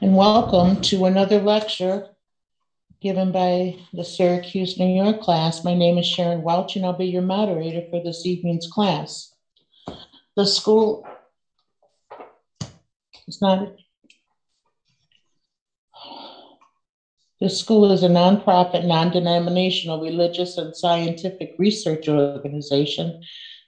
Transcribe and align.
and 0.00 0.16
welcome 0.16 0.80
to 0.80 1.04
another 1.04 1.40
lecture 1.40 2.08
given 3.00 3.30
by 3.30 3.76
the 3.92 4.02
Syracuse, 4.02 4.78
New 4.78 4.92
York 4.92 5.20
class. 5.20 5.62
My 5.62 5.74
name 5.74 5.98
is 5.98 6.06
Sharon 6.06 6.42
Welch, 6.42 6.74
and 6.74 6.84
I'll 6.84 6.94
be 6.94 7.06
your 7.06 7.22
moderator 7.22 7.82
for 7.90 8.02
this 8.02 8.26
evening's 8.26 8.66
class. 8.66 9.32
The 10.36 10.46
school 10.46 11.06
is 13.28 13.40
not. 13.40 13.76
The 17.40 17.50
school 17.50 17.92
is 17.92 18.02
a 18.02 18.08
nonprofit, 18.08 18.86
non 18.86 19.10
denominational 19.10 20.00
religious 20.00 20.58
and 20.58 20.74
scientific 20.74 21.54
research 21.58 22.08
organization 22.08 23.22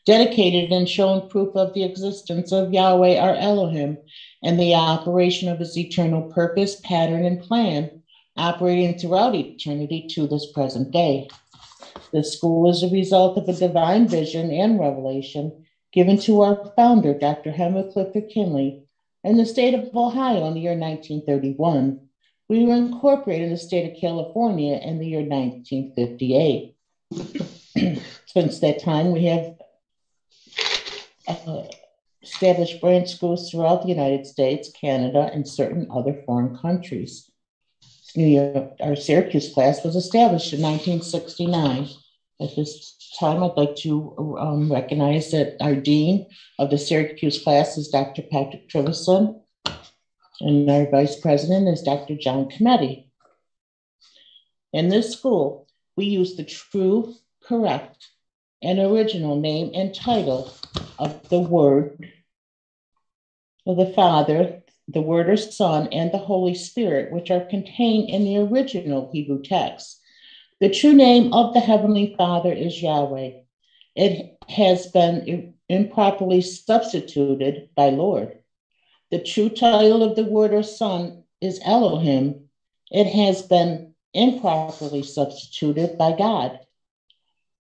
dedicated 0.07 0.71
and 0.73 0.89
showing 0.89 1.29
proof 1.29 1.55
of 1.57 1.75
the 1.75 1.85
existence 1.85 2.53
of 2.53 2.73
Yahweh 2.73 3.19
our 3.19 3.35
Elohim 3.35 3.99
and 4.47 4.61
the 4.61 4.77
operation 4.77 5.49
of 5.49 5.59
his 5.59 5.77
eternal 5.77 6.23
purpose, 6.23 6.77
pattern, 6.77 7.25
and 7.25 7.41
plan, 7.41 7.91
operating 8.37 8.97
throughout 8.97 9.35
eternity 9.35 10.07
to 10.09 10.29
this 10.29 10.53
present 10.53 10.93
day. 10.93 11.27
The 12.13 12.23
school 12.23 12.71
is 12.71 12.85
a 12.85 12.89
result 12.89 13.37
of 13.37 13.49
a 13.49 13.53
divine 13.53 14.07
vision 14.07 14.53
and 14.53 14.79
revelation 14.79 15.65
given 15.93 16.17
to 16.19 16.43
our 16.43 16.73
founder, 16.77 17.13
Dr. 17.13 17.51
Henry 17.51 17.83
Clifford 17.93 18.29
Kinley, 18.29 18.79
in 19.25 19.37
the 19.37 19.45
state 19.45 19.75
of 19.75 19.89
Ohio 19.93 20.47
in 20.47 20.55
the 20.55 20.61
year 20.61 20.79
1931. 20.79 21.99
We 22.49 22.65
were 22.65 22.77
incorporated 22.77 23.47
in 23.47 23.51
the 23.51 23.57
state 23.57 23.85
of 23.85 24.01
California 24.01 24.79
in 24.81 25.01
the 25.01 25.09
year 25.09 25.25
1958. 25.25 26.71
Since 28.27 28.61
that 28.61 28.79
time, 28.79 29.11
we 29.11 29.25
have 29.25 29.51
uh, 31.27 31.63
established 32.27 32.81
branch 32.81 33.15
schools 33.15 33.51
throughout 33.51 33.83
the 33.83 33.89
United 33.89 34.27
States, 34.27 34.71
Canada, 34.79 35.31
and 35.33 35.47
certain 35.47 35.87
other 35.91 36.23
foreign 36.27 36.57
countries. 36.57 37.31
New 38.15 38.27
York, 38.27 38.73
our 38.81 38.97
Syracuse 38.97 39.53
class 39.53 39.85
was 39.85 39.95
established 39.95 40.53
in 40.53 40.61
1969. 40.61 41.89
At 42.41 42.57
this 42.57 42.97
time, 43.19 43.43
I'd 43.43 43.57
like 43.57 43.77
to 43.77 44.37
um, 44.39 44.73
recognize 44.73 45.31
that 45.31 45.57
our 45.61 45.75
dean 45.75 46.27
of 46.59 46.71
the 46.71 46.79
Syracuse 46.79 47.43
class 47.43 47.79
is 47.79 47.89
Dr. 47.89 48.23
Patrick 48.23 48.69
Trivison, 48.69 49.41
and 50.41 50.71
our 50.71 50.91
vice 50.91 51.19
president 51.21 51.69
is 51.69 51.83
Dr. 51.83 52.17
John 52.17 52.51
Cometti. 52.51 53.09
In 54.73 54.89
this 54.89 55.13
school, 55.13 55.67
we 55.97 56.07
use 56.07 56.37
the 56.37 56.45
true, 56.45 57.15
correct, 57.43 58.09
and 58.63 58.79
original 58.79 59.37
name 59.37 59.71
and 59.75 59.95
title 59.95 60.53
of 60.99 61.29
the 61.29 61.41
Word 61.41 62.13
the 63.75 63.93
Father, 63.93 64.63
the 64.89 65.01
Word 65.01 65.29
or 65.29 65.37
Son, 65.37 65.89
and 65.93 66.13
the 66.13 66.19
Holy 66.19 66.55
Spirit, 66.55 67.13
which 67.13 67.31
are 67.31 67.45
contained 67.45 68.09
in 68.09 68.25
the 68.25 68.39
original 68.39 69.11
Hebrew 69.13 69.43
text. 69.43 70.01
The 70.61 70.71
true 70.71 70.95
name 70.95 71.33
of 71.33 71.53
the 71.53 71.61
Heavenly 71.61 72.15
Father 72.17 72.53
is 72.53 72.81
Yahweh. 72.81 73.33
It 73.95 74.37
has 74.49 74.87
been 74.87 75.55
improperly 75.69 76.41
substituted 76.41 77.71
by 77.75 77.91
Lord. 77.91 78.39
The 79.11 79.23
true 79.23 79.49
title 79.49 80.03
of 80.03 80.17
the 80.17 80.25
Word 80.25 80.55
or 80.55 80.63
Son 80.63 81.25
is 81.41 81.61
Elohim. 81.65 82.49
It 82.91 83.07
has 83.07 83.43
been 83.43 83.95
improperly 84.15 85.03
substituted 85.03 85.99
by 85.99 86.17
God. 86.17 86.61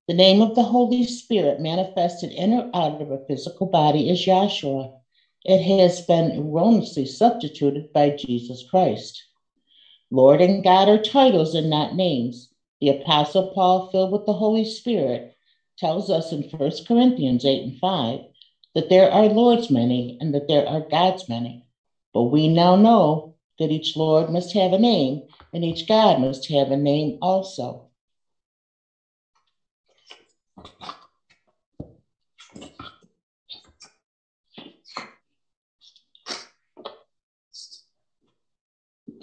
The 0.08 0.14
name 0.14 0.40
of 0.40 0.54
the 0.54 0.62
Holy 0.62 1.04
Spirit 1.04 1.60
manifested 1.60 2.30
in 2.30 2.52
or 2.52 2.70
out 2.72 3.02
of 3.02 3.10
a 3.10 3.24
physical 3.26 3.66
body 3.66 4.08
is 4.08 4.24
Yahshua. 4.24 4.92
It 5.48 5.62
has 5.78 6.00
been 6.00 6.32
erroneously 6.40 7.06
substituted 7.06 7.92
by 7.92 8.10
Jesus 8.10 8.64
Christ. 8.68 9.22
Lord 10.10 10.40
and 10.40 10.64
God 10.64 10.88
are 10.88 11.00
titles 11.00 11.54
and 11.54 11.70
not 11.70 11.94
names. 11.94 12.52
The 12.80 12.88
Apostle 12.88 13.52
Paul, 13.54 13.88
filled 13.92 14.10
with 14.10 14.26
the 14.26 14.32
Holy 14.32 14.64
Spirit, 14.64 15.36
tells 15.78 16.10
us 16.10 16.32
in 16.32 16.42
1 16.42 16.72
Corinthians 16.88 17.44
8 17.44 17.62
and 17.62 17.78
5 17.78 18.20
that 18.74 18.88
there 18.88 19.08
are 19.08 19.26
Lords 19.26 19.70
many 19.70 20.18
and 20.20 20.34
that 20.34 20.48
there 20.48 20.68
are 20.68 20.80
gods 20.80 21.28
many. 21.28 21.64
But 22.12 22.24
we 22.24 22.48
now 22.48 22.74
know 22.74 23.36
that 23.60 23.70
each 23.70 23.96
Lord 23.96 24.30
must 24.30 24.52
have 24.54 24.72
a 24.72 24.80
name 24.80 25.28
and 25.52 25.64
each 25.64 25.86
God 25.86 26.18
must 26.18 26.48
have 26.48 26.72
a 26.72 26.76
name 26.76 27.18
also. 27.22 27.88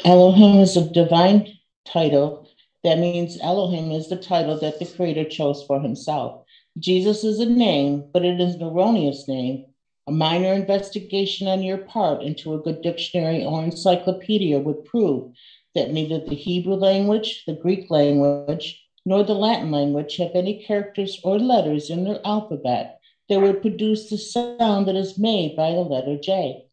Elohim 0.05 0.59
is 0.59 0.75
a 0.75 0.91
divine 0.91 1.47
title. 1.85 2.49
That 2.83 2.99
means 2.99 3.39
Elohim 3.39 3.91
is 3.91 4.09
the 4.09 4.17
title 4.17 4.59
that 4.59 4.77
the 4.77 4.85
Creator 4.85 5.29
chose 5.29 5.63
for 5.63 5.79
himself. 5.79 6.43
Jesus 6.77 7.23
is 7.23 7.39
a 7.39 7.45
name, 7.45 8.09
but 8.11 8.25
it 8.25 8.41
is 8.41 8.55
an 8.55 8.63
erroneous 8.63 9.29
name. 9.29 9.63
A 10.07 10.11
minor 10.11 10.51
investigation 10.51 11.47
on 11.47 11.63
your 11.63 11.77
part 11.77 12.21
into 12.21 12.53
a 12.53 12.59
good 12.59 12.81
dictionary 12.81 13.45
or 13.45 13.63
encyclopedia 13.63 14.59
would 14.59 14.83
prove 14.83 15.31
that 15.73 15.91
neither 15.91 16.19
the 16.19 16.35
Hebrew 16.35 16.75
language, 16.75 17.43
the 17.47 17.53
Greek 17.53 17.89
language, 17.89 18.83
nor 19.05 19.23
the 19.23 19.35
Latin 19.35 19.71
language 19.71 20.17
have 20.17 20.31
any 20.35 20.65
characters 20.65 21.17
or 21.23 21.39
letters 21.39 21.89
in 21.89 22.03
their 22.03 22.19
alphabet 22.25 22.99
that 23.29 23.39
would 23.39 23.61
produce 23.61 24.09
the 24.09 24.17
sound 24.17 24.85
that 24.87 24.97
is 24.97 25.17
made 25.17 25.55
by 25.55 25.71
the 25.71 25.79
letter 25.79 26.17
J. 26.17 26.65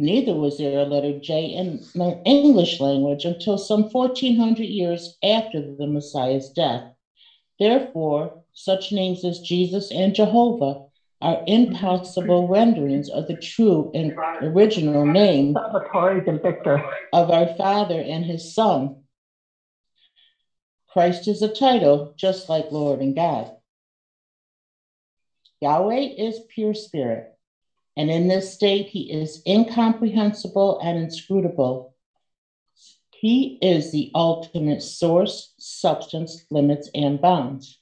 Neither 0.00 0.34
was 0.34 0.58
there 0.58 0.78
a 0.78 0.84
letter 0.84 1.18
J 1.18 1.46
in 1.46 1.80
the 1.94 2.22
English 2.24 2.80
language 2.80 3.24
until 3.24 3.58
some 3.58 3.82
1400 3.82 4.62
years 4.62 5.18
after 5.24 5.60
the 5.60 5.88
Messiah's 5.88 6.50
death. 6.50 6.84
Therefore, 7.58 8.44
such 8.52 8.92
names 8.92 9.24
as 9.24 9.40
Jesus 9.40 9.90
and 9.90 10.14
Jehovah 10.14 10.84
are 11.20 11.42
impossible 11.48 12.46
renderings 12.46 13.08
of 13.08 13.26
the 13.26 13.36
true 13.36 13.90
and 13.92 14.12
original 14.40 15.04
name 15.04 15.56
of 15.56 17.30
our 17.30 17.48
Father 17.56 18.00
and 18.00 18.24
His 18.24 18.54
Son, 18.54 19.02
Christ 20.86 21.26
is 21.26 21.42
a 21.42 21.48
title, 21.48 22.14
just 22.16 22.48
like 22.48 22.70
Lord 22.70 23.00
and 23.00 23.16
God. 23.16 23.50
Yahweh 25.60 26.14
is 26.16 26.38
pure 26.48 26.74
spirit, 26.74 27.36
and 27.98 28.12
in 28.12 28.28
this 28.28 28.54
state, 28.54 28.86
he 28.86 29.10
is 29.10 29.42
incomprehensible 29.44 30.78
and 30.78 30.96
inscrutable. 30.96 31.96
He 33.10 33.58
is 33.60 33.90
the 33.90 34.12
ultimate 34.14 34.82
source, 34.82 35.52
substance, 35.58 36.44
limits, 36.48 36.88
and 36.94 37.20
bounds. 37.20 37.80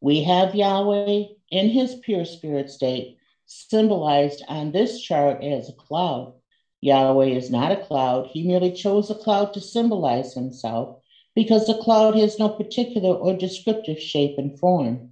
We 0.00 0.22
have 0.22 0.54
Yahweh 0.54 1.24
in 1.50 1.68
his 1.68 1.96
pure 1.96 2.24
spirit 2.24 2.70
state, 2.70 3.18
symbolized 3.46 4.44
on 4.46 4.70
this 4.70 5.02
chart 5.02 5.42
as 5.42 5.68
a 5.68 5.72
cloud. 5.72 6.34
Yahweh 6.80 7.30
is 7.30 7.50
not 7.50 7.72
a 7.72 7.84
cloud, 7.84 8.28
he 8.28 8.46
merely 8.46 8.70
chose 8.70 9.10
a 9.10 9.16
cloud 9.16 9.52
to 9.54 9.60
symbolize 9.60 10.32
himself 10.32 11.02
because 11.34 11.66
the 11.66 11.82
cloud 11.82 12.14
has 12.14 12.38
no 12.38 12.50
particular 12.50 13.16
or 13.16 13.36
descriptive 13.36 14.00
shape 14.00 14.38
and 14.38 14.56
form. 14.60 15.10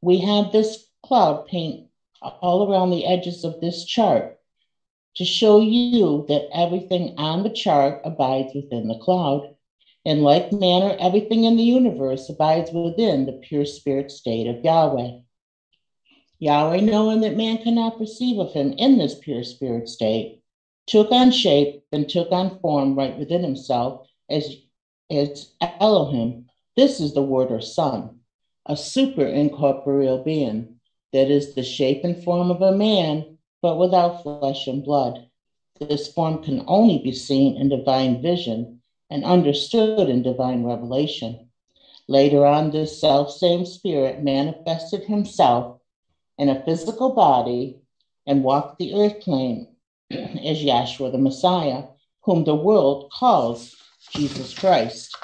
We 0.00 0.18
have 0.18 0.50
this 0.50 0.88
cloud 1.04 1.46
paint 1.46 1.87
all 2.22 2.70
around 2.70 2.90
the 2.90 3.06
edges 3.06 3.44
of 3.44 3.60
this 3.60 3.84
chart 3.84 4.38
to 5.16 5.24
show 5.24 5.60
you 5.60 6.24
that 6.28 6.48
everything 6.54 7.14
on 7.18 7.42
the 7.42 7.50
chart 7.50 8.00
abides 8.04 8.54
within 8.54 8.88
the 8.88 8.98
cloud. 8.98 9.54
In 10.04 10.22
like 10.22 10.52
manner, 10.52 10.96
everything 10.98 11.44
in 11.44 11.56
the 11.56 11.62
universe 11.64 12.28
abides 12.28 12.70
within 12.72 13.26
the 13.26 13.32
pure 13.32 13.64
spirit 13.64 14.10
state 14.10 14.46
of 14.46 14.64
Yahweh. 14.64 15.18
Yahweh, 16.38 16.80
knowing 16.80 17.20
that 17.22 17.36
man 17.36 17.58
cannot 17.58 17.98
perceive 17.98 18.38
of 18.38 18.52
him 18.52 18.72
in 18.74 18.96
this 18.96 19.16
pure 19.18 19.42
spirit 19.42 19.88
state, 19.88 20.40
took 20.86 21.10
on 21.10 21.32
shape 21.32 21.82
and 21.90 22.08
took 22.08 22.30
on 22.30 22.60
form 22.60 22.94
right 22.94 23.18
within 23.18 23.42
himself 23.42 24.06
as 24.30 24.54
it's 25.10 25.52
Elohim. 25.60 26.46
This 26.76 27.00
is 27.00 27.12
the 27.12 27.22
word 27.22 27.50
or 27.50 27.60
son, 27.60 28.20
a 28.66 28.76
super 28.76 29.26
incorporeal 29.26 30.22
being 30.22 30.77
that 31.12 31.30
is 31.30 31.54
the 31.54 31.62
shape 31.62 32.04
and 32.04 32.22
form 32.22 32.50
of 32.50 32.62
a 32.62 32.72
man, 32.72 33.38
but 33.62 33.78
without 33.78 34.22
flesh 34.22 34.66
and 34.66 34.84
blood. 34.84 35.26
This 35.80 36.12
form 36.12 36.42
can 36.42 36.64
only 36.66 36.98
be 36.98 37.12
seen 37.12 37.56
in 37.56 37.68
divine 37.68 38.20
vision 38.20 38.80
and 39.10 39.24
understood 39.24 40.08
in 40.08 40.22
divine 40.22 40.64
revelation. 40.64 41.48
Later 42.08 42.44
on, 42.44 42.70
this 42.70 43.00
self 43.00 43.30
same 43.30 43.64
spirit 43.64 44.22
manifested 44.22 45.04
himself 45.04 45.78
in 46.38 46.48
a 46.48 46.64
physical 46.64 47.10
body 47.10 47.76
and 48.26 48.42
walked 48.42 48.78
the 48.78 48.94
earth 48.94 49.20
plane 49.20 49.68
as 50.10 50.62
Yahshua 50.62 51.12
the 51.12 51.18
Messiah, 51.18 51.84
whom 52.22 52.44
the 52.44 52.54
world 52.54 53.10
calls 53.12 53.76
Jesus 54.10 54.54
Christ. 54.54 55.16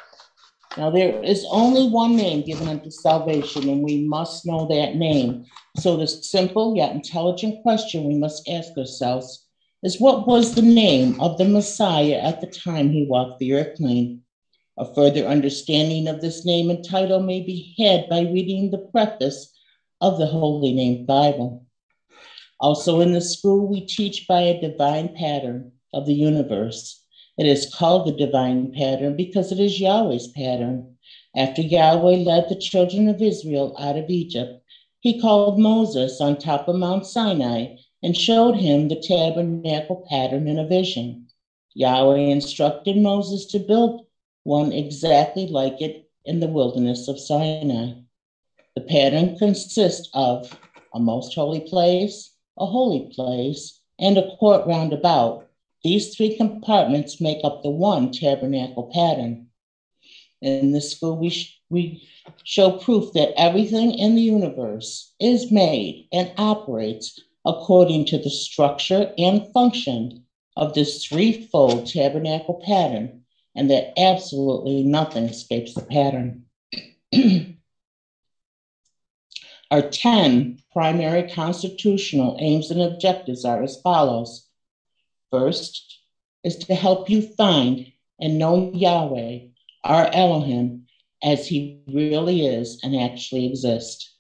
Now, 0.77 0.91
there 0.91 1.23
is 1.23 1.47
only 1.51 1.89
one 1.89 2.17
name 2.17 2.43
given 2.43 2.69
unto 2.69 2.91
salvation, 2.91 3.69
and 3.69 3.83
we 3.83 4.07
must 4.07 4.45
know 4.45 4.67
that 4.67 4.97
name. 4.97 5.45
So, 5.77 5.97
the 5.97 6.07
simple 6.07 6.77
yet 6.77 6.93
intelligent 6.93 7.63
question 7.63 8.05
we 8.05 8.15
must 8.15 8.49
ask 8.49 8.77
ourselves 8.79 9.47
is 9.83 10.01
what 10.01 10.27
was 10.27 10.55
the 10.55 10.63
name 10.63 11.21
of 11.21 11.37
the 11.37 11.45
Messiah 11.45 12.21
at 12.23 12.41
the 12.41 12.47
time 12.47 12.91
he 12.91 13.07
walked 13.07 13.41
the 13.41 13.55
earth 13.55 13.77
plane. 13.77 14.23
A 14.79 14.95
further 14.95 15.27
understanding 15.27 16.07
of 16.07 16.21
this 16.21 16.47
name 16.47 16.71
and 16.71 16.85
title 16.85 17.21
may 17.21 17.41
be 17.41 17.75
had 17.79 18.09
by 18.09 18.21
reading 18.21 18.71
the 18.71 18.79
preface 18.79 19.53
of 20.01 20.19
the 20.19 20.27
Holy 20.27 20.73
Name 20.73 21.07
Bible. 21.07 21.67
Also, 22.61 23.01
in 23.01 23.13
the 23.13 23.21
school, 23.21 23.69
we 23.69 23.85
teach 23.85 24.27
by 24.29 24.43
a 24.43 24.61
divine 24.61 25.15
pattern 25.15 25.73
of 25.93 26.07
the 26.07 26.15
universe. 26.15 27.05
It 27.37 27.47
is 27.47 27.73
called 27.75 28.07
the 28.07 28.27
divine 28.27 28.73
pattern 28.73 29.17
because 29.17 29.51
it 29.51 29.59
is 29.59 29.81
Yahweh's 29.81 30.29
pattern. 30.29 30.97
After 31.37 31.63
Yahweh 31.63 32.19
led 32.19 32.49
the 32.49 32.61
children 32.61 33.09
of 33.09 33.21
Israel 33.21 33.77
out 33.79 33.99
of 33.99 34.09
Egypt, 34.09 34.64
he 35.05 35.21
called 35.21 35.59
Moses 35.59 36.19
on 36.19 36.39
top 36.39 36.67
of 36.67 36.77
Mount 36.77 37.07
Sinai 37.07 37.77
and 38.03 38.17
showed 38.17 38.57
him 38.57 38.89
the 38.89 38.97
tabernacle 38.97 40.07
pattern 40.09 40.49
in 40.49 40.59
a 40.59 40.67
vision. 40.67 41.27
Yahweh 41.75 42.17
instructed 42.17 42.97
Moses 42.97 43.45
to 43.47 43.59
build 43.59 44.07
one 44.45 44.73
exactly 44.73 45.47
like 45.47 45.83
it 45.83 46.09
in 46.25 46.41
the 46.41 46.49
wilderness 46.49 47.07
of 47.07 47.21
Sinai. 47.21 48.01
The 48.75 48.81
pattern 48.81 49.37
consists 49.37 50.09
of 50.15 50.59
a 50.95 50.99
most 50.99 51.35
holy 51.35 51.61
place, 51.61 52.33
a 52.59 52.65
holy 52.65 53.13
place, 53.15 53.81
and 53.99 54.17
a 54.17 54.35
court 54.37 54.67
round 54.67 54.95
about. 54.95 55.47
These 55.83 56.17
three 56.17 56.35
compartments 56.35 57.21
make 57.21 57.45
up 57.45 57.63
the 57.63 57.71
one 57.71 58.11
tabernacle 58.11 58.91
pattern. 58.95 59.49
In 60.41 60.73
this 60.73 60.93
school, 60.93 61.19
we, 61.19 61.47
we 61.69 62.09
show 62.45 62.79
proof 62.79 63.13
that 63.13 63.33
everything 63.37 63.93
in 63.95 64.15
the 64.15 64.23
universe 64.23 65.15
is 65.21 65.51
made 65.51 66.09
and 66.13 66.33
operates 66.37 67.21
according 67.45 68.07
to 68.07 68.19
the 68.19 68.31
structure 68.31 69.13
and 69.19 69.53
function 69.53 70.25
of 70.57 70.75
this 70.75 71.05
threefold 71.05 71.87
tabernacle 71.87 72.63
pattern, 72.65 73.23
and 73.55 73.71
that 73.71 73.93
absolutely 73.99 74.83
nothing 74.83 75.25
escapes 75.25 75.75
the 75.75 75.83
pattern. 75.83 76.45
Our 79.71 79.83
10 79.83 80.59
primary 80.73 81.29
constitutional 81.29 82.37
aims 82.39 82.71
and 82.71 82.81
objectives 82.81 83.45
are 83.45 83.63
as 83.63 83.81
follows. 83.83 84.47
First 85.31 85.99
is 86.45 86.57
to 86.57 86.75
help 86.75 87.11
you 87.11 87.23
find 87.23 87.87
and 88.21 88.39
know 88.39 88.71
Yahweh, 88.73 89.39
our 89.83 90.09
Elohim, 90.13 90.84
as 91.25 91.47
he 91.47 91.81
really 91.89 92.47
is 92.47 92.79
and 92.83 92.95
actually 92.95 93.47
exists. 93.47 94.15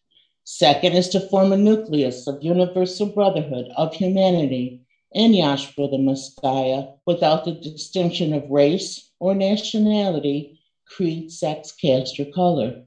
Second 0.44 0.94
is 0.94 1.08
to 1.10 1.20
form 1.20 1.52
a 1.52 1.56
nucleus 1.56 2.26
of 2.26 2.42
universal 2.42 3.06
brotherhood 3.06 3.70
of 3.76 3.94
humanity 3.94 4.80
in 5.12 5.32
Yahshua 5.32 5.90
the 5.90 5.98
Messiah 5.98 6.88
without 7.06 7.44
the 7.44 7.52
distinction 7.52 8.32
of 8.32 8.50
race 8.50 9.10
or 9.20 9.34
nationality, 9.34 10.58
creed, 10.86 11.30
sex, 11.30 11.72
caste, 11.72 12.18
or 12.18 12.24
color. 12.26 12.82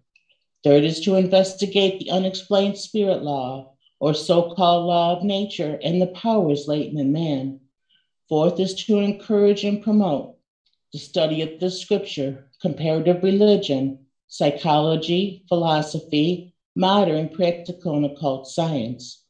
Third 0.64 0.84
is 0.84 1.00
to 1.02 1.16
investigate 1.16 2.00
the 2.00 2.12
unexplained 2.12 2.78
spirit 2.78 3.24
law 3.24 3.74
or 4.00 4.14
so 4.14 4.54
called 4.54 4.86
law 4.86 5.18
of 5.18 5.24
nature 5.24 5.80
and 5.84 6.02
the 6.02 6.08
powers 6.08 6.68
latent 6.68 7.00
in 7.00 7.12
man. 7.12 7.60
Fourth 8.30 8.60
is 8.60 8.74
to 8.86 9.00
encourage 9.00 9.64
and 9.64 9.81
promote 9.81 10.38
the 10.92 11.00
study 11.00 11.42
of 11.42 11.60
the 11.60 11.69
scripture, 11.69 12.50
comparative 12.62 13.24
religion, 13.24 14.06
psychology, 14.27 15.44
philosophy, 15.47 16.53
modern, 16.75 17.29
practical, 17.29 17.95
and 17.95 18.06
occult 18.06 18.47
science. 18.47 19.24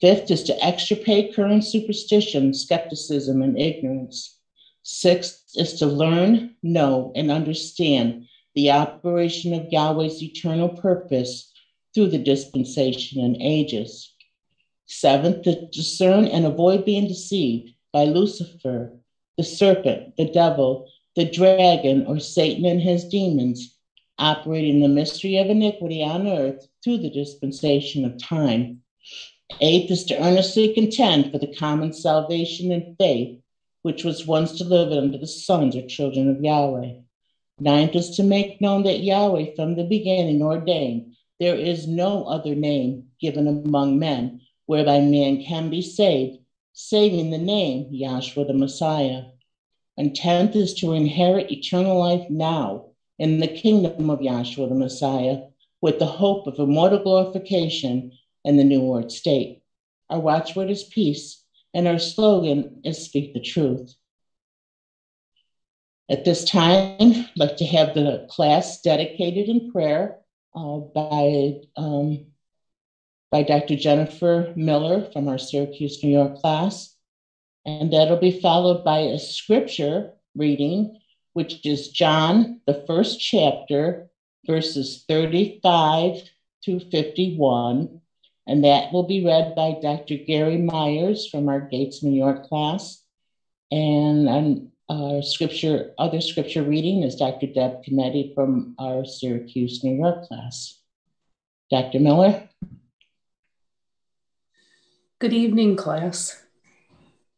Fifth 0.00 0.30
is 0.30 0.42
to 0.44 0.64
extirpate 0.64 1.34
current 1.34 1.64
superstition, 1.64 2.54
skepticism, 2.54 3.42
and 3.42 3.58
ignorance. 3.58 4.38
Sixth 4.82 5.52
is 5.56 5.74
to 5.74 5.86
learn, 5.86 6.56
know, 6.62 7.12
and 7.14 7.30
understand 7.30 8.26
the 8.54 8.70
operation 8.70 9.52
of 9.54 9.70
Yahweh's 9.70 10.22
eternal 10.22 10.70
purpose 10.70 11.52
through 11.94 12.08
the 12.08 12.18
dispensation 12.18 13.22
and 13.22 13.36
ages. 13.40 14.12
Seventh, 14.86 15.42
to 15.42 15.66
discern 15.68 16.24
and 16.26 16.46
avoid 16.46 16.84
being 16.84 17.06
deceived 17.06 17.74
by 17.92 18.04
Lucifer, 18.04 18.98
the 19.36 19.44
serpent, 19.44 20.16
the 20.16 20.30
devil, 20.30 20.88
the 21.14 21.30
dragon, 21.30 22.06
or 22.06 22.18
Satan 22.18 22.64
and 22.64 22.80
his 22.80 23.04
demons, 23.04 23.76
operating 24.20 24.80
the 24.80 24.88
mystery 24.88 25.38
of 25.38 25.48
iniquity 25.48 26.04
on 26.04 26.28
earth 26.28 26.68
through 26.84 26.98
the 26.98 27.10
dispensation 27.10 28.04
of 28.04 28.22
time. 28.22 28.82
Eighth 29.60 29.90
is 29.90 30.04
to 30.04 30.22
earnestly 30.22 30.72
contend 30.74 31.32
for 31.32 31.38
the 31.38 31.52
common 31.54 31.92
salvation 31.92 32.70
and 32.70 32.96
faith, 32.98 33.40
which 33.82 34.04
was 34.04 34.26
once 34.26 34.56
delivered 34.56 34.98
unto 34.98 35.18
the 35.18 35.26
sons 35.26 35.74
or 35.74 35.86
children 35.86 36.28
of 36.30 36.44
Yahweh. 36.44 37.00
Ninth 37.58 37.96
is 37.96 38.10
to 38.16 38.22
make 38.22 38.60
known 38.60 38.84
that 38.84 39.02
Yahweh 39.02 39.54
from 39.56 39.74
the 39.74 39.84
beginning 39.84 40.42
ordained 40.42 41.16
there 41.40 41.56
is 41.56 41.88
no 41.88 42.24
other 42.24 42.54
name 42.54 43.06
given 43.18 43.48
among 43.48 43.98
men 43.98 44.42
whereby 44.66 45.00
man 45.00 45.42
can 45.42 45.70
be 45.70 45.80
saved, 45.80 46.38
saving 46.74 47.30
the 47.30 47.38
name 47.38 47.90
Yahshua 47.90 48.46
the 48.46 48.52
Messiah. 48.52 49.24
And 49.96 50.14
tenth 50.14 50.54
is 50.54 50.74
to 50.74 50.92
inherit 50.92 51.50
eternal 51.50 51.98
life 51.98 52.28
now 52.28 52.89
in 53.20 53.38
the 53.38 53.46
kingdom 53.46 54.08
of 54.08 54.20
Yahshua 54.20 54.66
the 54.70 54.74
Messiah 54.74 55.36
with 55.82 55.98
the 55.98 56.06
hope 56.06 56.46
of 56.46 56.58
immortal 56.58 56.98
glorification 56.98 58.10
in 58.46 58.56
the 58.56 58.64
new 58.64 58.80
world 58.80 59.12
state. 59.12 59.58
Our 60.08 60.18
watchword 60.18 60.70
is 60.70 60.84
peace, 60.84 61.44
and 61.74 61.86
our 61.86 61.98
slogan 61.98 62.80
is 62.82 63.04
speak 63.04 63.34
the 63.34 63.40
truth. 63.40 63.94
At 66.08 66.24
this 66.24 66.44
time, 66.44 66.96
I'd 66.98 67.26
like 67.36 67.56
to 67.56 67.66
have 67.66 67.92
the 67.92 68.24
class 68.26 68.80
dedicated 68.80 69.48
in 69.48 69.70
prayer 69.70 70.16
uh, 70.54 70.78
by, 70.78 71.52
um, 71.76 72.24
by 73.30 73.42
Dr. 73.42 73.76
Jennifer 73.76 74.50
Miller 74.56 75.06
from 75.12 75.28
our 75.28 75.38
Syracuse, 75.38 76.02
New 76.02 76.10
York 76.10 76.36
class. 76.36 76.96
And 77.66 77.92
that'll 77.92 78.16
be 78.16 78.30
followed 78.30 78.82
by 78.82 79.00
a 79.00 79.18
scripture 79.18 80.08
reading 80.34 80.99
which 81.32 81.64
is 81.64 81.88
John, 81.88 82.60
the 82.66 82.84
first 82.86 83.20
chapter, 83.20 84.08
verses 84.46 85.04
35 85.08 86.22
to 86.64 86.80
51. 86.80 88.00
And 88.46 88.64
that 88.64 88.92
will 88.92 89.04
be 89.04 89.24
read 89.24 89.54
by 89.54 89.76
Dr. 89.80 90.16
Gary 90.16 90.58
Myers 90.58 91.28
from 91.28 91.48
our 91.48 91.60
Gates, 91.60 92.02
New 92.02 92.16
York 92.16 92.48
class. 92.48 93.02
And 93.70 94.28
um, 94.28 94.72
our 94.88 95.22
scripture, 95.22 95.92
other 95.98 96.20
scripture 96.20 96.64
reading 96.64 97.04
is 97.04 97.14
Dr. 97.14 97.46
Deb 97.46 97.84
Kennedy 97.84 98.32
from 98.34 98.74
our 98.78 99.04
Syracuse, 99.04 99.84
New 99.84 99.94
York 99.94 100.24
class. 100.24 100.80
Dr. 101.70 102.00
Miller. 102.00 102.48
Good 105.20 105.32
evening, 105.32 105.76
class. 105.76 106.42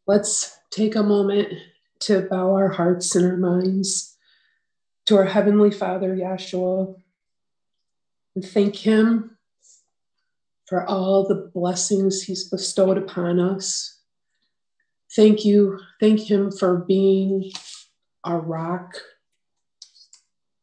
Let's 0.07 0.57
take 0.71 0.95
a 0.95 1.03
moment 1.03 1.53
to 2.03 2.21
bow 2.21 2.53
our 2.53 2.67
hearts 2.67 3.15
and 3.15 3.25
our 3.25 3.37
minds 3.37 4.17
to 5.05 5.15
our 5.15 5.25
Heavenly 5.25 5.71
Father, 5.71 6.13
Yahshua, 6.13 6.95
and 8.35 8.45
thank 8.45 8.75
Him 8.75 9.37
for 10.65 10.85
all 10.85 11.25
the 11.25 11.49
blessings 11.53 12.23
He's 12.23 12.49
bestowed 12.49 12.97
upon 12.97 13.39
us. 13.39 13.99
Thank 15.15 15.45
you. 15.45 15.79
Thank 16.01 16.29
Him 16.29 16.51
for 16.51 16.77
being 16.77 17.51
our 18.25 18.39
rock, 18.39 18.95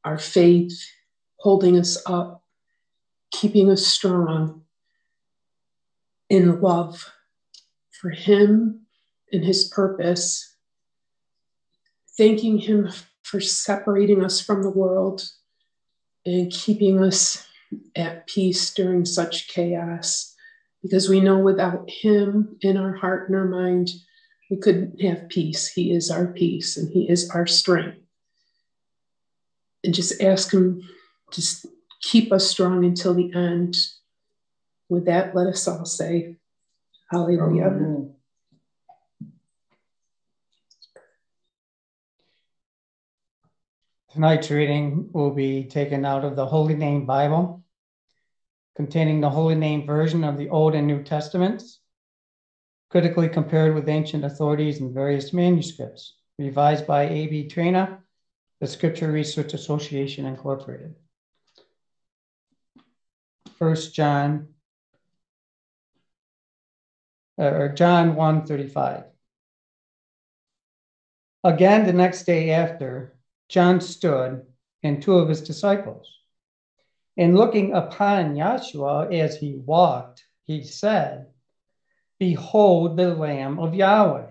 our 0.05 0.19
faith, 0.19 0.79
holding 1.39 1.79
us 1.79 2.03
up, 2.05 2.43
keeping 3.31 3.71
us 3.71 3.87
strong 3.87 4.63
in 6.29 6.61
love 6.61 7.11
for 7.99 8.11
Him 8.11 8.83
and 9.33 9.43
His 9.43 9.69
purpose 9.69 10.50
thanking 12.17 12.59
Him 12.59 12.91
for 13.23 13.41
separating 13.41 14.25
us 14.25 14.41
from 14.41 14.63
the 14.63 14.71
world 14.71 15.23
and 16.27 16.51
keeping 16.51 17.03
us 17.03 17.47
at 17.97 18.27
peace 18.27 18.73
during 18.75 19.05
such 19.05 19.49
chaos. 19.49 20.35
Because 20.83 21.09
we 21.09 21.21
know 21.21 21.39
without 21.39 21.89
Him 21.89 22.57
in 22.63 22.77
our 22.77 22.95
heart 22.95 23.29
and 23.29 23.37
our 23.37 23.47
mind, 23.47 23.91
we 24.51 24.57
couldn't 24.57 25.01
have 25.03 25.29
peace. 25.29 25.69
He 25.69 25.93
is 25.93 26.11
our 26.11 26.27
peace 26.27 26.77
and 26.77 26.91
He 26.91 27.09
is 27.09 27.31
our 27.31 27.47
strength. 27.47 27.99
And 29.85 29.95
just 29.95 30.21
ask 30.21 30.53
Him 30.53 30.83
to 31.33 31.43
keep 32.03 32.33
us 32.33 32.49
strong 32.49 32.85
until 32.85 33.15
the 33.15 33.33
end. 33.35 33.77
With 34.89 35.07
that, 35.07 35.35
let 35.35 35.47
us 35.47 35.69
all 35.69 35.85
say, 35.85 36.37
Hallelujah. 37.11 38.11
Tonight's 44.13 44.51
reading 44.51 45.09
will 45.13 45.31
be 45.31 45.65
taken 45.65 46.05
out 46.05 46.25
of 46.25 46.35
the 46.35 46.45
Holy 46.45 46.75
Name 46.75 47.07
Bible, 47.07 47.63
containing 48.75 49.21
the 49.21 49.31
Holy 49.31 49.55
Name 49.55 49.87
version 49.87 50.25
of 50.25 50.37
the 50.37 50.49
Old 50.49 50.75
and 50.75 50.89
New 50.89 51.05
Testaments, 51.05 51.79
critically 52.91 53.29
compared 53.29 53.73
with 53.73 53.89
ancient 53.89 54.25
authorities 54.25 54.81
and 54.81 54.93
various 54.93 55.33
manuscripts, 55.33 56.17
revised 56.41 56.89
by 56.89 57.05
A.B. 57.05 57.49
Traina, 57.49 57.99
the 58.61 58.67
Scripture 58.67 59.13
Research 59.13 59.55
Association 59.55 60.27
Incorporated. 60.27 60.97
First 63.59 63.95
John 63.95 64.49
uh, 67.39 67.45
or 67.45 67.69
John 67.69 68.17
1 68.17 68.47
35. 68.47 69.05
Again, 71.45 71.87
the 71.87 71.93
next 71.93 72.25
day 72.25 72.51
after, 72.51 73.17
John 73.51 73.81
stood 73.81 74.47
and 74.85 75.03
two 75.03 75.19
of 75.19 75.29
his 75.29 75.43
disciples. 75.43 76.09
And 77.17 77.37
looking 77.37 77.75
upon 77.75 78.37
Yahshua 78.37 79.13
as 79.13 79.37
he 79.37 79.57
walked, 79.57 80.25
he 80.45 80.63
said, 80.63 81.27
Behold 82.21 82.97
the 82.97 83.13
Lamb 83.13 83.59
of 83.59 83.75
Yahweh. 83.75 84.29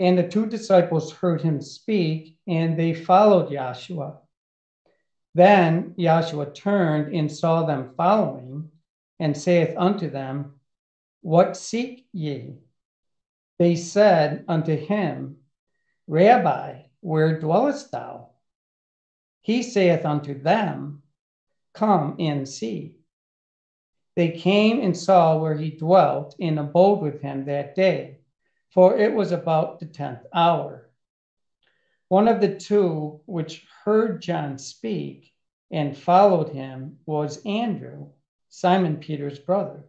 And 0.00 0.18
the 0.18 0.26
two 0.26 0.46
disciples 0.46 1.12
heard 1.12 1.40
him 1.40 1.60
speak, 1.60 2.36
and 2.48 2.76
they 2.76 2.94
followed 2.94 3.50
Yahshua. 3.50 4.18
Then 5.36 5.94
Yahshua 5.96 6.54
turned 6.54 7.14
and 7.14 7.30
saw 7.30 7.64
them 7.64 7.94
following, 7.96 8.72
and 9.20 9.36
saith 9.36 9.76
unto 9.76 10.10
them, 10.10 10.58
What 11.20 11.56
seek 11.56 12.08
ye? 12.12 12.56
They 13.60 13.76
said 13.76 14.44
unto 14.48 14.74
him, 14.76 15.36
Rabbi, 16.08 16.82
where 17.00 17.38
dwellest 17.38 17.90
thou? 17.92 18.30
He 19.40 19.62
saith 19.62 20.04
unto 20.04 20.40
them, 20.40 21.02
Come 21.72 22.16
and 22.18 22.48
see. 22.48 22.96
They 24.16 24.32
came 24.32 24.80
and 24.80 24.96
saw 24.96 25.38
where 25.38 25.56
he 25.56 25.70
dwelt 25.70 26.34
and 26.40 26.58
abode 26.58 27.00
with 27.00 27.20
him 27.22 27.44
that 27.44 27.74
day, 27.74 28.18
for 28.70 28.98
it 28.98 29.14
was 29.14 29.30
about 29.30 29.78
the 29.78 29.86
tenth 29.86 30.26
hour. 30.34 30.90
One 32.08 32.26
of 32.26 32.40
the 32.40 32.58
two 32.58 33.20
which 33.26 33.66
heard 33.84 34.20
John 34.20 34.58
speak 34.58 35.32
and 35.70 35.96
followed 35.96 36.48
him 36.48 36.98
was 37.06 37.44
Andrew, 37.44 38.08
Simon 38.48 38.96
Peter's 38.96 39.38
brother. 39.38 39.84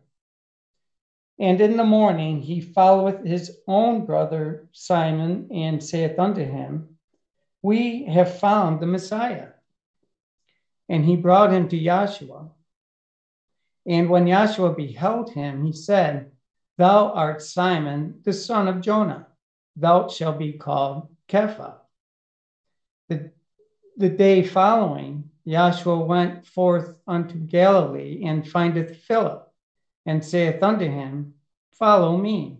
And 1.40 1.62
in 1.62 1.78
the 1.78 1.86
morning 1.86 2.42
he 2.42 2.60
followeth 2.60 3.26
his 3.26 3.58
own 3.66 4.06
brother 4.06 4.68
Simon 4.74 5.48
and 5.52 5.82
saith 5.82 6.20
unto 6.20 6.44
him, 6.44 6.98
We 7.62 8.06
have 8.06 8.40
found 8.40 8.80
the 8.80 8.88
Messiah. 8.88 9.50
And 10.88 11.06
he 11.06 11.16
brought 11.16 11.54
him 11.54 11.68
to 11.70 11.80
Yahshua. 11.80 12.50
And 13.86 14.10
when 14.10 14.26
Yahshua 14.26 14.76
beheld 14.76 15.32
him, 15.32 15.66
he 15.66 15.74
said, 15.74 16.32
Thou 16.78 17.12
art 17.12 17.42
Simon, 17.42 18.22
the 18.24 18.34
son 18.34 18.68
of 18.68 18.82
Jonah. 18.82 19.28
Thou 19.76 20.08
shalt 20.08 20.40
be 20.40 20.54
called 20.54 21.10
Kepha. 21.28 21.76
The, 23.08 23.32
the 23.98 24.10
day 24.10 24.44
following, 24.44 25.30
Yahshua 25.46 26.06
went 26.06 26.46
forth 26.46 26.96
unto 27.08 27.36
Galilee 27.36 28.24
and 28.24 28.48
findeth 28.48 28.98
Philip 28.98 29.52
and 30.06 30.24
saith 30.24 30.62
unto 30.62 30.86
him, 30.86 31.34
Follow 31.72 32.18
me. 32.18 32.60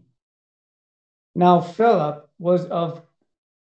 Now 1.36 1.62
Philip 1.62 2.30
was 2.40 2.66
of 2.66 3.02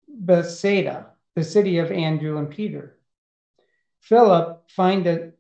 Bethsaida, 0.08 1.11
the 1.36 1.44
city 1.44 1.78
of 1.78 1.92
Andrew 1.92 2.38
and 2.38 2.50
Peter. 2.50 2.98
Philip 4.02 4.70
findeth 4.70 5.34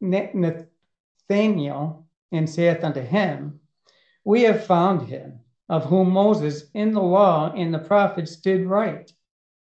Nathanael 0.00 2.06
and 2.32 2.48
saith 2.48 2.84
unto 2.84 3.00
him, 3.00 3.60
We 4.24 4.42
have 4.42 4.66
found 4.66 5.08
him, 5.08 5.40
of 5.68 5.84
whom 5.84 6.10
Moses 6.10 6.64
in 6.74 6.92
the 6.92 7.02
law 7.02 7.52
and 7.52 7.74
the 7.74 7.78
prophets 7.78 8.36
did 8.36 8.66
write, 8.66 9.12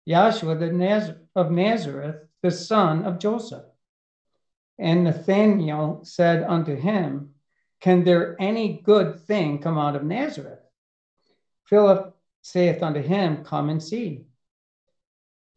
Yahshua 0.09 0.59
the 0.59 0.73
Naz- 0.73 1.15
of 1.35 1.51
Nazareth, 1.51 2.17
the 2.43 2.51
son 2.51 3.05
of 3.05 3.19
Joseph. 3.19 3.65
And 4.79 5.05
Nathanael 5.05 6.01
said 6.05 6.43
unto 6.43 6.75
him, 6.75 7.35
can 7.81 8.05
there 8.05 8.37
any 8.41 8.81
good 8.83 9.21
thing 9.27 9.59
come 9.59 9.79
out 9.79 9.97
of 9.97 10.05
Nazareth? 10.05 10.61
Philip 11.67 12.17
saith 12.43 12.83
unto 12.83 13.01
him, 13.01 13.45
Come 13.45 13.71
and 13.71 13.83
see. 13.83 14.26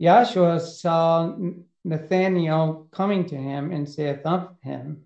Yahshua 0.01 0.61
saw 0.61 1.35
Nathanael 1.83 2.87
coming 2.91 3.25
to 3.25 3.35
him 3.35 3.71
and 3.71 3.89
saith 3.89 4.25
unto 4.25 4.53
him, 4.61 5.03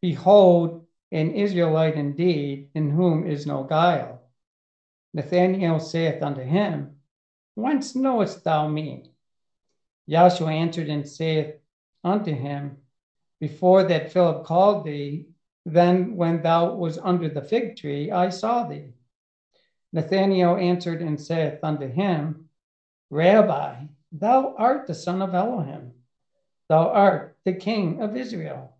Behold, 0.00 0.86
an 1.12 1.30
Israelite 1.30 1.94
indeed, 1.94 2.70
in 2.74 2.90
whom 2.90 3.26
is 3.26 3.46
no 3.46 3.62
guile. 3.62 4.22
Nathanael 5.12 5.78
saith 5.78 6.22
unto 6.22 6.42
him, 6.42 6.96
Whence 7.54 7.94
knowest 7.94 8.42
thou 8.42 8.66
me? 8.66 9.12
Yahshua 10.08 10.52
answered 10.52 10.88
and 10.88 11.08
saith 11.08 11.54
unto 12.02 12.34
him, 12.34 12.78
Before 13.40 13.84
that 13.84 14.12
Philip 14.12 14.44
called 14.44 14.84
thee, 14.84 15.26
then, 15.64 16.16
when 16.16 16.42
thou 16.42 16.74
was 16.74 16.98
under 16.98 17.28
the 17.28 17.40
fig 17.40 17.76
tree, 17.76 18.10
I 18.10 18.28
saw 18.28 18.64
thee. 18.64 18.92
Nathanael 19.92 20.56
answered 20.56 21.00
and 21.00 21.18
saith 21.18 21.60
unto 21.62 21.86
him, 21.86 22.50
Rabbi, 23.08 23.86
thou 24.14 24.54
art 24.56 24.86
the 24.86 24.94
son 24.94 25.20
of 25.20 25.34
Elohim. 25.34 25.92
Thou 26.68 26.88
art 26.88 27.36
the 27.44 27.52
king 27.52 28.00
of 28.00 28.16
Israel. 28.16 28.76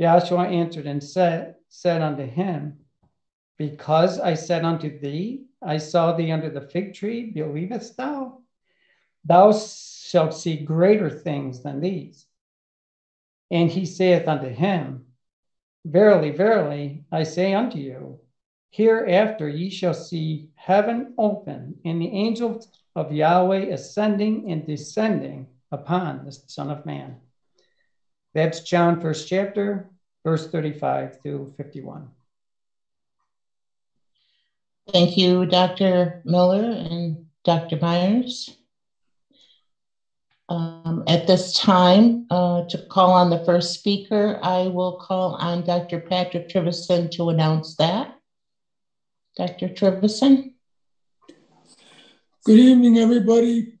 Yahshua 0.00 0.50
answered 0.52 0.86
and 0.86 1.02
said, 1.02 1.54
said 1.68 2.02
unto 2.02 2.26
him, 2.26 2.80
Because 3.56 4.18
I 4.18 4.34
said 4.34 4.64
unto 4.64 4.98
thee, 4.98 5.44
I 5.62 5.78
saw 5.78 6.12
thee 6.12 6.32
under 6.32 6.50
the 6.50 6.60
fig 6.60 6.94
tree, 6.94 7.30
believest 7.30 7.96
thou? 7.96 8.40
Thou 9.24 9.52
shalt 9.52 10.34
see 10.34 10.56
greater 10.56 11.08
things 11.08 11.62
than 11.62 11.80
these. 11.80 12.26
And 13.50 13.70
he 13.70 13.86
saith 13.86 14.26
unto 14.26 14.48
him, 14.48 15.06
Verily, 15.84 16.30
verily, 16.30 17.04
I 17.12 17.22
say 17.22 17.54
unto 17.54 17.78
you, 17.78 18.20
hereafter 18.70 19.48
ye 19.48 19.70
shall 19.70 19.94
see 19.94 20.48
heaven 20.56 21.14
open 21.16 21.78
and 21.84 22.02
the 22.02 22.08
angels 22.08 22.68
of 22.94 23.12
Yahweh 23.12 23.72
ascending 23.72 24.50
and 24.50 24.66
descending 24.66 25.48
upon 25.72 26.24
the 26.24 26.32
Son 26.32 26.70
of 26.70 26.86
Man. 26.86 27.16
That's 28.34 28.60
John, 28.60 29.00
first 29.00 29.28
chapter, 29.28 29.88
verse 30.24 30.48
35 30.50 31.20
through 31.22 31.54
51. 31.56 32.08
Thank 34.92 35.16
you, 35.16 35.46
Dr. 35.46 36.20
Miller 36.24 36.70
and 36.70 37.26
Dr. 37.44 37.78
Myers. 37.80 38.56
Um, 40.48 41.04
at 41.06 41.26
this 41.26 41.54
time, 41.54 42.26
uh, 42.28 42.66
to 42.68 42.86
call 42.90 43.12
on 43.12 43.30
the 43.30 43.44
first 43.44 43.72
speaker, 43.72 44.38
I 44.42 44.68
will 44.68 44.98
call 44.98 45.36
on 45.36 45.64
Dr. 45.64 46.00
Patrick 46.00 46.50
Trivison 46.50 47.10
to 47.12 47.30
announce 47.30 47.76
that. 47.76 48.14
Dr. 49.36 49.68
Trivison. 49.68 50.53
Good 52.44 52.58
evening, 52.58 52.98
everybody. 52.98 53.78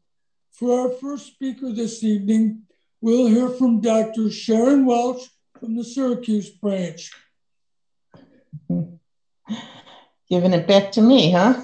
For 0.52 0.80
our 0.80 0.88
first 0.88 1.26
speaker 1.26 1.70
this 1.70 2.02
evening, 2.02 2.62
we'll 3.02 3.26
hear 3.26 3.50
from 3.50 3.82
Dr. 3.82 4.30
Sharon 4.30 4.86
Welch 4.86 5.20
from 5.60 5.76
the 5.76 5.84
Syracuse 5.84 6.48
branch. 6.48 7.12
Giving 10.30 10.54
it 10.54 10.66
back 10.66 10.92
to 10.92 11.02
me, 11.02 11.30
huh? 11.32 11.60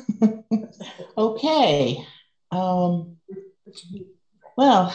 okay. 1.17 2.07
Um, 2.51 3.17
well, 4.59 4.95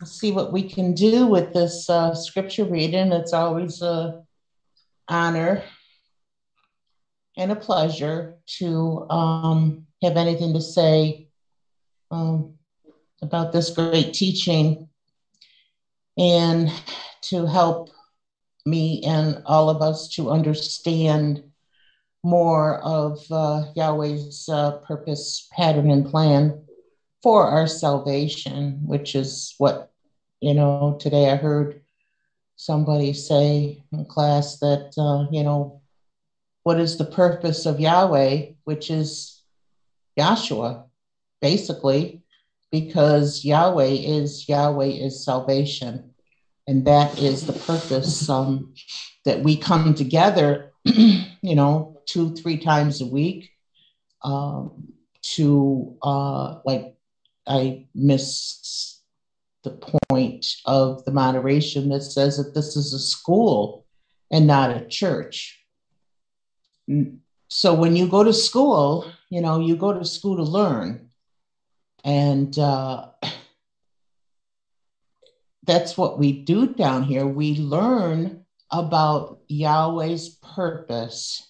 let's 0.00 0.12
see 0.12 0.30
what 0.30 0.52
we 0.52 0.62
can 0.62 0.94
do 0.94 1.26
with 1.26 1.52
this 1.52 1.90
uh, 1.90 2.14
scripture 2.14 2.66
reading. 2.66 3.10
It's 3.10 3.32
always 3.32 3.82
a 3.82 4.22
honor 5.08 5.64
and 7.36 7.50
a 7.50 7.56
pleasure 7.56 8.36
to 8.58 9.10
um, 9.10 9.88
have 10.02 10.16
anything 10.16 10.54
to 10.54 10.60
say 10.60 11.28
um, 12.10 12.54
about 13.22 13.52
this 13.52 13.70
great 13.70 14.14
teaching 14.14 14.88
and 16.16 16.70
to 17.22 17.46
help 17.46 17.90
me 18.66 19.02
and 19.04 19.42
all 19.46 19.70
of 19.70 19.82
us 19.82 20.08
to 20.08 20.30
understand 20.30 21.42
more 22.22 22.78
of 22.80 23.18
uh, 23.30 23.64
Yahweh's 23.74 24.48
uh, 24.48 24.72
purpose, 24.78 25.48
pattern, 25.52 25.90
and 25.90 26.06
plan 26.10 26.62
for 27.22 27.46
our 27.46 27.66
salvation, 27.66 28.80
which 28.86 29.14
is 29.14 29.54
what, 29.58 29.90
you 30.40 30.54
know, 30.54 30.98
today 31.00 31.30
I 31.30 31.36
heard 31.36 31.80
somebody 32.56 33.12
say 33.14 33.82
in 33.92 34.04
class 34.04 34.58
that, 34.58 34.92
uh, 34.98 35.30
you 35.32 35.42
know, 35.42 35.80
what 36.62 36.78
is 36.78 36.98
the 36.98 37.06
purpose 37.06 37.64
of 37.64 37.80
Yahweh, 37.80 38.52
which 38.64 38.90
is 38.90 39.39
Yahshua, 40.18 40.84
basically, 41.40 42.22
because 42.70 43.44
Yahweh 43.44 43.84
is 43.84 44.48
Yahweh 44.48 44.86
is 44.86 45.24
salvation. 45.24 46.14
And 46.66 46.84
that 46.86 47.18
is 47.18 47.46
the 47.46 47.52
purpose 47.52 48.28
um, 48.28 48.74
that 49.24 49.42
we 49.42 49.56
come 49.56 49.94
together, 49.94 50.72
you 50.84 51.54
know, 51.56 52.00
two, 52.06 52.34
three 52.34 52.58
times 52.58 53.00
a 53.00 53.06
week 53.06 53.50
um, 54.22 54.92
to 55.22 55.96
uh, 56.02 56.58
like 56.64 56.94
I 57.46 57.86
miss 57.94 59.00
the 59.64 59.70
point 59.70 60.46
of 60.64 61.04
the 61.04 61.12
moderation 61.12 61.88
that 61.90 62.02
says 62.02 62.36
that 62.36 62.54
this 62.54 62.76
is 62.76 62.92
a 62.92 62.98
school 62.98 63.84
and 64.30 64.46
not 64.46 64.70
a 64.70 64.86
church. 64.86 65.64
So 67.48 67.74
when 67.74 67.96
you 67.96 68.08
go 68.08 68.24
to 68.24 68.32
school, 68.32 69.10
you 69.30 69.40
know, 69.40 69.60
you 69.60 69.76
go 69.76 69.92
to 69.92 70.04
school 70.04 70.36
to 70.36 70.42
learn. 70.42 71.08
And 72.04 72.56
uh, 72.58 73.10
that's 75.62 75.96
what 75.96 76.18
we 76.18 76.42
do 76.42 76.74
down 76.74 77.04
here. 77.04 77.26
We 77.26 77.56
learn 77.56 78.44
about 78.70 79.40
Yahweh's 79.48 80.28
purpose. 80.28 81.46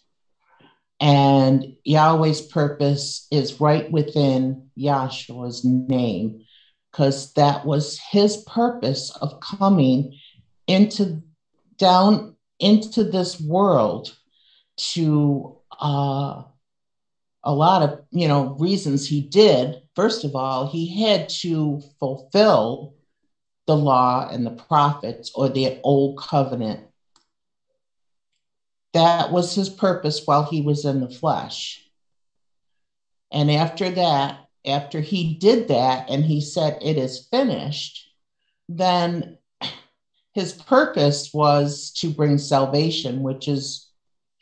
And 1.00 1.76
Yahweh's 1.84 2.42
purpose 2.42 3.26
is 3.30 3.60
right 3.60 3.90
within 3.90 4.68
Yahshua's 4.78 5.64
name, 5.64 6.44
because 6.90 7.32
that 7.34 7.64
was 7.64 7.98
his 7.98 8.44
purpose 8.46 9.10
of 9.16 9.40
coming 9.40 10.18
into 10.66 11.22
down 11.78 12.36
into 12.58 13.04
this 13.04 13.40
world 13.40 14.14
to 14.76 15.56
uh, 15.80 16.42
a 17.42 17.52
lot 17.52 17.82
of 17.82 18.00
you 18.10 18.28
know 18.28 18.56
reasons 18.58 19.06
he 19.06 19.20
did. 19.20 19.82
First 19.94 20.24
of 20.24 20.34
all 20.34 20.70
he 20.70 21.02
had 21.02 21.28
to 21.40 21.80
fulfill 21.98 22.94
the 23.66 23.76
law 23.76 24.28
and 24.30 24.44
the 24.44 24.50
prophets 24.50 25.32
or 25.34 25.48
the 25.48 25.80
old 25.82 26.18
covenant. 26.18 26.80
That 28.92 29.30
was 29.30 29.54
his 29.54 29.68
purpose 29.68 30.22
while 30.24 30.44
he 30.44 30.62
was 30.62 30.84
in 30.84 31.00
the 31.00 31.08
flesh. 31.08 31.86
And 33.30 33.50
after 33.50 33.90
that 33.90 34.46
after 34.66 35.00
he 35.00 35.34
did 35.34 35.68
that 35.68 36.10
and 36.10 36.24
he 36.24 36.40
said 36.40 36.78
it 36.82 36.98
is 36.98 37.26
finished 37.30 38.08
then 38.68 39.38
his 40.32 40.52
purpose 40.52 41.32
was 41.32 41.90
to 41.92 42.10
bring 42.10 42.38
salvation 42.38 43.22
which 43.22 43.48
is 43.48 43.89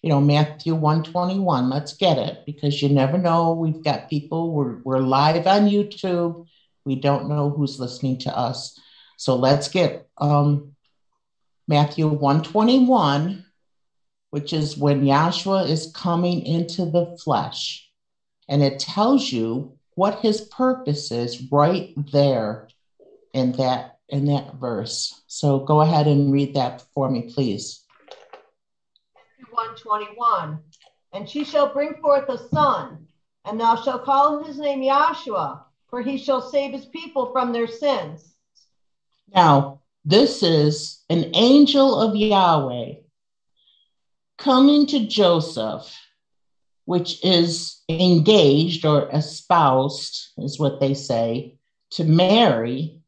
you 0.03 0.09
know 0.09 0.21
matthew 0.21 0.75
121 0.75 1.71
let's 1.71 1.95
get 1.95 2.19
it 2.19 2.45
because 2.47 2.83
you 2.83 2.89
never 2.89 3.19
know 3.19 3.53
we've 3.53 3.83
got 3.83 4.11
people 4.11 4.53
we're, 4.53 4.79
we're 4.85 4.99
live 4.99 5.47
on 5.47 5.69
youtube 5.69 6.47
we 6.85 6.95
don't 6.95 7.29
know 7.29 7.51
who's 7.51 7.81
listening 7.81 8.19
to 8.19 8.37
us 8.37 8.79
so 9.17 9.37
let's 9.37 9.69
get 9.69 10.09
um, 10.19 10.75
matthew 11.67 12.07
121 12.07 13.45
which 14.31 14.53
is 14.53 14.77
when 14.77 15.03
yahshua 15.03 15.69
is 15.69 15.93
coming 15.95 16.45
into 16.45 16.85
the 16.85 17.17
flesh 17.23 17.89
and 18.49 18.63
it 18.63 18.79
tells 18.79 19.31
you 19.31 19.77
what 19.95 20.21
his 20.21 20.43
purpose 20.43 21.11
is 21.11 21.51
right 21.51 21.93
there 22.13 22.69
in 23.35 23.53
that 23.53 23.99
in 24.09 24.27
that 24.27 24.55
verse. 24.55 25.23
So 25.27 25.61
go 25.61 25.81
ahead 25.81 26.07
and 26.07 26.33
read 26.33 26.55
that 26.55 26.83
for 26.95 27.11
me, 27.11 27.31
please. 27.35 27.85
121. 29.59 30.59
And 31.13 31.29
she 31.29 31.45
shall 31.45 31.73
bring 31.73 31.95
forth 32.01 32.29
a 32.29 32.39
son, 32.49 33.07
and 33.45 33.59
thou 33.59 33.77
shalt 33.77 34.05
call 34.05 34.45
his 34.45 34.59
name 34.59 34.81
Yahshua, 34.81 35.63
for 35.89 36.03
he 36.03 36.17
shall 36.17 36.43
save 36.43 36.73
his 36.73 36.87
people 36.87 37.33
from 37.33 37.53
their 37.53 37.67
sins. 37.67 38.35
Now, 39.35 39.81
this 40.05 40.43
is 40.43 41.03
an 41.11 41.31
angel 41.35 42.01
of 42.01 42.15
Yahweh 42.15 42.95
coming 44.37 44.87
to 44.87 45.07
Joseph, 45.07 45.93
which 46.85 47.25
is 47.25 47.83
engaged 47.89 48.85
or 48.85 49.09
espoused, 49.11 50.29
is 50.39 50.59
what 50.59 50.79
they 50.79 50.95
say, 50.95 51.57
to 51.91 52.05
Mary 52.05 52.99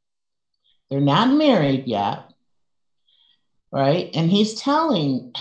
they're 0.90 1.00
not 1.00 1.32
married 1.32 1.86
yet, 1.86 2.24
right? 3.70 4.10
And 4.12 4.28
he's 4.28 4.60
telling 4.60 5.32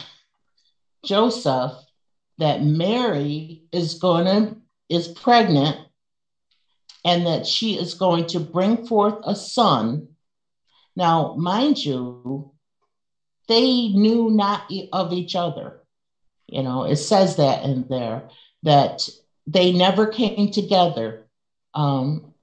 Joseph 1.03 1.73
that 2.37 2.63
Mary 2.63 3.63
is 3.71 3.95
going 3.95 4.25
to 4.25 4.55
is 4.89 5.07
pregnant 5.07 5.77
and 7.05 7.25
that 7.27 7.45
she 7.45 7.77
is 7.77 7.93
going 7.93 8.25
to 8.27 8.39
bring 8.39 8.85
forth 8.87 9.15
a 9.23 9.35
son. 9.35 10.09
Now, 10.95 11.35
mind 11.35 11.83
you, 11.83 12.51
they 13.47 13.89
knew 13.89 14.29
not 14.31 14.71
of 14.91 15.13
each 15.13 15.35
other. 15.35 15.81
You 16.47 16.63
know, 16.63 16.83
it 16.83 16.97
says 16.97 17.35
that 17.35 17.63
in 17.63 17.87
there 17.87 18.29
that 18.63 19.07
they 19.47 19.71
never 19.71 20.07
came 20.07 20.51
together. 20.51 21.27
Um, 21.73 22.33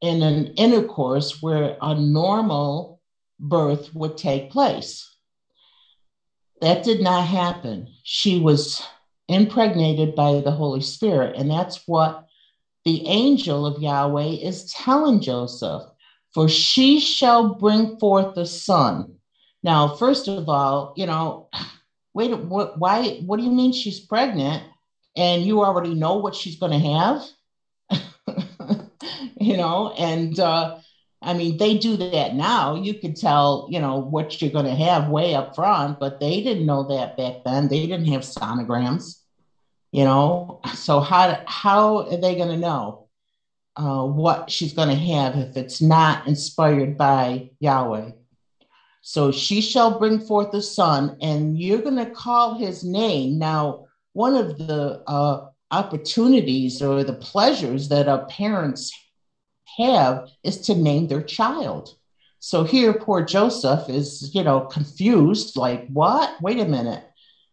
in 0.00 0.22
an 0.22 0.46
intercourse 0.54 1.42
where 1.42 1.76
a 1.80 1.94
normal 1.94 3.00
birth 3.38 3.94
would 3.94 4.16
take 4.16 4.50
place. 4.50 5.09
That 6.60 6.82
did 6.82 7.00
not 7.00 7.26
happen. 7.26 7.88
She 8.04 8.38
was 8.38 8.82
impregnated 9.28 10.14
by 10.14 10.40
the 10.40 10.50
Holy 10.50 10.80
Spirit. 10.80 11.36
And 11.36 11.50
that's 11.50 11.86
what 11.86 12.26
the 12.84 13.06
angel 13.06 13.66
of 13.66 13.82
Yahweh 13.82 14.38
is 14.42 14.72
telling 14.72 15.20
Joseph 15.20 15.82
for 16.32 16.48
she 16.48 17.00
shall 17.00 17.54
bring 17.54 17.98
forth 17.98 18.36
a 18.36 18.46
son. 18.46 19.16
Now, 19.62 19.96
first 19.96 20.28
of 20.28 20.48
all, 20.48 20.94
you 20.96 21.06
know, 21.06 21.48
wait, 22.14 22.36
what, 22.36 22.78
why, 22.78 23.20
what 23.26 23.38
do 23.38 23.44
you 23.44 23.50
mean 23.50 23.72
she's 23.72 24.00
pregnant 24.00 24.62
and 25.16 25.42
you 25.42 25.62
already 25.62 25.94
know 25.94 26.18
what 26.18 26.34
she's 26.34 26.58
going 26.58 26.72
to 26.72 26.88
have? 26.88 27.22
you 29.40 29.56
know, 29.56 29.92
and 29.98 30.38
uh, 30.38 30.78
I 31.22 31.34
mean, 31.34 31.58
they 31.58 31.76
do 31.76 31.96
that 31.98 32.34
now. 32.34 32.76
You 32.76 32.94
could 32.94 33.14
tell, 33.14 33.68
you 33.70 33.78
know, 33.78 33.98
what 33.98 34.40
you're 34.40 34.50
going 34.50 34.64
to 34.64 34.74
have 34.74 35.10
way 35.10 35.34
up 35.34 35.54
front, 35.54 36.00
but 36.00 36.18
they 36.18 36.42
didn't 36.42 36.64
know 36.64 36.84
that 36.88 37.16
back 37.16 37.44
then. 37.44 37.68
They 37.68 37.86
didn't 37.86 38.06
have 38.06 38.22
sonograms, 38.22 39.20
you 39.92 40.04
know. 40.04 40.60
So 40.72 41.00
how 41.00 41.42
how 41.46 42.08
are 42.08 42.16
they 42.16 42.36
going 42.36 42.48
to 42.48 42.56
know 42.56 43.08
uh, 43.76 44.04
what 44.06 44.50
she's 44.50 44.72
going 44.72 44.88
to 44.88 44.94
have 44.94 45.36
if 45.36 45.56
it's 45.58 45.82
not 45.82 46.26
inspired 46.26 46.96
by 46.96 47.50
Yahweh? 47.60 48.12
So 49.02 49.30
she 49.30 49.60
shall 49.60 49.98
bring 49.98 50.20
forth 50.20 50.54
a 50.54 50.62
son, 50.62 51.18
and 51.20 51.58
you're 51.58 51.82
going 51.82 51.96
to 51.96 52.10
call 52.10 52.58
his 52.58 52.82
name. 52.82 53.38
Now, 53.38 53.86
one 54.14 54.34
of 54.34 54.56
the 54.56 55.02
uh, 55.06 55.48
opportunities 55.70 56.80
or 56.82 57.04
the 57.04 57.14
pleasures 57.14 57.88
that 57.90 58.08
our 58.08 58.24
parents 58.26 58.92
have 59.78 60.28
is 60.42 60.58
to 60.62 60.74
name 60.74 61.08
their 61.08 61.22
child. 61.22 61.94
So 62.38 62.64
here, 62.64 62.94
poor 62.94 63.22
Joseph 63.22 63.88
is, 63.90 64.34
you 64.34 64.42
know, 64.42 64.62
confused, 64.62 65.56
like, 65.56 65.86
what? 65.88 66.40
Wait 66.40 66.58
a 66.58 66.64
minute. 66.64 67.04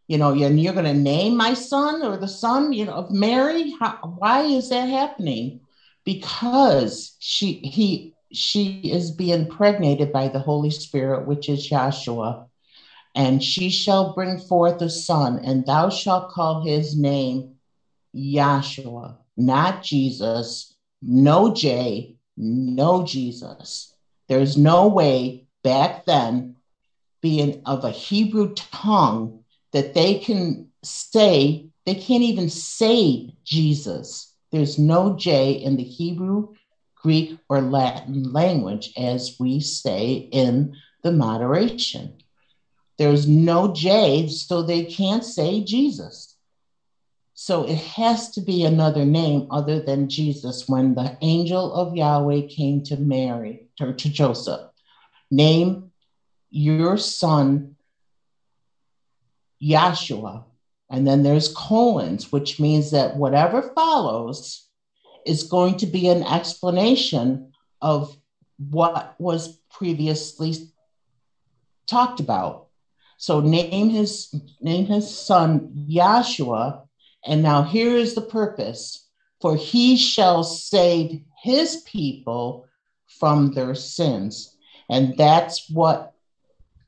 You 0.08 0.18
know, 0.18 0.32
and 0.32 0.60
you're 0.60 0.74
going 0.74 0.86
to 0.86 0.94
name 0.94 1.36
my 1.36 1.54
son 1.54 2.02
or 2.04 2.16
the 2.16 2.28
son, 2.30 2.72
you 2.72 2.86
know, 2.86 2.94
of 2.94 3.12
Mary? 3.12 3.76
How, 3.78 3.98
why 4.18 4.44
is 4.44 4.70
that 4.70 4.88
happening? 4.88 5.60
Because 6.06 7.18
she, 7.20 7.54
he, 7.56 8.14
she 8.32 8.80
is 8.80 9.12
being 9.12 9.42
impregnated 9.42 10.14
by 10.14 10.30
the 10.30 10.40
Holy 10.40 10.72
Spirit, 10.72 11.28
which 11.28 11.50
is 11.50 11.70
Yahshua. 11.70 12.48
And 13.14 13.44
she 13.44 13.70
shall 13.70 14.14
bring 14.14 14.40
forth 14.40 14.82
a 14.82 14.90
son, 14.90 15.40
and 15.44 15.66
thou 15.66 15.90
shalt 15.90 16.30
call 16.30 16.64
his 16.64 16.98
name 16.98 17.56
Yahshua, 18.16 19.18
not 19.36 19.84
Jesus, 19.84 20.77
no 21.02 21.54
J, 21.54 22.16
no 22.36 23.06
Jesus. 23.06 23.94
There's 24.28 24.58
no 24.58 24.88
way 24.88 25.48
back 25.64 26.06
then, 26.06 26.56
being 27.22 27.62
of 27.66 27.84
a 27.84 27.92
Hebrew 27.92 28.54
tongue, 28.54 29.44
that 29.74 29.94
they 29.94 30.20
can 30.20 30.70
say, 30.84 31.68
they 31.86 31.96
can't 31.96 32.24
even 32.24 32.50
say 32.50 33.34
Jesus. 33.44 34.34
There's 34.52 34.78
no 34.78 35.16
J 35.16 35.54
in 35.54 35.78
the 35.78 35.84
Hebrew, 35.84 36.54
Greek, 36.96 37.38
or 37.50 37.62
Latin 37.62 38.32
language 38.32 38.94
as 38.98 39.38
we 39.40 39.60
say 39.60 40.30
in 40.32 40.76
the 41.04 41.12
moderation. 41.12 42.22
There's 42.98 43.28
no 43.28 43.74
J, 43.74 44.28
so 44.28 44.64
they 44.64 44.86
can't 44.86 45.24
say 45.24 45.64
Jesus. 45.64 46.37
So 47.40 47.66
it 47.66 47.78
has 47.78 48.32
to 48.32 48.42
be 48.42 48.66
another 48.66 49.06
name 49.06 49.46
other 49.52 49.80
than 49.80 50.10
Jesus 50.10 50.68
when 50.68 50.96
the 50.96 51.16
angel 51.22 51.72
of 51.72 51.96
Yahweh 51.96 52.48
came 52.48 52.82
to 52.86 52.98
Mary, 52.98 53.68
or 53.80 53.94
to 53.94 54.10
Joseph. 54.10 54.72
Name 55.30 55.92
your 56.50 56.98
son 56.98 57.76
Yahshua. 59.62 60.46
And 60.90 61.06
then 61.06 61.22
there's 61.22 61.54
colons, 61.54 62.32
which 62.32 62.60
means 62.60 62.90
that 62.90 63.18
whatever 63.18 63.72
follows 63.76 64.68
is 65.24 65.44
going 65.44 65.78
to 65.78 65.86
be 65.86 66.08
an 66.08 66.24
explanation 66.24 67.52
of 67.84 68.18
what 68.58 69.14
was 69.20 69.60
previously 69.70 70.56
talked 71.86 72.20
about. 72.20 72.70
So 73.18 73.42
name 73.42 73.92
his 73.92 74.34
name 74.60 74.88
his 74.88 75.16
son 75.16 75.86
Yahshua, 75.88 76.87
and 77.28 77.44
now 77.44 77.64
here 77.64 77.96
is 77.96 78.16
the 78.16 78.22
purpose: 78.22 79.08
for 79.42 79.56
he 79.56 79.98
shall 79.98 80.44
save 80.44 81.22
his 81.42 81.82
people 81.86 82.66
from 83.08 83.54
their 83.54 83.76
sins, 83.76 84.56
and 84.90 85.16
that's 85.18 85.70
what 85.70 86.14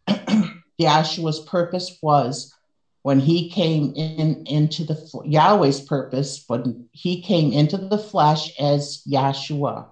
Yahshua's 0.79 1.41
purpose 1.41 1.97
was 2.01 2.53
when 3.01 3.19
he 3.19 3.49
came 3.49 3.93
in 3.95 4.43
into 4.45 4.83
the 4.83 5.21
Yahweh's 5.25 5.81
purpose 5.81 6.43
when 6.47 6.89
he 6.91 7.21
came 7.21 7.53
into 7.53 7.77
the 7.77 7.97
flesh 7.97 8.57
as 8.59 9.01
Yahshua. 9.09 9.87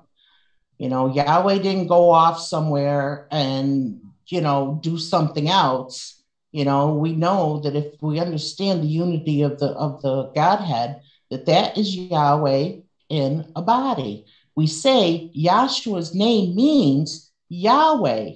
You 0.78 0.90
know, 0.90 1.14
Yahweh 1.14 1.60
didn't 1.60 1.88
go 1.88 2.12
off 2.12 2.40
somewhere 2.40 3.28
and 3.32 4.02
you 4.28 4.42
know 4.42 4.80
do 4.82 4.98
something 4.98 5.50
else. 5.50 6.17
You 6.52 6.66
know, 6.66 6.94
we 6.94 7.14
know 7.14 7.60
that 7.62 7.76
if 7.76 8.02
we 8.02 8.20
understand 8.20 8.82
the 8.82 8.88
unity 8.88 9.42
of 9.42 9.60
the 9.60 9.68
of 9.68 10.02
the 10.02 10.32
Godhead, 10.34 11.02
that 11.30 11.46
that 11.46 11.78
is 11.78 11.96
Yahweh 11.96 12.78
in 13.10 13.52
a 13.56 13.62
body. 13.62 14.26
We 14.56 14.68
say 14.68 15.32
Yahshua's 15.36 16.16
name 16.16 16.56
means 16.56 17.32
Yahweh 17.50 18.32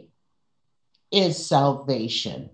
is 1.11 1.45
salvation. 1.45 2.49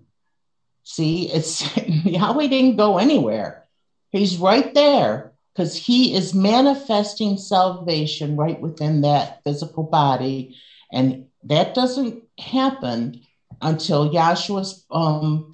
See, 0.84 1.30
it's 1.30 1.76
Yahweh 2.04 2.48
didn't 2.48 2.76
go 2.76 2.98
anywhere. 2.98 3.66
He's 4.10 4.38
right 4.38 4.72
there 4.74 5.32
because 5.52 5.76
he 5.76 6.14
is 6.14 6.34
manifesting 6.34 7.36
salvation 7.36 8.36
right 8.36 8.60
within 8.60 9.02
that 9.02 9.42
physical 9.44 9.82
body. 9.82 10.56
And 10.92 11.26
that 11.44 11.74
doesn't 11.74 12.22
happen 12.38 13.20
until 13.60 14.12
Yahshua's 14.12 14.84
um, 14.90 15.52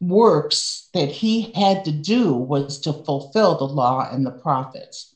works 0.00 0.88
that 0.94 1.10
he 1.10 1.52
had 1.52 1.84
to 1.84 1.92
do 1.92 2.32
was 2.32 2.80
to 2.80 2.92
fulfill 2.92 3.58
the 3.58 3.64
law 3.64 4.08
and 4.10 4.24
the 4.24 4.30
prophets. 4.30 5.14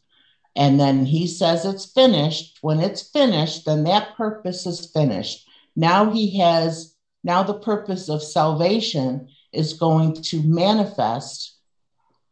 And 0.55 0.79
then 0.79 1.07
he 1.07 1.27
says 1.27 1.64
it's 1.64 1.90
finished. 1.92 2.59
When 2.61 2.81
it's 2.81 3.09
finished, 3.11 3.64
then 3.64 3.85
that 3.85 4.16
purpose 4.16 4.66
is 4.66 4.90
finished. 4.92 5.48
Now 5.75 6.11
he 6.11 6.38
has 6.38 6.92
now, 7.25 7.42
the 7.42 7.55
purpose 7.55 8.09
of 8.09 8.22
salvation 8.22 9.29
is 9.53 9.75
going 9.75 10.14
to 10.14 10.42
manifest. 10.42 11.57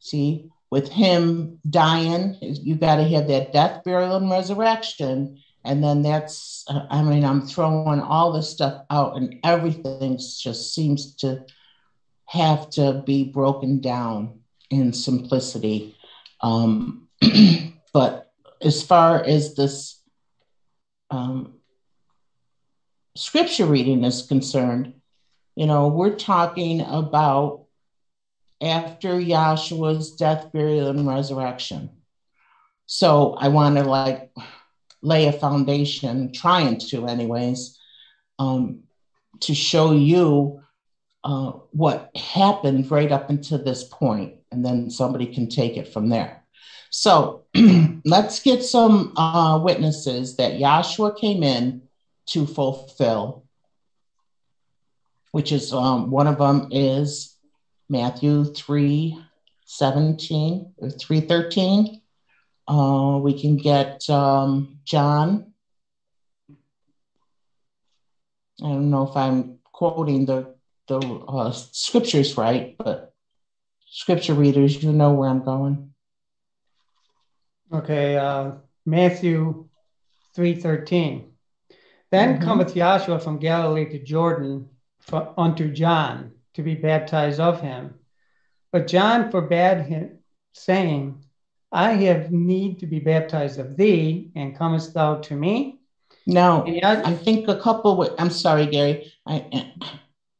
See, 0.01 0.51
with 0.71 0.89
him 0.89 1.59
dying, 1.69 2.37
you 2.41 2.75
got 2.75 2.97
to 2.97 3.05
have 3.05 3.29
that 3.29 3.53
death, 3.53 3.85
burial, 3.85 4.17
and 4.17 4.31
resurrection. 4.31 5.39
And 5.65 5.85
then 5.85 6.03
that's, 6.03 6.65
I 6.69 7.03
mean, 7.03 7.25
I'm 7.25 7.43
throwing 7.43 8.01
all 8.01 8.33
this 8.33 8.51
stuff 8.51 8.85
out, 8.91 9.17
and 9.17 9.37
everything 9.45 10.17
just 10.17 10.75
seems 10.75 11.15
to 11.17 11.45
have 12.27 12.71
to 12.71 13.03
be 13.05 13.25
broken 13.25 13.81
down 13.81 14.41
in 14.71 14.93
simplicity. 14.93 15.97
Um, 16.41 17.09
but 17.93 18.33
as 18.63 18.83
far 18.83 19.23
as 19.23 19.55
this 19.55 20.01
um, 21.11 21.55
scripture 23.17 23.67
reading 23.67 24.05
is 24.05 24.23
concerned, 24.23 24.95
you 25.57 25.67
know, 25.67 25.89
we're 25.89 26.15
talking 26.15 26.81
about 26.81 27.67
after 28.63 29.19
Yahshua's 29.19 30.13
death, 30.13 30.53
burial, 30.53 30.89
and 30.89 31.07
resurrection. 31.07 31.91
So 32.87 33.35
I 33.35 33.49
want 33.49 33.77
to 33.77 33.85
like 33.85 34.31
lay 35.03 35.27
a 35.27 35.33
foundation, 35.33 36.33
trying 36.33 36.79
to, 36.79 37.07
anyways, 37.07 37.79
um, 38.39 38.81
to 39.41 39.55
show 39.55 39.93
you 39.93 40.63
uh, 41.25 41.53
what 41.73 42.15
happened 42.17 42.91
right 42.91 43.13
up 43.13 43.31
until 43.31 43.63
this 43.63 43.85
point, 43.85 44.37
and 44.51 44.65
then 44.65 44.91
somebody 44.91 45.27
can 45.27 45.49
take 45.49 45.77
it 45.77 45.93
from 45.93 46.09
there. 46.09 46.43
So 46.91 47.45
let's 48.05 48.41
get 48.41 48.65
some 48.65 49.13
uh, 49.17 49.61
witnesses 49.63 50.37
that 50.37 50.55
Yahshua 50.55 51.19
came 51.19 51.43
in 51.43 51.83
to 52.27 52.47
fulfill, 52.47 53.45
which 55.33 55.53
is 55.53 55.73
um, 55.73 56.11
one 56.11 56.27
of 56.27 56.39
them 56.39 56.69
is 56.71 57.37
Matthew 57.89 58.45
3 58.45 59.19
17 59.65 60.75
or 60.79 60.91
3 60.91 61.21
13. 61.21 62.00
Uh, 62.71 63.19
we 63.19 63.35
can 63.35 63.57
get 63.57 64.09
um, 64.09 64.79
John. 64.85 65.53
I 68.63 68.69
don't 68.69 68.91
know 68.91 69.09
if 69.09 69.17
I'm 69.17 69.59
quoting 69.73 70.25
the, 70.25 70.55
the 70.87 70.99
uh, 70.99 71.51
scriptures 71.51 72.37
right, 72.37 72.77
but 72.79 73.13
scripture 73.89 74.35
readers, 74.35 74.81
you 74.81 74.93
know 74.93 75.15
where 75.15 75.29
I'm 75.29 75.43
going. 75.43 75.93
Okay, 77.73 78.17
uh, 78.17 78.53
Matthew 78.87 79.69
3:13. 80.37 81.25
Then 82.13 82.35
mm-hmm. 82.37 82.45
cometh 82.45 82.75
Yahshua 82.75 83.21
from 83.21 83.39
Galilee 83.39 83.91
to 83.91 83.99
Jordan 83.99 84.69
for, 85.01 85.35
unto 85.37 85.73
John 85.73 86.35
to 86.55 86.63
be 86.63 86.77
baptized 86.77 87.41
of 87.41 87.61
him. 87.61 87.95
But 88.71 88.87
John 88.87 89.33
forbade 89.33 89.87
him, 89.87 90.19
saying, 90.53 91.20
I 91.73 91.93
have 91.93 92.33
need 92.33 92.81
to 92.81 92.87
be 92.87 92.99
baptized 92.99 93.59
of 93.59 93.77
thee, 93.77 94.31
and 94.35 94.57
comest 94.57 94.95
thou 94.95 95.17
to 95.17 95.37
me? 95.37 95.79
No, 96.27 96.65
I 96.83 97.15
think 97.15 97.49
a 97.49 97.61
couple. 97.61 98.15
I'm 98.19 98.31
sorry, 98.31 98.67
Gary. 98.67 99.13
I 99.27 99.73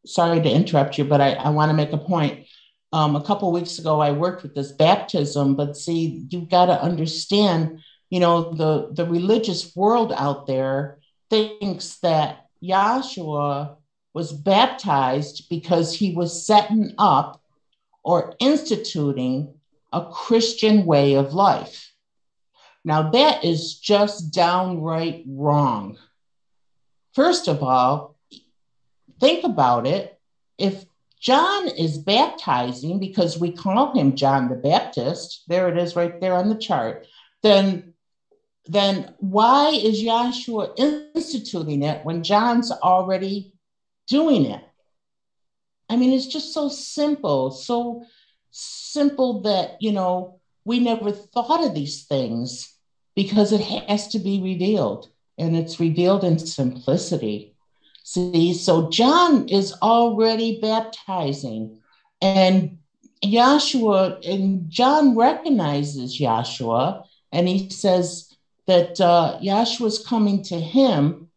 sorry 0.07 0.41
to 0.41 0.51
interrupt 0.51 0.99
you, 0.99 1.05
but 1.05 1.21
I, 1.21 1.33
I 1.33 1.51
want 1.51 1.71
to 1.71 1.77
make 1.77 1.93
a 1.93 1.99
point. 1.99 2.47
Um, 2.93 3.15
a 3.15 3.23
couple 3.23 3.53
weeks 3.53 3.79
ago, 3.79 4.01
I 4.01 4.11
worked 4.11 4.43
with 4.43 4.55
this 4.55 4.73
baptism, 4.73 5.55
but 5.55 5.77
see, 5.77 6.27
you've 6.29 6.49
got 6.49 6.67
to 6.67 6.83
understand, 6.83 7.81
you 8.09 8.19
know, 8.19 8.53
the 8.53 8.91
the 8.93 9.09
religious 9.09 9.75
world 9.77 10.13
out 10.17 10.47
there 10.47 10.99
thinks 11.29 11.99
that 11.99 12.47
Yahshua 12.63 13.77
was 14.13 14.33
baptized 14.33 15.49
because 15.49 15.95
he 15.95 16.15
was 16.15 16.45
setting 16.45 16.93
up 16.99 17.41
or 18.03 18.35
instituting 18.41 19.55
a 19.93 20.07
Christian 20.11 20.87
way 20.87 21.15
of 21.15 21.35
life. 21.35 21.93
Now, 22.85 23.11
that 23.11 23.45
is 23.45 23.79
just 23.79 24.33
downright 24.33 25.25
wrong. 25.27 25.99
First 27.15 27.49
of 27.49 27.63
all, 27.63 28.17
think 29.21 29.45
about 29.45 29.87
it. 29.87 30.19
If 30.59 30.85
John 31.21 31.69
is 31.69 31.99
baptizing 31.99 32.99
because 32.99 33.39
we 33.39 33.53
call 33.53 33.93
him 33.93 34.17
John 34.17 34.49
the 34.49 34.55
Baptist, 34.55 35.45
there 35.49 35.69
it 35.69 35.77
is 35.77 35.97
right 35.97 36.19
there 36.21 36.35
on 36.35 36.49
the 36.49 36.55
chart, 36.55 37.07
then 37.43 37.95
then 38.67 39.15
why 39.19 39.71
is 39.71 40.03
Yahshua 40.03 40.79
instituting 40.79 41.83
it 41.83 42.05
when 42.05 42.23
John's 42.23 42.71
already 42.71 43.53
doing 44.07 44.47
it? 44.47 44.63
I 45.89 45.97
mean, 45.97 46.13
it's 46.13 46.27
just 46.27 46.55
so 46.55 46.69
simple, 46.69 47.51
so 47.51 48.05
simple 48.51 49.43
that, 49.43 49.77
you 49.81 49.93
know, 49.93 50.41
we 50.65 50.81
never 50.81 51.11
thought 51.13 51.65
of 51.65 51.75
these 51.75 52.05
things 52.05 52.75
because 53.15 53.53
it 53.53 53.61
has 53.61 54.09
to 54.09 54.19
be 54.19 54.41
revealed 54.41 55.09
and 55.39 55.57
it's 55.57 55.81
revealed 55.81 56.25
in 56.25 56.39
simplicity. 56.39 57.55
See, 58.03 58.55
so 58.55 58.91
John 58.91 59.49
is 59.49 59.73
already 59.83 60.61
baptizing 60.61 61.79
and 62.21 62.79
Yahshua, 63.25 64.27
and 64.27 64.71
John 64.71 65.17
recognizes 65.17 66.19
Yahshua 66.19 67.05
and 67.33 67.49
he 67.49 67.71
says, 67.71 68.31
that 68.71 69.01
uh, 69.01 69.37
Yahshua 69.43 69.87
is 69.87 70.07
coming 70.07 70.45
to 70.45 70.61
him 70.61 71.29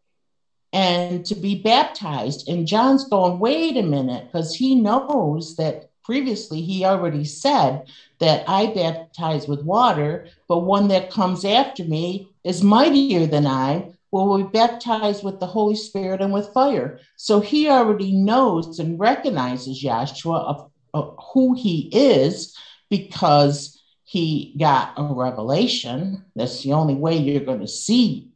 and 0.71 1.25
to 1.25 1.33
be 1.33 1.63
baptized. 1.63 2.47
And 2.47 2.67
John's 2.67 3.09
going, 3.09 3.39
wait 3.39 3.75
a 3.75 3.81
minute, 3.81 4.25
because 4.25 4.53
he 4.53 4.75
knows 4.75 5.55
that 5.55 5.89
previously 6.03 6.61
he 6.61 6.85
already 6.85 7.25
said 7.25 7.87
that 8.19 8.43
I 8.47 8.67
baptize 8.67 9.47
with 9.47 9.63
water, 9.63 10.27
but 10.47 10.59
one 10.59 10.87
that 10.89 11.11
comes 11.11 11.45
after 11.45 11.83
me 11.83 12.29
is 12.43 12.63
mightier 12.63 13.25
than 13.25 13.47
I, 13.47 13.93
will 14.11 14.37
be 14.37 14.43
baptized 14.43 15.23
with 15.23 15.39
the 15.39 15.47
Holy 15.47 15.75
Spirit 15.75 16.21
and 16.21 16.31
with 16.31 16.53
fire. 16.53 16.99
So 17.17 17.39
he 17.39 17.67
already 17.67 18.11
knows 18.11 18.77
and 18.79 18.99
recognizes 18.99 19.83
Yahshua 19.83 20.39
of, 20.39 20.71
of 20.93 21.17
who 21.33 21.55
he 21.55 21.89
is 21.91 22.55
because 22.89 23.81
he 24.03 24.55
got 24.59 24.93
a 24.97 25.03
revelation. 25.03 26.25
That's 26.35 26.61
the 26.61 26.73
only 26.73 26.93
way 26.93 27.17
you're 27.17 27.43
going 27.43 27.61
to 27.61 27.67
see 27.67 28.29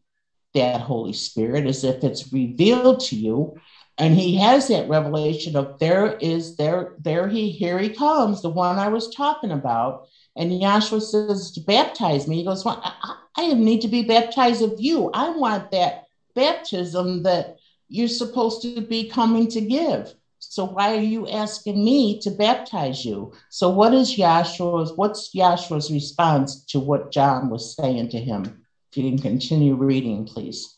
that 0.55 0.81
Holy 0.81 1.13
Spirit 1.13 1.67
is 1.67 1.83
if 1.83 2.03
it's 2.03 2.33
revealed 2.33 3.01
to 3.01 3.15
you. 3.15 3.55
And 3.97 4.15
he 4.15 4.37
has 4.37 4.67
that 4.67 4.89
revelation 4.89 5.55
of 5.55 5.79
there 5.79 6.17
is 6.17 6.55
there, 6.55 6.93
there 6.99 7.27
he 7.27 7.49
here 7.49 7.79
he 7.79 7.89
comes, 7.89 8.41
the 8.41 8.49
one 8.49 8.77
I 8.77 8.89
was 8.89 9.13
talking 9.13 9.51
about. 9.51 10.07
And 10.35 10.51
Yahshua 10.51 11.01
says, 11.01 11.57
baptize 11.65 12.27
me. 12.27 12.37
He 12.37 12.45
goes, 12.45 12.63
well, 12.63 12.79
I, 12.83 13.17
I 13.35 13.53
need 13.53 13.81
to 13.81 13.87
be 13.87 14.03
baptized 14.03 14.61
of 14.61 14.75
you. 14.77 15.09
I 15.13 15.31
want 15.31 15.71
that 15.71 16.05
baptism 16.35 17.23
that 17.23 17.57
you're 17.89 18.07
supposed 18.07 18.61
to 18.61 18.81
be 18.81 19.09
coming 19.09 19.47
to 19.47 19.61
give. 19.61 20.13
So 20.39 20.65
why 20.65 20.95
are 20.95 21.01
you 21.01 21.27
asking 21.27 21.83
me 21.83 22.19
to 22.21 22.29
baptize 22.29 23.03
you? 23.03 23.33
So 23.49 23.69
what 23.69 23.93
is 23.93 24.15
Yahshua's, 24.15 24.93
what's 24.95 25.33
Yahshua's 25.33 25.91
response 25.91 26.63
to 26.65 26.79
what 26.79 27.11
John 27.11 27.49
was 27.49 27.75
saying 27.75 28.09
to 28.09 28.19
him? 28.19 28.65
If 28.91 28.97
you 28.97 29.09
can 29.09 29.19
continue 29.19 29.75
reading, 29.75 30.25
please. 30.25 30.77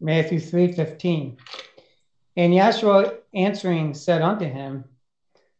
Matthew 0.00 0.40
3:15. 0.40 1.38
And 2.36 2.52
Yahshua 2.52 3.18
answering 3.34 3.94
said 3.94 4.22
unto 4.22 4.46
him, 4.46 4.84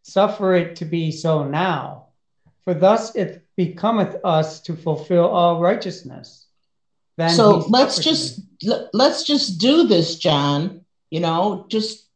Suffer 0.02 0.54
it 0.54 0.76
to 0.76 0.84
be 0.84 1.12
so 1.12 1.44
now, 1.44 2.06
for 2.64 2.74
thus 2.74 3.14
it 3.14 3.44
becometh 3.56 4.16
us 4.24 4.60
to 4.62 4.76
fulfill 4.76 5.26
all 5.26 5.60
righteousness. 5.60 6.46
Then 7.16 7.30
so 7.30 7.58
let's 7.68 7.98
just 7.98 8.40
let's 8.92 9.22
just 9.24 9.60
do 9.60 9.86
this, 9.86 10.16
John. 10.16 10.84
You 11.10 11.20
know, 11.20 11.66
just 11.68 12.08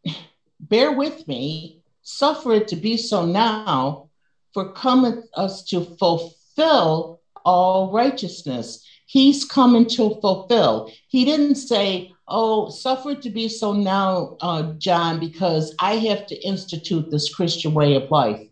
bear 0.58 0.92
with 0.92 1.28
me. 1.28 1.82
Suffer 2.02 2.54
it 2.54 2.68
to 2.68 2.76
be 2.76 2.96
so 2.96 3.26
now, 3.26 4.08
for 4.52 4.72
cometh 4.72 5.26
us 5.34 5.64
to 5.64 5.84
fulfill 5.84 7.20
all 7.44 7.92
righteousness. 7.92 8.84
He's 9.06 9.44
coming 9.44 9.86
to 9.90 10.18
fulfill. 10.20 10.90
He 11.08 11.24
didn't 11.24 11.56
say, 11.56 12.12
Oh, 12.28 12.70
suffer 12.70 13.14
to 13.14 13.30
be 13.30 13.48
so 13.48 13.72
now, 13.72 14.36
uh, 14.40 14.72
John, 14.78 15.20
because 15.20 15.74
I 15.78 15.96
have 15.96 16.26
to 16.26 16.46
institute 16.46 17.10
this 17.10 17.32
Christian 17.32 17.72
way 17.72 17.94
of 17.94 18.10
life. 18.10 18.48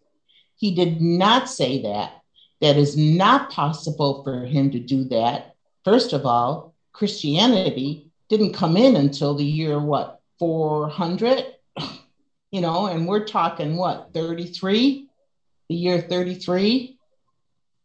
He 0.57 0.75
did 0.75 1.01
not 1.01 1.49
say 1.49 1.83
that. 1.83 2.23
That 2.61 2.77
is 2.77 2.97
not 2.97 3.51
possible 3.51 4.23
for 4.23 4.47
him 4.47 4.71
to 4.71 4.79
do 4.79 5.05
that. 5.05 5.57
First 5.85 6.13
of 6.13 6.25
all, 6.25 6.75
Christianity 6.93 8.11
didn't 8.29 8.55
come 8.55 8.77
in 8.77 8.97
until 8.97 9.35
the 9.35 9.45
year, 9.45 9.79
what, 9.79 10.21
400? 10.39 11.47
You 12.51 12.61
know, 12.61 12.87
and 12.87 13.09
we're 13.09 13.25
talking 13.25 13.75
what, 13.75 14.11
33? 14.15 15.09
The 15.69 15.75
year 15.75 16.01
33? 16.01 16.97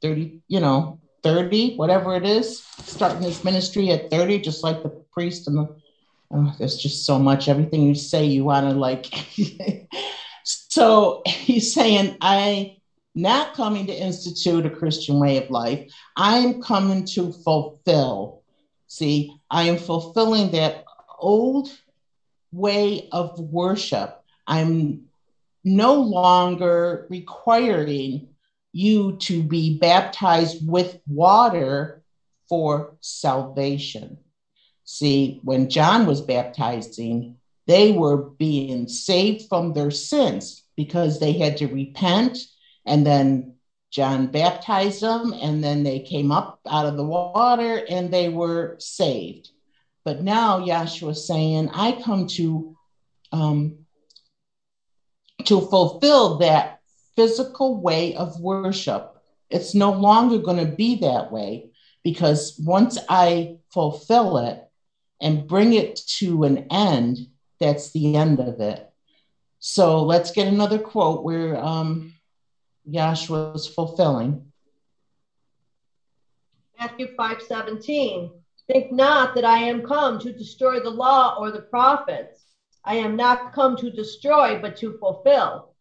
30, 0.04 0.42
you 0.48 0.60
know, 0.60 1.00
30, 1.24 1.76
whatever 1.76 2.16
it 2.16 2.24
is, 2.24 2.64
starting 2.84 3.24
his 3.24 3.44
ministry 3.44 3.90
at 3.90 4.12
30, 4.12 4.40
just 4.42 4.64
like 4.64 4.84
the 4.84 4.90
priest 5.12 5.48
and 5.48 5.58
the, 5.58 5.76
oh, 6.32 6.56
there's 6.58 6.78
just 6.78 7.06
so 7.06 7.20
much. 7.20 7.48
Everything 7.48 7.84
you 7.84 7.96
say, 7.96 8.26
you 8.26 8.46
want 8.46 8.68
to 8.68 8.74
like. 8.74 9.08
so 10.44 11.22
he's 11.26 11.74
saying, 11.74 12.18
I 12.22 12.78
not 13.16 13.54
coming 13.54 13.88
to 13.88 13.94
institute 13.94 14.66
a 14.66 14.70
Christian 14.70 15.20
way 15.20 15.38
of 15.44 15.50
life. 15.50 15.92
I 16.16 16.38
am 16.38 16.62
coming 16.62 17.06
to 17.08 17.34
fulfill. 17.34 18.44
See, 18.88 19.34
I 19.50 19.64
am 19.64 19.78
fulfilling 19.78 20.52
that 20.52 20.86
old 21.18 21.70
way 22.52 23.10
of 23.12 23.40
worship. 23.40 24.22
I'm 24.48 25.06
no 25.64 25.96
longer 25.96 27.08
requiring 27.10 28.30
you 28.72 29.18
to 29.18 29.44
be 29.44 29.78
baptized 29.78 30.68
with 30.68 31.00
water 31.08 32.02
for 32.48 32.96
salvation. 33.02 34.18
See, 34.92 35.40
when 35.44 35.70
John 35.70 36.08
was 36.08 36.20
baptizing, 36.20 37.36
they 37.68 37.92
were 37.92 38.18
being 38.18 38.88
saved 38.88 39.48
from 39.48 39.74
their 39.74 39.92
sins 39.92 40.64
because 40.76 41.20
they 41.20 41.34
had 41.34 41.58
to 41.58 41.68
repent 41.68 42.40
and 42.88 43.06
then 43.06 43.54
John 43.92 44.32
baptized 44.32 45.02
them 45.02 45.32
and 45.32 45.64
then 45.64 45.84
they 45.84 46.00
came 46.00 46.32
up 46.32 46.60
out 46.68 46.88
of 46.88 46.98
the 46.98 47.04
water 47.04 47.86
and 47.88 48.12
they 48.12 48.30
were 48.30 48.78
saved. 48.80 49.52
But 50.06 50.24
now 50.24 50.60
Yahshua 50.60 51.12
is 51.12 51.28
saying, 51.28 51.70
I 51.72 52.02
come 52.04 52.26
to 52.40 52.76
um, 53.32 53.86
to 55.46 55.62
fulfill 55.62 56.40
that 56.40 56.80
physical 57.16 57.80
way 57.80 58.16
of 58.16 58.40
worship. 58.40 59.22
It's 59.52 59.76
no 59.76 59.92
longer 59.92 60.40
going 60.40 60.66
to 60.66 60.76
be 60.76 60.96
that 61.02 61.32
way 61.32 61.70
because 62.04 62.60
once 62.66 62.98
I 63.08 63.58
fulfill 63.72 64.40
it 64.40 64.66
and 65.22 65.48
bring 65.48 65.74
it 65.74 65.98
to 66.18 66.44
an 66.44 66.68
end, 66.72 67.18
that's 67.60 67.92
the 67.92 68.16
end 68.16 68.40
of 68.40 68.60
it. 68.60 68.90
So 69.60 70.04
let's 70.04 70.32
get 70.32 70.48
another 70.48 70.80
quote 70.80 71.24
where 71.24 71.58
um, 71.58 72.14
Yahshua 72.90 73.56
is 73.56 73.68
fulfilling. 73.68 74.46
Matthew 76.80 77.10
5 77.16 77.42
17. 77.42 78.32
Think 78.68 78.92
not 78.92 79.36
that 79.36 79.44
I 79.44 79.58
am 79.58 79.86
come 79.86 80.20
to 80.20 80.32
destroy 80.32 80.80
the 80.80 80.90
law 80.90 81.36
or 81.38 81.52
the 81.52 81.64
prophets. 81.64 82.44
I 82.86 82.96
am 82.96 83.16
not 83.16 83.52
come 83.52 83.76
to 83.78 83.92
destroy, 83.92 84.60
but 84.62 84.78
to 84.78 84.98
fulfill. 85.00 85.74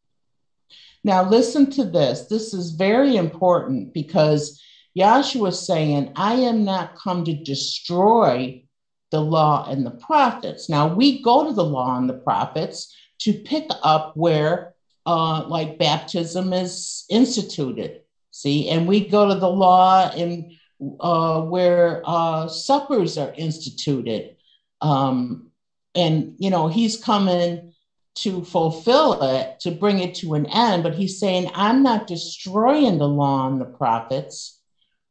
Now, 1.04 1.28
listen 1.28 1.70
to 1.72 1.84
this. 1.84 2.26
This 2.26 2.52
is 2.52 2.72
very 2.72 3.16
important 3.16 3.94
because 3.94 4.60
Yahshua 4.98 5.50
is 5.50 5.66
saying, 5.66 6.12
I 6.16 6.34
am 6.34 6.64
not 6.64 6.96
come 6.96 7.24
to 7.24 7.34
destroy 7.34 8.64
the 9.10 9.20
law 9.20 9.66
and 9.68 9.84
the 9.84 9.92
prophets. 9.92 10.68
Now, 10.68 10.94
we 10.94 11.22
go 11.22 11.44
to 11.46 11.52
the 11.52 11.64
law 11.64 11.96
and 11.96 12.08
the 12.08 12.14
prophets 12.14 12.94
to 13.20 13.32
pick 13.32 13.68
up 13.82 14.16
where, 14.16 14.74
uh, 15.06 15.44
like, 15.48 15.78
baptism 15.78 16.52
is 16.52 17.04
instituted. 17.08 18.02
See, 18.30 18.68
and 18.68 18.86
we 18.86 19.08
go 19.08 19.28
to 19.28 19.34
the 19.34 19.48
law 19.48 20.10
and 20.10 20.52
uh, 21.00 21.42
where 21.42 22.02
uh, 22.04 22.48
suppers 22.48 23.18
are 23.18 23.34
instituted. 23.36 24.36
Um, 24.80 25.50
and, 25.94 26.34
you 26.38 26.50
know, 26.50 26.68
he's 26.68 27.02
coming 27.02 27.72
to 28.16 28.44
fulfill 28.44 29.22
it, 29.22 29.60
to 29.60 29.70
bring 29.70 30.00
it 30.00 30.14
to 30.16 30.34
an 30.34 30.46
end. 30.46 30.82
But 30.82 30.94
he's 30.94 31.18
saying, 31.18 31.50
I'm 31.54 31.82
not 31.82 32.06
destroying 32.06 32.98
the 32.98 33.08
law 33.08 33.48
and 33.48 33.60
the 33.60 33.64
prophets. 33.64 34.60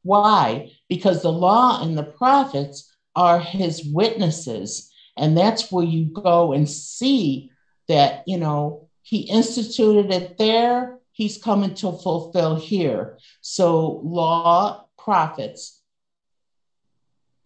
Why? 0.03 0.71
Because 0.87 1.21
the 1.21 1.31
law 1.31 1.81
and 1.81 1.97
the 1.97 2.03
prophets 2.03 2.93
are 3.17 3.39
his 3.39 3.83
witnesses. 3.83 4.89
And 5.17 5.35
that's 5.35 5.71
where 5.71 5.83
you 5.83 6.05
go 6.05 6.53
and 6.53 6.69
see 6.69 7.51
that, 7.87 8.23
you 8.27 8.37
know, 8.37 8.87
he 9.01 9.21
instituted 9.21 10.11
it 10.11 10.37
there, 10.37 10.99
he's 11.11 11.41
coming 11.41 11.73
to 11.75 11.91
fulfill 11.91 12.55
here. 12.55 13.17
So, 13.41 14.01
law, 14.03 14.85
prophets, 14.97 15.81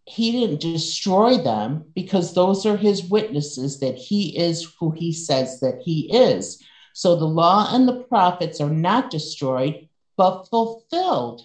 he 0.05 0.31
didn't 0.31 0.59
destroy 0.59 1.37
them 1.37 1.85
because 1.95 2.33
those 2.33 2.65
are 2.65 2.75
his 2.75 3.03
witnesses 3.03 3.79
that 3.79 3.95
he 3.95 4.37
is 4.37 4.73
who 4.79 4.91
he 4.91 5.13
says 5.13 5.61
that 5.61 5.81
he 5.83 6.13
is. 6.13 6.61
So 6.93 7.15
the 7.15 7.25
law 7.25 7.73
and 7.73 7.87
the 7.87 8.03
prophets 8.03 8.59
are 8.59 8.69
not 8.69 9.09
destroyed, 9.09 9.87
but 10.17 10.49
fulfilled. 10.49 11.43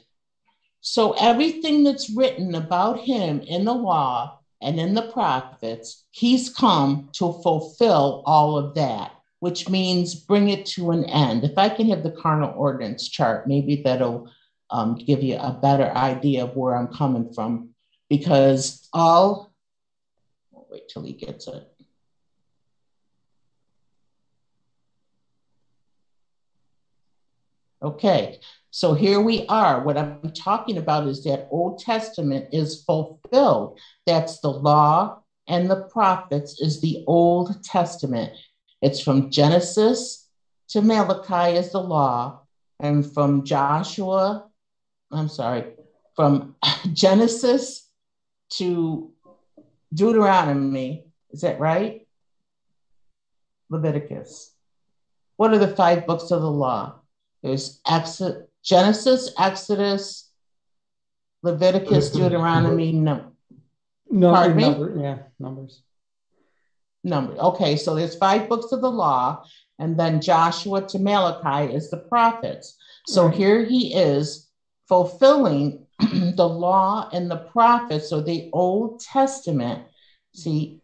So 0.88 1.14
everything 1.14 1.83
that's 1.83 2.09
written 2.09 2.55
about 2.55 3.01
him 3.01 3.40
in 3.40 3.64
the 3.64 3.75
law 3.75 4.38
and 4.62 4.79
in 4.79 4.94
the 4.94 5.11
prophets, 5.11 6.05
he's 6.12 6.49
come 6.49 7.09
to 7.14 7.33
fulfill 7.42 8.22
all 8.25 8.57
of 8.57 8.77
that, 8.77 9.11
which 9.40 9.68
means 9.68 10.14
bring 10.14 10.49
it 10.49 10.64
to 10.66 10.92
an 10.92 11.05
end. 11.07 11.42
If 11.42 11.59
I 11.59 11.70
can 11.70 11.88
have 11.88 12.05
the 12.05 12.12
carnal 12.12 12.55
ordinance 12.57 13.09
chart, 13.09 13.49
maybe 13.49 13.83
that'll 13.83 14.31
um, 14.70 14.94
give 14.94 15.25
you 15.25 15.38
a 15.38 15.59
better 15.61 15.90
idea 15.90 16.44
of 16.44 16.55
where 16.55 16.77
I'm 16.77 16.94
coming 16.94 17.33
from 17.35 17.70
because 18.09 18.88
all, 18.92 19.53
will 20.53 20.68
wait 20.70 20.88
till 20.88 21.03
he 21.03 21.14
gets 21.14 21.49
it. 21.49 21.68
Okay, 27.83 28.38
so 28.77 28.93
here 28.93 29.23
we 29.23 29.47
are. 29.47 29.83
What 29.83 29.97
I'm 29.97 30.33
talking 30.33 30.77
about 30.77 31.09
is 31.09 31.25
that 31.25 31.49
Old 31.51 31.79
Testament 31.79 32.51
is 32.53 32.83
fulfilled. 32.85 33.81
That's 34.05 34.41
the 34.41 34.51
law 34.51 35.21
and 35.49 35.71
the 35.71 35.85
prophets 35.85 36.61
is 36.61 36.83
the 36.83 37.03
Old 37.07 37.65
Testament. 37.65 38.35
It's 38.83 39.01
from 39.01 39.31
Genesis 39.31 40.29
to 40.69 40.83
Malachi 40.83 41.57
is 41.57 41.73
the 41.73 41.81
law, 41.81 42.43
and 42.79 43.11
from 43.15 43.47
Joshua, 43.47 44.47
I'm 45.11 45.31
sorry, 45.31 45.73
from 46.15 46.57
Genesis 46.93 47.89
to 48.59 49.11
Deuteronomy. 49.95 51.07
Is 51.31 51.41
that 51.41 51.59
right? 51.61 52.07
Leviticus. 53.71 54.53
What 55.39 55.55
are 55.55 55.59
the 55.59 55.75
five 55.75 56.07
books 56.07 56.31
of 56.31 56.43
the 56.43 56.51
law? 56.51 56.97
There's 57.43 57.81
Exodus, 57.87 58.49
Genesis, 58.66 59.31
Exodus, 59.38 60.31
Leviticus, 61.42 62.11
Deuteronomy, 62.11 62.92
no. 62.92 63.33
No, 64.11 64.33
Pardon 64.33 64.59
number, 64.59 65.00
yeah, 65.00 65.18
numbers. 65.38 65.83
Numbers. 67.02 67.38
Okay, 67.38 67.76
so 67.76 67.94
there's 67.94 68.16
five 68.16 68.48
books 68.48 68.72
of 68.72 68.81
the 68.81 68.90
law, 68.90 69.44
and 69.79 69.98
then 69.98 70.20
Joshua 70.20 70.87
to 70.88 70.98
Malachi 70.98 71.72
is 71.72 71.90
the 71.90 71.98
prophets. 71.98 72.76
So 73.07 73.26
right. 73.26 73.35
here 73.35 73.64
he 73.64 73.94
is 73.94 74.48
fulfilling 74.88 75.87
the 76.00 76.48
law 76.48 77.09
and 77.12 77.31
the 77.31 77.37
prophets 77.37 78.12
or 78.12 78.22
the 78.22 78.50
Old 78.52 79.00
Testament. 79.00 79.85
See, 80.35 80.81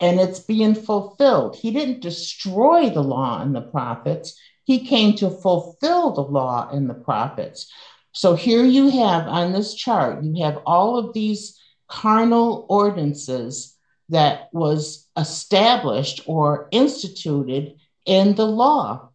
and 0.00 0.20
it's 0.20 0.40
being 0.40 0.74
fulfilled. 0.74 1.56
He 1.56 1.70
didn't 1.70 2.00
destroy 2.00 2.90
the 2.90 3.02
law 3.02 3.42
and 3.42 3.54
the 3.54 3.62
prophets, 3.62 4.38
he 4.68 4.84
came 4.84 5.14
to 5.14 5.30
fulfill 5.30 6.12
the 6.12 6.20
law 6.20 6.68
and 6.70 6.90
the 6.90 6.94
prophets. 6.94 7.72
So 8.12 8.34
here 8.34 8.62
you 8.62 8.90
have 8.90 9.26
on 9.26 9.50
this 9.50 9.74
chart, 9.74 10.22
you 10.22 10.44
have 10.44 10.60
all 10.66 10.98
of 10.98 11.14
these 11.14 11.58
carnal 11.88 12.66
ordinances 12.68 13.74
that 14.10 14.50
was 14.52 15.08
established 15.16 16.20
or 16.26 16.68
instituted 16.70 17.76
in 18.04 18.34
the 18.34 18.44
law. 18.44 19.08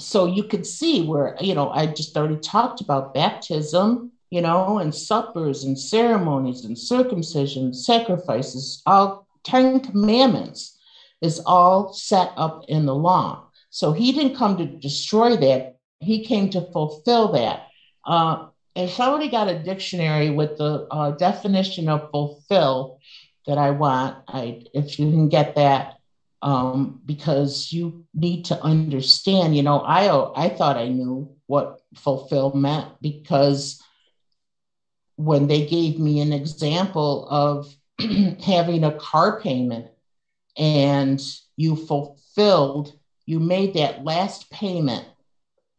So 0.00 0.26
you 0.26 0.42
could 0.42 0.66
see 0.66 1.06
where, 1.06 1.36
you 1.40 1.54
know, 1.54 1.70
I 1.70 1.86
just 1.86 2.16
already 2.16 2.40
talked 2.40 2.80
about 2.80 3.14
baptism, 3.14 4.10
you 4.30 4.40
know, 4.40 4.80
and 4.80 4.92
suppers 4.92 5.62
and 5.62 5.78
ceremonies 5.78 6.64
and 6.64 6.76
circumcision, 6.76 7.72
sacrifices, 7.72 8.82
all 8.84 9.28
10 9.44 9.78
commandments 9.78 10.76
is 11.22 11.40
all 11.46 11.92
set 11.92 12.32
up 12.36 12.64
in 12.66 12.84
the 12.84 12.94
law. 12.94 13.45
So 13.76 13.92
he 13.92 14.12
didn't 14.12 14.36
come 14.36 14.56
to 14.56 14.64
destroy 14.64 15.36
that, 15.36 15.76
he 16.00 16.24
came 16.24 16.48
to 16.48 16.62
fulfill 16.72 17.32
that. 17.32 17.66
Uh, 18.06 18.46
and 18.74 18.88
somebody 18.88 19.28
got 19.28 19.48
a 19.48 19.58
dictionary 19.58 20.30
with 20.30 20.56
the 20.56 20.86
uh, 20.90 21.10
definition 21.10 21.90
of 21.90 22.10
fulfill 22.10 23.00
that 23.46 23.58
I 23.58 23.72
want, 23.72 24.16
I 24.28 24.62
if 24.72 24.98
you 24.98 25.10
can 25.10 25.28
get 25.28 25.56
that, 25.56 25.98
um, 26.40 27.02
because 27.04 27.70
you 27.70 28.06
need 28.14 28.46
to 28.46 28.58
understand. 28.62 29.54
You 29.54 29.62
know, 29.62 29.80
I 29.80 30.08
I 30.46 30.48
thought 30.48 30.78
I 30.78 30.88
knew 30.88 31.36
what 31.46 31.82
fulfill 31.96 32.54
meant 32.54 32.88
because 33.02 33.78
when 35.16 35.48
they 35.48 35.66
gave 35.66 35.98
me 36.00 36.22
an 36.22 36.32
example 36.32 37.28
of 37.28 37.74
having 38.42 38.84
a 38.84 38.96
car 38.96 39.38
payment 39.42 39.88
and 40.56 41.20
you 41.58 41.76
fulfilled, 41.76 42.98
you 43.26 43.40
made 43.40 43.74
that 43.74 44.04
last 44.04 44.50
payment. 44.50 45.06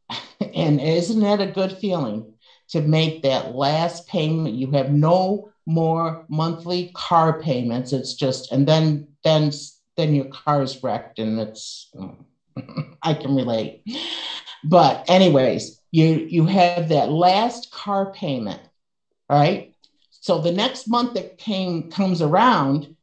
and 0.54 0.80
isn't 0.80 1.20
that 1.22 1.42
a 1.42 1.48
good 1.48 1.78
feeling 1.78 2.34
to 2.70 2.82
make 2.82 3.24
that 3.24 3.56
last 3.56 4.08
payment? 4.08 4.56
You 4.56 4.72
have 4.72 4.92
no 4.92 5.52
more 5.66 6.26
monthly 6.30 6.92
car 6.94 7.42
payments. 7.42 7.94
It's 7.94 8.14
just, 8.14 8.52
and 8.52 8.68
then, 8.68 9.08
then, 9.24 9.52
then 9.96 10.14
your 10.14 10.26
car 10.26 10.62
is 10.62 10.82
wrecked 10.84 11.20
and 11.20 11.40
it's, 11.40 11.94
I 13.02 13.14
can 13.14 13.36
relate. 13.36 13.84
But 14.64 15.10
anyways, 15.10 15.82
you, 15.92 16.28
you 16.30 16.46
have 16.46 16.90
that 16.90 17.10
last 17.10 17.72
car 17.72 18.12
payment 18.12 18.62
right? 19.30 19.74
So 20.12 20.40
the 20.40 20.52
next 20.52 20.88
month 20.88 21.14
that 21.14 21.38
came 21.38 21.90
comes 21.92 22.22
around, 22.22 22.96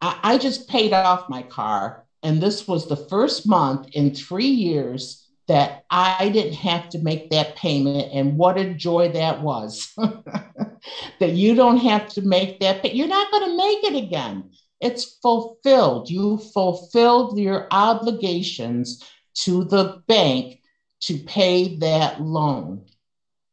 I, 0.00 0.18
I 0.22 0.38
just 0.38 0.68
paid 0.68 0.92
off 0.92 1.28
my 1.28 1.42
car. 1.42 2.04
And 2.22 2.40
this 2.40 2.66
was 2.66 2.88
the 2.88 2.96
first 2.96 3.46
month 3.46 3.88
in 3.92 4.14
three 4.14 4.46
years 4.46 5.24
that 5.46 5.84
I 5.90 6.28
didn't 6.28 6.54
have 6.54 6.90
to 6.90 6.98
make 6.98 7.30
that 7.30 7.56
payment. 7.56 8.12
And 8.12 8.36
what 8.36 8.58
a 8.58 8.74
joy 8.74 9.12
that 9.12 9.42
was 9.42 9.92
that 11.20 11.32
you 11.32 11.54
don't 11.54 11.78
have 11.78 12.08
to 12.10 12.22
make 12.22 12.60
that, 12.60 12.82
but 12.82 12.94
you're 12.94 13.08
not 13.08 13.30
going 13.30 13.50
to 13.50 13.56
make 13.56 13.84
it 13.84 14.04
again. 14.04 14.50
It's 14.80 15.18
fulfilled. 15.22 16.10
You 16.10 16.38
fulfilled 16.38 17.38
your 17.38 17.66
obligations 17.70 19.02
to 19.42 19.64
the 19.64 20.02
bank 20.06 20.60
to 21.02 21.18
pay 21.18 21.76
that 21.78 22.20
loan. 22.20 22.84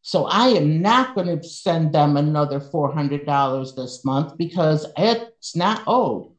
So 0.02 0.26
I 0.26 0.50
am 0.50 0.82
not 0.82 1.16
going 1.16 1.28
to 1.28 1.48
send 1.48 1.94
them 1.94 2.18
another 2.18 2.60
$400 2.60 3.76
this 3.76 4.06
month 4.06 4.38
because 4.38 4.86
it's 4.98 5.56
not 5.56 5.84
owed. 5.88 6.34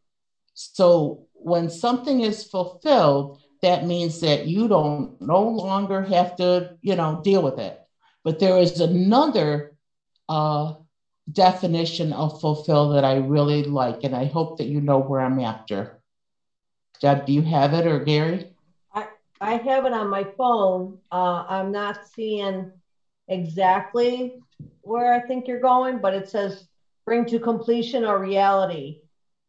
So 0.54 1.25
when 1.46 1.68
something 1.68 2.22
is 2.22 2.42
fulfilled, 2.42 3.38
that 3.62 3.84
means 3.84 4.18
that 4.18 4.46
you 4.46 4.66
don't 4.66 5.08
no 5.20 5.42
longer 5.42 6.02
have 6.02 6.34
to, 6.34 6.68
you 6.82 6.96
know, 6.96 7.14
deal 7.22 7.40
with 7.40 7.56
it. 7.56 7.72
But 8.24 8.40
there 8.40 8.58
is 8.58 8.80
another 8.80 9.64
uh, 10.28 10.72
definition 11.30 12.12
of 12.12 12.36
fulfill 12.40 12.88
that 12.88 13.04
I 13.04 13.18
really 13.18 13.62
like, 13.62 13.98
and 14.02 14.14
I 14.14 14.24
hope 14.24 14.56
that 14.56 14.66
you 14.66 14.80
know 14.80 14.98
where 14.98 15.20
I'm 15.20 15.38
after. 15.38 15.88
Deb, 17.00 17.24
do 17.24 17.32
you 17.32 17.42
have 17.42 17.74
it 17.74 17.86
or 17.86 18.00
Gary? 18.00 18.42
I, 18.92 19.06
I 19.40 19.58
have 19.58 19.84
it 19.86 19.92
on 19.92 20.08
my 20.08 20.26
phone. 20.36 20.98
Uh, 21.12 21.44
I'm 21.46 21.70
not 21.70 21.96
seeing 22.16 22.66
exactly 23.28 24.32
where 24.80 25.12
I 25.12 25.20
think 25.20 25.46
you're 25.46 25.60
going, 25.60 25.98
but 25.98 26.12
it 26.12 26.28
says 26.28 26.64
bring 27.04 27.24
to 27.26 27.38
completion 27.38 28.04
or 28.04 28.18
reality. 28.18 28.96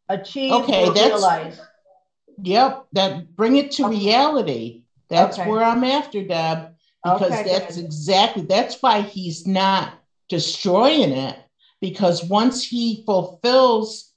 Achieve 0.08 0.52
okay, 0.52 0.86
or 0.86 0.94
that's, 0.94 1.08
realize. 1.08 1.60
Yep, 2.42 2.86
that 2.92 3.36
bring 3.36 3.56
it 3.56 3.72
to 3.72 3.86
okay. 3.86 3.96
reality. 3.96 4.82
That's 5.08 5.38
okay. 5.38 5.48
where 5.48 5.62
I'm 5.62 5.84
after, 5.84 6.22
Deb, 6.22 6.74
because 7.02 7.32
okay, 7.32 7.42
that's 7.44 7.76
good. 7.76 7.84
exactly 7.84 8.42
that's 8.42 8.80
why 8.82 9.00
he's 9.00 9.46
not 9.46 9.94
destroying 10.28 11.12
it. 11.12 11.36
Because 11.80 12.24
once 12.24 12.64
he 12.64 13.02
fulfills, 13.06 14.12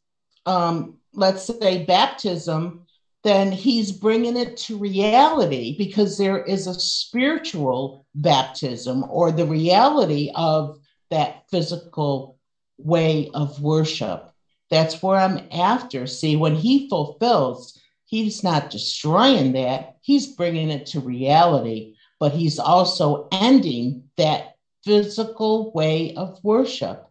um, 0.46 0.98
let's 1.14 1.44
say 1.44 1.86
baptism, 1.86 2.86
then 3.24 3.52
he's 3.52 3.92
bringing 3.92 4.36
it 4.36 4.58
to 4.58 4.78
reality 4.78 5.78
because 5.78 6.18
there 6.18 6.44
is 6.44 6.66
a 6.66 6.74
spiritual 6.74 8.08
baptism 8.16 9.06
or 9.10 9.32
the 9.32 9.46
reality 9.46 10.32
of 10.34 10.80
that 11.12 11.44
physical 11.50 12.40
way 12.78 13.30
of 13.34 13.62
worship. 13.62 14.32
That's 14.72 15.04
where 15.04 15.18
I'm 15.18 15.48
after. 15.52 16.08
See, 16.08 16.36
when 16.36 16.56
he 16.56 16.90
fulfills, 16.90 17.80
he's 18.12 18.44
not 18.44 18.70
destroying 18.70 19.54
that, 19.54 19.96
he's 20.02 20.28
bringing 20.28 20.70
it 20.70 20.86
to 20.86 21.00
reality, 21.00 21.96
but 22.20 22.34
he's 22.34 22.60
also 22.60 23.30
ending 23.32 24.04
that 24.18 24.58
physical 24.84 25.72
way 25.72 26.14
of 26.16 26.44
worship. 26.44 27.08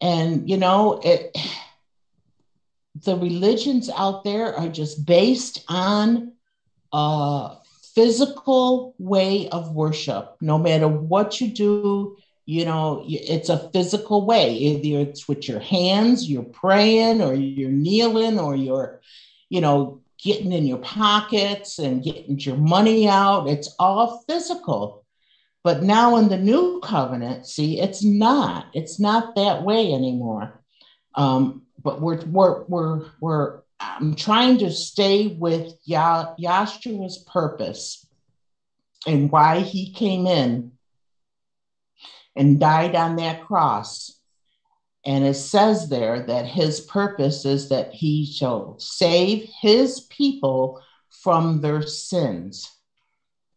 And, 0.00 0.50
you 0.50 0.56
know, 0.56 1.00
it 1.02 1.34
the 3.04 3.16
religions 3.16 3.88
out 3.96 4.22
there 4.22 4.54
are 4.54 4.68
just 4.68 5.06
based 5.06 5.64
on 5.68 6.32
a 6.92 7.56
physical 7.94 8.94
way 8.98 9.48
of 9.50 9.72
worship. 9.72 10.36
No 10.40 10.58
matter 10.58 10.88
what 10.88 11.40
you 11.40 11.48
do, 11.48 12.16
you 12.44 12.64
know, 12.64 13.04
it's 13.08 13.48
a 13.48 13.70
physical 13.70 14.26
way. 14.26 14.52
Either 14.54 15.08
it's 15.08 15.28
with 15.28 15.48
your 15.48 15.60
hands, 15.60 16.28
you're 16.28 16.42
praying, 16.42 17.22
or 17.22 17.34
you're 17.34 17.70
kneeling, 17.70 18.38
or 18.38 18.56
you're, 18.56 19.00
you 19.52 19.60
know, 19.60 20.00
getting 20.16 20.50
in 20.50 20.66
your 20.66 20.78
pockets 20.78 21.78
and 21.78 22.02
getting 22.02 22.38
your 22.38 22.56
money 22.56 23.06
out. 23.06 23.46
It's 23.46 23.74
all 23.78 24.24
physical. 24.26 25.04
But 25.62 25.82
now 25.82 26.16
in 26.16 26.30
the 26.30 26.38
new 26.38 26.80
covenant, 26.80 27.46
see, 27.46 27.78
it's 27.78 28.02
not. 28.02 28.64
It's 28.72 28.98
not 28.98 29.34
that 29.34 29.62
way 29.62 29.92
anymore. 29.92 30.58
Um, 31.14 31.66
but 31.82 32.00
we're 32.00 32.24
we're 32.24 32.62
we're 32.62 33.04
we're 33.20 33.60
I'm 33.78 34.14
trying 34.14 34.56
to 34.58 34.70
stay 34.70 35.26
with 35.26 35.74
Yah, 35.84 36.34
Yahshua's 36.40 37.18
purpose 37.18 38.06
and 39.06 39.30
why 39.30 39.58
he 39.58 39.92
came 39.92 40.26
in 40.26 40.72
and 42.34 42.58
died 42.58 42.94
on 42.94 43.16
that 43.16 43.44
cross. 43.44 44.18
And 45.04 45.24
it 45.24 45.34
says 45.34 45.88
there 45.88 46.24
that 46.26 46.46
his 46.46 46.80
purpose 46.80 47.44
is 47.44 47.68
that 47.70 47.92
he 47.92 48.24
shall 48.24 48.78
save 48.78 49.48
his 49.60 50.02
people 50.10 50.80
from 51.10 51.60
their 51.60 51.82
sins. 51.82 52.70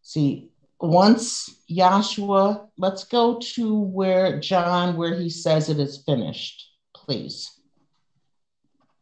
See, 0.02 0.50
once 0.80 1.62
Yahshua, 1.70 2.68
let's 2.78 3.04
go 3.04 3.40
to 3.54 3.80
where 3.80 4.40
John, 4.40 4.98
where 4.98 5.14
he 5.14 5.30
says 5.30 5.70
it 5.70 5.80
is 5.80 6.04
finished, 6.04 6.68
please 6.96 7.56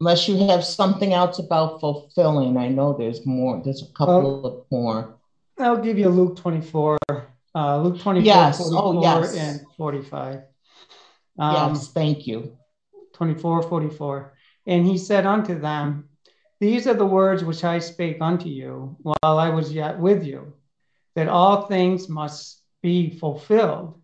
unless 0.03 0.27
you 0.27 0.35
have 0.47 0.65
something 0.65 1.13
else 1.13 1.39
about 1.39 1.79
fulfilling. 1.79 2.57
I 2.57 2.67
know 2.67 2.93
there's 2.97 3.25
more. 3.25 3.61
There's 3.63 3.83
a 3.83 3.93
couple 3.93 4.45
of 4.45 4.65
more. 4.69 5.17
I'll 5.57 5.81
give 5.81 5.97
you 5.97 6.09
Luke 6.09 6.35
24. 6.35 6.97
Uh, 7.55 7.77
Luke 7.81 8.01
24, 8.01 8.25
yes. 8.25 8.57
44 8.57 8.83
oh, 8.83 9.01
yes. 9.01 9.35
and 9.37 9.61
45. 9.77 10.41
Um, 11.39 11.73
yes, 11.73 11.89
thank 11.89 12.27
you. 12.27 12.57
24, 13.13 13.63
44. 13.63 14.33
And 14.65 14.85
he 14.85 14.97
said 14.97 15.25
unto 15.25 15.59
them, 15.59 16.09
These 16.59 16.87
are 16.87 16.93
the 16.93 17.05
words 17.05 17.43
which 17.43 17.63
I 17.63 17.79
spake 17.79 18.17
unto 18.21 18.49
you 18.49 18.97
while 19.01 19.37
I 19.37 19.49
was 19.49 19.71
yet 19.71 19.99
with 19.99 20.25
you, 20.25 20.53
that 21.15 21.27
all 21.27 21.63
things 21.63 22.09
must 22.09 22.61
be 22.81 23.09
fulfilled, 23.09 24.01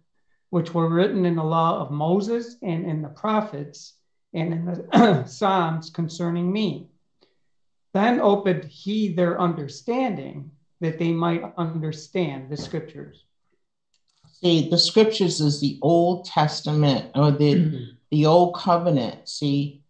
which 0.50 0.74
were 0.74 0.90
written 0.90 1.26
in 1.26 1.36
the 1.36 1.44
law 1.44 1.80
of 1.82 1.92
Moses 1.92 2.56
and 2.62 2.86
in 2.86 3.02
the 3.02 3.10
prophets 3.10 3.96
and 4.34 4.54
in 4.54 4.66
the 4.66 5.26
Psalms 5.28 5.90
concerning 5.90 6.52
me. 6.52 6.88
Then 7.94 8.20
opened 8.20 8.66
he 8.66 9.14
their 9.14 9.40
understanding 9.40 10.52
that 10.82 11.00
they 11.00 11.12
might 11.12 11.54
understand 11.58 12.50
the 12.50 12.58
scriptures. 12.58 13.26
See, 14.42 14.70
the 14.70 14.78
scriptures 14.78 15.42
is 15.42 15.60
the 15.60 15.80
Old 15.82 16.26
Testament 16.26 17.12
or 17.14 17.32
the, 17.32 17.56
mm-hmm. 17.56 17.84
the 18.10 18.26
Old 18.26 18.56
Covenant. 18.56 19.28
See, 19.28 19.84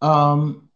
Um, 0.00 0.68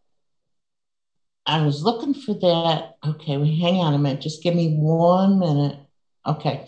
I 1.45 1.65
was 1.65 1.83
looking 1.83 2.13
for 2.13 2.33
that. 2.33 2.95
Okay, 3.05 3.37
well, 3.37 3.45
hang 3.45 3.75
on 3.77 3.93
a 3.93 3.97
minute. 3.97 4.21
Just 4.21 4.41
give 4.41 4.55
me 4.55 4.75
one 4.75 5.39
minute. 5.39 5.77
Okay. 6.25 6.67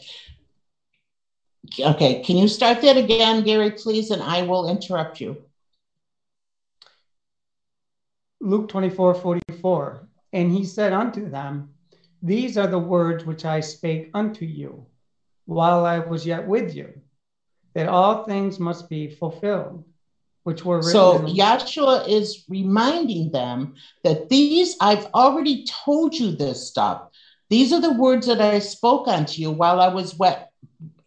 Okay, 1.79 2.21
can 2.23 2.37
you 2.37 2.47
start 2.47 2.81
that 2.81 2.97
again, 2.97 3.43
Gary, 3.43 3.71
please? 3.71 4.11
And 4.11 4.21
I 4.21 4.43
will 4.43 4.69
interrupt 4.69 5.19
you. 5.19 5.43
Luke 8.39 8.69
24 8.69 9.15
44. 9.15 10.07
And 10.33 10.51
he 10.51 10.63
said 10.65 10.93
unto 10.93 11.29
them, 11.29 11.73
These 12.21 12.57
are 12.57 12.67
the 12.67 12.79
words 12.79 13.25
which 13.25 13.45
I 13.45 13.61
spake 13.61 14.11
unto 14.13 14.45
you 14.45 14.85
while 15.45 15.85
I 15.85 15.99
was 15.99 16.25
yet 16.25 16.47
with 16.47 16.75
you, 16.75 16.93
that 17.73 17.87
all 17.87 18.23
things 18.23 18.59
must 18.59 18.89
be 18.89 19.09
fulfilled, 19.09 19.83
which 20.43 20.63
were 20.65 20.77
written. 20.77 20.91
So 20.91 21.19
Yahshua 21.21 22.07
is 22.07 22.45
reminding 22.49 23.31
them 23.31 23.75
that 24.03 24.29
these, 24.29 24.75
I've 24.79 25.05
already 25.13 25.65
told 25.65 26.15
you 26.15 26.31
this 26.31 26.67
stuff. 26.67 27.09
These 27.49 27.73
are 27.73 27.81
the 27.81 27.93
words 27.93 28.27
that 28.27 28.41
I 28.41 28.59
spoke 28.59 29.07
unto 29.07 29.41
you 29.41 29.51
while 29.51 29.79
I 29.79 29.89
was 29.89 30.15
wet, 30.17 30.51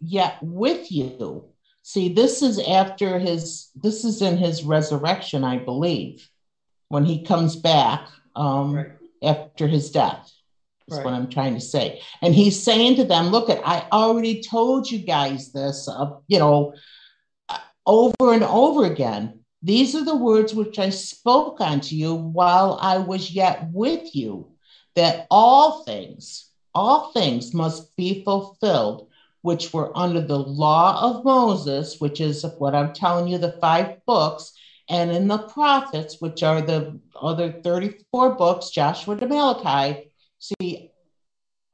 yet 0.00 0.38
with 0.42 0.92
you. 0.92 1.44
See, 1.82 2.12
this 2.12 2.42
is 2.42 2.58
after 2.60 3.18
his, 3.18 3.70
this 3.74 4.04
is 4.04 4.22
in 4.22 4.36
his 4.36 4.62
resurrection, 4.62 5.42
I 5.42 5.58
believe, 5.58 6.28
when 6.88 7.04
he 7.04 7.24
comes 7.24 7.56
back 7.56 8.08
um, 8.36 8.74
Right. 8.74 8.92
after 9.22 9.66
his 9.66 9.90
death. 9.90 10.30
Is 10.88 10.96
Right. 10.96 11.04
what 11.04 11.14
I'm 11.14 11.28
trying 11.28 11.54
to 11.54 11.60
say. 11.60 12.00
And 12.22 12.34
he's 12.34 12.62
saying 12.62 12.96
to 12.96 13.04
them, 13.04 13.28
look, 13.28 13.50
at 13.50 13.60
I 13.66 13.86
already 13.92 14.42
told 14.42 14.90
you 14.90 14.98
guys 14.98 15.52
this, 15.52 15.86
uh, 15.86 16.12
you 16.28 16.38
know, 16.38 16.72
uh, 17.50 17.58
over 17.86 18.32
and 18.32 18.42
over 18.42 18.86
again. 18.86 19.40
These 19.62 19.94
are 19.94 20.04
the 20.04 20.16
words 20.16 20.54
which 20.54 20.78
I 20.78 20.88
spoke 20.88 21.60
unto 21.60 21.94
you 21.94 22.14
while 22.14 22.78
I 22.80 22.98
was 22.98 23.32
yet 23.32 23.68
with 23.70 24.14
you, 24.14 24.52
that 24.94 25.26
all 25.30 25.84
things, 25.84 26.50
all 26.74 27.12
things 27.12 27.52
must 27.52 27.94
be 27.96 28.24
fulfilled, 28.24 29.08
which 29.42 29.74
were 29.74 29.96
under 29.96 30.22
the 30.22 30.38
law 30.38 31.02
of 31.02 31.24
Moses, 31.24 32.00
which 32.00 32.18
is 32.20 32.46
what 32.58 32.74
I'm 32.74 32.94
telling 32.94 33.28
you, 33.28 33.36
the 33.36 33.58
five 33.60 34.04
books, 34.06 34.52
and 34.88 35.10
in 35.10 35.28
the 35.28 35.38
prophets, 35.38 36.16
which 36.20 36.42
are 36.42 36.62
the 36.62 36.98
other 37.20 37.52
34 37.52 38.36
books, 38.36 38.70
Joshua 38.70 39.16
to 39.16 39.26
Malachi. 39.26 40.07
See, 40.38 40.92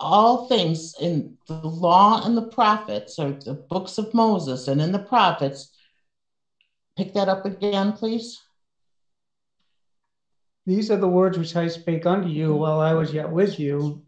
all 0.01 0.49
things 0.49 0.95
in 1.01 1.39
the 1.47 1.55
law 1.55 2.25
and 2.25 2.37
the 2.37 2.49
prophets, 2.49 3.19
or 3.19 3.33
the 3.33 3.55
books 3.55 3.99
of 3.99 4.15
Moses 4.15 4.69
and 4.69 4.81
in 4.81 4.93
the 4.93 4.99
prophets. 4.99 5.75
Pick 6.97 7.15
that 7.15 7.29
up 7.29 7.45
again, 7.45 7.93
please. 7.93 8.41
These 10.67 10.91
are 10.91 10.97
the 10.97 11.09
words 11.09 11.37
which 11.37 11.57
I 11.57 11.69
spake 11.69 12.07
unto 12.07 12.29
you 12.29 12.55
while 12.55 12.81
I 12.81 12.95
was 12.95 13.13
yet 13.13 13.31
with 13.31 13.59
you, 13.59 14.03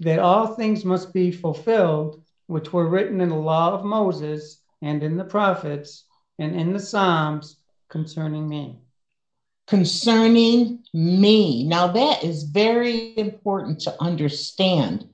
that 0.00 0.18
all 0.18 0.48
things 0.48 0.84
must 0.84 1.14
be 1.14 1.30
fulfilled, 1.30 2.22
which 2.46 2.72
were 2.72 2.88
written 2.88 3.20
in 3.20 3.30
the 3.30 3.34
law 3.34 3.72
of 3.72 3.84
Moses 3.84 4.60
and 4.82 5.02
in 5.02 5.16
the 5.16 5.24
prophets 5.24 6.04
and 6.38 6.54
in 6.54 6.72
the 6.72 6.80
Psalms 6.80 7.56
concerning 7.88 8.48
me. 8.48 8.80
Concerning 9.72 10.84
me. 10.92 11.64
Now, 11.64 11.86
that 11.86 12.22
is 12.22 12.42
very 12.42 13.18
important 13.18 13.80
to 13.80 13.96
understand. 14.02 15.08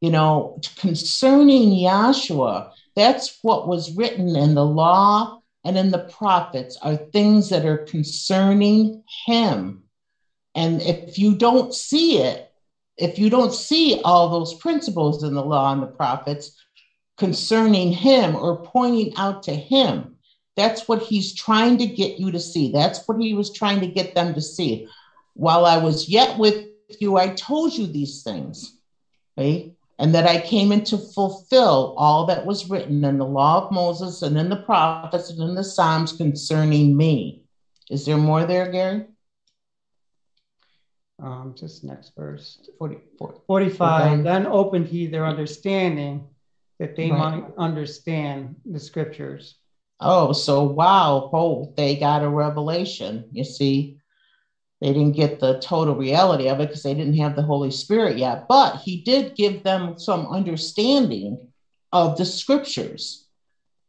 You 0.00 0.12
know, 0.12 0.60
concerning 0.76 1.70
Yahshua, 1.70 2.70
that's 2.94 3.40
what 3.42 3.66
was 3.66 3.96
written 3.96 4.36
in 4.36 4.54
the 4.54 4.64
law 4.64 5.40
and 5.64 5.76
in 5.76 5.90
the 5.90 6.04
prophets 6.04 6.78
are 6.80 6.94
things 6.94 7.48
that 7.48 7.66
are 7.66 7.78
concerning 7.78 9.02
him. 9.26 9.82
And 10.54 10.80
if 10.82 11.18
you 11.18 11.34
don't 11.34 11.74
see 11.74 12.18
it, 12.18 12.48
if 12.96 13.18
you 13.18 13.28
don't 13.28 13.52
see 13.52 14.00
all 14.04 14.28
those 14.28 14.54
principles 14.54 15.24
in 15.24 15.34
the 15.34 15.44
law 15.44 15.72
and 15.72 15.82
the 15.82 15.88
prophets 15.88 16.56
concerning 17.18 17.90
him 17.90 18.36
or 18.36 18.62
pointing 18.62 19.16
out 19.16 19.42
to 19.42 19.52
him, 19.52 20.14
that's 20.60 20.86
what 20.86 21.02
he's 21.02 21.34
trying 21.34 21.78
to 21.78 21.86
get 21.86 22.20
you 22.20 22.30
to 22.32 22.38
see. 22.38 22.70
That's 22.70 23.08
what 23.08 23.18
he 23.18 23.32
was 23.32 23.50
trying 23.52 23.80
to 23.80 23.86
get 23.86 24.14
them 24.14 24.34
to 24.34 24.42
see. 24.42 24.86
While 25.34 25.64
I 25.64 25.78
was 25.78 26.08
yet 26.08 26.38
with 26.38 26.66
you, 27.00 27.16
I 27.16 27.28
told 27.28 27.72
you 27.72 27.86
these 27.86 28.22
things, 28.22 28.76
right? 29.38 29.72
And 29.98 30.14
that 30.14 30.26
I 30.26 30.38
came 30.40 30.70
in 30.72 30.84
to 30.84 30.98
fulfill 30.98 31.94
all 31.96 32.26
that 32.26 32.44
was 32.44 32.68
written 32.68 33.04
in 33.04 33.16
the 33.18 33.24
law 33.24 33.64
of 33.64 33.72
Moses 33.72 34.20
and 34.22 34.36
in 34.36 34.50
the 34.50 34.56
prophets 34.56 35.30
and 35.30 35.40
in 35.40 35.54
the 35.54 35.64
Psalms 35.64 36.12
concerning 36.12 36.96
me. 36.96 37.40
Is 37.90 38.04
there 38.04 38.18
more 38.18 38.44
there, 38.44 38.70
Gary? 38.70 39.04
Um, 41.22 41.54
just 41.56 41.84
next 41.84 42.12
verse. 42.16 42.60
40, 42.78 42.98
45. 43.46 44.12
Okay. 44.12 44.22
Then 44.22 44.46
opened 44.46 44.88
he 44.88 45.06
their 45.06 45.26
understanding 45.26 46.28
that 46.78 46.96
they 46.96 47.10
Right. 47.10 47.18
might 47.18 47.44
understand 47.58 48.56
the 48.64 48.80
scriptures. 48.80 49.59
Oh, 50.00 50.32
so 50.32 50.64
wow, 50.64 51.28
oh, 51.32 51.66
they 51.76 51.94
got 51.96 52.22
a 52.22 52.28
revelation. 52.28 53.24
You 53.32 53.44
see, 53.44 53.90
they 54.80 54.92
didn't 54.92 55.14
get 55.16 55.38
the 55.38 55.54
total 55.54 55.94
reality 55.94 56.48
of 56.48 56.60
it 56.60 56.68
because 56.68 56.82
they 56.82 56.94
didn't 56.94 57.18
have 57.18 57.34
the 57.34 57.42
Holy 57.42 57.70
Spirit 57.70 58.16
yet, 58.16 58.40
but 58.48 58.76
he 58.76 58.96
did 58.96 59.34
give 59.34 59.62
them 59.62 59.94
some 59.98 60.26
understanding 60.26 61.38
of 61.92 62.16
the 62.16 62.24
scriptures. 62.24 63.20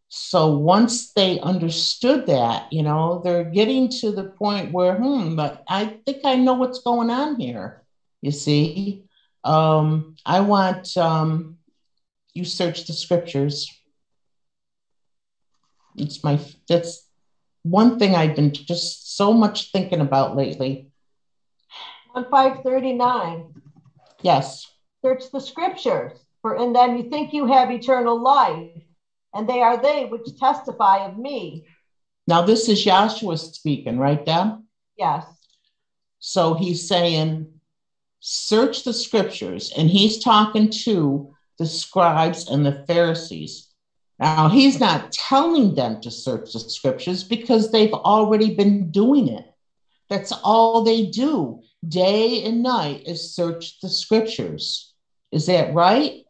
So 0.09 0.49
once 0.49 1.11
they 1.15 1.39
understood 1.39 2.25
that, 2.25 2.63
you 2.69 2.83
know, 2.83 3.21
they're 3.23 3.45
getting 3.45 3.87
to 4.01 4.11
the 4.11 4.25
point 4.25 4.71
where, 4.71 4.95
hmm, 4.95 5.35
but 5.35 5.55
I 5.69 5.91
think 6.05 6.19
I 6.25 6.35
know 6.35 6.53
what's 6.53 6.79
going 6.79 7.09
on 7.09 7.39
here. 7.39 7.73
You 8.21 8.31
see, 8.31 8.99
um, 9.45 10.05
I 10.25 10.41
want 10.41 10.97
um, 10.97 11.47
you 12.33 12.43
search 12.43 12.85
the 12.85 12.93
scriptures 12.93 13.67
it's 15.95 16.23
my 16.23 16.39
that's 16.67 17.07
one 17.63 17.99
thing 17.99 18.15
I've 18.15 18.35
been 18.35 18.51
just 18.51 19.15
so 19.17 19.33
much 19.33 19.71
thinking 19.71 20.01
about 20.01 20.35
lately. 20.35 20.89
On 22.15 22.25
five 22.29 22.61
thirty-nine, 22.63 23.53
Yes. 24.21 24.67
search 25.03 25.31
the 25.31 25.39
scriptures, 25.39 26.19
for 26.41 26.55
in 26.55 26.73
them 26.73 26.97
you 26.97 27.09
think 27.09 27.33
you 27.33 27.45
have 27.47 27.71
eternal 27.71 28.21
life, 28.21 28.71
and 29.33 29.47
they 29.47 29.61
are 29.61 29.81
they 29.81 30.05
which 30.05 30.37
testify 30.39 31.05
of 31.05 31.17
me. 31.17 31.65
Now 32.27 32.41
this 32.41 32.67
is 32.69 32.85
Yahshua 32.85 33.37
speaking, 33.37 33.97
right, 33.97 34.23
Deb? 34.25 34.61
Yes, 34.97 35.25
So 36.19 36.53
he's 36.53 36.87
saying, 36.87 37.47
search 38.19 38.83
the 38.83 38.93
scriptures, 38.93 39.71
and 39.75 39.89
he's 39.89 40.19
talking 40.23 40.69
to 40.85 41.33
the 41.57 41.65
scribes 41.65 42.47
and 42.49 42.63
the 42.65 42.85
Pharisees. 42.87 43.70
Now 44.21 44.49
he's 44.49 44.79
not 44.79 45.11
telling 45.11 45.73
them 45.73 45.99
to 46.01 46.11
search 46.11 46.53
the 46.53 46.59
scriptures 46.59 47.23
because 47.23 47.71
they've 47.71 47.93
already 47.93 48.53
been 48.55 48.91
doing 48.91 49.27
it. 49.27 49.51
That's 50.09 50.31
all 50.31 50.83
they 50.83 51.07
do 51.07 51.63
day 51.87 52.43
and 52.45 52.61
night 52.61 53.03
is 53.07 53.33
search 53.33 53.79
the 53.81 53.89
scriptures. 53.89 54.93
Is 55.31 55.47
that 55.47 55.73
right? 55.73 56.23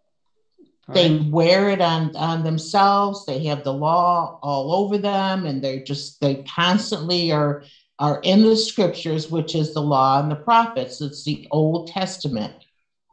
they 0.93 1.17
wear 1.29 1.69
it 1.69 1.81
on 1.81 2.15
on 2.15 2.43
themselves 2.43 3.25
they 3.25 3.45
have 3.45 3.63
the 3.63 3.73
law 3.73 4.39
all 4.41 4.73
over 4.73 4.97
them 4.97 5.45
and 5.45 5.63
they're 5.63 5.83
just 5.83 6.19
they 6.21 6.43
constantly 6.43 7.31
are 7.31 7.63
are 7.99 8.19
in 8.23 8.41
the 8.41 8.57
scriptures 8.57 9.29
which 9.29 9.55
is 9.55 9.73
the 9.73 9.81
law 9.81 10.21
and 10.21 10.31
the 10.31 10.35
prophets 10.35 10.99
it's 11.01 11.23
the 11.23 11.47
old 11.51 11.87
testament 11.87 12.53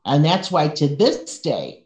and 0.05 0.25
that's 0.25 0.51
why 0.51 0.67
to 0.67 0.89
this 0.89 1.41
day 1.41 1.85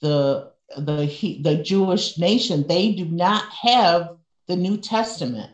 the 0.00 0.50
the 0.76 1.04
he- 1.04 1.42
the 1.42 1.56
jewish 1.56 2.18
nation 2.18 2.66
they 2.66 2.92
do 2.92 3.04
not 3.04 3.44
have 3.50 4.10
the 4.46 4.56
new 4.56 4.76
testament 4.76 5.50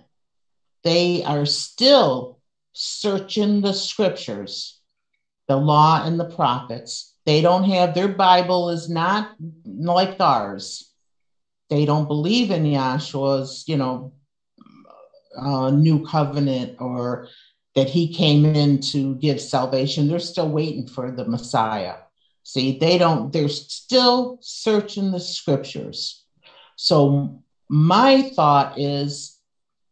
they 0.83 1.23
are 1.25 1.47
still 1.47 2.39
searching 2.73 3.61
the 3.61 3.73
scriptures 3.73 4.81
the 5.47 5.57
law 5.57 6.03
and 6.05 6.19
the 6.19 6.25
prophets. 6.25 7.15
They 7.27 7.41
don't 7.41 7.65
have 7.65 7.95
their 7.95 8.09
Bible 8.09 8.71
is 8.71 8.89
not 8.89 9.35
like 9.65 10.21
ours. 10.21 10.91
They 11.71 11.85
don't 11.85 12.09
believe 12.09 12.51
in 12.51 12.65
Yahshua's, 12.65 13.65
you 13.67 13.77
know, 13.77 14.13
uh, 15.37 15.71
new 15.71 16.07
covenant 16.07 16.77
or 16.81 17.29
that 17.75 17.89
he 17.91 18.15
came 18.15 18.45
in 18.45 18.81
to 18.81 19.17
give 19.17 19.41
salvation. 19.41 20.07
They're 20.07 20.21
still 20.21 20.49
waiting 20.49 20.87
for 20.87 21.11
the 21.11 21.25
Messiah. 21.25 21.97
See, 22.45 22.79
they 22.79 22.99
don't, 22.99 23.33
they're 23.33 23.49
still 23.49 24.39
searching 24.41 25.11
the 25.11 25.21
scriptures. 25.21 26.25
So, 26.77 27.43
my 27.71 28.31
thought 28.37 28.79
is 28.79 29.39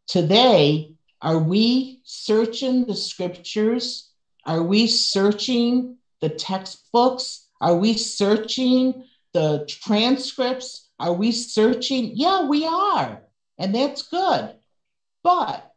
today, 0.07 0.95
are 1.23 1.39
we 1.39 2.01
searching 2.05 2.85
the 2.85 2.95
scriptures? 2.95 4.11
Are 4.45 4.63
we 4.63 4.87
searching 4.87 5.97
the 6.21 6.29
textbooks? 6.29 7.49
Are 7.61 7.77
we 7.77 7.95
searching 7.95 9.05
the 9.33 9.65
transcripts? 9.67 10.89
Are 10.99 11.15
we 11.15 11.33
searching? 11.33 12.13
Yeah, 12.15 12.47
we 12.47 12.67
are. 12.67 13.23
And 13.59 13.75
that's 13.75 14.03
good. 14.03 14.55
But 15.23 15.73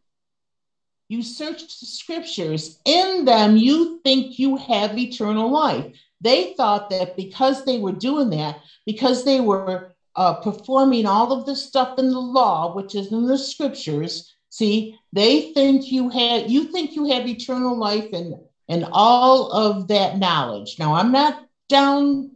you 1.07 1.21
search 1.21 1.79
the 1.79 1.85
scriptures, 1.85 2.79
in 2.83 3.25
them 3.25 3.55
you 3.55 4.01
think 4.03 4.39
you 4.39 4.57
have 4.57 4.97
eternal 4.97 5.51
life. 5.51 5.95
They 6.25 6.55
thought 6.57 6.89
that 6.89 7.15
because 7.15 7.65
they 7.65 7.77
were 7.77 7.91
doing 7.91 8.31
that, 8.31 8.59
because 8.83 9.23
they 9.23 9.39
were 9.39 9.95
uh, 10.15 10.33
performing 10.41 11.05
all 11.05 11.31
of 11.31 11.45
the 11.45 11.55
stuff 11.55 11.99
in 11.99 12.09
the 12.09 12.19
law, 12.19 12.73
which 12.75 12.95
is 12.95 13.11
in 13.11 13.27
the 13.27 13.37
scriptures, 13.37 14.35
see, 14.49 14.97
they 15.13 15.53
think 15.53 15.91
you 15.91 16.09
have 16.09 16.49
you 16.49 16.71
think 16.71 16.95
you 16.95 17.05
have 17.11 17.27
eternal 17.27 17.77
life 17.77 18.09
and 18.11 18.33
and 18.67 18.87
all 18.91 19.51
of 19.51 19.87
that 19.89 20.17
knowledge. 20.17 20.77
Now, 20.79 20.95
I'm 20.95 21.11
not 21.11 21.45
down, 21.69 22.31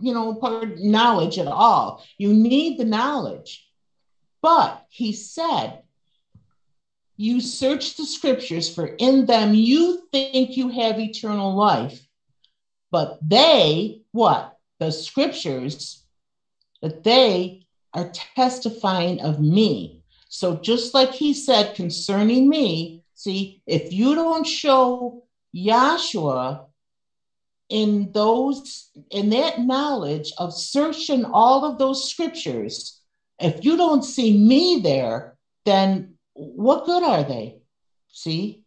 you 0.00 0.12
know, 0.12 0.34
part 0.34 0.80
knowledge 0.80 1.38
at 1.38 1.46
all. 1.46 2.04
You 2.18 2.34
need 2.34 2.78
the 2.78 2.84
knowledge. 2.84 3.64
But 4.42 4.84
he 4.88 5.12
said, 5.12 5.82
you 7.16 7.40
search 7.40 7.96
the 7.96 8.04
scriptures, 8.04 8.74
for 8.74 8.86
in 8.86 9.26
them 9.26 9.54
you 9.54 10.02
think 10.10 10.56
you 10.56 10.68
have 10.70 10.98
eternal 10.98 11.54
life. 11.54 12.03
But 12.94 13.18
they, 13.28 14.02
what? 14.12 14.56
The 14.78 14.92
scriptures, 14.92 16.04
that 16.80 17.02
they 17.02 17.66
are 17.92 18.12
testifying 18.36 19.20
of 19.20 19.40
me. 19.40 20.04
So 20.28 20.54
just 20.54 20.94
like 20.94 21.10
he 21.10 21.34
said 21.34 21.74
concerning 21.74 22.48
me, 22.48 23.02
see, 23.16 23.62
if 23.66 23.92
you 23.92 24.14
don't 24.14 24.46
show 24.46 25.24
Yahshua 25.52 26.66
in 27.68 28.12
those 28.12 28.92
in 29.10 29.30
that 29.30 29.58
knowledge 29.58 30.32
of 30.38 30.54
searching 30.54 31.24
all 31.24 31.64
of 31.64 31.78
those 31.78 32.08
scriptures, 32.08 33.00
if 33.40 33.64
you 33.64 33.76
don't 33.76 34.04
see 34.04 34.38
me 34.38 34.78
there, 34.84 35.36
then 35.64 36.14
what 36.34 36.86
good 36.86 37.02
are 37.02 37.24
they? 37.24 37.58
See? 38.12 38.63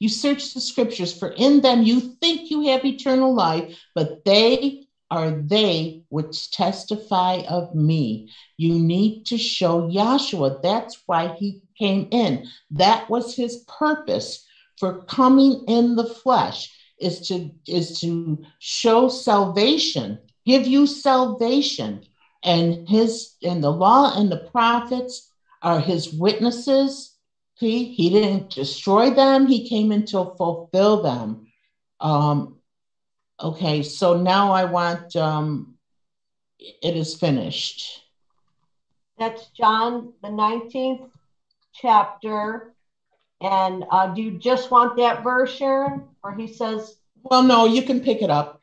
You 0.00 0.08
search 0.08 0.54
the 0.54 0.60
scriptures, 0.60 1.16
for 1.16 1.28
in 1.28 1.60
them 1.60 1.84
you 1.84 2.00
think 2.00 2.50
you 2.50 2.68
have 2.68 2.84
eternal 2.84 3.32
life, 3.32 3.78
but 3.94 4.24
they 4.24 4.88
are 5.10 5.30
they 5.30 6.02
which 6.08 6.50
testify 6.50 7.42
of 7.48 7.74
me. 7.74 8.30
You 8.56 8.74
need 8.74 9.26
to 9.26 9.38
show 9.38 9.88
Yahshua. 9.88 10.62
That's 10.62 11.02
why 11.06 11.36
he 11.38 11.62
came 11.78 12.08
in. 12.10 12.46
That 12.70 13.08
was 13.10 13.36
his 13.36 13.58
purpose 13.68 14.46
for 14.78 15.02
coming 15.04 15.64
in 15.68 15.96
the 15.96 16.06
flesh 16.06 16.74
is 16.98 17.28
to 17.28 17.50
is 17.66 18.00
to 18.00 18.44
show 18.58 19.08
salvation, 19.08 20.18
give 20.46 20.66
you 20.66 20.86
salvation. 20.86 22.04
And 22.42 22.88
his 22.88 23.34
and 23.42 23.62
the 23.62 23.70
law 23.70 24.18
and 24.18 24.32
the 24.32 24.48
prophets 24.50 25.30
are 25.62 25.78
his 25.78 26.12
witnesses. 26.12 27.09
He 27.60 27.84
he 27.92 28.08
didn't 28.08 28.50
destroy 28.50 29.10
them, 29.10 29.46
he 29.46 29.68
came 29.68 29.92
in 29.92 30.06
to 30.06 30.34
fulfill 30.38 31.02
them. 31.02 31.46
Um, 32.00 32.56
okay, 33.38 33.82
so 33.82 34.16
now 34.16 34.52
I 34.52 34.64
want 34.64 35.14
um, 35.14 35.74
it 36.58 36.96
is 36.96 37.14
finished. 37.14 38.02
That's 39.18 39.48
John, 39.48 40.14
the 40.22 40.28
19th 40.28 41.10
chapter, 41.74 42.72
and 43.42 43.84
uh, 43.90 44.06
do 44.14 44.22
you 44.22 44.38
just 44.38 44.70
want 44.70 44.96
that 44.96 45.22
verse, 45.22 45.54
Sharon? 45.54 46.04
Or 46.24 46.32
he 46.32 46.46
says, 46.46 46.96
Well, 47.22 47.42
no, 47.42 47.66
you 47.66 47.82
can 47.82 48.00
pick 48.00 48.22
it 48.22 48.30
up. 48.30 48.62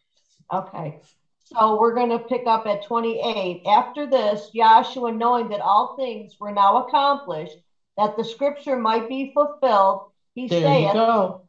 okay. 0.52 1.00
So 1.44 1.80
we're 1.80 1.94
going 1.94 2.10
to 2.10 2.20
pick 2.20 2.46
up 2.46 2.66
at 2.68 2.84
28. 2.84 3.62
After 3.66 4.06
this, 4.06 4.50
Yahshua, 4.54 5.16
knowing 5.16 5.48
that 5.50 5.62
all 5.62 5.96
things 5.96 6.36
were 6.40 6.52
now 6.52 6.86
accomplished, 6.86 7.56
that 7.98 8.16
the 8.16 8.24
scripture 8.24 8.78
might 8.78 9.10
be 9.10 9.32
fulfilled, 9.34 10.12
he 10.36 10.48
There 10.48 10.62
saith, 10.62 10.94
go. 10.94 11.42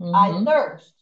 I 0.00 0.30
mm-hmm. 0.30 0.44
thirst. 0.44 0.92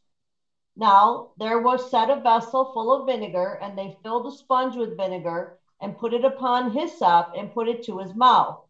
Now 0.76 1.30
there 1.38 1.60
was 1.60 1.90
set 1.90 2.10
a 2.10 2.20
vessel 2.20 2.72
full 2.72 2.92
of 2.92 3.06
vinegar, 3.06 3.58
and 3.62 3.76
they 3.76 3.96
filled 4.02 4.26
a 4.26 4.36
sponge 4.36 4.76
with 4.76 4.96
vinegar, 4.96 5.58
and 5.80 5.98
put 5.98 6.14
it 6.14 6.24
upon 6.24 6.72
hyssop, 6.72 7.32
and 7.36 7.52
put 7.52 7.68
it 7.68 7.84
to 7.84 7.98
his 7.98 8.14
mouth. 8.14 8.60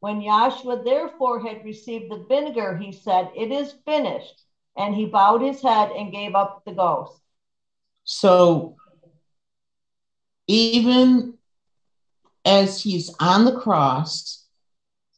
When 0.00 0.20
Yahshua 0.20 0.84
therefore 0.84 1.40
had 1.40 1.64
received 1.64 2.10
the 2.10 2.24
vinegar, 2.28 2.76
he 2.76 2.92
said, 2.92 3.30
It 3.34 3.50
is 3.50 3.74
finished. 3.86 4.42
And 4.76 4.94
he 4.94 5.06
bowed 5.06 5.40
his 5.40 5.62
head 5.62 5.92
and 5.92 6.12
gave 6.12 6.34
up 6.34 6.62
the 6.66 6.72
ghost. 6.72 7.18
So 8.02 8.76
even 10.46 11.38
as 12.44 12.82
he's 12.82 13.14
on 13.18 13.44
the 13.44 13.58
cross, 13.58 14.43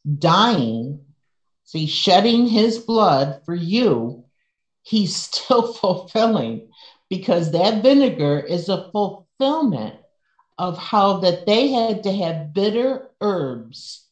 dying, 0.07 1.00
see, 1.64 1.86
shedding 1.86 2.46
his 2.46 2.78
blood 2.78 3.42
for 3.44 3.54
you, 3.54 4.24
he's 4.82 5.14
still 5.32 5.72
fulfilling 5.72 6.68
because 7.09 7.52
that 7.52 7.82
vinegar 7.82 8.40
is 8.40 8.68
a 8.68 8.90
fulfillment 8.92 9.96
of 10.59 10.78
how 10.78 11.18
that 11.18 11.46
they 11.46 11.68
had 11.68 12.02
to 12.04 12.12
have 12.12 12.52
bitter 12.54 13.11
herbs 13.20 14.07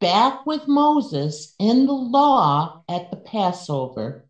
back 0.00 0.46
with 0.46 0.68
Moses 0.68 1.54
in 1.58 1.86
the 1.86 1.92
law 1.92 2.82
at 2.88 3.10
the 3.10 3.16
Passover. 3.16 4.24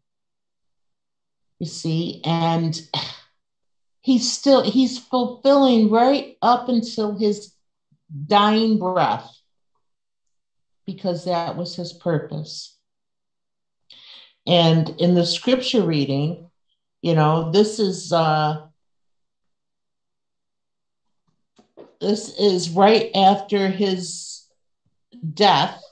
You 1.58 1.66
see, 1.66 2.22
and 2.24 2.80
he's 4.00 4.32
still 4.32 4.62
he's 4.62 4.98
fulfilling 4.98 5.90
right 5.90 6.36
up 6.40 6.68
until 6.68 7.16
his 7.16 7.52
dying 8.26 8.78
breath 8.78 9.35
because 10.86 11.24
that 11.24 11.56
was 11.56 11.74
his 11.76 11.92
purpose. 11.92 12.76
And 14.46 14.88
in 15.00 15.14
the 15.14 15.26
scripture 15.26 15.82
reading, 15.82 16.38
you 17.02 17.14
know, 17.14 17.50
this 17.50 17.78
is 17.78 18.12
uh 18.12 18.56
this 22.00 22.28
is 22.38 22.70
right 22.70 23.10
after 23.14 23.68
his 23.68 24.44
death. 25.34 25.82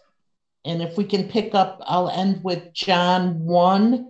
And 0.65 0.83
if 0.83 0.97
we 0.97 1.05
can 1.05 1.29
pick 1.29 1.55
up, 1.55 1.83
I'll 1.87 2.09
end 2.09 2.41
with 2.43 2.73
John 2.73 3.39
1. 3.45 4.07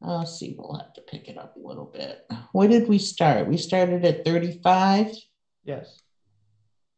Uh, 0.00 0.24
see, 0.24 0.54
we'll 0.56 0.76
have 0.78 0.92
to 0.94 1.00
pick 1.00 1.28
it 1.28 1.36
up 1.38 1.56
a 1.56 1.66
little 1.66 1.86
bit. 1.86 2.20
Where 2.52 2.68
did 2.68 2.88
we 2.88 2.98
start? 2.98 3.48
We 3.48 3.56
started 3.56 4.04
at 4.04 4.24
35. 4.24 5.08
Yes. 5.64 6.00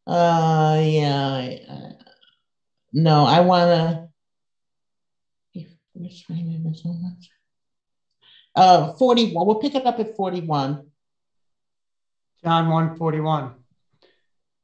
Uh, 0.05 0.79
yeah. 0.83 1.25
I- 1.27 1.59
uh, 1.67 2.10
no, 2.93 3.25
I 3.25 3.39
want 3.41 3.69
to. 3.69 4.07
Which 5.93 6.25
is 6.29 6.81
so 6.81 6.89
much? 6.93 7.29
Uh, 8.55 8.93
41. 8.93 9.45
We'll 9.45 9.55
pick 9.55 9.75
it 9.75 9.85
up 9.85 9.99
at 9.99 10.15
41. 10.15 10.85
John 12.43 12.69
141. 12.69 13.51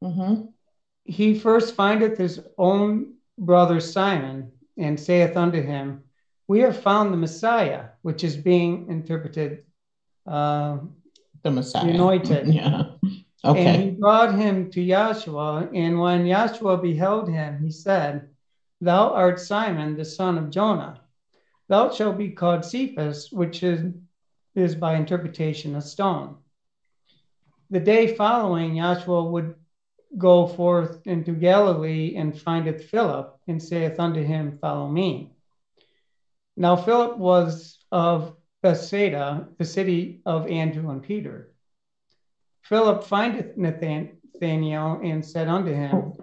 Mm-hmm. 0.04 0.42
He 1.04 1.40
first 1.40 1.76
findeth 1.76 2.18
his 2.18 2.40
own 2.58 3.14
brother 3.38 3.80
Simon 3.80 4.52
and 4.78 5.00
saith 5.00 5.38
unto 5.38 5.62
him, 5.62 6.04
We 6.48 6.60
have 6.60 6.82
found 6.82 7.14
the 7.14 7.18
Messiah, 7.18 7.86
which 8.02 8.24
is 8.24 8.36
being 8.36 8.88
interpreted 8.90 9.64
uh, 10.26 10.78
The 11.44 11.52
Messiah. 11.52 11.90
Anointed. 11.90 12.48
Yeah. 12.54 12.84
And 13.44 13.84
he 13.84 13.90
brought 13.92 14.36
him 14.36 14.72
to 14.72 14.80
Yahshua, 14.80 15.70
and 15.74 16.00
when 16.00 16.26
Yahshua 16.26 16.82
beheld 16.82 17.30
him, 17.30 17.60
he 17.64 17.72
said, 17.72 18.30
Thou 18.82 19.14
art 19.14 19.40
Simon, 19.40 19.96
the 19.96 20.06
son 20.06 20.38
of 20.38 20.50
Jonah. 20.50 21.02
Thou 21.68 21.92
shalt 21.92 22.18
be 22.18 22.32
called 22.32 22.66
Cephas, 22.66 23.32
which 23.32 23.62
is, 23.64 23.94
is 24.56 24.76
by 24.76 24.96
interpretation 24.96 25.76
a 25.76 25.82
stone. 25.82 26.38
The 27.70 27.80
day 27.80 28.16
following, 28.16 28.76
Yahshua 28.76 29.30
would 29.32 29.56
go 30.18 30.48
forth 30.48 31.06
into 31.06 31.34
Galilee 31.34 32.16
and 32.16 32.40
findeth 32.40 32.86
Philip, 32.86 33.38
and 33.48 33.62
saith 33.62 34.00
unto 34.00 34.24
him, 34.24 34.58
Follow 34.60 34.88
me. 34.88 35.34
Now 36.56 36.76
Philip 36.76 37.18
was 37.18 37.78
of 37.92 38.36
Bethsaida, 38.64 39.50
the 39.58 39.66
city 39.66 40.22
of 40.26 40.48
Andrew 40.48 40.90
and 40.90 41.04
Peter. 41.04 41.54
Philip 42.70 43.04
findeth 43.06 43.56
Nathanael 43.58 45.00
and 45.02 45.26
said 45.26 45.48
unto 45.48 45.74
him, 45.74 46.14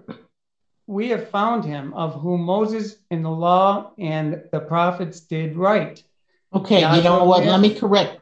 We 0.87 1.09
have 1.09 1.31
found 1.31 1.65
him 1.65 1.95
of 1.95 2.21
whom 2.21 2.43
Moses 2.43 2.97
in 3.11 3.23
the 3.23 3.31
law 3.31 3.93
and 3.99 4.43
the 4.53 4.61
prophets 4.61 5.21
did 5.21 5.57
write. 5.57 6.05
Okay, 6.53 6.81
you 6.97 7.03
know 7.03 7.25
what? 7.25 7.45
Let 7.45 7.61
me 7.61 7.75
correct. 7.75 8.21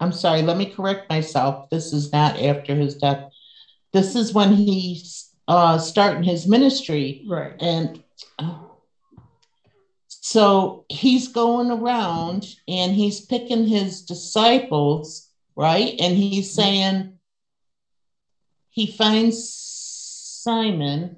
I'm 0.00 0.12
sorry, 0.12 0.42
let 0.42 0.56
me 0.56 0.66
correct 0.66 1.08
myself. 1.10 1.70
This 1.70 1.92
is 1.92 2.12
not 2.12 2.40
after 2.40 2.74
his 2.74 2.96
death. 2.96 3.30
This 3.92 4.16
is 4.16 4.34
when 4.34 4.52
he's 4.52 5.30
uh 5.48 5.78
starting 5.78 6.22
his 6.22 6.46
ministry 6.46 7.24
Right. 7.26 7.54
and 7.60 8.02
oh. 8.38 8.76
so 10.06 10.84
he's 10.88 11.28
going 11.28 11.70
around 11.70 12.46
and 12.68 12.92
he's 12.92 13.26
picking 13.26 13.66
his 13.66 14.02
disciples, 14.02 15.28
right? 15.56 15.94
And 15.98 16.16
he's 16.16 16.52
saying 16.52 17.18
he 18.70 18.86
finds 18.86 19.52
Simon. 19.52 21.16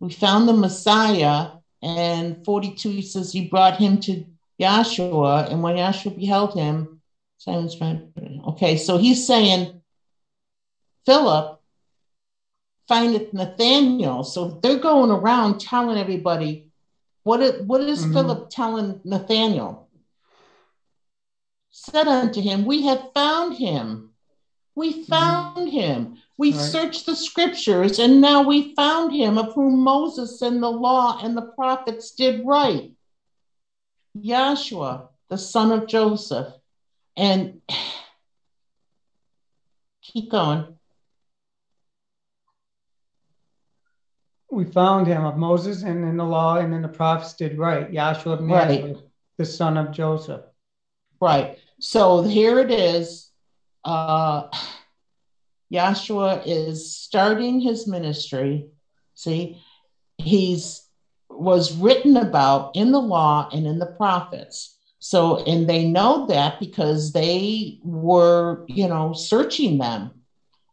We 0.00 0.10
found 0.12 0.48
the 0.48 0.52
Messiah, 0.52 1.50
And 1.82 2.44
42, 2.44 2.90
he 2.90 3.02
says 3.02 3.32
he 3.32 3.48
brought 3.48 3.76
him 3.76 3.98
to 4.00 4.24
Yahshua, 4.60 5.50
and 5.50 5.62
when 5.62 5.76
Yahshua 5.76 6.16
beheld 6.16 6.54
him, 6.54 7.00
Simon's 7.38 7.80
right. 7.80 8.00
okay, 8.48 8.76
so 8.76 8.98
he's 8.98 9.26
saying 9.26 9.82
Philip 11.04 11.60
findeth 12.86 13.32
Nathaniel. 13.32 14.22
So 14.22 14.60
they're 14.62 14.78
going 14.78 15.10
around 15.10 15.60
telling 15.60 15.98
everybody 15.98 16.68
what. 17.24 17.64
What 17.64 17.80
is 17.80 18.02
mm-hmm. 18.02 18.12
Philip 18.12 18.50
telling 18.50 19.00
Nathaniel? 19.04 19.88
Said 21.70 22.06
unto 22.06 22.40
him, 22.40 22.64
We 22.64 22.82
have 22.82 23.12
found 23.14 23.56
him. 23.56 24.10
We 24.74 24.92
mm-hmm. 24.92 25.02
found 25.04 25.56
mm-hmm. 25.56 25.78
him. 25.78 26.18
We 26.42 26.52
right. 26.52 26.60
searched 26.60 27.06
the 27.06 27.14
scriptures, 27.14 28.00
and 28.00 28.20
now 28.20 28.42
we 28.42 28.74
found 28.74 29.12
him, 29.12 29.38
of 29.38 29.54
whom 29.54 29.78
Moses 29.78 30.42
and 30.42 30.60
the 30.60 30.68
law 30.68 31.20
and 31.22 31.36
the 31.36 31.42
prophets 31.42 32.10
did 32.10 32.44
write. 32.44 32.94
Yahshua, 34.18 35.06
the 35.28 35.38
son 35.38 35.70
of 35.70 35.86
Joseph. 35.86 36.52
And 37.16 37.60
keep 40.02 40.32
going. 40.32 40.66
We 44.50 44.64
found 44.64 45.06
him 45.06 45.24
of 45.24 45.36
Moses 45.36 45.84
and 45.84 46.04
in 46.04 46.16
the 46.16 46.24
law, 46.24 46.56
and 46.56 46.72
then 46.72 46.82
the 46.82 46.88
prophets 46.88 47.34
did 47.34 47.56
write. 47.56 47.86
Of 47.86 47.92
Nazareth, 47.92 48.40
right. 48.40 48.96
the 49.38 49.46
son 49.46 49.76
of 49.76 49.92
Joseph. 49.92 50.42
Right. 51.20 51.60
So 51.78 52.22
here 52.22 52.58
it 52.58 52.72
is. 52.72 53.30
Uh, 53.84 54.48
Yahshua 55.72 56.42
is 56.44 56.94
starting 56.94 57.60
his 57.60 57.86
ministry. 57.86 58.66
See, 59.14 59.60
he's 60.18 60.82
was 61.30 61.74
written 61.76 62.16
about 62.16 62.76
in 62.76 62.92
the 62.92 63.00
law 63.00 63.48
and 63.52 63.66
in 63.66 63.78
the 63.78 63.86
prophets. 63.86 64.78
So, 64.98 65.38
and 65.38 65.68
they 65.68 65.88
know 65.88 66.26
that 66.26 66.60
because 66.60 67.12
they 67.12 67.80
were, 67.82 68.64
you 68.68 68.86
know, 68.86 69.14
searching 69.14 69.78
them. 69.78 70.10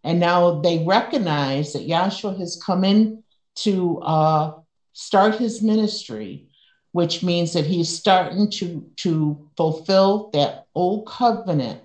And 0.04 0.20
now 0.20 0.60
they 0.62 0.84
recognize 0.86 1.74
that 1.74 1.88
Yahshua 1.88 2.38
has 2.38 2.62
come 2.64 2.84
in 2.84 3.24
to 3.58 4.00
uh, 4.02 4.54
start 4.94 5.36
his 5.36 5.62
ministry, 5.62 6.48
which 6.92 7.24
means 7.24 7.54
that 7.54 7.66
he's 7.66 7.90
starting 7.90 8.52
to, 8.52 8.90
to 8.98 9.50
fulfill 9.58 10.30
that 10.34 10.66
old 10.76 11.08
covenant, 11.08 11.82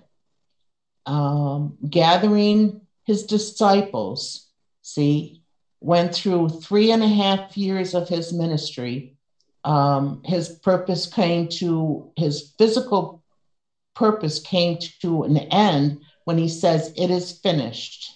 um, 1.05 1.77
gathering 1.89 2.81
his 3.05 3.23
disciples, 3.23 4.47
see, 4.81 5.41
went 5.79 6.15
through 6.15 6.49
three 6.49 6.91
and 6.91 7.03
a 7.03 7.07
half 7.07 7.55
years 7.55 7.93
of 7.93 8.09
his 8.09 8.33
ministry. 8.33 9.15
Um, 9.63 10.21
his 10.25 10.49
purpose 10.49 11.05
came 11.05 11.47
to, 11.59 12.11
his 12.15 12.53
physical 12.57 13.23
purpose 13.95 14.39
came 14.39 14.77
to 15.01 15.23
an 15.23 15.37
end 15.37 16.01
when 16.25 16.37
he 16.37 16.49
says, 16.49 16.93
It 16.97 17.11
is 17.11 17.39
finished. 17.39 18.11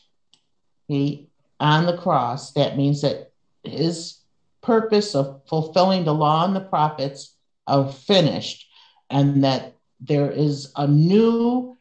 He, 0.88 1.30
on 1.60 1.86
the 1.86 1.98
cross, 1.98 2.54
that 2.54 2.78
means 2.78 3.02
that 3.02 3.32
his 3.64 4.18
purpose 4.62 5.16
of 5.16 5.42
fulfilling 5.48 6.06
the 6.06 6.14
law 6.14 6.46
and 6.46 6.56
the 6.56 6.62
prophets 6.62 7.36
are 7.68 7.92
finished, 7.92 8.68
and 9.10 9.44
that 9.44 9.76
there 10.00 10.32
is 10.32 10.72
a 10.76 10.88
new 10.88 11.78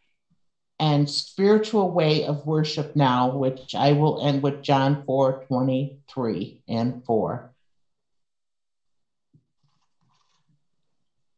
and 0.80 1.10
spiritual 1.10 1.90
way 1.90 2.24
of 2.24 2.46
worship 2.46 2.94
now, 2.94 3.36
which 3.36 3.74
I 3.74 3.92
will 3.92 4.24
end 4.24 4.42
with 4.42 4.62
John 4.62 5.02
4 5.04 5.44
23 5.46 6.62
and 6.68 7.04
4. 7.04 7.50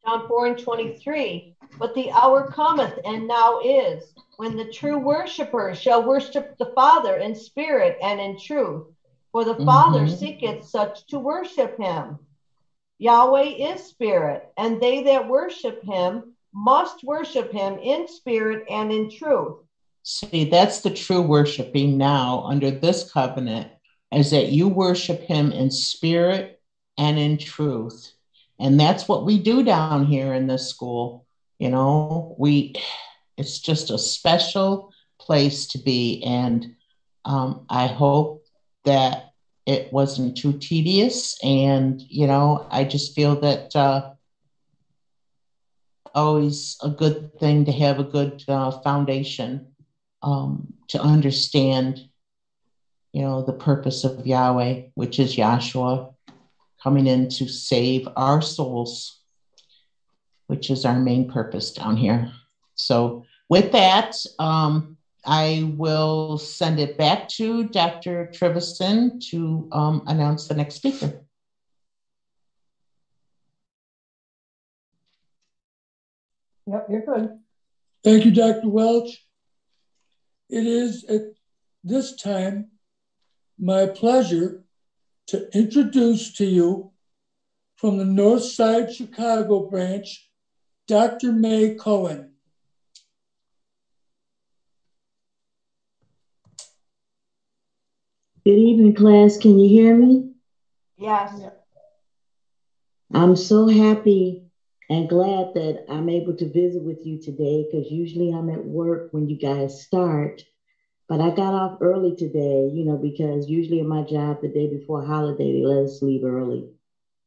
John 0.04 0.28
4 0.28 0.46
and 0.46 0.58
23. 0.58 1.56
But 1.78 1.94
the 1.94 2.10
hour 2.10 2.50
cometh 2.50 2.98
and 3.04 3.28
now 3.28 3.60
is 3.60 4.12
when 4.36 4.56
the 4.56 4.72
true 4.72 4.98
worshippers 4.98 5.80
shall 5.80 6.02
worship 6.02 6.56
the 6.58 6.72
Father 6.74 7.16
in 7.16 7.34
spirit 7.34 7.96
and 8.02 8.20
in 8.20 8.38
truth. 8.38 8.86
For 9.32 9.44
the 9.44 9.64
Father 9.64 10.00
mm-hmm. 10.00 10.16
seeketh 10.16 10.64
such 10.64 11.06
to 11.06 11.18
worship 11.18 11.78
him. 11.78 12.18
Yahweh 12.98 13.72
is 13.72 13.84
spirit, 13.84 14.52
and 14.56 14.80
they 14.80 15.04
that 15.04 15.28
worship 15.28 15.82
him 15.84 16.29
must 16.52 17.04
worship 17.04 17.52
him 17.52 17.78
in 17.78 18.08
spirit 18.08 18.64
and 18.68 18.92
in 18.92 19.10
truth. 19.10 19.58
See, 20.02 20.44
that's 20.44 20.80
the 20.80 20.90
true 20.90 21.22
worshiping 21.22 21.98
now 21.98 22.42
under 22.44 22.70
this 22.70 23.10
covenant, 23.12 23.70
is 24.12 24.30
that 24.30 24.48
you 24.48 24.68
worship 24.68 25.20
him 25.20 25.52
in 25.52 25.70
spirit 25.70 26.60
and 26.98 27.18
in 27.18 27.38
truth. 27.38 28.12
And 28.58 28.78
that's 28.78 29.06
what 29.06 29.24
we 29.24 29.38
do 29.38 29.62
down 29.62 30.06
here 30.06 30.34
in 30.34 30.46
this 30.46 30.68
school. 30.68 31.26
You 31.58 31.70
know, 31.70 32.34
we, 32.38 32.74
it's 33.36 33.58
just 33.58 33.90
a 33.90 33.98
special 33.98 34.92
place 35.18 35.66
to 35.68 35.78
be. 35.78 36.22
And 36.24 36.74
um, 37.24 37.66
I 37.68 37.86
hope 37.86 38.44
that 38.84 39.32
it 39.66 39.92
wasn't 39.92 40.36
too 40.36 40.54
tedious. 40.58 41.38
And, 41.44 42.02
you 42.08 42.26
know, 42.26 42.66
I 42.70 42.84
just 42.84 43.14
feel 43.14 43.38
that 43.40 43.76
uh, 43.76 44.09
always 46.14 46.76
a 46.82 46.88
good 46.88 47.38
thing 47.38 47.64
to 47.64 47.72
have 47.72 47.98
a 47.98 48.04
good 48.04 48.42
uh, 48.48 48.70
foundation 48.82 49.68
um, 50.22 50.72
to 50.88 51.00
understand, 51.00 52.00
you 53.12 53.22
know, 53.22 53.42
the 53.42 53.52
purpose 53.52 54.04
of 54.04 54.26
Yahweh, 54.26 54.82
which 54.94 55.18
is 55.18 55.36
Yahshua 55.36 56.14
coming 56.82 57.06
in 57.06 57.28
to 57.28 57.48
save 57.48 58.08
our 58.16 58.40
souls, 58.40 59.20
which 60.46 60.70
is 60.70 60.84
our 60.84 60.98
main 60.98 61.30
purpose 61.30 61.72
down 61.72 61.96
here. 61.96 62.32
So, 62.74 63.24
with 63.48 63.72
that, 63.72 64.16
um, 64.38 64.96
I 65.24 65.72
will 65.76 66.38
send 66.38 66.78
it 66.78 66.96
back 66.96 67.28
to 67.30 67.64
Dr. 67.64 68.30
Trivison 68.32 69.20
to 69.30 69.68
um, 69.72 70.02
announce 70.06 70.48
the 70.48 70.54
next 70.54 70.76
speaker. 70.76 71.20
Yep, 76.70 76.86
you're 76.88 77.04
good. 77.04 77.38
Thank 78.04 78.24
you, 78.24 78.30
Dr. 78.30 78.68
Welch. 78.68 79.26
It 80.48 80.66
is 80.66 81.04
at 81.04 81.22
this 81.82 82.14
time 82.14 82.68
my 83.58 83.86
pleasure 83.86 84.64
to 85.28 85.48
introduce 85.56 86.32
to 86.34 86.44
you 86.44 86.92
from 87.76 87.98
the 87.98 88.04
North 88.04 88.44
Side 88.44 88.94
Chicago 88.94 89.68
branch, 89.68 90.30
Dr. 90.86 91.32
May 91.32 91.74
Cohen. 91.74 92.34
Good 98.44 98.58
evening, 98.58 98.94
class. 98.94 99.38
Can 99.38 99.58
you 99.58 99.68
hear 99.68 99.96
me? 99.96 100.30
Yes. 100.96 101.40
I'm 103.12 103.34
so 103.34 103.66
happy 103.66 104.49
and 104.90 105.08
glad 105.08 105.54
that 105.54 105.84
I'm 105.88 106.08
able 106.08 106.34
to 106.34 106.50
visit 106.50 106.82
with 106.82 107.06
you 107.06 107.20
today 107.22 107.64
because 107.64 107.90
usually 107.90 108.32
I'm 108.32 108.50
at 108.50 108.64
work 108.64 109.08
when 109.12 109.28
you 109.28 109.38
guys 109.38 109.80
start. 109.80 110.42
But 111.08 111.20
I 111.20 111.30
got 111.30 111.54
off 111.54 111.78
early 111.80 112.16
today, 112.16 112.68
you 112.72 112.84
know, 112.84 112.96
because 112.96 113.48
usually 113.48 113.80
at 113.80 113.86
my 113.86 114.02
job 114.02 114.38
the 114.42 114.48
day 114.48 114.66
before 114.66 115.02
holiday, 115.02 115.52
they 115.52 115.64
let 115.64 115.84
us 115.84 116.02
leave 116.02 116.24
early, 116.24 116.68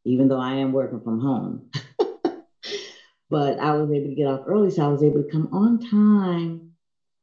even 0.06 0.28
though 0.28 0.40
I 0.40 0.56
am 0.56 0.74
working 0.74 1.00
from 1.00 1.20
home. 1.20 1.70
but 3.30 3.60
I 3.60 3.72
was 3.74 3.92
able 3.92 4.10
to 4.10 4.16
get 4.16 4.28
off 4.28 4.42
early, 4.46 4.70
so 4.70 4.84
I 4.84 4.90
was 4.90 5.04
able 5.04 5.24
to 5.24 5.32
come 5.32 5.50
on 5.54 5.80
time. 5.80 6.74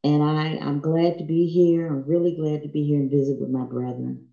And 0.05 0.23
I, 0.23 0.59
I'm 0.61 0.81
glad 0.81 1.19
to 1.19 1.25
be 1.25 1.47
here. 1.47 1.87
I'm 1.87 2.07
really 2.07 2.33
glad 2.33 2.63
to 2.63 2.69
be 2.69 2.85
here 2.85 2.99
and 2.99 3.11
visit 3.11 3.39
with 3.39 3.51
my 3.51 3.65
brethren 3.65 4.27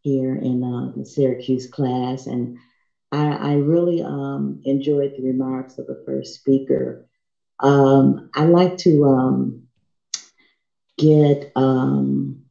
here 0.00 0.34
in 0.34 0.64
uh, 0.64 0.90
the 0.96 1.04
Syracuse 1.04 1.68
class. 1.68 2.26
And 2.26 2.56
I, 3.14 3.52
I 3.52 3.54
really 3.54 4.02
um, 4.02 4.60
enjoyed 4.64 5.14
the 5.16 5.22
remarks 5.22 5.78
of 5.78 5.86
the 5.86 6.02
first 6.04 6.34
speaker. 6.34 7.06
Um, 7.60 8.28
I 8.34 8.44
like 8.44 8.76
to 8.78 9.04
um, 9.04 9.68
get 10.98 11.52
um, 11.54 12.42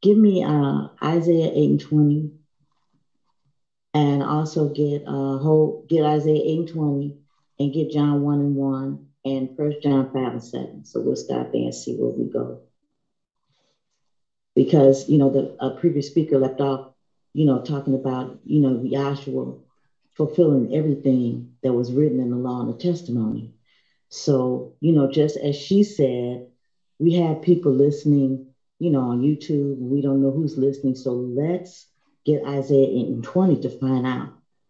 give 0.00 0.16
me 0.16 0.42
uh, 0.42 0.88
Isaiah 1.02 1.50
8 1.54 1.70
and 1.70 1.80
20, 1.80 2.30
and 3.92 4.22
also 4.22 4.70
get 4.70 5.02
uh, 5.06 5.36
whole 5.36 5.84
get 5.90 6.04
Isaiah 6.04 6.42
8 6.42 6.58
and 6.60 6.68
20, 6.68 7.16
and 7.60 7.74
get 7.74 7.90
John 7.90 8.22
1 8.22 8.40
and 8.40 8.56
1, 8.56 9.06
and 9.26 9.56
First 9.58 9.82
John 9.82 10.10
5 10.10 10.32
and 10.32 10.42
7. 10.42 10.84
So 10.86 11.00
we'll 11.00 11.16
stop 11.16 11.52
there 11.52 11.64
and 11.64 11.74
see 11.74 11.96
where 11.96 12.10
we 12.10 12.32
go. 12.32 12.62
Because 14.54 15.06
you 15.06 15.18
know 15.18 15.28
the 15.28 15.54
uh, 15.60 15.76
previous 15.76 16.06
speaker 16.06 16.38
left 16.38 16.62
off 16.62 16.93
you 17.34 17.44
know, 17.44 17.60
talking 17.60 17.94
about, 17.94 18.38
you 18.44 18.60
know, 18.60 18.78
Yahshua 18.78 19.60
fulfilling 20.14 20.74
everything 20.74 21.54
that 21.62 21.72
was 21.72 21.92
written 21.92 22.20
in 22.20 22.30
the 22.30 22.36
law 22.36 22.60
and 22.60 22.72
the 22.72 22.78
testimony. 22.78 23.52
So, 24.08 24.74
you 24.80 24.92
know, 24.92 25.10
just 25.10 25.36
as 25.36 25.56
she 25.56 25.82
said, 25.82 26.46
we 27.00 27.14
have 27.14 27.42
people 27.42 27.72
listening, 27.72 28.46
you 28.78 28.90
know, 28.90 29.00
on 29.00 29.22
YouTube. 29.22 29.78
We 29.78 30.00
don't 30.00 30.22
know 30.22 30.30
who's 30.30 30.56
listening. 30.56 30.94
So 30.94 31.12
let's 31.12 31.86
get 32.24 32.44
Isaiah 32.46 32.86
8 32.86 33.06
and 33.08 33.24
20 33.24 33.60
to 33.62 33.78
find 33.78 34.06
out 34.06 34.28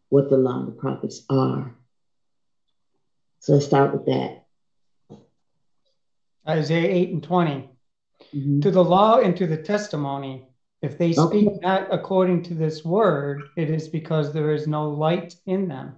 what 0.09 0.31
the 0.31 0.39
law 0.39 0.61
and 0.61 0.69
the 0.69 0.73
prophets 0.73 1.23
are. 1.29 1.77
So 3.41 3.53
let's 3.53 3.67
start 3.67 3.93
with 3.93 4.07
that. 4.07 4.47
Isaiah 6.49 6.91
8 6.91 7.11
and 7.11 7.23
20. 7.23 7.71
Mm-hmm. 8.35 8.61
To 8.61 8.71
the 8.71 8.83
law 8.83 9.19
and 9.19 9.37
to 9.37 9.47
the 9.47 9.59
testimony, 9.59 10.49
if 10.85 10.99
they 10.99 11.13
speak 11.13 11.49
okay. 11.49 11.59
not 11.63 11.89
according 11.91 12.43
to 12.45 12.55
this 12.55 12.85
word, 12.85 13.43
it 13.57 13.71
is 13.71 13.89
because 13.89 14.33
there 14.33 14.53
is 14.53 14.67
no 14.67 14.91
light 14.91 15.35
in 15.47 15.69
them. 15.69 15.97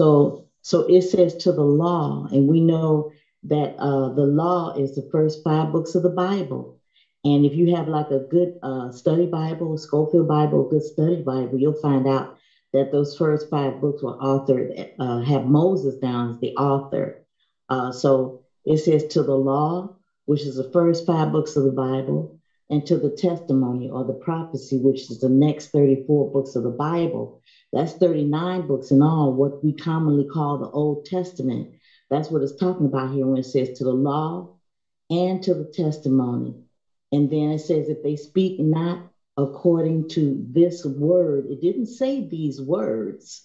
So, 0.00 0.48
so 0.62 0.82
it 0.82 1.02
says 1.02 1.34
to 1.38 1.52
the 1.52 1.64
law, 1.64 2.28
and 2.30 2.46
we 2.46 2.60
know 2.60 3.12
that 3.44 3.74
uh, 3.78 4.10
the 4.14 4.26
law 4.26 4.74
is 4.74 4.94
the 4.94 5.08
first 5.10 5.42
five 5.42 5.72
books 5.72 5.96
of 5.96 6.04
the 6.04 6.10
Bible. 6.10 6.78
And 7.24 7.44
if 7.44 7.54
you 7.54 7.74
have 7.74 7.88
like 7.88 8.10
a 8.10 8.20
good 8.20 8.58
uh, 8.62 8.92
study 8.92 9.26
Bible, 9.26 9.76
Scofield 9.76 10.28
Bible, 10.28 10.68
good 10.68 10.84
study 10.84 11.22
Bible, 11.22 11.58
you'll 11.58 11.72
find 11.74 12.06
out 12.06 12.38
that 12.72 12.92
those 12.92 13.16
first 13.16 13.50
five 13.50 13.80
books 13.80 14.02
were 14.02 14.16
authored, 14.18 14.92
uh, 14.98 15.20
have 15.20 15.46
Moses 15.46 15.96
down 15.96 16.30
as 16.30 16.38
the 16.38 16.54
author. 16.56 17.24
Uh, 17.68 17.90
so 17.90 18.44
it 18.64 18.78
says 18.78 19.04
to 19.08 19.22
the 19.22 19.34
law, 19.34 19.96
which 20.26 20.42
is 20.42 20.56
the 20.56 20.70
first 20.70 21.06
five 21.06 21.32
books 21.32 21.56
of 21.56 21.64
the 21.64 21.72
Bible, 21.72 22.38
and 22.70 22.86
to 22.86 22.96
the 22.96 23.10
testimony 23.10 23.90
or 23.90 24.04
the 24.04 24.14
prophecy, 24.14 24.78
which 24.78 25.10
is 25.10 25.18
the 25.18 25.28
next 25.28 25.72
34 25.72 26.30
books 26.30 26.54
of 26.56 26.62
the 26.62 26.70
Bible. 26.70 27.40
That's 27.72 27.94
39 27.94 28.66
books 28.66 28.90
in 28.90 29.02
all, 29.02 29.32
what 29.32 29.62
we 29.62 29.72
commonly 29.74 30.24
call 30.24 30.58
the 30.58 30.68
Old 30.70 31.04
Testament. 31.04 31.68
That's 32.10 32.30
what 32.30 32.42
it's 32.42 32.56
talking 32.56 32.86
about 32.86 33.10
here 33.10 33.26
when 33.26 33.38
it 33.38 33.44
says 33.44 33.70
to 33.70 33.84
the 33.84 33.94
law 33.94 34.46
and 35.10 35.42
to 35.42 35.54
the 35.54 35.64
testimony. 35.64 36.56
And 37.12 37.30
then 37.30 37.50
it 37.50 37.60
says, 37.60 37.88
if 37.88 38.02
they 38.02 38.16
speak 38.16 38.58
not 38.58 39.00
according 39.36 40.08
to 40.10 40.36
this 40.50 40.84
word, 40.84 41.46
it 41.46 41.60
didn't 41.60 41.86
say 41.86 42.20
these 42.20 42.60
words. 42.60 43.42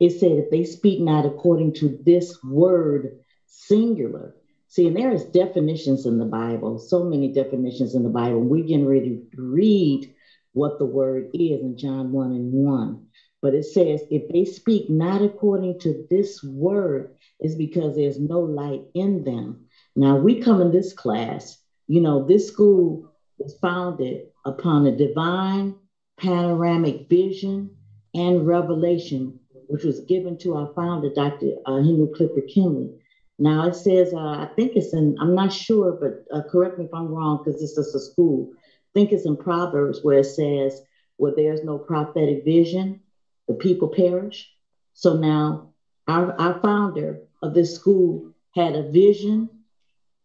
It 0.00 0.10
said, 0.12 0.38
if 0.38 0.50
they 0.50 0.64
speak 0.64 1.00
not 1.00 1.26
according 1.26 1.74
to 1.74 1.96
this 2.04 2.32
word, 2.44 3.10
singular. 3.46 4.34
See, 4.70 4.86
and 4.86 4.96
there 4.96 5.10
is 5.10 5.24
definitions 5.24 6.04
in 6.04 6.18
the 6.18 6.26
Bible, 6.26 6.78
so 6.78 7.02
many 7.02 7.32
definitions 7.32 7.94
in 7.94 8.02
the 8.02 8.10
Bible. 8.10 8.40
We're 8.40 8.64
getting 8.64 8.86
ready 8.86 9.22
to 9.34 9.42
read 9.42 10.14
what 10.52 10.78
the 10.78 10.84
word 10.84 11.30
is 11.32 11.62
in 11.62 11.78
John 11.78 12.12
1 12.12 12.32
and 12.32 12.52
1. 12.52 13.06
But 13.40 13.54
it 13.54 13.64
says, 13.64 14.02
if 14.10 14.28
they 14.28 14.44
speak 14.44 14.90
not 14.90 15.22
according 15.22 15.78
to 15.80 16.06
this 16.10 16.42
word, 16.42 17.14
it's 17.40 17.54
because 17.54 17.96
there's 17.96 18.18
no 18.18 18.40
light 18.40 18.82
in 18.94 19.24
them. 19.24 19.64
Now, 19.96 20.16
we 20.16 20.40
come 20.40 20.60
in 20.60 20.70
this 20.70 20.92
class, 20.92 21.56
you 21.86 22.02
know, 22.02 22.26
this 22.26 22.46
school 22.46 23.10
was 23.38 23.56
founded 23.62 24.26
upon 24.44 24.86
a 24.86 24.92
divine 24.92 25.76
panoramic 26.18 27.08
vision 27.08 27.70
and 28.14 28.46
revelation, 28.46 29.40
which 29.68 29.84
was 29.84 30.00
given 30.00 30.36
to 30.38 30.56
our 30.56 30.70
founder, 30.74 31.08
Dr. 31.08 31.52
Uh, 31.64 31.76
Henry 31.76 32.08
Clifford 32.14 32.48
Kinley. 32.52 32.90
Now 33.38 33.64
it 33.64 33.76
says, 33.76 34.12
uh, 34.12 34.18
I 34.18 34.48
think 34.56 34.72
it's 34.74 34.92
in, 34.92 35.16
I'm 35.20 35.34
not 35.34 35.52
sure, 35.52 35.92
but 35.92 36.12
uh, 36.32 36.42
correct 36.50 36.78
me 36.78 36.84
if 36.84 36.94
I'm 36.94 37.08
wrong 37.08 37.38
because 37.38 37.60
this 37.60 37.76
is 37.78 37.94
a 37.94 38.00
school. 38.00 38.48
I 38.52 38.90
think 38.94 39.12
it's 39.12 39.26
in 39.26 39.36
Proverbs 39.36 40.00
where 40.02 40.18
it 40.18 40.26
says, 40.26 40.80
where 41.16 41.32
there's 41.36 41.62
no 41.62 41.78
prophetic 41.78 42.44
vision, 42.44 43.00
the 43.46 43.54
people 43.54 43.88
perish. 43.88 44.50
So 44.94 45.14
now 45.14 45.68
our, 46.08 46.34
our 46.38 46.58
founder 46.62 47.20
of 47.42 47.54
this 47.54 47.74
school 47.74 48.22
had 48.54 48.74
a 48.74 48.82
vision, 48.82 49.50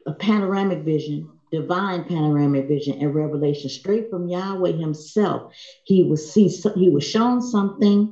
a 0.07 0.13
panoramic 0.13 0.79
vision, 0.79 1.29
divine 1.51 2.03
panoramic 2.03 2.67
vision 2.67 2.95
and 2.99 3.13
revelation 3.13 3.69
straight 3.69 4.09
from 4.09 4.27
Yahweh 4.27 4.71
himself. 4.71 5.43
He 5.83 6.01
was 6.01 6.27
see, 6.31 6.47
he 6.75 6.89
was 6.89 7.03
shown 7.03 7.41
something 7.41 8.11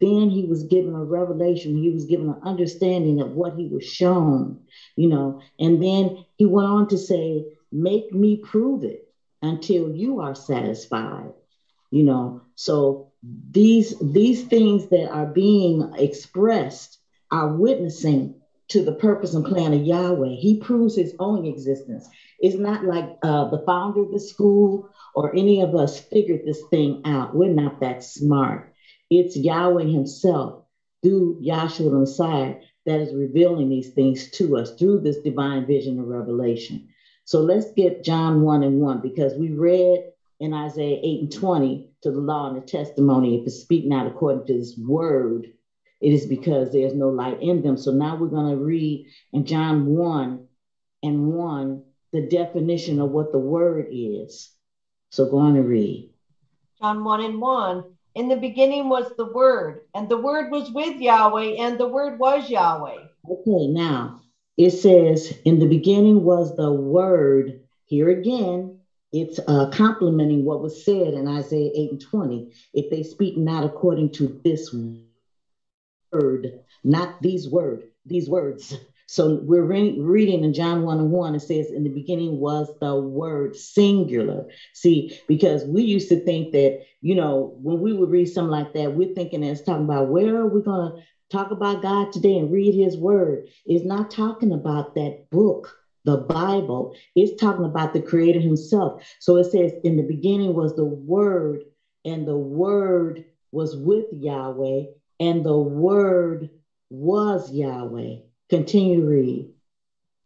then 0.00 0.30
he 0.30 0.44
was 0.44 0.64
given 0.64 0.94
a 0.94 1.04
revelation. 1.04 1.76
He 1.76 1.90
was 1.90 2.04
given 2.04 2.28
an 2.28 2.40
understanding 2.42 3.20
of 3.20 3.32
what 3.32 3.54
he 3.54 3.68
was 3.68 3.84
shown, 3.84 4.60
you 4.96 5.08
know. 5.08 5.40
And 5.58 5.82
then 5.82 6.24
he 6.36 6.46
went 6.46 6.68
on 6.68 6.88
to 6.88 6.98
say, 6.98 7.44
Make 7.72 8.12
me 8.12 8.36
prove 8.36 8.84
it 8.84 9.08
until 9.42 9.90
you 9.90 10.20
are 10.20 10.34
satisfied, 10.34 11.32
you 11.90 12.04
know. 12.04 12.42
So 12.54 13.12
these 13.50 13.94
these 14.00 14.44
things 14.44 14.88
that 14.88 15.10
are 15.10 15.26
being 15.26 15.90
expressed 15.96 16.98
are 17.30 17.48
witnessing 17.48 18.34
to 18.68 18.82
the 18.82 18.92
purpose 18.92 19.34
and 19.34 19.44
plan 19.44 19.72
of 19.72 19.82
Yahweh. 19.82 20.36
He 20.36 20.58
proves 20.58 20.96
his 20.96 21.14
own 21.18 21.44
existence. 21.44 22.08
It's 22.38 22.56
not 22.56 22.84
like 22.84 23.06
uh, 23.22 23.50
the 23.50 23.62
founder 23.66 24.02
of 24.02 24.12
the 24.12 24.20
school 24.20 24.88
or 25.14 25.34
any 25.34 25.60
of 25.60 25.74
us 25.74 26.00
figured 26.00 26.42
this 26.44 26.62
thing 26.70 27.02
out. 27.04 27.34
We're 27.34 27.52
not 27.52 27.80
that 27.80 28.02
smart. 28.02 28.73
It's 29.20 29.36
Yahweh 29.36 29.84
Himself 29.84 30.64
through 31.02 31.40
Yahshua 31.40 31.90
the 31.90 31.98
Messiah 31.98 32.56
that 32.84 33.00
is 33.00 33.14
revealing 33.14 33.68
these 33.68 33.90
things 33.90 34.30
to 34.32 34.56
us 34.56 34.74
through 34.74 35.00
this 35.00 35.18
divine 35.18 35.66
vision 35.66 36.00
of 36.00 36.06
revelation. 36.06 36.88
So 37.24 37.40
let's 37.40 37.70
get 37.72 38.02
John 38.02 38.42
1 38.42 38.64
and 38.64 38.80
1 38.80 39.00
because 39.02 39.34
we 39.34 39.50
read 39.50 40.04
in 40.40 40.52
Isaiah 40.52 40.98
8 41.00 41.20
and 41.20 41.32
20 41.32 41.90
to 42.02 42.10
the 42.10 42.20
law 42.20 42.48
and 42.48 42.56
the 42.56 42.66
testimony, 42.66 43.40
if 43.40 43.46
it 43.46 43.50
speak 43.50 43.86
not 43.86 44.08
according 44.08 44.46
to 44.46 44.58
this 44.58 44.76
word, 44.76 45.52
it 46.00 46.12
is 46.12 46.26
because 46.26 46.72
there's 46.72 46.94
no 46.94 47.08
light 47.08 47.40
in 47.40 47.62
them. 47.62 47.76
So 47.76 47.92
now 47.92 48.16
we're 48.16 48.26
going 48.26 48.50
to 48.50 48.62
read 48.62 49.06
in 49.32 49.46
John 49.46 49.86
1 49.86 50.46
and 51.04 51.28
1 51.28 51.84
the 52.12 52.26
definition 52.26 53.00
of 53.00 53.10
what 53.10 53.30
the 53.30 53.38
word 53.38 53.86
is. 53.92 54.50
So 55.10 55.30
go 55.30 55.38
on 55.38 55.56
and 55.56 55.68
read. 55.68 56.10
John 56.80 57.04
1 57.04 57.20
and 57.20 57.40
1 57.40 57.93
in 58.14 58.28
the 58.28 58.36
beginning 58.36 58.88
was 58.88 59.12
the 59.16 59.26
Word, 59.26 59.80
and 59.94 60.08
the 60.08 60.18
Word 60.18 60.50
was 60.50 60.70
with 60.70 60.96
Yahweh, 60.96 61.54
and 61.58 61.78
the 61.78 61.86
Word 61.88 62.18
was 62.18 62.48
Yahweh. 62.48 62.98
Okay, 63.30 63.66
now 63.68 64.14
it 64.56 64.70
says, 64.70 65.32
in 65.44 65.58
the 65.58 65.66
beginning 65.66 66.22
was 66.22 66.54
the 66.54 66.72
Word. 66.72 67.54
Here 67.86 68.08
again, 68.10 68.70
it's 69.12 69.40
uh, 69.46 69.66
complementing 69.66 70.44
what 70.44 70.60
was 70.60 70.84
said 70.84 71.14
in 71.14 71.28
Isaiah 71.28 71.70
8 71.74 71.90
and 71.92 72.00
20. 72.00 72.46
If 72.74 72.90
they 72.90 73.02
speak 73.02 73.36
not 73.36 73.64
according 73.64 74.10
to 74.12 74.34
this 74.44 74.72
word, 76.12 76.52
not 76.84 77.10
these 77.20 77.48
word, 77.48 77.84
these 78.06 78.28
words, 78.28 78.78
so 79.06 79.38
we're 79.42 79.64
re- 79.64 79.94
reading 79.96 80.44
in 80.44 80.52
John 80.52 80.82
1 80.82 81.00
and 81.00 81.10
1, 81.10 81.34
it 81.34 81.40
says, 81.42 81.70
In 81.70 81.82
the 81.84 81.90
beginning 81.90 82.38
was 82.38 82.72
the 82.80 82.96
word 82.96 83.54
singular. 83.54 84.44
See, 84.72 85.06
because 85.28 85.64
we 85.64 85.82
used 85.82 86.08
to 86.08 86.16
think 86.18 86.50
that, 86.52 86.74
you 87.02 87.14
know, 87.14 87.50
when 87.60 87.80
we 87.80 87.92
would 87.92 88.10
read 88.10 88.26
something 88.26 88.50
like 88.50 88.68
that, 88.74 88.94
we're 88.94 89.08
thinking 89.14 89.42
it's 89.42 89.62
talking 89.62 89.84
about 89.84 90.08
where 90.08 90.38
are 90.38 90.46
we 90.46 90.62
going 90.62 90.90
to 90.90 90.94
talk 91.30 91.50
about 91.50 91.80
God 91.80 92.10
today 92.12 92.38
and 92.38 92.50
read 92.50 92.74
his 92.74 92.96
word. 92.96 93.40
It's 93.66 93.84
not 93.84 94.10
talking 94.10 94.52
about 94.52 94.86
that 94.94 95.14
book, 95.30 95.74
the 96.04 96.16
Bible. 96.16 96.90
It's 97.14 97.32
talking 97.32 97.64
about 97.64 97.92
the 97.92 98.00
creator 98.00 98.40
himself. 98.40 98.94
So 99.18 99.36
it 99.36 99.44
says, 99.44 99.72
In 99.82 99.96
the 99.96 100.02
beginning 100.02 100.54
was 100.54 100.74
the 100.74 100.84
word, 100.86 101.64
and 102.04 102.26
the 102.26 102.36
word 102.36 103.22
was 103.52 103.76
with 103.76 104.06
Yahweh, 104.10 104.84
and 105.20 105.44
the 105.44 105.56
word 105.58 106.48
was 106.90 107.48
Yahweh. 107.50 108.16
Continue 108.54 109.00
to 109.00 109.06
read. 109.06 109.50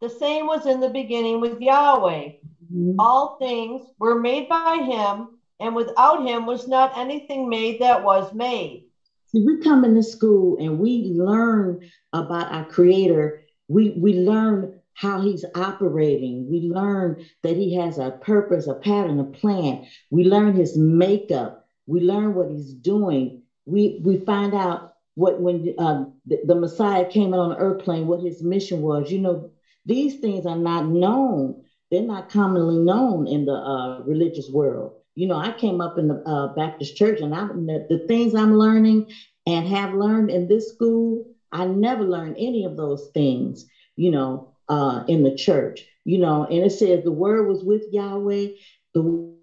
The 0.01 0.09
same 0.09 0.45
was 0.45 0.67
in 0.67 0.79
the 0.79 0.89
beginning 0.89 1.41
with 1.41 1.59
Yahweh. 1.59 2.29
Mm-hmm. 2.71 2.99
All 2.99 3.37
things 3.37 3.83
were 3.97 4.19
made 4.19 4.47
by 4.47 4.75
him, 4.75 5.39
and 5.59 5.75
without 5.75 6.23
him 6.23 6.45
was 6.45 6.67
not 6.67 6.95
anything 6.95 7.49
made 7.49 7.81
that 7.81 8.03
was 8.03 8.31
made. 8.31 8.85
See, 9.31 9.43
we 9.43 9.57
come 9.57 9.83
into 9.83 10.03
school 10.03 10.57
and 10.59 10.77
we 10.77 11.05
learn 11.05 11.81
about 12.13 12.51
our 12.51 12.65
creator. 12.65 13.41
We 13.67 13.89
we 13.97 14.13
learn 14.13 14.79
how 14.93 15.21
he's 15.21 15.45
operating. 15.55 16.49
We 16.49 16.61
learn 16.61 17.25
that 17.41 17.55
he 17.55 17.75
has 17.75 17.97
a 17.97 18.11
purpose, 18.11 18.67
a 18.67 18.75
pattern, 18.75 19.19
a 19.19 19.23
plan. 19.23 19.87
We 20.11 20.23
learn 20.23 20.55
his 20.55 20.77
makeup. 20.77 21.65
We 21.87 22.01
learn 22.01 22.35
what 22.35 22.51
he's 22.51 22.73
doing. 22.73 23.41
We 23.65 24.01
we 24.03 24.17
find 24.17 24.53
out 24.53 24.93
what 25.19 25.41
when 25.41 25.73
uh, 25.77 26.05
the, 26.25 26.39
the, 26.45 26.55
Messiah 26.55 27.05
came 27.05 27.33
on 27.33 27.51
an 27.51 27.59
airplane, 27.59 28.07
what 28.07 28.21
his 28.21 28.41
mission 28.41 28.81
was. 28.81 29.11
You 29.11 29.19
know, 29.19 29.51
these 29.85 30.15
things 30.15 30.45
are 30.45 30.55
not 30.55 30.85
known. 30.85 31.61
They're 31.91 32.01
not 32.01 32.29
commonly 32.29 32.77
known 32.77 33.27
in 33.27 33.45
the 33.45 33.53
uh, 33.53 33.99
religious 34.03 34.49
world. 34.49 34.93
You 35.15 35.27
know, 35.27 35.35
I 35.35 35.51
came 35.51 35.81
up 35.81 35.97
in 35.97 36.07
the 36.07 36.21
uh, 36.25 36.53
Baptist 36.55 36.95
church, 36.95 37.19
and 37.19 37.35
I 37.35 37.47
the, 37.47 37.85
the 37.89 38.05
things 38.07 38.33
I'm 38.33 38.53
learning 38.53 39.09
and 39.45 39.67
have 39.67 39.93
learned 39.93 40.29
in 40.29 40.47
this 40.47 40.69
school, 40.69 41.25
I 41.51 41.65
never 41.65 42.05
learned 42.05 42.37
any 42.39 42.63
of 42.63 42.77
those 42.77 43.09
things. 43.13 43.65
You 43.97 44.11
know, 44.11 44.49
uh, 44.69 45.03
in 45.07 45.23
the 45.23 45.35
church. 45.35 45.83
You 46.05 46.19
know, 46.19 46.45
and 46.45 46.63
it 46.63 46.71
says 46.71 47.03
the 47.03 47.11
word 47.11 47.45
was 47.45 47.63
with 47.63 47.83
Yahweh. 47.91 48.47
The 48.93 49.35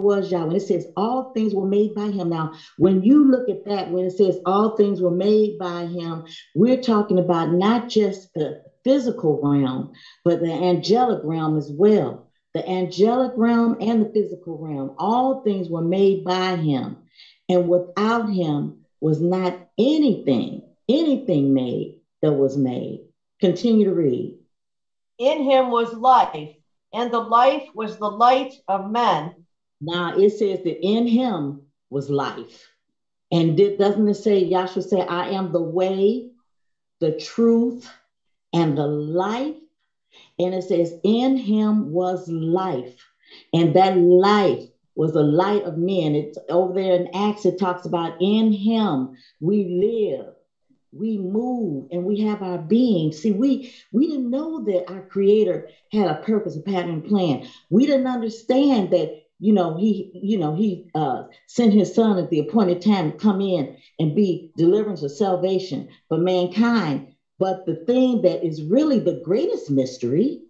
was 0.00 0.30
Yahweh. 0.30 0.46
When 0.46 0.56
it 0.56 0.62
says 0.62 0.86
all 0.96 1.32
things 1.34 1.54
were 1.54 1.66
made 1.66 1.94
by 1.94 2.10
him. 2.10 2.30
Now, 2.30 2.52
when 2.78 3.02
you 3.02 3.30
look 3.30 3.48
at 3.48 3.64
that, 3.66 3.90
when 3.90 4.04
it 4.06 4.12
says 4.12 4.38
all 4.46 4.76
things 4.76 5.00
were 5.00 5.10
made 5.10 5.58
by 5.58 5.86
him, 5.86 6.24
we're 6.54 6.80
talking 6.80 7.18
about 7.18 7.50
not 7.50 7.88
just 7.88 8.28
the 8.34 8.60
physical 8.84 9.38
realm, 9.42 9.90
but 10.24 10.40
the 10.40 10.52
angelic 10.52 11.20
realm 11.22 11.56
as 11.56 11.70
well. 11.70 12.24
The 12.54 12.68
angelic 12.68 13.32
realm 13.36 13.76
and 13.80 14.02
the 14.02 14.10
physical 14.12 14.58
realm, 14.58 14.92
all 14.98 15.42
things 15.42 15.68
were 15.68 15.82
made 15.82 16.24
by 16.24 16.56
him. 16.56 16.96
And 17.48 17.68
without 17.68 18.28
him 18.28 18.74
was 19.00 19.20
not 19.20 19.58
anything, 19.78 20.62
anything 20.88 21.54
made 21.54 21.94
that 22.22 22.32
was 22.32 22.56
made. 22.56 23.00
Continue 23.40 23.84
to 23.84 23.92
read. 23.92 24.34
In 25.18 25.42
him 25.42 25.70
was 25.70 25.92
life, 25.92 26.50
and 26.92 27.12
the 27.12 27.20
life 27.20 27.64
was 27.74 27.96
the 27.98 28.08
light 28.08 28.52
of 28.68 28.90
men. 28.90 29.34
Now 29.80 30.18
it 30.18 30.30
says 30.30 30.60
that 30.64 30.84
in 30.84 31.06
him 31.06 31.62
was 31.90 32.10
life. 32.10 32.68
And 33.32 33.56
did, 33.56 33.78
doesn't 33.78 34.08
it 34.08 34.14
say, 34.14 34.48
Yahshua 34.48 34.82
said, 34.82 35.06
I 35.08 35.30
am 35.30 35.52
the 35.52 35.62
way, 35.62 36.26
the 37.00 37.12
truth, 37.12 37.88
and 38.52 38.76
the 38.76 38.86
life? 38.86 39.54
And 40.38 40.54
it 40.54 40.64
says, 40.64 40.92
in 41.04 41.36
him 41.36 41.90
was 41.92 42.28
life. 42.28 42.96
And 43.52 43.74
that 43.74 43.96
life 43.96 44.64
was 44.96 45.12
the 45.12 45.22
light 45.22 45.62
of 45.64 45.76
men. 45.76 46.14
It's 46.14 46.38
over 46.48 46.74
there 46.74 46.94
in 46.94 47.08
Acts, 47.14 47.46
it 47.46 47.58
talks 47.58 47.86
about 47.86 48.16
in 48.20 48.52
him 48.52 49.10
we 49.40 49.64
live, 49.64 50.34
we 50.92 51.16
move, 51.18 51.86
and 51.92 52.04
we 52.04 52.18
have 52.20 52.42
our 52.42 52.58
being. 52.58 53.12
See, 53.12 53.30
we 53.30 53.72
we 53.92 54.08
didn't 54.08 54.30
know 54.30 54.64
that 54.64 54.90
our 54.90 55.02
creator 55.02 55.68
had 55.92 56.08
a 56.08 56.16
purpose, 56.16 56.56
a 56.56 56.60
pattern, 56.60 57.02
plan. 57.02 57.46
We 57.70 57.86
didn't 57.86 58.08
understand 58.08 58.90
that 58.90 59.19
you 59.40 59.52
know, 59.52 59.74
he, 59.74 60.10
you 60.14 60.38
know, 60.38 60.52
he 60.54 60.84
uh, 60.94 61.22
sent 61.46 61.72
his 61.72 61.94
son 61.94 62.18
at 62.18 62.30
the 62.30 62.38
appointed 62.38 62.80
time 62.82 63.10
to 63.10 63.12
come 63.16 63.40
in 63.40 63.70
and 63.98 64.14
be 64.14 64.50
deliverance 64.56 65.02
or 65.02 65.08
salvation 65.08 65.88
for 66.08 66.18
mankind. 66.18 67.02
But 67.38 67.64
the 67.66 67.74
thing 67.74 68.20
that 68.22 68.44
is 68.44 68.62
really 68.62 68.98
the 69.00 69.14
greatest 69.14 69.70
mystery 69.70 70.40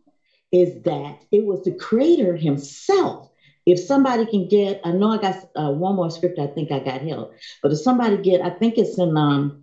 is 0.52 0.74
that 0.84 1.16
it 1.30 1.44
was 1.44 1.62
the 1.62 1.72
creator 1.72 2.34
himself. 2.34 3.28
If 3.66 3.78
somebody 3.78 4.26
can 4.26 4.48
get, 4.48 4.80
I 4.84 4.90
know 4.92 5.10
I 5.10 5.18
got 5.18 5.36
uh, 5.54 5.70
one 5.70 5.94
more 5.94 6.10
script, 6.10 6.38
I 6.38 6.48
think 6.48 6.72
I 6.72 6.80
got 6.80 7.02
help, 7.02 7.30
but 7.62 7.72
if 7.72 7.78
somebody 7.78 8.16
get, 8.18 8.40
I 8.44 8.50
think 8.50 8.76
it's 8.78 8.98
in, 8.98 9.16
um, 9.16 9.54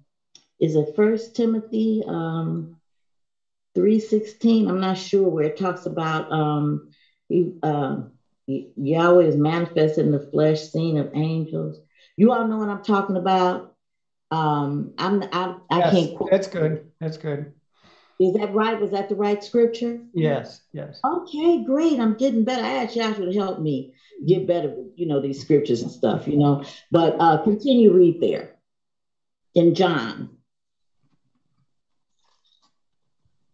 is 0.60 0.76
it 0.76 0.96
First 0.96 1.36
Timothy 1.36 2.04
um, 2.08 2.70
3.16? 3.76 4.70
I'm 4.70 4.80
not 4.80 4.98
sure 4.98 5.28
where 5.28 5.46
it 5.46 5.58
talks 5.58 5.86
about, 5.86 6.32
um, 6.32 6.88
he, 7.28 7.52
uh, 7.62 7.98
Yahweh 8.48 9.26
is 9.26 9.36
manifested 9.36 10.06
in 10.06 10.12
the 10.12 10.20
flesh, 10.32 10.62
seen 10.62 10.98
of 10.98 11.12
angels. 11.14 11.80
You 12.16 12.32
all 12.32 12.48
know 12.48 12.58
what 12.58 12.70
I'm 12.70 12.84
talking 12.84 13.18
about. 13.18 13.76
Um, 14.32 14.94
I'm 14.98 15.24
I, 15.32 15.56
I 15.70 15.80
yes, 15.80 15.92
can't. 15.92 16.18
That's 16.32 16.48
good. 16.48 16.92
That's 17.00 17.18
good. 17.18 17.54
Is 18.20 18.34
that 18.34 18.54
right? 18.54 18.80
Was 18.80 18.92
that 18.92 19.10
the 19.10 19.16
right 19.16 19.44
scripture? 19.44 20.02
Yes. 20.14 20.62
Yes. 20.74 21.00
Okay, 21.06 21.64
great. 21.64 22.00
I'm 22.00 22.16
getting 22.16 22.44
better. 22.44 22.64
I 22.64 22.84
asked 22.84 22.96
Yahshua 22.96 23.32
to 23.32 23.38
help 23.38 23.60
me 23.60 23.94
get 24.26 24.48
better 24.48 24.70
with 24.70 24.94
you 24.96 25.06
know 25.06 25.20
these 25.20 25.40
scriptures 25.40 25.82
and 25.82 25.92
stuff. 25.92 26.28
You 26.28 26.38
know, 26.38 26.64
but 26.90 27.16
uh, 27.20 27.44
continue 27.44 27.92
read 27.92 28.20
there 28.20 28.56
in 29.54 29.76
John. 29.76 30.30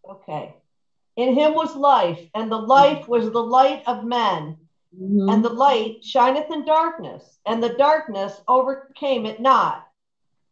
Okay. 0.09 0.55
In 1.15 1.33
him 1.33 1.53
was 1.53 1.75
life, 1.75 2.19
and 2.33 2.51
the 2.51 2.57
life 2.57 3.07
was 3.07 3.29
the 3.31 3.43
light 3.43 3.83
of 3.85 4.03
men. 4.03 4.57
Mm-hmm. 5.01 5.29
And 5.29 5.43
the 5.43 5.49
light 5.49 6.03
shineth 6.03 6.51
in 6.51 6.65
darkness, 6.65 7.39
and 7.45 7.63
the 7.63 7.75
darkness 7.75 8.39
overcame 8.47 9.25
it 9.25 9.39
not. 9.41 9.87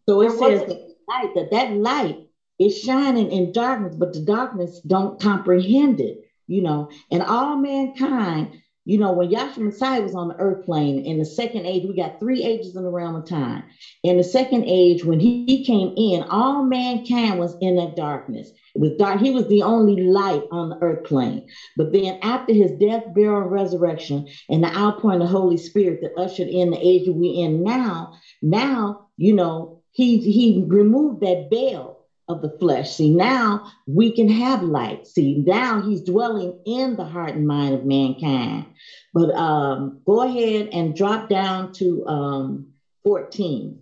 So 0.09 0.21
it 0.21 0.29
there 0.29 0.37
says 0.37 0.67
that 0.67 0.95
light, 1.07 1.35
that 1.35 1.51
that 1.51 1.73
light 1.73 2.27
is 2.59 2.79
shining 2.79 3.31
in 3.31 3.51
darkness, 3.51 3.95
but 3.95 4.13
the 4.13 4.21
darkness 4.21 4.79
don't 4.81 5.19
comprehend 5.19 5.99
it, 5.99 6.29
you 6.47 6.61
know. 6.61 6.89
And 7.11 7.21
all 7.21 7.55
mankind, 7.55 8.60
you 8.85 8.97
know, 8.97 9.11
when 9.11 9.29
Yahshua 9.29 9.59
Messiah 9.59 10.01
was 10.01 10.15
on 10.15 10.29
the 10.29 10.39
earth 10.39 10.63
plane 10.63 10.99
in 10.99 11.17
the 11.17 11.25
second 11.25 11.65
age, 11.65 11.83
we 11.85 11.95
got 11.95 12.19
three 12.19 12.43
ages 12.43 12.75
in 12.75 12.83
the 12.83 12.89
realm 12.89 13.15
of 13.15 13.25
time. 13.25 13.63
In 14.03 14.17
the 14.17 14.23
second 14.23 14.65
age, 14.67 15.05
when 15.05 15.19
he 15.19 15.63
came 15.63 15.91
in, 15.95 16.23
all 16.29 16.63
mankind 16.63 17.37
was 17.37 17.55
in 17.61 17.75
that 17.75 17.95
darkness. 17.95 18.51
It 18.73 18.81
was 18.81 18.93
dark. 18.97 19.19
He 19.19 19.29
was 19.29 19.47
the 19.47 19.61
only 19.61 20.01
light 20.01 20.43
on 20.51 20.69
the 20.69 20.77
earth 20.81 21.03
plane. 21.03 21.43
But 21.75 21.91
then 21.93 22.15
after 22.23 22.53
his 22.53 22.71
death, 22.71 23.03
burial, 23.13 23.43
and 23.43 23.51
resurrection, 23.51 24.23
and 24.49 24.63
the 24.63 24.75
outpouring 24.75 25.21
of 25.21 25.27
the 25.27 25.31
Holy 25.31 25.57
Spirit 25.57 25.99
that 26.01 26.11
ushered 26.17 26.47
in 26.47 26.71
the 26.71 26.79
age 26.85 27.05
that 27.05 27.13
we're 27.13 27.45
in 27.45 27.63
now, 27.63 28.09
now, 28.41 28.97
you 29.17 29.33
know, 29.33 29.71
he 29.91 30.17
he 30.17 30.63
removed 30.67 31.21
that 31.21 31.49
veil 31.49 32.00
of 32.31 32.41
the 32.41 32.49
flesh. 32.59 32.91
See, 32.91 33.09
now 33.09 33.61
we 33.85 34.11
can 34.11 34.27
have 34.27 34.63
light. 34.63 35.05
See, 35.05 35.35
now 35.35 35.81
he's 35.81 36.01
dwelling 36.01 36.53
in 36.65 36.95
the 36.95 37.05
heart 37.05 37.35
and 37.35 37.45
mind 37.45 37.75
of 37.75 37.83
mankind. 37.83 38.65
But 39.13 39.31
um, 39.31 39.99
go 40.05 40.21
ahead 40.21 40.69
and 40.71 40.95
drop 40.95 41.29
down 41.29 41.71
to 41.73 42.05
um, 42.05 42.65
14. 43.03 43.79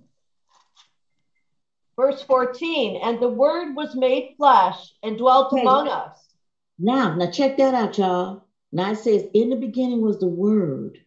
Verse 1.95 2.21
14, 2.23 2.95
and 3.03 3.19
the 3.19 3.27
word 3.27 3.75
was 3.75 3.93
made 3.93 4.29
flesh 4.37 4.93
and 5.03 5.17
dwelt 5.17 5.51
okay. 5.51 5.61
among 5.61 5.89
us. 5.89 6.29
Now, 6.77 7.13
now 7.13 7.27
check 7.27 7.57
that 7.57 7.73
out, 7.73 7.97
y'all. 7.97 8.41
Now 8.71 8.91
it 8.91 8.99
says, 8.99 9.25
in 9.33 9.49
the 9.49 9.57
beginning 9.57 10.01
was 10.01 10.17
the 10.17 10.27
word. 10.27 10.97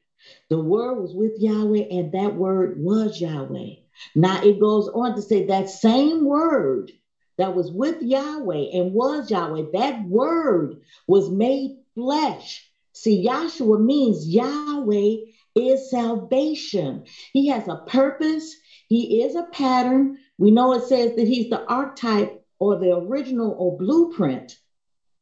The 0.51 0.59
word 0.59 1.01
was 1.01 1.14
with 1.14 1.32
Yahweh, 1.38 1.84
and 1.90 2.12
that 2.12 2.34
word 2.34 2.74
was 2.76 3.18
Yahweh. 3.18 3.76
Now 4.14 4.40
it 4.43 4.59
goes 4.59 4.88
on 4.88 5.14
to 5.14 5.22
say 5.22 5.47
that 5.47 5.68
same 5.68 6.24
word 6.24 6.93
that 7.39 7.55
was 7.55 7.70
with 7.70 8.03
Yahweh 8.03 8.70
and 8.74 8.93
was 8.93 9.30
Yahweh, 9.30 9.66
that 9.72 10.05
word 10.07 10.76
was 11.07 11.30
made 11.30 11.78
flesh. 11.95 12.70
See, 12.93 13.26
Yahshua 13.26 13.83
means 13.83 14.28
Yahweh 14.28 15.16
is 15.55 15.91
salvation. 15.91 17.05
He 17.33 17.49
has 17.49 17.68
a 17.68 17.76
purpose, 17.87 18.55
He 18.89 19.22
is 19.22 19.35
a 19.35 19.45
pattern, 19.45 20.18
we 20.43 20.51
know 20.51 20.72
it 20.72 20.83
says 20.83 21.14
that 21.14 21.28
he's 21.28 21.51
the 21.51 21.64
archetype 21.66 22.45
or 22.59 22.76
the 22.76 22.97
original 22.97 23.55
or 23.59 23.78
blueprint, 23.78 24.57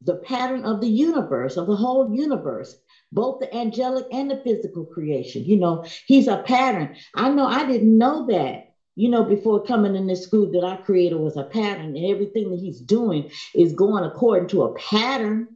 the 0.01 0.15
pattern 0.15 0.63
of 0.63 0.81
the 0.81 0.89
universe, 0.89 1.57
of 1.57 1.67
the 1.67 1.75
whole 1.75 2.11
universe, 2.11 2.75
both 3.11 3.39
the 3.39 3.55
angelic 3.55 4.07
and 4.11 4.31
the 4.31 4.37
physical 4.37 4.83
creation. 4.85 5.45
You 5.45 5.57
know, 5.57 5.85
he's 6.07 6.27
a 6.27 6.37
pattern. 6.37 6.95
I 7.15 7.29
know 7.29 7.45
I 7.45 7.67
didn't 7.67 7.97
know 7.97 8.25
that, 8.27 8.70
you 8.95 9.09
know, 9.09 9.23
before 9.23 9.61
coming 9.61 9.95
in 9.95 10.07
this 10.07 10.21
school 10.21 10.47
that 10.51 10.63
I 10.63 10.75
created 10.75 11.15
was 11.15 11.37
a 11.37 11.43
pattern 11.43 11.95
and 11.95 12.05
everything 12.05 12.49
that 12.49 12.59
he's 12.59 12.79
doing 12.79 13.25
is 13.55 13.73
going 13.73 14.03
according 14.03 14.47
to 14.49 14.63
a 14.63 14.69
pattern. 14.73 15.47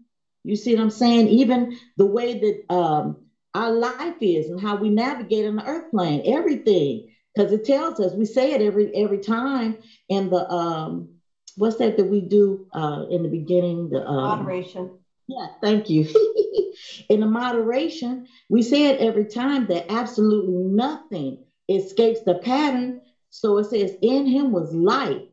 You 0.44 0.56
see 0.56 0.74
what 0.76 0.82
I'm 0.82 0.90
saying? 0.90 1.28
Even 1.28 1.68
the 1.98 2.06
way 2.06 2.34
that 2.34 2.76
um, 2.76 3.18
our 3.54 3.72
life 3.72 4.16
is 4.22 4.50
and 4.50 4.60
how 4.60 4.76
we 4.76 4.90
navigate 4.90 5.46
on 5.46 5.56
the 5.56 5.66
earth 5.68 5.90
plane, 5.92 6.22
everything. 6.26 7.02
Because 7.34 7.52
it 7.52 7.66
tells 7.66 8.00
us 8.00 8.14
we 8.16 8.26
say 8.26 8.54
it 8.54 8.62
every 8.62 8.94
every 8.96 9.20
time. 9.20 9.76
And 10.10 10.32
the 10.32 10.50
um 10.52 11.10
what's 11.56 11.78
that 11.78 11.98
that 11.98 12.06
we 12.06 12.22
do 12.22 12.62
uh 12.74 13.04
in 13.10 13.24
the 13.24 13.30
beginning? 13.30 13.90
The 13.90 14.06
um, 14.06 14.40
moderation. 14.40 14.92
Yeah 15.28 15.48
thank 15.62 15.90
you. 15.90 16.06
In 17.10 17.20
the 17.20 17.26
moderation 17.26 18.24
we 18.50 18.62
say 18.62 18.90
it 18.90 18.98
every 19.00 19.26
time 19.26 19.68
that 19.68 19.86
absolutely 19.90 20.54
nothing 20.54 21.38
escapes 21.68 22.22
the 22.26 22.36
pattern 22.36 22.96
so 23.30 23.58
it 23.58 23.66
says 23.66 23.96
in 24.02 24.26
him 24.26 24.52
was 24.52 24.74
light 24.74 25.30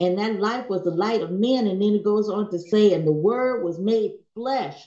and 0.00 0.18
that 0.18 0.40
life 0.40 0.68
was 0.68 0.82
the 0.82 0.90
light 0.90 1.22
of 1.22 1.30
men. 1.30 1.66
And 1.66 1.80
then 1.80 1.94
it 1.94 2.04
goes 2.04 2.28
on 2.28 2.50
to 2.50 2.58
say 2.58 2.92
and 2.92 3.06
the 3.06 3.12
word 3.12 3.64
was 3.64 3.78
made 3.78 4.14
flesh 4.34 4.82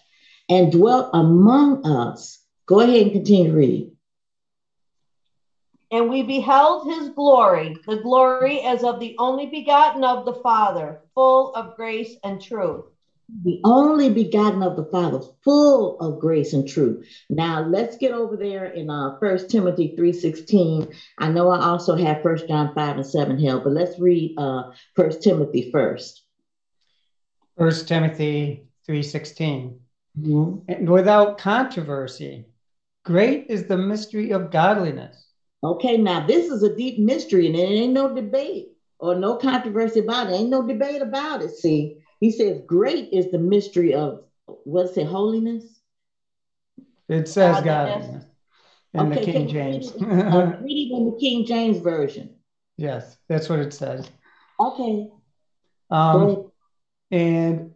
and 0.50 0.72
dwelt 0.72 1.10
among 1.14 1.86
us. 1.86 2.44
Go 2.66 2.82
ahead 2.82 3.04
and 3.04 3.12
continue 3.12 3.52
to 3.52 3.58
read. 3.58 3.92
And 5.90 6.10
we 6.10 6.24
beheld 6.24 6.88
his 6.88 7.10
glory, 7.10 7.78
the 7.88 8.02
glory 8.02 8.62
as 8.62 8.84
of 8.84 9.00
the 9.00 9.16
only 9.18 9.46
begotten 9.46 10.04
of 10.04 10.26
the 10.26 10.34
Father, 10.34 11.02
full 11.16 11.56
of 11.56 11.78
grace 11.78 12.18
and 12.26 12.42
truth. 12.42 12.86
The 13.30 13.60
only 13.66 14.10
begotten 14.10 14.64
of 14.64 14.78
the 14.78 14.86
Father, 14.86 15.20
full 15.44 15.98
of 16.00 16.18
grace 16.18 16.54
and 16.54 16.66
truth. 16.66 17.06
Now 17.30 17.60
let's 17.62 17.98
get 17.98 18.14
over 18.14 18.38
there 18.38 18.66
in 18.66 18.90
uh 18.90 19.12
First 19.20 19.50
Timothy 19.50 19.94
3:16. 19.98 20.88
I 21.18 21.30
know 21.30 21.50
I 21.50 21.66
also 21.66 21.96
have 21.96 22.22
First 22.22 22.48
John 22.48 22.72
5 22.74 22.96
and 22.98 23.06
7 23.06 23.38
held, 23.38 23.64
but 23.64 23.74
let's 23.74 24.00
read 24.00 24.34
uh 24.38 24.64
First 24.96 25.22
Timothy 25.22 25.70
first. 25.72 26.22
First 27.58 27.88
Timothy 27.88 28.64
3:16. 28.88 29.74
Mm-hmm. 30.18 30.56
And 30.70 30.90
without 30.90 31.38
controversy, 31.38 32.46
great 33.04 33.46
is 33.50 33.66
the 33.66 33.78
mystery 33.78 34.32
of 34.32 34.50
godliness. 34.50 35.26
Okay, 35.64 35.98
now 35.98 36.22
this 36.26 36.48
is 36.48 36.64
a 36.64 36.74
deep 36.74 36.98
mystery, 36.98 37.48
and 37.48 37.56
there 37.56 37.68
ain't 37.68 37.94
no 37.94 38.14
debate 38.14 38.70
or 39.00 39.16
no 39.16 39.36
controversy 39.36 40.00
about 40.00 40.30
it. 40.30 40.34
Ain't 40.34 40.50
no 40.50 40.62
debate 40.62 41.02
about 41.02 41.42
it. 41.42 41.52
See, 41.52 41.94
he 42.20 42.32
says, 42.32 42.62
Great 42.66 43.10
is 43.14 43.32
the 43.32 43.40
mystery 43.40 43.94
of 43.94 44.24
what's 44.64 44.98
it, 44.98 45.08
holiness? 45.08 45.64
It 47.10 47.28
says 47.28 47.64
godliness 47.64 48.26
in 48.94 49.12
okay, 49.12 49.26
the 49.26 49.32
King 49.32 49.48
James. 49.48 49.92
uh, 50.02 50.58
read 50.62 50.92
it 50.92 50.96
in 50.96 51.12
the 51.12 51.18
King 51.20 51.46
James 51.46 51.80
Version. 51.80 52.36
Yes, 52.78 53.18
that's 53.28 53.50
what 53.50 53.60
it 53.60 53.74
says. 53.74 54.10
Okay. 54.60 55.10
Um, 55.90 56.52
and 57.12 57.74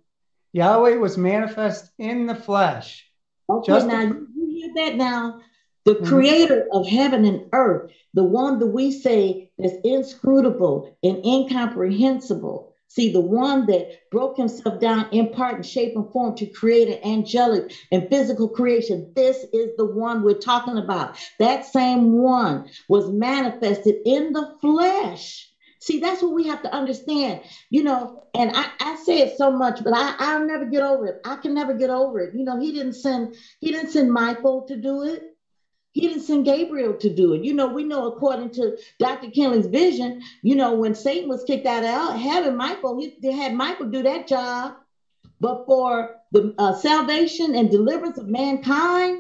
Yahweh 0.54 0.96
was 0.96 1.18
manifest 1.18 1.92
in 1.98 2.26
the 2.26 2.36
flesh. 2.36 3.08
Okay, 3.50 3.72
Just 3.72 3.88
now 3.88 4.10
to... 4.10 4.28
you 4.36 4.48
hear 4.74 4.90
that 4.90 4.98
now 4.98 5.42
the 5.86 5.96
mm-hmm. 5.96 6.06
creator 6.06 6.68
of 6.72 6.88
heaven 6.88 7.26
and 7.26 7.48
earth, 7.54 7.92
the 8.14 8.24
one 8.24 8.60
that 8.60 8.68
we 8.68 8.92
say 8.92 9.52
is 9.58 9.74
inscrutable 9.84 10.96
and 11.04 11.26
incomprehensible. 11.26 12.71
See, 12.94 13.10
the 13.10 13.22
one 13.22 13.68
that 13.68 13.88
broke 14.12 14.38
himself 14.38 14.80
down 14.80 15.08
in 15.12 15.28
part 15.30 15.58
and 15.58 15.66
shape 15.66 15.94
and 15.96 16.12
form 16.12 16.36
to 16.38 16.48
create 16.48 16.90
an 16.90 17.00
angelic 17.06 17.66
and 17.92 18.06
physical 18.10 18.50
creation. 18.50 19.10
This 19.16 19.46
is 19.54 19.72
the 19.78 19.86
one 19.86 20.24
we're 20.24 20.36
talking 20.36 20.78
about. 20.78 21.12
That 21.40 21.66
same 21.66 22.14
one 22.14 22.64
was 22.90 23.10
manifested 23.10 23.98
in 24.06 24.34
the 24.34 24.48
flesh. 24.62 25.50
See, 25.82 26.00
that's 26.00 26.24
what 26.24 26.34
we 26.34 26.48
have 26.48 26.62
to 26.64 26.76
understand, 26.76 27.40
you 27.70 27.84
know. 27.84 28.10
And 28.36 28.52
I, 28.56 28.68
I 28.82 28.96
say 28.96 29.22
it 29.22 29.32
so 29.32 29.52
much, 29.52 29.82
but 29.84 29.94
I, 29.96 30.14
I'll 30.20 30.46
never 30.46 30.66
get 30.66 30.84
over 30.84 31.08
it. 31.08 31.16
I 31.26 31.38
can 31.38 31.54
never 31.56 31.74
get 31.74 31.92
over 31.92 32.20
it. 32.22 32.32
You 32.36 32.46
know, 32.46 32.58
he 32.58 32.72
didn't 32.74 32.96
send 32.96 33.30
he 33.62 33.72
didn't 33.72 33.92
send 33.92 34.12
Michael 34.12 34.64
to 34.70 34.78
do 34.78 35.04
it. 35.04 35.24
He 35.94 36.08
didn't 36.08 36.22
send 36.24 36.46
Gabriel 36.46 36.94
to 36.96 37.10
do 37.10 37.34
it. 37.34 37.44
You 37.44 37.54
know, 37.54 37.68
we 37.68 37.84
know 37.84 38.06
according 38.06 38.52
to 38.52 38.72
Dr. 38.98 39.30
Kinley's 39.30 39.68
vision, 39.68 40.20
you 40.42 40.56
know, 40.56 40.74
when 40.74 40.94
Satan 40.94 41.28
was 41.28 41.44
kicked 41.44 41.66
out 41.66 41.84
of 41.84 42.18
heaven, 42.18 42.56
Michael, 42.56 42.98
he, 42.98 43.14
they 43.22 43.34
had 43.34 43.54
Michael 43.54 43.88
do 43.88 44.02
that 44.04 44.28
job. 44.28 44.74
But 45.42 45.66
for 45.66 46.10
the 46.32 46.54
uh, 46.58 46.74
salvation 46.74 47.56
and 47.56 47.70
deliverance 47.70 48.18
of 48.18 48.28
mankind, 48.28 49.20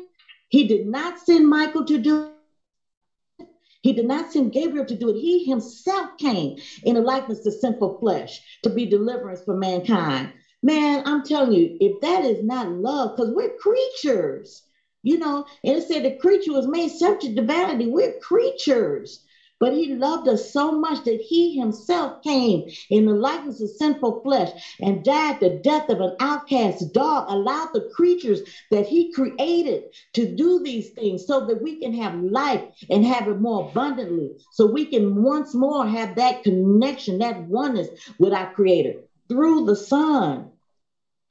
he 0.50 0.64
did 0.64 0.86
not 0.86 1.18
send 1.20 1.48
Michael 1.50 1.84
to 1.86 1.98
do 1.98 2.24
it. 2.24 3.48
He 3.82 3.94
did 3.94 4.06
not 4.06 4.32
send 4.32 4.52
Gabriel 4.52 4.86
to 4.86 4.96
do 4.96 5.10
it. 5.10 5.16
He 5.16 5.44
himself 5.44 6.08
came 6.20 6.54
in 6.84 6.96
a 6.96 7.02
likeness 7.02 7.40
to 7.42 7.52
sinful 7.52 7.98
flesh 8.00 8.40
to 8.64 8.70
be 8.70 8.86
deliverance 8.86 9.42
for 9.44 9.56
mankind. 9.56 10.30
Man, 10.64 11.02
I'm 11.06 11.24
telling 11.24 11.52
you, 11.52 11.72
if 11.80 12.00
that 12.02 12.24
is 12.24 12.44
not 12.44 12.70
love, 12.70 13.12
because 13.16 13.32
we're 13.32 13.50
creatures. 13.60 14.62
You 15.04 15.18
know, 15.18 15.43
and 15.64 15.78
it 15.78 15.84
said 15.86 16.04
the 16.04 16.12
creature 16.12 16.54
was 16.54 16.68
made 16.68 16.91
subject 16.91 17.36
to 17.38 17.43
vanity. 17.43 17.88
We're 17.88 18.12
creatures. 18.22 19.20
But 19.60 19.74
he 19.74 19.88
loved 19.95 20.28
us 20.28 20.43
so 20.52 20.72
much 20.72 21.04
that 21.04 21.22
he 21.22 21.58
himself 21.58 22.14
came 22.24 22.64
in 22.89 23.06
the 23.06 23.14
likeness 23.14 23.62
of 23.62 23.70
sinful 23.72 24.20
flesh 24.24 24.49
and 24.82 25.04
died 25.04 25.38
the 25.39 25.52
death 25.52 25.84
of 25.89 25.99
an 26.02 26.12
outcast 26.20 26.91
dog, 26.91 27.26
allowed 27.28 27.70
the 27.74 27.84
creatures 27.95 28.41
that 28.72 28.88
he 28.88 29.06
created 29.06 29.82
to 30.14 30.26
do 30.26 30.60
these 30.64 30.89
things 30.89 31.26
so 31.26 31.41
that 31.41 31.62
we 31.62 31.76
can 31.76 31.93
have 31.93 32.14
life 32.16 32.62
and 32.89 33.06
have 33.06 33.28
it 33.28 33.38
more 33.38 33.60
abundantly. 33.60 34.32
So 34.52 34.66
we 34.66 34.86
can 34.88 35.24
once 35.24 35.54
more 35.54 35.86
have 35.86 36.16
that 36.16 36.41
connection, 36.43 37.20
that 37.20 37.38
oneness 37.38 37.89
with 38.20 38.34
our 38.34 38.47
creator 38.47 38.93
through 39.30 39.62
the 39.62 39.76
Son. 39.76 40.49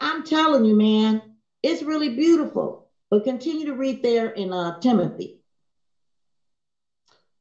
I'm 0.01 0.23
telling 0.23 0.65
you, 0.65 0.75
man, 0.77 1.23
it's 1.63 1.83
really 1.83 2.11
beautiful. 2.11 2.80
But 3.11 3.25
continue 3.25 3.67
to 3.67 3.75
read 3.75 4.03
there 4.03 4.29
in 4.31 4.53
uh, 4.53 4.79
Timothy. 4.81 5.39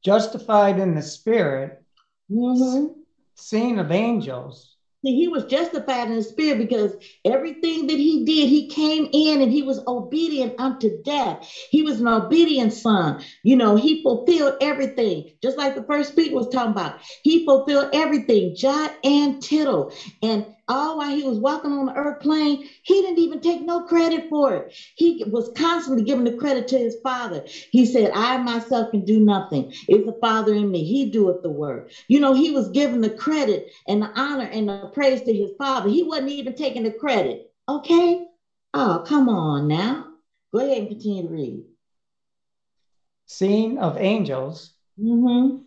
Justified 0.04 0.80
in 0.80 0.96
the 0.96 1.02
spirit, 1.02 1.84
Mm-hmm. 2.32 2.86
seen 3.36 3.80
of 3.80 3.92
angels, 3.92 4.76
See, 5.06 5.16
he 5.16 5.30
was 5.30 5.46
justified 5.46 6.10
in 6.10 6.16
the 6.18 6.24
spirit 6.24 6.58
because 6.58 6.96
everything 7.24 7.88
that 7.88 7.98
he 7.98 8.26
did, 8.26 8.50
he 8.50 8.68
came 8.68 9.08
in 9.14 9.42
and 9.42 9.52
he 9.52 9.62
was 9.62 9.82
obedient 9.88 10.56
unto 10.60 11.02
death. 11.04 11.50
He 11.70 11.84
was 11.84 12.02
an 12.02 12.08
obedient 12.08 12.74
son. 12.74 13.22
You 13.44 13.56
know, 13.56 13.76
he 13.78 14.04
fulfilled 14.04 14.56
everything, 14.60 15.30
just 15.42 15.58
like 15.58 15.76
the 15.76 15.84
first 15.84 16.12
speaker 16.12 16.36
was 16.36 16.50
talking 16.50 16.72
about. 16.74 17.00
He 17.24 17.46
fulfilled 17.46 17.90
everything, 17.94 18.56
jot 18.58 18.92
and 19.04 19.42
tittle. 19.42 19.92
And 20.22 20.46
all 20.70 20.98
while 20.98 21.12
he 21.16 21.24
was 21.24 21.40
walking 21.40 21.72
on 21.74 21.88
the 21.88 21.96
earth 21.96 22.22
plane, 22.22 22.64
he 22.84 23.02
didn't 23.02 23.20
even 23.20 23.42
take 23.42 23.62
no 23.62 23.82
credit 23.82 24.28
for 24.30 24.56
it. 24.56 24.74
He 24.96 25.24
was 25.28 25.50
constantly 25.58 26.04
giving 26.04 26.26
the 26.26 26.34
credit 26.34 26.68
to 26.70 26.78
his 26.78 26.98
father. 27.04 27.44
He 27.72 27.86
said, 27.86 28.12
I 28.14 28.38
myself 28.38 28.92
can 28.92 29.06
do 29.06 29.20
nothing. 29.20 29.72
It's 29.88 30.06
the 30.06 30.18
father 30.22 30.54
in 30.54 30.72
me. 30.72 30.84
He 30.86 31.06
doeth 31.06 31.42
the 31.44 31.50
work. 31.50 31.90
You 32.08 32.20
know, 32.20 32.34
he 32.34 32.52
was 32.52 32.70
giving 32.70 33.02
the 33.02 33.10
credit 33.10 33.66
and 33.88 34.02
the 34.02 34.12
honor 34.16 34.46
and 34.46 34.70
the 34.70 34.88
praise 34.94 35.24
to 35.24 35.34
his 35.34 35.52
father. 35.58 35.90
He 35.90 36.04
wasn't 36.04 36.30
even 36.30 36.54
taking 36.56 36.84
the 36.84 36.92
credit. 36.92 37.42
Okay? 37.68 38.20
Oh, 38.74 39.04
come 39.06 39.30
on 39.30 39.68
now. 39.68 40.06
Go 40.54 40.60
ahead 40.60 40.80
and 40.80 40.88
continue 40.90 41.24
to 41.24 41.30
read. 41.30 41.64
seen 43.26 43.78
of 43.78 43.98
angels, 43.98 44.72
Mm-hmm. 45.00 45.58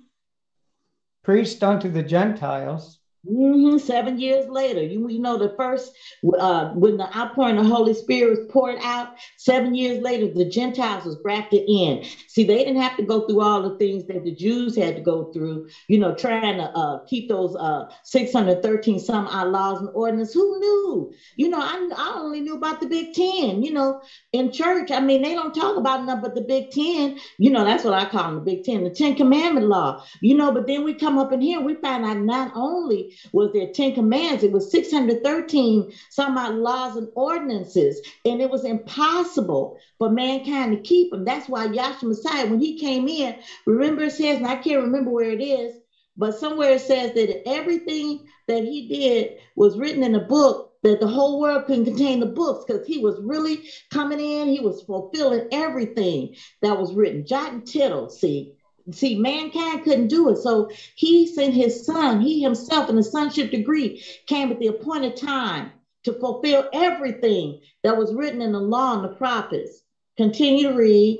preached 1.22 1.62
unto 1.62 1.88
the 1.90 2.02
Gentiles, 2.02 2.98
hmm 3.26 3.76
Seven 3.78 4.18
years 4.18 4.46
later, 4.48 4.82
you, 4.82 5.08
you 5.08 5.20
know, 5.20 5.36
the 5.36 5.52
first, 5.56 5.92
uh, 6.38 6.66
when 6.66 6.96
the 6.96 7.16
outpouring 7.16 7.56
of 7.58 7.64
the 7.64 7.70
Holy 7.74 7.94
Spirit 7.94 8.30
was 8.30 8.40
poured 8.50 8.78
out, 8.82 9.08
seven 9.36 9.74
years 9.74 9.98
later, 10.00 10.28
the 10.28 10.44
Gentiles 10.44 11.04
was 11.04 11.16
grafted 11.22 11.62
in. 11.68 12.02
See, 12.28 12.44
they 12.44 12.58
didn't 12.58 12.80
have 12.80 12.96
to 12.96 13.02
go 13.04 13.20
through 13.20 13.40
all 13.40 13.62
the 13.62 13.76
things 13.76 14.04
that 14.06 14.24
the 14.24 14.32
Jews 14.32 14.74
had 14.76 14.96
to 14.96 15.02
go 15.02 15.30
through, 15.32 15.62
you 15.88 15.98
know, 15.98 16.12
trying 16.12 16.56
to 16.58 16.70
uh, 16.76 16.98
keep 17.08 17.28
those 17.28 17.54
uh, 17.56 17.84
613 18.04 18.98
some 18.98 19.26
odd 19.28 19.48
laws 19.48 19.80
and 19.80 19.90
ordinances. 19.94 20.34
Who 20.34 20.58
knew? 20.58 21.10
You 21.36 21.48
know, 21.48 21.60
I, 21.60 21.88
I 21.96 22.14
only 22.18 22.40
knew 22.40 22.54
about 22.54 22.80
the 22.80 22.86
Big 22.86 23.12
Ten, 23.12 23.62
you 23.62 23.70
know, 23.72 23.98
in 24.32 24.50
church. 24.50 24.90
I 24.90 25.00
mean, 25.00 25.22
they 25.22 25.34
don't 25.34 25.54
talk 25.54 25.76
about 25.76 26.04
nothing 26.04 26.22
but 26.22 26.34
the 26.34 26.42
Big 26.42 26.70
Ten. 26.70 27.14
You 27.38 27.50
know, 27.50 27.64
that's 27.64 27.84
what 27.84 27.94
I 27.94 28.04
call 28.04 28.24
them, 28.24 28.34
the 28.36 28.40
Big 28.40 28.64
Ten, 28.64 28.82
the 28.84 28.90
Ten 28.90 29.14
Commandment 29.14 29.66
law, 29.66 29.96
you 30.20 30.34
know, 30.34 30.52
but 30.52 30.66
then 30.66 30.84
we 30.84 30.94
come 30.94 31.18
up 31.18 31.32
in 31.32 31.40
here, 31.40 31.60
we 31.60 31.74
find 31.74 32.04
out 32.04 32.18
not 32.18 32.50
only 32.54 33.08
was 33.32 33.52
their 33.52 33.68
10 33.68 33.94
commands, 33.94 34.42
it 34.42 34.52
was 34.52 34.70
613 34.70 35.92
some 36.10 36.38
odd 36.38 36.54
laws 36.56 36.96
and 36.96 37.08
ordinances, 37.14 38.00
and 38.24 38.40
it 38.40 38.50
was 38.50 38.64
impossible 38.64 39.76
for 39.98 40.10
mankind 40.10 40.72
to 40.72 40.82
keep 40.82 41.10
them. 41.10 41.24
That's 41.24 41.48
why 41.48 41.68
Yahshua 41.68 42.04
Messiah, 42.04 42.46
when 42.46 42.60
he 42.60 42.78
came 42.78 43.08
in, 43.08 43.36
remember 43.66 44.04
it 44.04 44.12
says, 44.12 44.38
and 44.38 44.46
I 44.46 44.56
can't 44.56 44.82
remember 44.82 45.10
where 45.10 45.30
it 45.30 45.42
is, 45.42 45.72
but 46.16 46.34
somewhere 46.38 46.72
it 46.72 46.82
says 46.82 47.12
that 47.14 47.48
everything 47.48 48.20
that 48.48 48.64
he 48.64 48.88
did 48.88 49.30
was 49.56 49.78
written 49.78 50.02
in 50.02 50.14
a 50.14 50.20
book 50.20 50.70
that 50.82 51.00
the 51.00 51.06
whole 51.06 51.40
world 51.40 51.64
couldn't 51.66 51.84
contain 51.84 52.20
the 52.20 52.26
books 52.26 52.64
because 52.66 52.86
he 52.86 52.98
was 52.98 53.18
really 53.22 53.62
coming 53.90 54.20
in, 54.20 54.48
he 54.48 54.60
was 54.60 54.82
fulfilling 54.82 55.46
everything 55.52 56.34
that 56.60 56.78
was 56.78 56.94
written, 56.94 57.24
jot 57.24 57.52
and 57.52 57.66
tittle, 57.66 58.08
see. 58.10 58.52
See, 58.90 59.14
mankind 59.16 59.84
couldn't 59.84 60.08
do 60.08 60.28
it. 60.30 60.38
So 60.38 60.70
he 60.96 61.26
sent 61.26 61.54
his 61.54 61.84
son, 61.84 62.20
he 62.20 62.42
himself 62.42 62.90
in 62.90 62.96
the 62.96 63.02
sonship 63.02 63.50
degree 63.50 64.02
came 64.26 64.50
at 64.50 64.58
the 64.58 64.66
appointed 64.66 65.16
time 65.16 65.70
to 66.04 66.12
fulfill 66.14 66.68
everything 66.72 67.60
that 67.84 67.96
was 67.96 68.12
written 68.12 68.42
in 68.42 68.52
the 68.52 68.60
law 68.60 68.94
and 68.94 69.04
the 69.04 69.08
prophets. 69.16 69.82
Continue 70.16 70.68
to 70.68 70.74
read. 70.74 71.18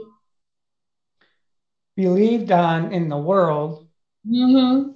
believed 1.97 2.51
on 2.51 2.93
in 2.93 3.09
the 3.09 3.19
world, 3.19 3.87
Mm-hmm. 4.29 4.91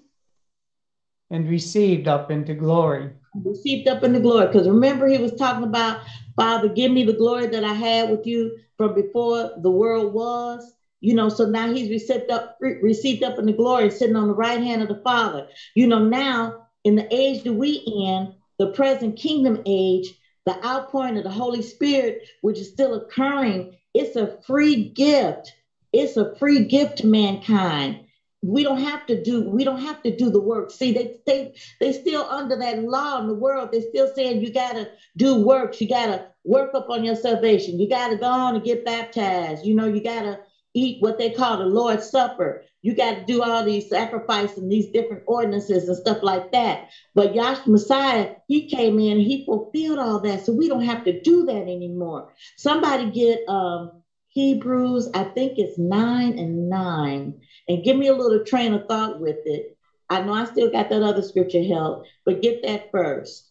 and 1.30 1.48
received 1.48 2.06
up 2.06 2.30
into 2.30 2.54
glory. 2.54 3.10
Received 3.44 3.88
up 3.88 4.04
into 4.04 4.20
glory. 4.20 4.46
Because 4.46 4.68
remember, 4.68 5.08
he 5.08 5.18
was 5.18 5.32
talking 5.32 5.64
about, 5.64 5.98
Father, 6.36 6.68
give 6.68 6.92
me 6.92 7.02
the 7.02 7.12
glory 7.12 7.46
that 7.46 7.64
I 7.64 7.72
had 7.72 8.08
with 8.08 8.24
you 8.24 8.56
from 8.76 8.94
before 8.94 9.50
the 9.60 9.70
world 9.70 10.12
was. 10.12 10.75
You 11.06 11.14
know, 11.14 11.28
so 11.28 11.44
now 11.46 11.72
he's 11.72 11.88
received 11.88 12.32
up, 12.32 12.58
received 12.60 13.22
up 13.22 13.38
in 13.38 13.46
the 13.46 13.52
glory, 13.52 13.92
sitting 13.92 14.16
on 14.16 14.26
the 14.26 14.34
right 14.34 14.60
hand 14.60 14.82
of 14.82 14.88
the 14.88 15.00
Father. 15.04 15.46
You 15.76 15.86
know, 15.86 16.00
now 16.00 16.66
in 16.82 16.96
the 16.96 17.06
age 17.14 17.44
that 17.44 17.52
we 17.52 17.74
in, 17.86 18.34
the 18.58 18.72
present 18.72 19.16
kingdom 19.16 19.62
age, 19.66 20.12
the 20.46 20.66
outpouring 20.66 21.16
of 21.16 21.22
the 21.22 21.30
Holy 21.30 21.62
Spirit, 21.62 22.22
which 22.40 22.58
is 22.58 22.70
still 22.70 22.94
occurring, 22.94 23.76
it's 23.94 24.16
a 24.16 24.42
free 24.48 24.88
gift. 24.88 25.52
It's 25.92 26.16
a 26.16 26.34
free 26.40 26.64
gift 26.64 26.98
to 26.98 27.06
mankind. 27.06 28.00
We 28.42 28.64
don't 28.64 28.82
have 28.82 29.06
to 29.06 29.22
do, 29.22 29.48
we 29.48 29.62
don't 29.62 29.82
have 29.82 30.02
to 30.02 30.16
do 30.16 30.28
the 30.28 30.40
work. 30.40 30.72
See, 30.72 30.92
they 30.92 31.20
they 31.24 31.54
they 31.78 31.92
still 31.92 32.26
under 32.28 32.56
that 32.56 32.82
law 32.82 33.20
in 33.20 33.28
the 33.28 33.34
world. 33.34 33.68
They're 33.70 33.88
still 33.90 34.12
saying 34.12 34.42
you 34.42 34.52
gotta 34.52 34.88
do 35.16 35.36
works, 35.36 35.80
you 35.80 35.88
gotta 35.88 36.26
work 36.42 36.74
up 36.74 36.90
on 36.90 37.04
your 37.04 37.14
salvation, 37.14 37.78
you 37.78 37.88
gotta 37.88 38.16
go 38.16 38.26
on 38.26 38.56
and 38.56 38.64
get 38.64 38.84
baptized, 38.84 39.64
you 39.64 39.74
know, 39.76 39.86
you 39.86 40.02
gotta 40.02 40.40
eat 40.76 41.02
what 41.02 41.18
they 41.18 41.30
call 41.30 41.58
the 41.58 41.64
Lord's 41.64 42.10
Supper. 42.10 42.62
You 42.82 42.94
got 42.94 43.14
to 43.14 43.24
do 43.24 43.42
all 43.42 43.64
these 43.64 43.88
sacrifices 43.88 44.58
and 44.58 44.70
these 44.70 44.90
different 44.92 45.22
ordinances 45.26 45.88
and 45.88 45.96
stuff 45.96 46.18
like 46.22 46.52
that. 46.52 46.90
But 47.14 47.32
Yahshua 47.32 47.66
Messiah, 47.66 48.34
he 48.46 48.68
came 48.68 48.98
in, 48.98 49.18
he 49.18 49.44
fulfilled 49.46 49.98
all 49.98 50.20
that. 50.20 50.44
So 50.44 50.52
we 50.52 50.68
don't 50.68 50.84
have 50.84 51.04
to 51.04 51.20
do 51.20 51.46
that 51.46 51.62
anymore. 51.62 52.32
Somebody 52.56 53.10
get 53.10 53.40
um, 53.48 54.02
Hebrews, 54.28 55.08
I 55.14 55.24
think 55.24 55.58
it's 55.58 55.78
nine 55.78 56.38
and 56.38 56.68
nine, 56.68 57.40
and 57.68 57.82
give 57.82 57.96
me 57.96 58.08
a 58.08 58.14
little 58.14 58.44
train 58.44 58.74
of 58.74 58.86
thought 58.86 59.18
with 59.18 59.38
it. 59.46 59.76
I 60.10 60.20
know 60.20 60.34
I 60.34 60.44
still 60.44 60.70
got 60.70 60.90
that 60.90 61.02
other 61.02 61.22
scripture 61.22 61.64
held, 61.64 62.06
but 62.24 62.42
get 62.42 62.62
that 62.62 62.90
first. 62.92 63.50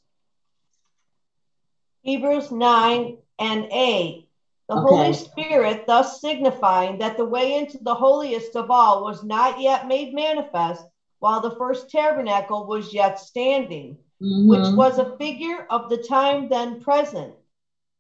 Hebrews 2.03 2.51
9 2.51 3.17
and 3.39 3.65
8. 3.71 4.24
The 4.68 4.76
Okay. 4.78 4.95
Holy 4.95 5.13
Spirit 5.13 5.86
thus 5.86 6.20
signifying 6.22 6.97
that 6.97 7.18
the 7.18 7.26
way 7.26 7.55
into 7.55 7.78
the 7.84 7.93
holiest 7.93 8.55
of 8.55 8.72
all 8.72 9.03
was 9.03 9.24
not 9.24 9.59
yet 9.59 9.88
made 9.88 10.13
manifest, 10.13 10.86
while 11.20 11.39
the 11.39 11.55
first 11.55 11.89
tabernacle 11.89 12.66
was 12.66 12.93
yet 12.93 13.20
standing, 13.20 13.97
which 14.20 14.61
Mhm. 14.61 14.76
was 14.76 14.97
a 14.97 15.16
figure 15.18 15.68
of 15.70 15.89
the 15.89 15.97
time 15.97 16.47
then 16.47 16.80
present, 16.82 17.36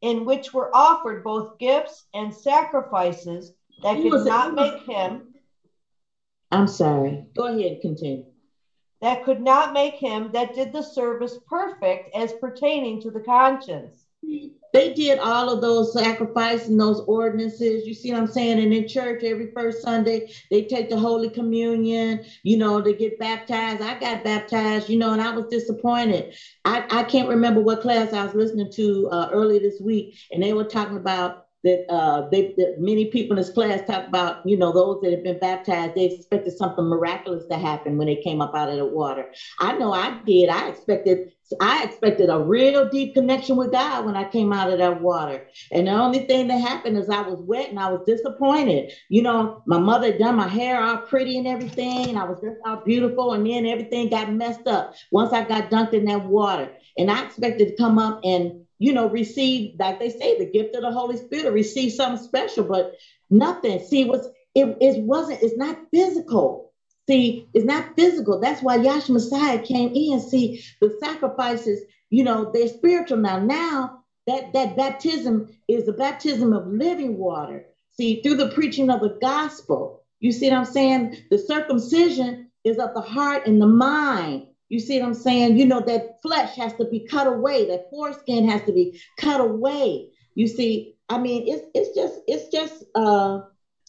in 0.01 0.25
which 0.25 0.53
were 0.53 0.75
offered 0.75 1.23
both 1.23 1.57
gifts 1.59 2.05
and 2.13 2.33
sacrifices 2.33 3.53
that 3.83 3.97
He 3.97 4.03
could 4.03 4.11
was 4.13 4.25
a- 4.25 4.29
not 4.29 4.53
make 4.53 4.79
him 4.83 5.31
I'm 6.51 6.67
sorry. 6.67 7.25
Go 7.35 7.45
ahead 7.45 7.81
continue. 7.81 8.23
That 9.01 9.23
could 9.23 9.41
not 9.41 9.73
make 9.73 9.95
him 9.95 10.31
that 10.31 10.53
did 10.53 10.71
the 10.71 10.81
service 10.81 11.37
perfect 11.47 12.15
as 12.15 12.33
pertaining 12.33 13.01
to 13.01 13.11
the 13.11 13.19
conscience. 13.19 14.05
They 14.75 14.93
did 14.93 15.19
all 15.19 15.49
of 15.49 15.61
those 15.61 15.93
sacrifices 15.93 16.67
and 16.67 16.79
those 16.79 16.99
ordinances. 17.07 17.87
You 17.87 17.93
see 17.93 18.11
what 18.11 18.19
I'm 18.19 18.27
saying? 18.27 18.59
And 18.59 18.73
in 18.73 18.89
church, 18.89 19.23
every 19.23 19.51
first 19.53 19.81
Sunday, 19.81 20.29
they 20.51 20.65
take 20.65 20.89
the 20.89 20.99
Holy 20.99 21.29
Communion, 21.29 22.25
you 22.43 22.57
know, 22.57 22.81
they 22.81 22.93
get 22.93 23.17
baptized. 23.17 23.81
I 23.81 23.97
got 23.97 24.25
baptized, 24.25 24.89
you 24.89 24.99
know, 24.99 25.13
and 25.13 25.21
I 25.21 25.31
was 25.33 25.45
disappointed. 25.49 26.35
I, 26.65 26.85
I 26.91 27.03
can't 27.03 27.29
remember 27.29 27.61
what 27.61 27.81
class 27.83 28.11
I 28.11 28.25
was 28.25 28.35
listening 28.35 28.69
to 28.73 29.09
uh, 29.13 29.29
earlier 29.31 29.61
this 29.61 29.79
week, 29.79 30.19
and 30.33 30.43
they 30.43 30.51
were 30.51 30.65
talking 30.65 30.97
about 30.97 31.44
that 31.65 31.83
uh, 31.89 32.21
they 32.31 32.53
that 32.57 32.75
many 32.79 33.05
people 33.05 33.35
in 33.35 33.37
this 33.37 33.49
class 33.49 33.81
talk 33.87 34.07
about, 34.07 34.37
you 34.45 34.55
know, 34.55 34.71
those 34.71 35.01
that 35.01 35.11
have 35.11 35.23
been 35.23 35.39
baptized, 35.39 35.95
they 35.95 36.05
expected 36.05 36.55
something 36.55 36.85
miraculous 36.85 37.45
to 37.47 37.57
happen 37.57 37.97
when 37.97 38.07
they 38.07 38.15
came 38.15 38.41
up 38.41 38.55
out 38.55 38.69
of 38.69 38.77
the 38.77 38.85
water. 38.85 39.25
I 39.59 39.73
know 39.73 39.91
I 39.91 40.21
did. 40.25 40.49
I 40.49 40.69
expected 40.69 41.19
I 41.59 41.83
expected 41.83 42.29
a 42.29 42.39
real 42.39 42.89
deep 42.89 43.13
connection 43.13 43.55
with 43.55 43.71
God 43.71 44.05
when 44.05 44.15
I 44.15 44.23
came 44.23 44.51
out 44.51 44.69
of 44.69 44.79
that 44.79 44.99
water. 44.99 45.43
And 45.71 45.87
the 45.87 45.91
only 45.91 46.19
thing 46.19 46.47
that 46.47 46.57
happened 46.59 46.97
is 46.97 47.09
I 47.09 47.21
was 47.21 47.39
wet 47.41 47.69
and 47.69 47.79
I 47.79 47.87
was 47.87 48.01
disappointed. 48.05 48.91
You 49.09 49.21
know, 49.21 49.61
my 49.65 49.77
mother 49.77 50.07
had 50.07 50.17
done 50.17 50.35
my 50.35 50.47
hair 50.47 50.81
all 50.81 50.97
pretty 50.97 51.37
and 51.37 51.47
everything, 51.47 52.09
and 52.09 52.17
I 52.17 52.23
was 52.23 52.39
just 52.41 52.57
all 52.65 52.77
beautiful, 52.77 53.33
and 53.33 53.45
then 53.45 53.65
everything 53.65 54.09
got 54.09 54.31
messed 54.31 54.67
up 54.67 54.91
once 55.11 55.33
I 55.33 55.41
got 55.41 55.69
dunked 55.69 55.93
in 55.93 56.05
that 56.05 56.23
water. 56.23 56.71
And 56.97 57.11
I 57.11 57.21
expected 57.21 57.67
to 57.69 57.75
come 57.75 57.99
up 57.99 58.19
and 58.23 58.64
you 58.79 58.93
know, 58.93 59.09
receive, 59.09 59.75
like 59.79 59.99
they 59.99 60.09
say, 60.09 60.37
the 60.37 60.49
gift 60.49 60.75
of 60.75 60.81
the 60.81 60.91
Holy 60.91 61.17
Spirit, 61.17 61.53
receive 61.53 61.93
something 61.93 62.23
special, 62.23 62.63
but 62.63 62.93
nothing. 63.29 63.79
See, 63.79 64.05
was 64.05 64.27
it, 64.53 64.77
it 64.81 65.03
wasn't, 65.03 65.41
it's 65.41 65.57
not 65.57 65.77
physical. 65.91 66.73
See, 67.07 67.47
it's 67.53 67.65
not 67.65 67.95
physical. 67.95 68.39
That's 68.39 68.63
why 68.63 68.77
Yahshua 68.79 69.09
Messiah 69.11 69.61
came 69.61 69.91
in. 69.93 70.19
See, 70.19 70.63
the 70.81 70.97
sacrifices, 70.99 71.81
you 72.09 72.23
know, 72.23 72.51
they're 72.53 72.67
spiritual 72.67 73.17
now. 73.17 73.39
Now 73.39 74.03
that 74.27 74.53
that 74.53 74.75
baptism 74.75 75.49
is 75.67 75.85
the 75.85 75.93
baptism 75.93 76.51
of 76.51 76.67
living 76.67 77.17
water. 77.17 77.65
See, 77.91 78.21
through 78.21 78.37
the 78.37 78.49
preaching 78.49 78.89
of 78.89 79.01
the 79.01 79.17
gospel. 79.21 80.01
You 80.19 80.31
see 80.31 80.49
what 80.49 80.57
I'm 80.57 80.65
saying? 80.65 81.17
The 81.29 81.37
circumcision 81.37 82.49
is 82.63 82.77
of 82.77 82.93
the 82.93 83.01
heart 83.01 83.45
and 83.45 83.61
the 83.61 83.67
mind. 83.67 84.47
You 84.75 84.81
see 84.81 84.99
what 84.99 85.07
I'm 85.07 85.13
saying? 85.13 85.57
You 85.57 85.65
know, 85.65 85.79
that 85.87 86.21
flesh 86.21 86.57
has 86.57 86.73
to 86.73 86.85
be 86.85 86.99
cut 86.99 87.27
away, 87.27 87.65
that 87.67 87.89
foreskin 87.89 88.49
has 88.49 88.61
to 88.63 88.73
be 88.73 88.99
cut 89.17 89.39
away. 89.39 90.09
You 90.35 90.47
see, 90.47 90.95
I 91.07 91.17
mean, 91.17 91.47
it's 91.47 91.65
it's 91.73 91.95
just 91.95 92.19
it's 92.27 92.49
just 92.49 92.83
uh, 92.93 93.39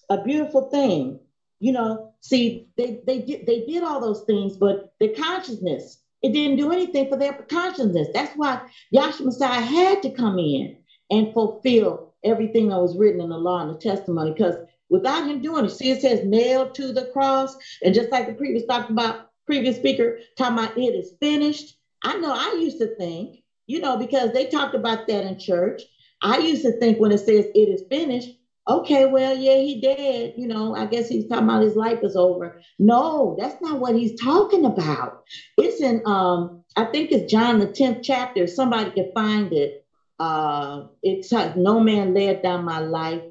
a 0.09 0.22
beautiful 0.22 0.70
thing. 0.70 1.18
You 1.59 1.72
know, 1.72 2.12
see, 2.20 2.68
they 2.76 3.01
they 3.05 3.18
did 3.18 3.47
they 3.47 3.64
did 3.66 3.82
all 3.82 4.01
those 4.01 4.22
things, 4.28 4.57
but 4.57 4.93
the 5.01 5.09
consciousness, 5.09 5.99
it 6.22 6.32
didn't 6.32 6.57
do 6.57 6.70
anything 6.70 7.09
for 7.09 7.16
their 7.16 7.32
consciousness. 7.32 8.07
That's 8.14 8.32
why 8.37 8.61
Yahshua 8.95 9.24
Messiah 9.24 9.61
had 9.61 10.03
to 10.03 10.11
come 10.11 10.39
in 10.39 10.76
and 11.11 11.32
fulfill 11.32 12.14
everything 12.22 12.68
that 12.68 12.80
was 12.80 12.97
written 12.97 13.20
in 13.20 13.30
the 13.30 13.39
law 13.39 13.61
and 13.61 13.70
the 13.70 13.80
testimony, 13.80 14.30
because 14.30 14.55
without 14.89 15.26
him 15.26 15.41
doing 15.41 15.64
it, 15.64 15.70
see, 15.70 15.91
it 15.91 16.01
says 16.01 16.22
nailed 16.24 16.74
to 16.76 16.93
the 16.93 17.07
cross. 17.07 17.57
And 17.82 17.93
just 17.93 18.12
like 18.12 18.28
the 18.28 18.34
previous 18.34 18.64
talked 18.66 18.91
about, 18.91 19.26
previous 19.47 19.76
speaker 19.76 20.18
talking 20.36 20.59
about 20.59 20.76
it 20.76 20.94
is 20.94 21.14
finished. 21.20 21.76
I 22.03 22.16
know 22.18 22.32
I 22.32 22.59
used 22.61 22.78
to 22.78 22.94
think, 22.97 23.36
you 23.66 23.80
know, 23.80 23.97
because 23.97 24.32
they 24.32 24.47
talked 24.47 24.74
about 24.74 25.07
that 25.07 25.24
in 25.24 25.38
church. 25.38 25.82
I 26.22 26.38
used 26.38 26.62
to 26.62 26.72
think 26.78 26.99
when 26.99 27.12
it 27.12 27.18
says 27.18 27.47
it 27.55 27.68
is 27.68 27.82
finished, 27.90 28.30
okay, 28.68 29.07
well, 29.07 29.36
yeah, 29.36 29.57
he 29.57 29.80
did. 29.80 30.34
You 30.36 30.49
know, 30.49 30.74
I 30.74 30.86
guess 30.86 31.09
he's 31.09 31.28
talking 31.28 31.44
about 31.44 31.62
his 31.62 31.76
life 31.76 32.01
is 32.03 32.16
over. 32.16 32.61
No, 32.78 33.36
that's 33.38 33.61
not 33.62 33.80
what 33.80 33.94
he's 33.94 34.20
talking 34.20 34.64
about. 34.64 35.22
It's 35.57 35.80
in 35.80 36.03
um, 36.07 36.62
I 36.76 36.84
think 36.84 37.12
it's 37.12 37.30
John 37.30 37.59
the 37.59 37.68
10th 37.68 38.01
chapter. 38.03 38.47
Somebody 38.47 38.90
can 38.90 39.12
find 39.14 39.53
it. 39.53 39.84
Uh, 40.18 40.84
it's 41.03 41.32
no 41.57 41.78
man 41.80 42.14
laid 42.14 42.42
down 42.42 42.64
my 42.64 42.78
life 42.78 43.22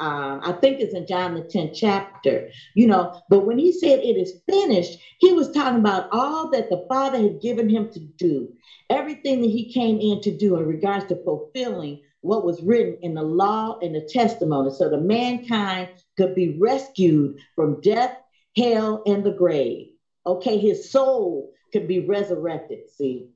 uh, 0.00 0.40
I 0.42 0.52
think 0.60 0.80
it's 0.80 0.94
in 0.94 1.06
John 1.06 1.34
the 1.34 1.42
10th 1.42 1.72
chapter, 1.74 2.42
you 2.74 2.86
know, 2.86 3.12
but 3.28 3.40
when 3.46 3.58
he 3.58 3.72
said 3.72 4.00
it 4.00 4.16
is 4.16 4.34
finished, 4.50 4.98
he 5.18 5.32
was 5.32 5.50
talking 5.50 5.78
about 5.78 6.08
all 6.10 6.50
that 6.50 6.70
the 6.70 6.82
Father 6.88 7.18
had 7.20 7.40
given 7.40 7.68
him 7.68 7.86
to 7.92 8.00
do, 8.18 8.48
everything 8.88 9.40
that 9.42 9.50
he 9.50 9.70
came 9.72 10.00
in 10.00 10.20
to 10.22 10.30
do 10.32 10.56
in 10.56 10.66
regards 10.66 11.04
to 11.06 11.16
fulfilling 11.24 11.98
what 12.22 12.44
was 12.44 12.62
written 12.62 12.96
in 13.02 13.14
the 13.14 13.22
law 13.22 13.76
and 13.82 13.94
the 13.94 14.00
testimony, 14.00 14.70
so 14.70 14.88
that 14.88 14.98
mankind 14.98 15.88
could 16.16 16.34
be 16.34 16.56
rescued 16.58 17.34
from 17.54 17.80
death, 17.82 18.12
hell, 18.56 19.02
and 19.06 19.24
the 19.24 19.32
grave. 19.32 19.86
Okay, 20.26 20.58
his 20.58 20.90
soul 20.90 21.48
could 21.72 21.86
be 21.86 22.00
resurrected. 22.00 22.80
See, 22.88 23.26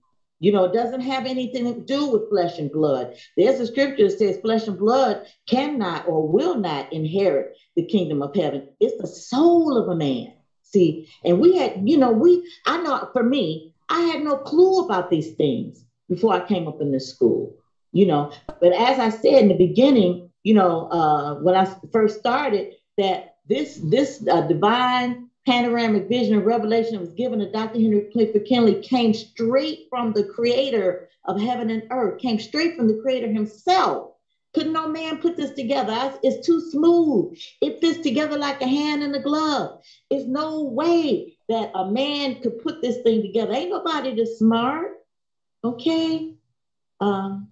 you 0.45 0.53
know, 0.53 0.65
it 0.65 0.75
doesn't 0.75 1.01
have 1.01 1.25
anything 1.25 1.65
to 1.65 1.81
do 1.81 2.07
with 2.07 2.29
flesh 2.29 2.59
and 2.59 2.71
blood. 2.71 3.09
There's 3.35 3.59
a 3.59 3.67
scripture 3.67 4.05
that 4.05 4.19
says 4.19 4.39
flesh 4.43 4.67
and 4.67 4.77
blood 4.77 5.19
cannot 5.49 6.05
or 6.07 6.29
will 6.29 6.55
not 6.55 6.87
inherit 6.91 7.49
the 7.77 7.83
kingdom 7.83 8.21
of 8.21 8.35
heaven. 8.35 8.63
It's 8.79 8.95
the 8.99 9.07
soul 9.07 9.79
of 9.79 9.89
a 9.89 9.95
man. 9.95 10.27
See, 10.63 10.99
and 11.25 11.41
we 11.41 11.57
had, 11.57 11.73
you 11.83 11.97
know, 11.97 12.11
we, 12.11 12.43
I 12.67 12.77
know 12.77 13.09
for 13.15 13.23
me, 13.23 13.63
I 13.89 14.01
had 14.03 14.21
no 14.21 14.37
clue 14.37 14.81
about 14.81 15.09
these 15.09 15.31
things 15.31 15.83
before 16.11 16.35
I 16.35 16.41
came 16.41 16.69
up 16.69 16.81
in 16.81 16.93
this 16.93 17.09
school, 17.09 17.51
you 17.93 18.05
know. 18.05 18.29
But 18.61 18.75
as 18.75 18.99
I 18.99 19.09
said 19.09 19.41
in 19.41 19.49
the 19.49 19.55
beginning, 19.55 20.19
you 20.43 20.53
know, 20.53 20.87
uh, 20.91 21.37
when 21.37 21.55
I 21.55 21.67
first 21.91 22.17
started, 22.19 22.67
that 22.99 23.23
this 23.49 23.81
this 23.83 24.21
uh, 24.31 24.43
divine 24.43 25.17
panoramic 25.47 26.09
vision 26.09 26.35
and 26.35 26.47
revelation 26.47 26.95
that 26.95 27.01
was 27.01 27.13
given 27.13 27.39
to 27.39 27.51
Dr. 27.51 27.81
Henry 27.81 28.09
Clifford 28.13 28.47
Kinley 28.47 28.81
came 28.83 29.13
straight 29.13 29.87
from 29.91 30.13
the 30.13 30.25
creator 30.25 31.09
of 31.25 31.41
heaven 31.41 31.71
and 31.71 31.85
earth, 31.91 32.21
came 32.21 32.39
straight 32.39 32.77
from 32.77 32.89
the 32.89 33.01
creator 33.03 33.31
himself. 33.31 34.13
Could 34.55 34.69
no 34.69 34.89
man 34.89 35.19
put 35.19 35.37
this 35.37 35.51
together? 35.51 36.15
It's 36.23 36.47
too 36.47 36.61
smooth. 36.61 37.37
It 37.61 37.81
fits 37.81 37.99
together 37.99 38.39
like 38.39 38.63
a 38.63 38.69
hand 38.69 39.03
in 39.03 39.15
a 39.15 39.21
glove. 39.21 39.81
It's 40.11 40.27
no 40.27 40.63
way 40.63 41.37
that 41.49 41.73
a 41.75 41.91
man 41.91 42.41
could 42.41 42.63
put 42.63 42.81
this 42.81 42.99
thing 43.03 43.23
together. 43.23 43.53
Ain't 43.53 43.71
nobody 43.71 44.15
this 44.15 44.39
smart. 44.39 44.93
Okay. 45.65 46.35
Um, 47.01 47.49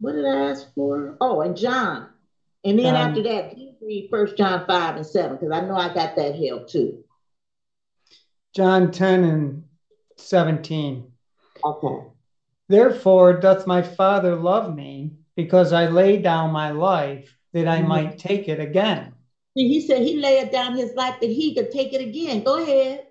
what 0.00 0.12
did 0.12 0.24
I 0.24 0.50
ask 0.50 0.72
for? 0.74 1.18
Oh, 1.20 1.42
and 1.42 1.56
John. 1.56 2.08
And 2.64 2.78
then 2.78 2.96
um, 2.96 3.10
after 3.10 3.22
that, 3.24 3.52
please 3.52 3.74
read 3.82 4.08
First 4.10 4.36
John 4.36 4.64
5 4.66 4.96
and 4.96 5.06
7, 5.06 5.36
because 5.36 5.52
I 5.52 5.60
know 5.60 5.76
I 5.76 5.92
got 5.92 6.16
that 6.16 6.34
help 6.36 6.68
too. 6.68 7.04
John 8.54 8.90
10 8.90 9.24
and 9.24 9.64
17. 10.18 11.10
Okay. 11.64 12.06
Therefore 12.68 13.34
doth 13.34 13.66
my 13.66 13.82
Father 13.82 14.36
love 14.36 14.74
me, 14.74 15.12
because 15.36 15.72
I 15.72 15.86
lay 15.86 16.18
down 16.18 16.52
my 16.52 16.70
life 16.70 17.34
that 17.52 17.68
I 17.68 17.78
mm-hmm. 17.78 17.88
might 17.88 18.18
take 18.18 18.48
it 18.48 18.60
again. 18.60 19.14
He 19.54 19.80
said 19.86 20.02
he 20.02 20.18
laid 20.18 20.50
down 20.50 20.76
his 20.76 20.94
life 20.94 21.20
that 21.20 21.30
he 21.30 21.54
could 21.54 21.70
take 21.70 21.92
it 21.92 22.00
again. 22.00 22.42
Go 22.42 22.62
ahead. 22.62 23.06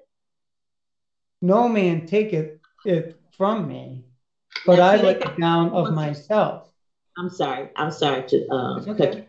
No 1.42 1.68
man 1.68 2.06
taketh 2.06 2.60
it 2.86 3.20
from 3.38 3.68
me, 3.68 4.06
but 4.66 4.80
I 4.80 4.96
lay 4.98 5.16
it 5.16 5.40
down 5.40 5.70
of 5.70 5.94
myself. 5.94 6.70
I'm 7.18 7.30
sorry. 7.30 7.70
I'm 7.76 7.92
sorry 7.92 8.24
to 8.28 8.48
uh, 8.50 8.80
okay 8.88 9.28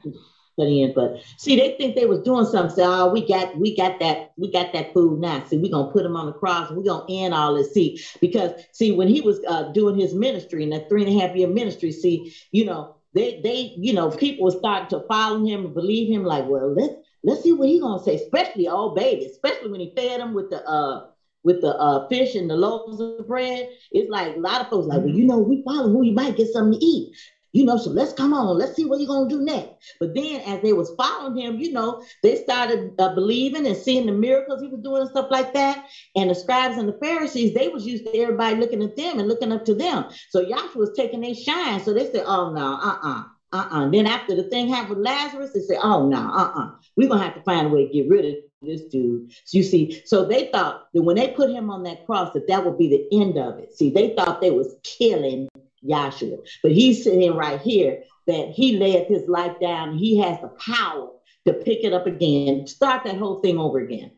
put 0.56 0.68
in. 0.68 0.92
But 0.94 1.12
see, 1.36 1.56
they 1.56 1.70
think 1.78 1.94
they 1.94 2.06
was 2.06 2.20
doing 2.20 2.44
something. 2.44 2.70
Say, 2.70 2.84
oh, 2.84 3.06
we 3.06 3.22
got 3.22 3.48
we 3.54 3.72
got 3.74 3.98
that 4.00 4.20
we 4.36 4.48
got 4.50 4.72
that 4.72 4.92
food 4.92 5.18
now. 5.20 5.40
See, 5.46 5.56
we're 5.58 5.70
gonna 5.70 5.84
put 5.84 6.04
him 6.04 6.16
on 6.16 6.26
the 6.26 6.32
cross 6.32 6.70
we're 6.70 6.82
gonna 6.82 7.02
end 7.08 7.34
all 7.34 7.54
this. 7.54 7.72
See, 7.72 7.94
because 8.20 8.52
see, 8.72 8.92
when 8.92 9.08
he 9.08 9.20
was 9.20 9.40
uh, 9.48 9.64
doing 9.64 9.96
his 9.96 10.14
ministry 10.14 10.62
in 10.62 10.70
that 10.70 10.88
three 10.88 11.02
and 11.02 11.10
a 11.10 11.20
half 11.20 11.34
year 11.34 11.48
ministry, 11.48 11.92
see, 11.92 12.22
you 12.50 12.64
know, 12.64 12.88
they 13.14 13.38
they 13.42 13.72
you 13.76 13.92
know 13.92 14.10
people 14.10 14.44
were 14.44 14.50
starting 14.50 14.88
to 14.88 15.00
follow 15.08 15.38
him 15.38 15.64
and 15.64 15.74
believe 15.74 16.08
him. 16.08 16.24
Like, 16.24 16.44
well, 16.46 16.72
let's 16.72 16.94
let's 17.22 17.42
see 17.42 17.52
what 17.52 17.68
he 17.68 17.78
gonna 17.78 17.98
say. 17.98 18.14
Especially 18.14 18.68
old 18.68 18.94
baby, 18.94 19.24
especially 19.26 19.70
when 19.70 19.80
he 19.80 19.92
fed 19.94 20.20
them 20.20 20.32
with 20.32 20.48
the 20.50 20.66
uh 20.68 21.00
with 21.44 21.60
the 21.60 21.74
uh, 21.76 22.00
fish 22.08 22.34
and 22.34 22.48
the 22.48 22.56
loaves 22.56 23.00
of 23.00 23.26
bread, 23.26 23.66
it's 23.90 24.08
like 24.08 24.34
a 24.34 24.38
lot 24.38 24.60
of 24.60 24.68
folks 24.68 24.86
like, 24.86 25.00
well, 25.00 25.08
you 25.12 25.24
know, 25.24 25.38
we 25.38 25.60
follow 25.64 25.88
who 25.88 26.02
you 26.04 26.12
might 26.12 26.36
get 26.36 26.46
something 26.48 26.78
to 26.78 26.84
eat 26.84 27.08
you 27.52 27.64
know, 27.64 27.76
so 27.76 27.90
let's 27.90 28.12
come 28.12 28.32
on, 28.32 28.58
let's 28.58 28.74
see 28.74 28.84
what 28.84 28.98
he's 28.98 29.08
gonna 29.08 29.28
do 29.28 29.42
next. 29.42 29.74
But 30.00 30.14
then 30.14 30.40
as 30.42 30.62
they 30.62 30.72
was 30.72 30.92
following 30.96 31.36
him, 31.36 31.58
you 31.58 31.72
know, 31.72 32.02
they 32.22 32.36
started 32.42 32.92
uh, 32.98 33.14
believing 33.14 33.66
and 33.66 33.76
seeing 33.76 34.06
the 34.06 34.12
miracles 34.12 34.60
he 34.60 34.68
was 34.68 34.80
doing 34.80 35.02
and 35.02 35.10
stuff 35.10 35.28
like 35.30 35.52
that. 35.52 35.86
And 36.16 36.30
the 36.30 36.34
scribes 36.34 36.78
and 36.78 36.88
the 36.88 36.98
Pharisees, 37.00 37.54
they 37.54 37.68
was 37.68 37.86
used 37.86 38.04
to 38.06 38.18
everybody 38.18 38.56
looking 38.56 38.82
at 38.82 38.96
them 38.96 39.18
and 39.18 39.28
looking 39.28 39.52
up 39.52 39.64
to 39.66 39.74
them. 39.74 40.06
So 40.30 40.44
Yahshua 40.44 40.76
was 40.76 40.92
taking 40.96 41.20
their 41.20 41.34
shine. 41.34 41.80
So 41.80 41.92
they 41.92 42.10
said, 42.10 42.24
oh 42.26 42.52
no, 42.52 42.78
uh-uh. 42.82 43.24
Uh-uh. 43.52 43.90
Then 43.90 44.06
after 44.06 44.34
the 44.34 44.44
thing 44.44 44.68
happened 44.68 44.96
with 44.96 45.06
Lazarus, 45.06 45.52
they 45.52 45.60
said, 45.60 45.78
oh 45.82 46.08
no, 46.08 46.16
uh-uh. 46.16 46.70
We're 46.96 47.08
gonna 47.08 47.22
have 47.22 47.34
to 47.34 47.42
find 47.42 47.66
a 47.66 47.70
way 47.70 47.86
to 47.86 47.92
get 47.92 48.08
rid 48.08 48.24
of 48.24 48.34
this 48.62 48.82
dude. 48.84 49.30
So 49.44 49.58
you 49.58 49.62
see, 49.62 50.02
so 50.06 50.24
they 50.24 50.50
thought 50.50 50.86
that 50.94 51.02
when 51.02 51.16
they 51.16 51.28
put 51.28 51.50
him 51.50 51.68
on 51.68 51.82
that 51.82 52.06
cross, 52.06 52.32
that 52.32 52.48
that 52.48 52.64
would 52.64 52.78
be 52.78 52.88
the 52.88 53.20
end 53.20 53.36
of 53.36 53.58
it. 53.58 53.74
See, 53.74 53.90
they 53.90 54.14
thought 54.14 54.40
they 54.40 54.50
was 54.50 54.74
killing 54.84 55.48
Yahshua. 55.86 56.38
But 56.62 56.72
he's 56.72 57.04
saying 57.04 57.34
right 57.34 57.60
here 57.60 58.02
that 58.26 58.48
he 58.48 58.76
laid 58.76 59.06
his 59.06 59.28
life 59.28 59.58
down. 59.60 59.98
He 59.98 60.18
has 60.18 60.40
the 60.40 60.48
power 60.48 61.10
to 61.46 61.52
pick 61.52 61.82
it 61.82 61.92
up 61.92 62.06
again, 62.06 62.66
start 62.66 63.04
that 63.04 63.16
whole 63.16 63.40
thing 63.40 63.58
over 63.58 63.80
again. 63.80 64.12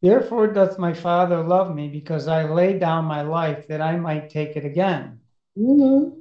Therefore 0.00 0.48
doth 0.48 0.78
my 0.78 0.92
Father 0.92 1.42
love 1.42 1.74
me, 1.74 1.88
because 1.88 2.28
I 2.28 2.44
lay 2.44 2.78
down 2.78 3.04
my 3.04 3.22
life 3.22 3.66
that 3.68 3.80
I 3.80 3.96
might 3.96 4.30
take 4.30 4.56
it 4.56 4.64
again. 4.64 5.20
Mm-hmm. 5.58 6.18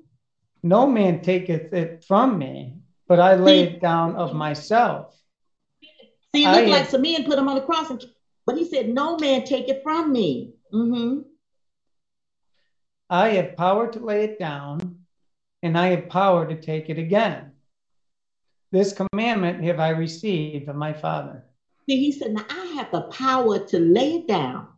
No 0.64 0.88
man 0.88 1.22
taketh 1.22 1.74
it 1.74 2.04
from 2.08 2.38
me, 2.38 2.76
but 3.08 3.20
I 3.20 3.36
lay 3.36 3.66
See- 3.66 3.74
it 3.74 3.82
down 3.82 4.16
of 4.16 4.34
myself. 4.34 5.16
See, 6.34 6.44
it 6.44 6.48
I 6.48 6.60
looked 6.60 6.70
like 6.70 6.90
some 6.90 7.02
men 7.02 7.26
put 7.26 7.38
him 7.38 7.50
on 7.50 7.56
the 7.56 7.62
cross, 7.62 7.90
and, 7.90 8.04
but 8.46 8.58
he 8.58 8.66
said, 8.66 8.88
No 8.88 9.18
man 9.18 9.44
take 9.44 9.68
it 9.68 9.82
from 9.84 10.12
me. 10.12 10.52
Mm-hmm. 10.74 11.22
I 13.12 13.32
have 13.32 13.58
power 13.58 13.92
to 13.92 14.00
lay 14.00 14.24
it 14.24 14.40
down, 14.40 15.00
and 15.62 15.78
I 15.78 15.88
have 15.88 16.08
power 16.08 16.48
to 16.48 16.56
take 16.56 16.90
it 16.90 16.98
again. 16.98 17.52
This 18.72 18.94
commandment 18.94 19.66
have 19.66 19.82
I 19.82 19.90
received 19.90 20.70
of 20.70 20.78
my 20.78 20.94
Father. 20.94 21.44
See, 21.90 21.98
he 21.98 22.14
said, 22.14 22.32
Now 22.32 22.46
I 22.50 22.68
have 22.78 22.90
the 22.90 23.02
power 23.02 23.60
to 23.68 23.80
lay 23.80 24.16
it 24.16 24.30
down, 24.30 24.70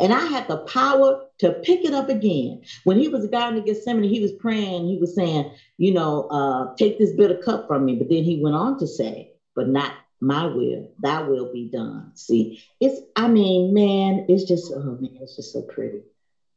and 0.00 0.12
I 0.12 0.26
have 0.26 0.48
the 0.48 0.64
power 0.64 1.26
to 1.38 1.52
pick 1.62 1.84
it 1.84 1.94
up 1.94 2.08
again. 2.08 2.62
When 2.82 2.98
he 2.98 3.06
was 3.06 3.28
down 3.28 3.56
in 3.56 3.64
Gethsemane, 3.64 4.10
he 4.10 4.18
was 4.18 4.32
praying, 4.32 4.88
he 4.88 4.98
was 4.98 5.14
saying, 5.14 5.52
You 5.78 5.94
know, 5.94 6.26
uh, 6.28 6.74
take 6.74 6.98
this 6.98 7.12
bitter 7.12 7.36
cup 7.36 7.68
from 7.68 7.84
me. 7.84 7.94
But 7.94 8.08
then 8.08 8.24
he 8.24 8.42
went 8.42 8.56
on 8.56 8.80
to 8.80 8.86
say, 8.88 9.34
But 9.54 9.68
not 9.68 9.92
my 10.20 10.44
will, 10.44 10.90
thy 10.98 11.22
will 11.22 11.52
be 11.52 11.68
done. 11.68 12.16
See, 12.16 12.64
it's, 12.80 13.00
I 13.14 13.28
mean, 13.28 13.72
man, 13.72 14.26
it's 14.28 14.42
just, 14.42 14.72
oh 14.74 14.98
man, 15.00 15.18
it's 15.20 15.36
just 15.36 15.52
so 15.52 15.62
pretty. 15.62 16.00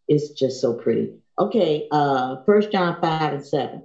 It's 0.07 0.29
just 0.29 0.61
so 0.61 0.73
pretty. 0.73 1.13
Okay, 1.39 1.87
uh, 1.91 2.37
First 2.45 2.71
John 2.71 3.01
5 3.01 3.33
and 3.33 3.45
7. 3.45 3.83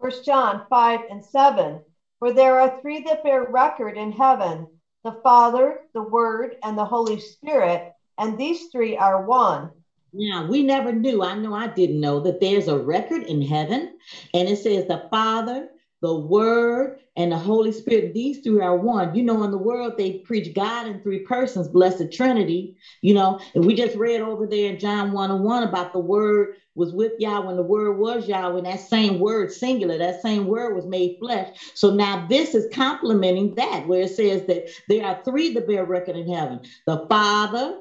First 0.00 0.24
John 0.24 0.62
5 0.68 1.00
and 1.10 1.24
7. 1.24 1.80
For 2.18 2.32
there 2.32 2.60
are 2.60 2.80
three 2.80 3.02
that 3.02 3.24
bear 3.24 3.44
record 3.44 3.96
in 3.96 4.12
heaven 4.12 4.66
the 5.04 5.20
Father, 5.22 5.82
the 5.94 6.02
Word, 6.02 6.56
and 6.64 6.76
the 6.76 6.84
Holy 6.84 7.20
Spirit, 7.20 7.92
and 8.18 8.36
these 8.36 8.66
three 8.72 8.96
are 8.96 9.24
one. 9.24 9.70
Now, 10.12 10.48
we 10.48 10.64
never 10.64 10.92
knew, 10.92 11.22
I 11.22 11.34
know 11.34 11.54
I 11.54 11.68
didn't 11.68 12.00
know 12.00 12.18
that 12.20 12.40
there's 12.40 12.66
a 12.66 12.76
record 12.76 13.22
in 13.22 13.40
heaven, 13.40 13.98
and 14.34 14.48
it 14.48 14.56
says 14.56 14.86
the 14.86 15.06
Father, 15.08 15.68
the 16.06 16.16
Word, 16.16 16.92
and 17.16 17.32
the 17.32 17.38
Holy 17.38 17.72
Spirit. 17.72 18.14
These 18.14 18.40
three 18.40 18.62
are 18.62 18.76
one. 18.76 19.14
You 19.14 19.24
know, 19.24 19.44
in 19.44 19.52
the 19.52 19.58
world, 19.58 19.94
they 19.98 20.12
preach 20.24 20.54
God 20.54 20.88
in 20.88 21.00
three 21.02 21.20
persons, 21.20 21.68
blessed 21.68 22.12
Trinity, 22.12 22.72
you 23.02 23.14
know, 23.14 23.38
and 23.54 23.66
we 23.66 23.74
just 23.74 23.96
read 23.96 24.22
over 24.22 24.46
there 24.46 24.70
in 24.70 24.78
John 24.78 25.12
1 25.12 25.32
and 25.32 25.44
1 25.44 25.64
about 25.64 25.92
the 25.92 26.00
Word 26.00 26.48
was 26.76 26.94
with 26.94 27.12
Yahweh, 27.18 27.50
and 27.50 27.58
the 27.58 27.64
Word 27.64 27.94
was 27.94 28.28
Yahweh, 28.28 28.58
and 28.58 28.66
that 28.66 28.80
same 28.80 29.18
word, 29.20 29.52
singular, 29.52 29.98
that 29.98 30.22
same 30.22 30.46
word 30.46 30.74
was 30.74 30.86
made 30.86 31.12
flesh. 31.20 31.48
So 31.74 31.90
now 31.90 32.26
this 32.28 32.54
is 32.54 32.66
complementing 32.72 33.54
that, 33.56 33.86
where 33.86 34.02
it 34.02 34.12
says 34.12 34.44
that 34.48 34.64
there 34.88 35.04
are 35.06 35.18
three 35.24 35.50
that 35.50 35.66
bear 35.68 35.84
record 35.84 36.16
in 36.16 36.28
heaven 36.28 36.60
the 36.86 36.98
Father, 37.10 37.74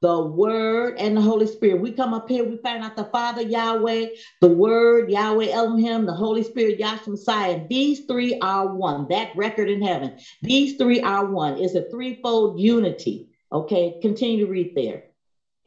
the 0.00 0.20
Word 0.20 0.96
and 0.98 1.16
the 1.16 1.20
Holy 1.20 1.46
Spirit. 1.46 1.80
We 1.80 1.92
come 1.92 2.14
up 2.14 2.28
here, 2.28 2.44
we 2.44 2.56
find 2.58 2.82
out 2.82 2.96
the 2.96 3.04
Father 3.04 3.42
Yahweh, 3.42 4.06
the 4.40 4.48
Word 4.48 5.10
Yahweh 5.10 5.48
Elohim, 5.50 6.06
the 6.06 6.14
Holy 6.14 6.42
Spirit 6.42 6.78
Yahshua 6.78 7.08
Messiah. 7.08 7.58
These 7.68 8.02
three 8.08 8.36
are 8.40 8.66
one. 8.66 9.06
That 9.08 9.30
record 9.34 9.68
in 9.68 9.82
heaven. 9.82 10.12
These 10.42 10.74
three 10.74 11.00
are 11.00 11.24
one. 11.24 11.56
It's 11.58 11.74
a 11.74 11.82
threefold 11.90 12.58
unity. 12.58 13.26
Okay, 13.52 13.94
continue 14.02 14.44
to 14.44 14.50
read 14.50 14.72
there. 14.74 15.02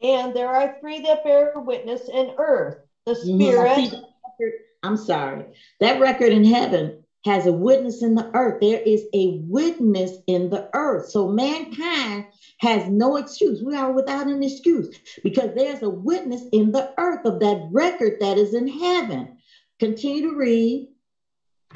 And 0.02 0.34
there 0.34 0.48
are 0.48 0.74
three 0.80 1.00
that 1.00 1.24
bear 1.24 1.52
witness 1.56 2.08
in 2.08 2.30
earth 2.38 2.76
the. 3.06 3.14
Spirit. 3.14 3.90
I'm 4.82 4.96
sorry. 4.96 5.46
That 5.80 5.98
record 5.98 6.32
in 6.32 6.44
heaven 6.44 6.92
has 7.24 7.46
a 7.46 7.52
witness 7.52 8.02
in 8.02 8.14
the 8.14 8.28
earth. 8.34 8.56
There 8.60 8.80
is 8.84 9.04
a 9.14 9.28
witness 9.28 10.12
in 10.26 10.50
the 10.50 10.68
earth. 10.74 11.06
So 11.08 11.26
mankind 11.26 12.24
has 12.58 12.88
no 12.88 13.16
excuse. 13.16 13.62
We 13.62 13.76
are 13.76 13.92
without 13.92 14.26
an 14.28 14.42
excuse 14.42 14.96
because 15.22 15.50
there's 15.54 15.82
a 15.82 15.90
witness 15.90 16.42
in 16.52 16.72
the 16.72 16.92
earth 16.98 17.26
of 17.26 17.40
that 17.40 17.68
record 17.72 18.18
that 18.20 18.38
is 18.38 18.54
in 18.54 18.68
heaven. 18.68 19.38
Continue 19.80 20.30
to 20.30 20.36
read. 20.36 20.88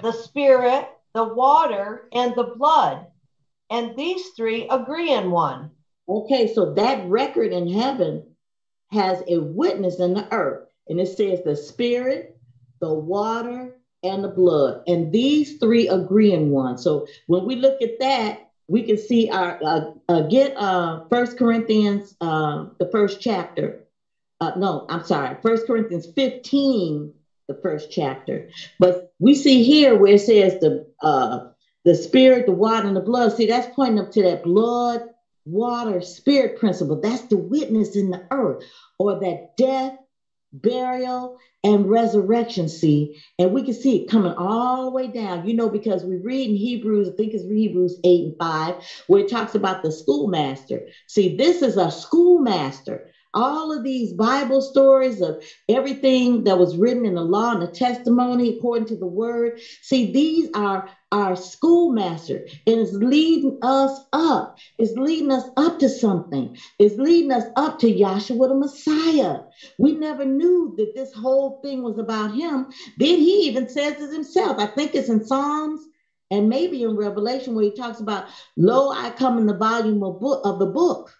the 0.02 0.12
Spirit, 0.12 0.88
the 1.14 1.24
water, 1.24 2.08
and 2.12 2.34
the 2.36 2.54
blood. 2.56 3.06
And 3.70 3.96
these 3.96 4.30
three 4.36 4.68
agree 4.68 5.12
in 5.12 5.30
one. 5.30 5.72
Okay, 6.08 6.52
so 6.52 6.74
that 6.74 7.08
record 7.08 7.52
in 7.52 7.68
heaven 7.72 8.24
has 8.92 9.22
a 9.28 9.38
witness 9.38 10.00
in 10.00 10.14
the 10.14 10.32
earth. 10.32 10.68
And 10.88 11.00
it 11.00 11.08
says 11.08 11.42
the 11.44 11.56
spirit, 11.56 12.38
the 12.80 12.92
water, 12.92 13.76
and 14.02 14.24
the 14.24 14.28
blood. 14.28 14.82
And 14.86 15.12
these 15.12 15.58
three 15.58 15.88
agree 15.88 16.32
in 16.32 16.50
one. 16.50 16.78
So 16.78 17.06
when 17.26 17.44
we 17.46 17.56
look 17.56 17.82
at 17.82 17.98
that, 18.00 18.47
we 18.68 18.82
can 18.82 18.98
see 18.98 19.28
our 19.30 19.56
uh, 19.64 19.80
uh, 20.08 20.22
get 20.22 20.52
uh 20.56 20.98
First 21.10 21.36
Corinthians, 21.36 22.14
uh, 22.20 22.64
the 22.78 22.86
first 22.86 23.20
chapter. 23.20 23.74
Uh, 24.40 24.52
no, 24.56 24.84
I'm 24.88 25.02
sorry, 25.02 25.36
First 25.42 25.66
Corinthians 25.66 26.08
15, 26.16 27.10
the 27.48 27.54
first 27.62 27.90
chapter. 27.90 28.44
But 28.78 28.96
we 29.20 29.34
see 29.34 29.62
here 29.62 29.96
where 29.96 30.14
it 30.14 30.22
says 30.22 30.56
the 30.60 30.80
uh 31.02 31.40
the 31.84 31.94
spirit, 31.96 32.46
the 32.46 32.52
water, 32.52 32.88
and 32.88 32.96
the 32.96 33.00
blood. 33.02 33.32
See, 33.32 33.46
that's 33.46 33.68
pointing 33.74 33.98
up 33.98 34.10
to 34.12 34.22
that 34.22 34.42
blood, 34.42 35.02
water, 35.46 36.00
spirit 36.02 36.54
principle. 36.56 36.96
That's 36.96 37.24
the 37.30 37.38
witness 37.38 37.96
in 37.96 38.10
the 38.10 38.20
earth, 38.32 38.58
or 38.98 39.16
that 39.16 39.38
death, 39.56 39.92
burial, 40.52 41.32
and 41.64 41.88
resurrection. 41.88 42.68
See, 42.68 43.10
and 43.38 43.52
we 43.52 43.62
can 43.62 43.74
see 43.74 43.96
it 43.96 44.06
coming 44.08 44.32
all 44.36 44.86
the 44.86 44.92
way 44.92 45.08
down, 45.08 45.44
you 45.46 45.54
know, 45.54 45.68
because 45.68 46.04
we 46.04 46.16
read 46.16 46.50
in 46.50 46.56
Hebrews, 46.56 47.08
I 47.08 47.12
think 47.16 47.34
it's 47.34 47.44
Hebrews 47.48 47.98
8 48.04 48.24
and 48.24 48.34
5, 48.38 48.74
where 49.08 49.20
it 49.20 49.28
talks 49.28 49.54
about 49.54 49.82
the 49.82 49.92
schoolmaster. 49.92 50.82
See, 51.08 51.28
this 51.36 51.62
is 51.62 51.76
a 51.76 51.90
schoolmaster. 51.90 53.02
All 53.34 53.72
of 53.72 53.84
these 53.84 54.12
Bible 54.12 54.62
stories 54.62 55.20
of 55.20 55.36
everything 55.68 56.44
that 56.44 56.58
was 56.58 56.76
written 56.76 57.06
in 57.06 57.14
the 57.14 57.22
law 57.22 57.52
and 57.52 57.62
the 57.62 57.68
testimony 57.68 58.50
according 58.50 58.86
to 58.88 58.96
the 58.96 59.06
word. 59.06 59.52
See, 59.82 60.12
these 60.12 60.48
are 60.54 60.84
our 61.12 61.36
schoolmaster, 61.36 62.42
and 62.66 62.80
it's 62.80 62.92
leading 62.92 63.58
us 63.62 64.00
up. 64.12 64.54
It's 64.78 64.94
leading 64.96 65.32
us 65.32 65.44
up 65.56 65.78
to 65.80 65.88
something. 65.88 66.50
It's 66.78 66.96
leading 66.96 67.32
us 67.32 67.44
up 67.56 67.78
to 67.80 67.92
Yahshua 67.92 68.48
the 68.48 68.54
Messiah. 68.54 69.38
We 69.78 69.94
never 69.94 70.24
knew 70.26 70.74
that 70.78 70.94
this 70.94 71.12
whole 71.12 71.58
thing 71.62 71.82
was 71.82 71.98
about 71.98 72.32
him. 72.32 72.66
Then 72.98 73.18
he 73.20 73.46
even 73.46 73.68
says 73.68 74.00
it 74.00 74.12
himself. 74.12 74.56
I 74.58 74.66
think 74.66 74.94
it's 74.94 75.08
in 75.10 75.22
Psalms 75.24 75.80
and 76.30 76.48
maybe 76.48 76.82
in 76.82 76.96
Revelation 76.96 77.54
where 77.54 77.64
he 77.64 77.72
talks 77.72 78.00
about, 78.00 78.24
"Lo, 78.56 78.90
I 78.90 79.10
come 79.10 79.38
in 79.38 79.46
the 79.46 79.54
volume 79.54 80.02
of 80.02 80.20
book 80.20 80.40
of 80.44 80.58
the 80.58 80.66
book." 80.66 81.10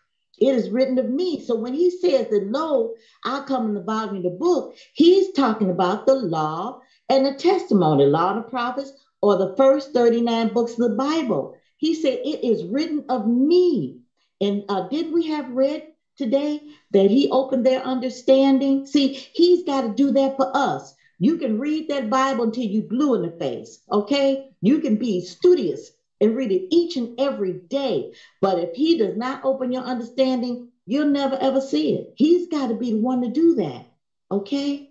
It 0.41 0.55
is 0.55 0.71
written 0.71 0.99
of 0.99 1.09
me. 1.11 1.45
So 1.45 1.57
when 1.57 1.75
he 1.75 1.91
says 1.91 2.29
that, 2.31 2.49
lo, 2.51 2.95
I 3.25 3.41
come 3.47 3.67
in 3.67 3.75
the 3.75 3.83
volume 3.83 4.19
of 4.19 4.23
the 4.23 4.31
book, 4.31 4.75
he's 4.95 5.33
talking 5.33 5.71
about 5.71 6.07
the 6.07 6.15
law 6.15 6.81
and 7.09 7.27
the 7.27 7.35
testimony, 7.35 8.07
law 8.07 8.35
and 8.35 8.45
the 8.45 8.49
prophets, 8.49 8.93
or 9.21 9.37
the 9.37 9.55
first 9.57 9.93
39 9.93 10.53
books 10.53 10.73
of 10.73 10.91
the 10.91 10.97
Bible. 10.97 11.57
He 11.77 11.95
said, 11.95 12.21
It 12.25 12.45
is 12.45 12.65
written 12.65 13.05
of 13.09 13.27
me. 13.27 14.01
And 14.41 14.65
uh, 14.69 14.89
did 14.89 15.13
we 15.13 15.27
have 15.27 15.51
read 15.51 15.89
today 16.17 16.61
that 16.93 17.11
he 17.11 17.29
opened 17.31 17.67
their 17.67 17.83
understanding? 17.83 18.87
See, 18.87 19.13
he's 19.33 19.65
got 19.65 19.83
to 19.83 19.89
do 19.89 20.13
that 20.13 20.37
for 20.37 20.51
us. 20.57 20.95
You 21.19 21.37
can 21.37 21.59
read 21.59 21.89
that 21.89 22.11
Bible 22.11 22.45
until 22.45 22.65
you 22.65 22.83
blue 22.83 23.15
in 23.15 23.23
the 23.23 23.31
face, 23.31 23.81
okay? 23.91 24.51
You 24.61 24.79
can 24.79 24.97
be 24.97 25.21
studious 25.21 25.91
and 26.21 26.37
read 26.37 26.53
it 26.53 26.69
each 26.71 26.97
and 26.97 27.19
every 27.19 27.53
day. 27.53 28.13
But 28.41 28.59
if 28.59 28.75
he 28.75 28.99
does 28.99 29.17
not 29.17 29.45
open 29.45 29.73
your 29.73 29.83
understanding, 29.83 30.69
you'll 30.87 31.07
never 31.07 31.37
ever 31.37 31.61
see 31.61 31.95
it. 31.95 32.13
He's 32.17 32.49
got 32.49 32.69
to 32.69 32.75
be 32.75 32.93
the 32.93 32.99
one 32.99 33.23
to 33.23 33.29
do 33.29 33.55
that, 33.57 33.87
okay? 34.31 34.91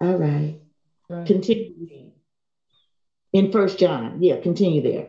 All 0.00 0.16
right. 0.16 0.60
Right. 1.08 1.26
Continue 1.26 2.10
in 3.32 3.50
First 3.52 3.78
John. 3.78 4.22
Yeah, 4.22 4.36
continue 4.36 4.82
there. 4.82 5.08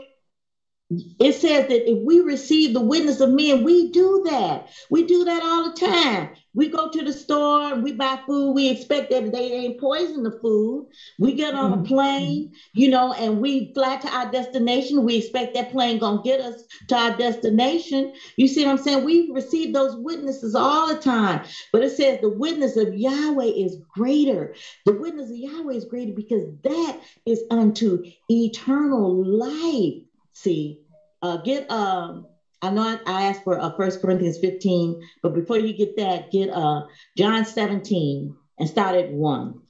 It 0.90 1.34
says 1.34 1.68
that 1.68 1.90
if 1.90 2.02
we 2.02 2.20
receive 2.20 2.72
the 2.72 2.80
witness 2.80 3.20
of 3.20 3.30
men, 3.30 3.62
we 3.62 3.90
do 3.90 4.22
that. 4.30 4.68
We 4.90 5.06
do 5.06 5.24
that 5.24 5.42
all 5.42 5.70
the 5.70 5.76
time. 5.78 6.30
We 6.54 6.68
go 6.68 6.90
to 6.90 7.04
the 7.04 7.12
store, 7.12 7.74
we 7.76 7.92
buy 7.92 8.18
food, 8.26 8.52
we 8.52 8.70
expect 8.70 9.10
that 9.10 9.30
they 9.30 9.52
ain't 9.52 9.78
poison 9.78 10.22
the 10.22 10.38
food. 10.40 10.88
We 11.18 11.34
get 11.34 11.54
on 11.54 11.72
a 11.72 11.76
mm-hmm. 11.76 11.84
plane, 11.84 12.52
you 12.72 12.88
know, 12.88 13.12
and 13.12 13.38
we 13.38 13.72
fly 13.74 13.96
to 13.96 14.08
our 14.08 14.32
destination. 14.32 15.04
We 15.04 15.16
expect 15.16 15.54
that 15.54 15.70
plane 15.70 15.98
gonna 15.98 16.22
get 16.22 16.40
us 16.40 16.64
to 16.88 16.96
our 16.96 17.16
destination. 17.16 18.14
You 18.36 18.48
see 18.48 18.64
what 18.64 18.72
I'm 18.72 18.78
saying? 18.78 19.04
We 19.04 19.30
receive 19.32 19.74
those 19.74 19.94
witnesses 19.96 20.54
all 20.54 20.88
the 20.88 21.00
time. 21.00 21.44
But 21.70 21.84
it 21.84 21.90
says 21.90 22.20
the 22.20 22.30
witness 22.30 22.76
of 22.76 22.94
Yahweh 22.94 23.44
is 23.44 23.76
greater. 23.94 24.54
The 24.86 24.94
witness 24.94 25.30
of 25.30 25.36
Yahweh 25.36 25.74
is 25.74 25.84
greater 25.84 26.14
because 26.14 26.48
that 26.64 27.00
is 27.26 27.42
unto 27.50 28.02
eternal 28.30 29.22
life. 29.24 30.02
See, 30.38 30.78
uh, 31.20 31.38
get 31.38 31.68
um 31.68 32.26
I 32.62 32.70
know 32.70 32.82
I, 32.82 32.98
I 33.06 33.22
asked 33.24 33.42
for 33.42 33.58
uh, 33.58 33.70
1 33.70 33.90
Corinthians 34.00 34.38
15, 34.38 35.00
but 35.22 35.34
before 35.34 35.58
you 35.58 35.76
get 35.76 35.96
that, 35.96 36.30
get 36.30 36.50
uh, 36.50 36.82
John 37.16 37.44
17 37.44 38.34
and 38.58 38.68
start 38.68 38.96
at 38.96 39.10
1. 39.10 39.60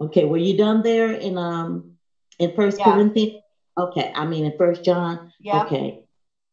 Okay, 0.00 0.24
were 0.24 0.36
you 0.36 0.56
done 0.56 0.82
there 0.82 1.12
in 1.12 1.36
um 1.38 1.98
in 2.38 2.54
First 2.54 2.78
yeah. 2.78 2.92
Corinthians? 2.92 3.42
Okay, 3.76 4.12
I 4.14 4.24
mean 4.24 4.44
in 4.44 4.56
First 4.56 4.84
John. 4.84 5.32
Yeah. 5.40 5.62
Okay. 5.62 5.98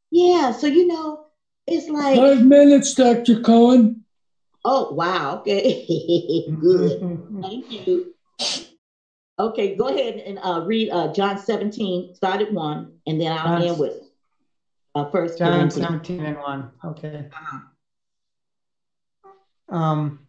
Yeah, 0.09 0.51
so 0.51 0.65
you 0.65 0.87
know, 0.87 1.25
it's 1.67 1.89
like 1.89 2.17
five 2.17 2.43
minutes, 2.45 2.95
Dr. 2.95 3.39
Cohen. 3.41 4.03
Oh 4.65 4.93
wow, 4.93 5.37
okay. 5.37 5.85
Good. 6.59 6.99
Thank 7.41 7.71
you. 7.71 8.13
Okay, 9.39 9.75
go 9.75 9.87
ahead 9.87 10.15
and 10.15 10.37
uh, 10.43 10.63
read 10.65 10.89
uh, 10.89 11.13
John 11.13 11.37
17, 11.37 12.13
start 12.13 12.41
at 12.41 12.51
1, 12.51 12.93
and 13.07 13.21
then 13.21 13.31
I'll 13.31 13.63
end 13.63 13.79
with 13.79 13.93
uh, 14.95 15.09
first 15.11 15.37
John 15.37 15.53
Corinthians. 15.69 15.87
17 15.87 16.25
and 16.25 16.37
1. 16.37 16.71
Okay. 16.85 17.25
Uh-huh. 17.31 17.59
Um, 19.69 20.27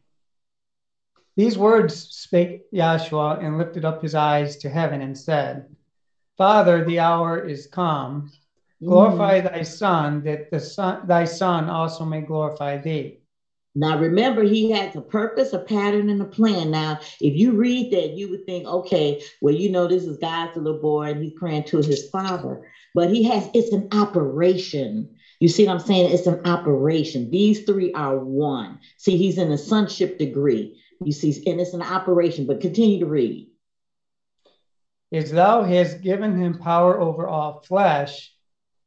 these 1.37 1.59
words 1.59 1.97
spake 1.97 2.70
Yahshua 2.70 3.45
and 3.45 3.59
lifted 3.59 3.85
up 3.85 4.01
his 4.01 4.15
eyes 4.15 4.59
to 4.59 4.70
heaven 4.70 5.01
and 5.01 5.19
said, 5.19 5.74
Father, 6.37 6.85
the 6.85 7.01
hour 7.01 7.45
is 7.45 7.66
come. 7.66 8.31
Glorify 8.82 9.41
mm. 9.41 9.51
thy 9.51 9.62
Son, 9.62 10.23
that 10.24 10.51
the 10.51 10.61
son, 10.61 11.07
thy 11.07 11.24
Son 11.24 11.69
also 11.69 12.05
may 12.05 12.20
glorify 12.20 12.78
thee. 12.78 13.19
Now, 13.74 13.98
remember, 13.98 14.42
he 14.42 14.72
has 14.72 14.97
a 14.97 15.01
purpose, 15.01 15.52
a 15.52 15.60
pattern, 15.60 16.10
and 16.10 16.20
a 16.20 16.24
plan. 16.24 16.70
Now, 16.70 16.98
if 17.20 17.36
you 17.36 17.52
read 17.52 17.92
that, 17.92 18.16
you 18.16 18.28
would 18.30 18.44
think, 18.44 18.66
okay, 18.66 19.22
well, 19.40 19.55
you 19.55 19.70
know, 19.70 19.86
this 19.86 20.05
is 20.05 20.18
God's 20.18 20.56
little 20.56 20.80
boy 20.80 21.10
and 21.10 21.22
he's 21.22 21.34
praying 21.34 21.64
to 21.64 21.78
his 21.78 22.09
father 22.10 22.66
but 22.94 23.10
he 23.10 23.24
has 23.24 23.48
it's 23.55 23.72
an 23.72 23.88
operation. 23.92 25.16
You 25.38 25.48
see 25.48 25.66
what 25.66 25.72
I'm 25.72 25.80
saying? 25.80 26.12
It's 26.12 26.26
an 26.26 26.47
operation. 26.47 27.30
These 27.30 27.64
three 27.64 27.92
are 27.92 28.18
one. 28.18 28.80
See, 28.98 29.16
he's 29.16 29.38
in 29.38 29.51
a 29.51 29.59
sonship 29.59 30.18
degree. 30.18 30.80
You 31.02 31.12
see, 31.12 31.30
and 31.51 31.60
it's 31.60 31.72
an 31.72 31.82
operation, 31.82 32.47
but 32.47 32.60
continue 32.60 33.01
to 33.01 33.06
read. 33.06 33.48
As 35.12 35.30
thou 35.30 35.62
hast 35.62 36.02
given 36.02 36.38
him 36.38 36.59
power 36.59 37.01
over 37.01 37.26
all 37.26 37.62
flesh, 37.62 38.34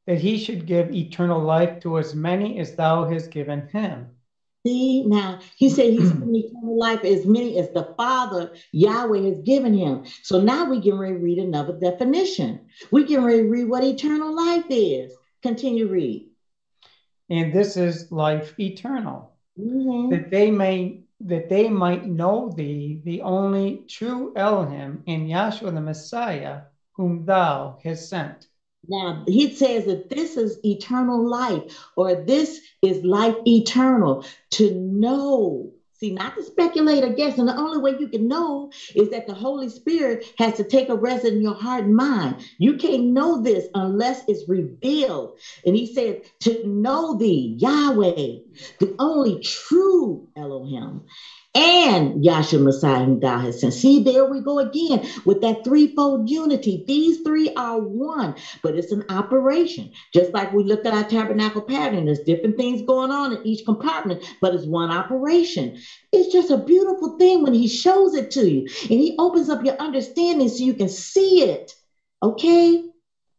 that 0.05 0.19
he 0.19 0.37
should 0.37 0.67
give 0.67 0.93
eternal 0.93 1.41
life 1.41 1.79
to 1.81 1.97
as 1.97 2.13
many 2.13 2.59
as 2.59 2.75
thou 2.75 3.09
hast 3.09 3.31
given 3.31 3.67
him. 3.69 4.07
See, 4.65 5.03
now 5.03 5.39
he 5.57 5.69
said 5.69 5.91
he's 5.91 6.11
given 6.11 6.35
eternal 6.35 6.79
life 6.79 7.03
as 7.03 7.25
many 7.25 7.59
as 7.59 7.69
the 7.71 7.93
Father 7.97 8.53
Yahweh 8.71 9.23
has 9.29 9.39
given 9.39 9.73
him. 9.73 10.05
So 10.21 10.39
now 10.39 10.69
we 10.69 10.81
can 10.81 10.97
read 10.97 11.37
another 11.37 11.73
definition. 11.73 12.61
We 12.89 13.03
can 13.03 13.23
read 13.23 13.67
what 13.67 13.83
eternal 13.83 14.33
life 14.33 14.65
is. 14.69 15.13
Continue 15.41 15.87
read. 15.87 16.29
And 17.29 17.51
this 17.51 17.75
is 17.75 18.11
life 18.11 18.57
eternal, 18.57 19.33
mm-hmm. 19.59 20.09
that 20.11 20.31
they 20.31 20.49
may 20.51 21.03
that 21.25 21.49
they 21.49 21.69
might 21.69 22.05
know 22.05 22.49
thee, 22.49 23.01
the 23.03 23.21
only 23.21 23.83
true 23.87 24.33
Elohim, 24.35 25.03
and 25.07 25.29
Yahshua 25.29 25.73
the 25.73 25.79
Messiah, 25.79 26.63
whom 26.93 27.25
thou 27.25 27.79
hast 27.83 28.09
sent. 28.09 28.47
Now, 28.87 29.23
he 29.27 29.53
says 29.55 29.85
that 29.85 30.09
this 30.09 30.35
is 30.37 30.59
eternal 30.63 31.27
life, 31.27 31.63
or 31.95 32.15
this 32.15 32.59
is 32.81 33.03
life 33.03 33.35
eternal 33.45 34.25
to 34.51 34.71
know. 34.73 35.71
See, 35.93 36.11
not 36.11 36.35
to 36.35 36.43
speculate 36.43 37.03
or 37.05 37.13
guess. 37.13 37.37
And 37.37 37.47
the 37.47 37.55
only 37.55 37.77
way 37.77 37.95
you 37.97 38.09
can 38.09 38.27
know 38.27 38.69
is 38.93 39.09
that 39.11 39.25
the 39.25 39.33
Holy 39.33 39.69
Spirit 39.69 40.25
has 40.37 40.55
to 40.57 40.65
take 40.65 40.89
a 40.89 40.95
rest 40.95 41.23
in 41.23 41.41
your 41.41 41.53
heart 41.53 41.85
and 41.85 41.95
mind. 41.95 42.43
You 42.57 42.75
can't 42.75 43.05
know 43.05 43.41
this 43.41 43.69
unless 43.73 44.21
it's 44.27 44.49
revealed. 44.49 45.31
And 45.65 45.77
he 45.77 45.85
said, 45.93 46.23
to 46.41 46.67
know 46.67 47.17
thee, 47.17 47.55
Yahweh, 47.57 48.39
the 48.79 48.95
only 48.99 49.39
true 49.39 50.25
Elohim, 50.35 51.03
and 51.55 52.23
Yahshua 52.23 52.61
Messiah 52.61 53.03
whom 53.03 53.19
thou 53.19 53.37
hast 53.37 53.59
sent. 53.59 53.73
See, 53.73 53.99
there 53.99 54.25
we 54.25 54.41
go 54.41 54.59
again 54.59 55.01
with 55.25 55.41
that 55.41 55.63
threefold 55.63 56.29
unity. 56.29 56.83
These 56.87 57.19
three 57.25 57.49
are 57.55 57.79
one, 57.79 58.35
but 58.63 58.75
it's 58.75 58.91
an 58.91 59.03
operation. 59.09 59.89
Just 60.13 60.33
like 60.33 60.51
we 60.53 60.63
looked 60.63 60.85
at 60.85 60.93
our 60.93 61.03
tabernacle 61.03 61.61
pattern, 61.61 62.05
there's 62.05 62.19
different 62.19 62.57
things 62.57 62.81
going 62.81 63.11
on 63.11 63.33
in 63.33 63.39
each 63.45 63.65
compartment, 63.65 64.23
but 64.41 64.53
it's 64.53 64.65
one 64.65 64.91
operation. 64.91 65.73
It's 66.11 66.31
just 66.31 66.49
a 66.49 66.57
beautiful 66.57 67.15
thing 67.19 67.41
when 67.43 67.53
he 67.53 67.67
shows 67.67 68.15
it 68.15 68.31
to 68.31 68.49
you 68.49 68.63
and 68.89 68.99
he 68.99 69.15
opens 69.19 69.49
up 69.49 69.63
your 69.63 69.75
understanding 69.79 70.49
so 70.49 70.63
you 70.63 70.73
can 70.73 70.89
see 70.89 71.41
it. 71.43 71.71
Okay? 72.23 72.79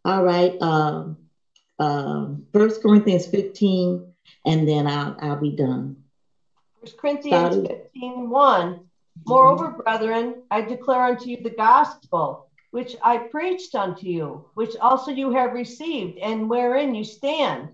All 0.04 0.22
right. 0.22 0.54
Um, 0.60 1.18
um, 1.78 2.44
First 2.52 2.82
Corinthians 2.82 3.26
15, 3.26 4.02
and 4.46 4.68
then 4.68 4.86
I'll, 4.86 5.16
I'll 5.20 5.36
be 5.40 5.50
done. 5.50 5.96
Corinthians 6.92 7.66
15, 7.66 8.30
1. 8.30 8.80
Moreover, 9.26 9.70
brethren, 9.70 10.42
I 10.50 10.60
declare 10.60 11.04
unto 11.04 11.30
you 11.30 11.42
the 11.42 11.50
gospel 11.50 12.50
which 12.72 12.96
I 13.04 13.18
preached 13.18 13.76
unto 13.76 14.06
you, 14.06 14.46
which 14.54 14.74
also 14.80 15.12
you 15.12 15.30
have 15.30 15.52
received, 15.52 16.18
and 16.18 16.50
wherein 16.50 16.92
you 16.92 17.04
stand, 17.04 17.68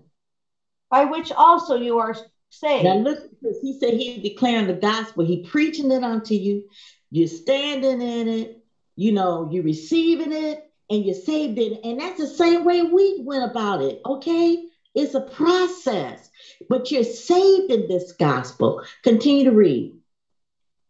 by 0.91 1.05
which 1.05 1.31
also 1.31 1.75
you 1.75 1.97
are 1.97 2.15
saved. 2.51 2.83
Now 2.83 2.97
look, 2.97 3.17
he 3.63 3.79
said 3.79 3.95
he's 3.95 4.21
declaring 4.21 4.67
the 4.67 4.73
gospel, 4.73 5.25
he 5.25 5.41
preaching 5.41 5.89
it 5.89 6.03
unto 6.03 6.35
you, 6.35 6.69
you're 7.09 7.27
standing 7.27 7.99
in 7.99 8.27
it, 8.27 8.63
you 8.95 9.11
know, 9.11 9.49
you're 9.51 9.63
receiving 9.63 10.31
it, 10.31 10.63
and 10.91 11.03
you're 11.03 11.15
saved 11.15 11.57
in 11.57 11.73
it. 11.73 11.79
And 11.83 11.99
that's 11.99 12.19
the 12.19 12.27
same 12.27 12.63
way 12.63 12.83
we 12.83 13.21
went 13.23 13.49
about 13.49 13.81
it, 13.81 14.01
okay? 14.05 14.65
It's 14.93 15.15
a 15.15 15.21
process, 15.21 16.29
but 16.69 16.91
you're 16.91 17.03
saved 17.03 17.71
in 17.71 17.87
this 17.87 18.13
gospel. 18.13 18.83
Continue 19.03 19.45
to 19.45 19.51
read. 19.51 19.95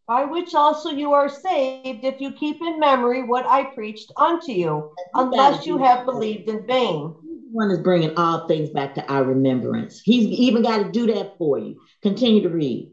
By 0.08 0.26
which 0.26 0.54
also 0.56 0.90
you 0.90 1.14
are 1.14 1.30
saved 1.30 2.04
if 2.04 2.20
you 2.20 2.32
keep 2.34 2.62
in 2.62 2.80
memory 2.80 3.24
what 3.24 3.46
I 3.46 3.66
preached 3.66 4.12
unto 4.18 4.52
you, 4.52 4.94
unless 5.14 5.66
you 5.66 5.78
have 5.78 6.06
believed 6.06 6.50
in 6.50 6.66
vain. 6.68 7.16
One 7.52 7.72
is 7.72 7.80
bringing 7.80 8.18
all 8.18 8.48
things 8.48 8.70
back 8.70 8.96
to 8.96 9.12
our 9.12 9.24
remembrance. 9.24 10.02
He's 10.02 10.26
even 10.28 10.64
got 10.64 10.80
to 10.80 10.92
do 10.92 11.08
that 11.14 11.38
for 11.38 11.58
you. 11.58 11.82
Continue 12.02 12.44
to 12.44 12.50
read. 12.50 12.92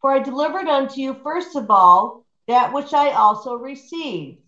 For 0.00 0.12
I 0.12 0.18
delivered 0.18 0.68
unto 0.68 1.00
you, 1.00 1.14
first 1.22 1.56
of 1.56 1.70
all, 1.70 2.26
that 2.48 2.72
which 2.72 2.92
I 2.92 3.10
also 3.12 3.54
received 3.54 4.38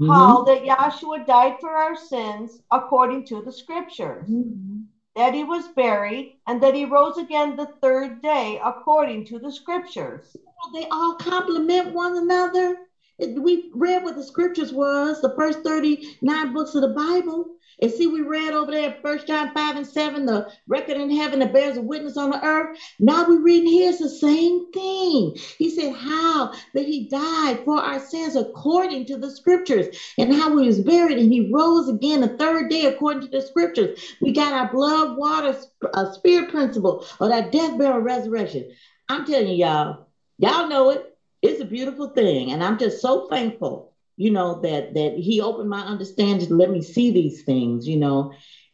mm-hmm. 0.00 0.10
how 0.10 0.44
that 0.44 0.64
Yahshua 0.64 1.26
died 1.26 1.56
for 1.60 1.70
our 1.70 1.96
sins 1.96 2.60
according 2.70 3.26
to 3.26 3.42
the 3.42 3.52
scriptures. 3.52 4.28
Mm-hmm 4.28 4.77
that 5.18 5.34
he 5.34 5.42
was 5.42 5.66
buried, 5.74 6.38
and 6.46 6.62
that 6.62 6.76
he 6.76 6.84
rose 6.84 7.18
again 7.18 7.56
the 7.56 7.66
third 7.82 8.22
day 8.22 8.60
according 8.64 9.24
to 9.24 9.40
the 9.40 9.50
scriptures. 9.50 10.36
They 10.72 10.86
all 10.92 11.16
complement 11.16 11.92
one 11.92 12.16
another. 12.16 12.76
We 13.18 13.68
read 13.74 14.04
what 14.04 14.14
the 14.14 14.22
scriptures 14.22 14.72
was, 14.72 15.20
the 15.20 15.34
first 15.34 15.64
39 15.64 16.52
books 16.52 16.76
of 16.76 16.82
the 16.82 16.94
Bible. 16.94 17.57
And 17.80 17.92
see, 17.92 18.06
we 18.06 18.22
read 18.22 18.54
over 18.54 18.72
there, 18.72 18.96
First 19.02 19.26
John 19.26 19.52
5 19.54 19.76
and 19.76 19.86
7, 19.86 20.26
the 20.26 20.50
record 20.66 20.96
in 20.96 21.10
heaven 21.10 21.38
that 21.40 21.52
bears 21.52 21.76
a 21.76 21.82
witness 21.82 22.16
on 22.16 22.30
the 22.30 22.44
earth. 22.44 22.78
Now 22.98 23.28
we 23.28 23.36
read 23.36 23.64
here, 23.64 23.90
it's 23.90 24.00
the 24.00 24.08
same 24.08 24.72
thing. 24.72 25.36
He 25.58 25.70
said, 25.70 25.94
How 25.94 26.52
that 26.74 26.86
he 26.86 27.08
died 27.08 27.60
for 27.64 27.76
our 27.78 28.00
sins 28.00 28.36
according 28.36 29.06
to 29.06 29.16
the 29.16 29.30
scriptures, 29.30 29.86
and 30.18 30.34
how 30.34 30.56
he 30.58 30.66
was 30.66 30.80
buried, 30.80 31.18
and 31.18 31.32
he 31.32 31.52
rose 31.52 31.88
again 31.88 32.20
the 32.20 32.36
third 32.36 32.70
day 32.70 32.86
according 32.86 33.22
to 33.22 33.28
the 33.28 33.42
scriptures. 33.42 34.00
We 34.20 34.32
got 34.32 34.52
our 34.52 34.72
blood, 34.72 35.16
water, 35.16 35.56
uh, 35.94 36.12
spirit 36.12 36.50
principle, 36.50 37.04
or 37.20 37.28
that 37.28 37.52
death, 37.52 37.78
burial, 37.78 38.00
resurrection. 38.00 38.70
I'm 39.08 39.24
telling 39.24 39.48
you, 39.48 39.64
y'all, 39.66 40.08
y'all 40.38 40.68
know 40.68 40.90
it. 40.90 41.04
It's 41.42 41.60
a 41.60 41.64
beautiful 41.64 42.08
thing. 42.08 42.50
And 42.52 42.64
I'm 42.64 42.78
just 42.78 43.00
so 43.00 43.28
thankful 43.28 43.87
you 44.18 44.30
know 44.30 44.60
that 44.60 44.94
that 44.94 45.14
he 45.14 45.40
opened 45.40 45.70
my 45.70 45.80
understanding 45.80 46.46
to 46.46 46.54
let 46.54 46.70
me 46.70 46.82
see 46.82 47.10
these 47.10 47.42
things 47.44 47.86
you 47.86 47.96
know 47.96 48.32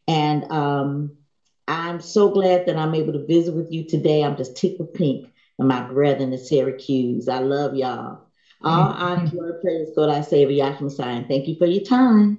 and 0.08 0.50
um 0.50 1.12
i'm 1.68 2.00
so 2.00 2.30
glad 2.30 2.66
that 2.66 2.76
i'm 2.76 2.94
able 2.94 3.12
to 3.12 3.26
visit 3.26 3.54
with 3.54 3.70
you 3.70 3.86
today 3.86 4.24
i'm 4.24 4.36
just 4.36 4.56
tickled 4.56 4.92
pink 4.94 5.26
and 5.58 5.68
my 5.68 5.82
brethren 5.82 6.32
in 6.32 6.38
syracuse 6.38 7.28
i 7.28 7.38
love 7.38 7.74
y'all 7.74 8.26
all 8.62 8.90
honor 8.90 9.28
glory 9.28 9.52
praise 9.62 9.88
god 9.94 10.08
our 10.08 10.22
savior 10.22 10.64
yahshua 10.64 10.80
messiah 10.80 11.16
and 11.16 11.28
thank 11.28 11.46
you 11.46 11.56
for 11.56 11.66
your 11.66 11.84
time 11.84 12.38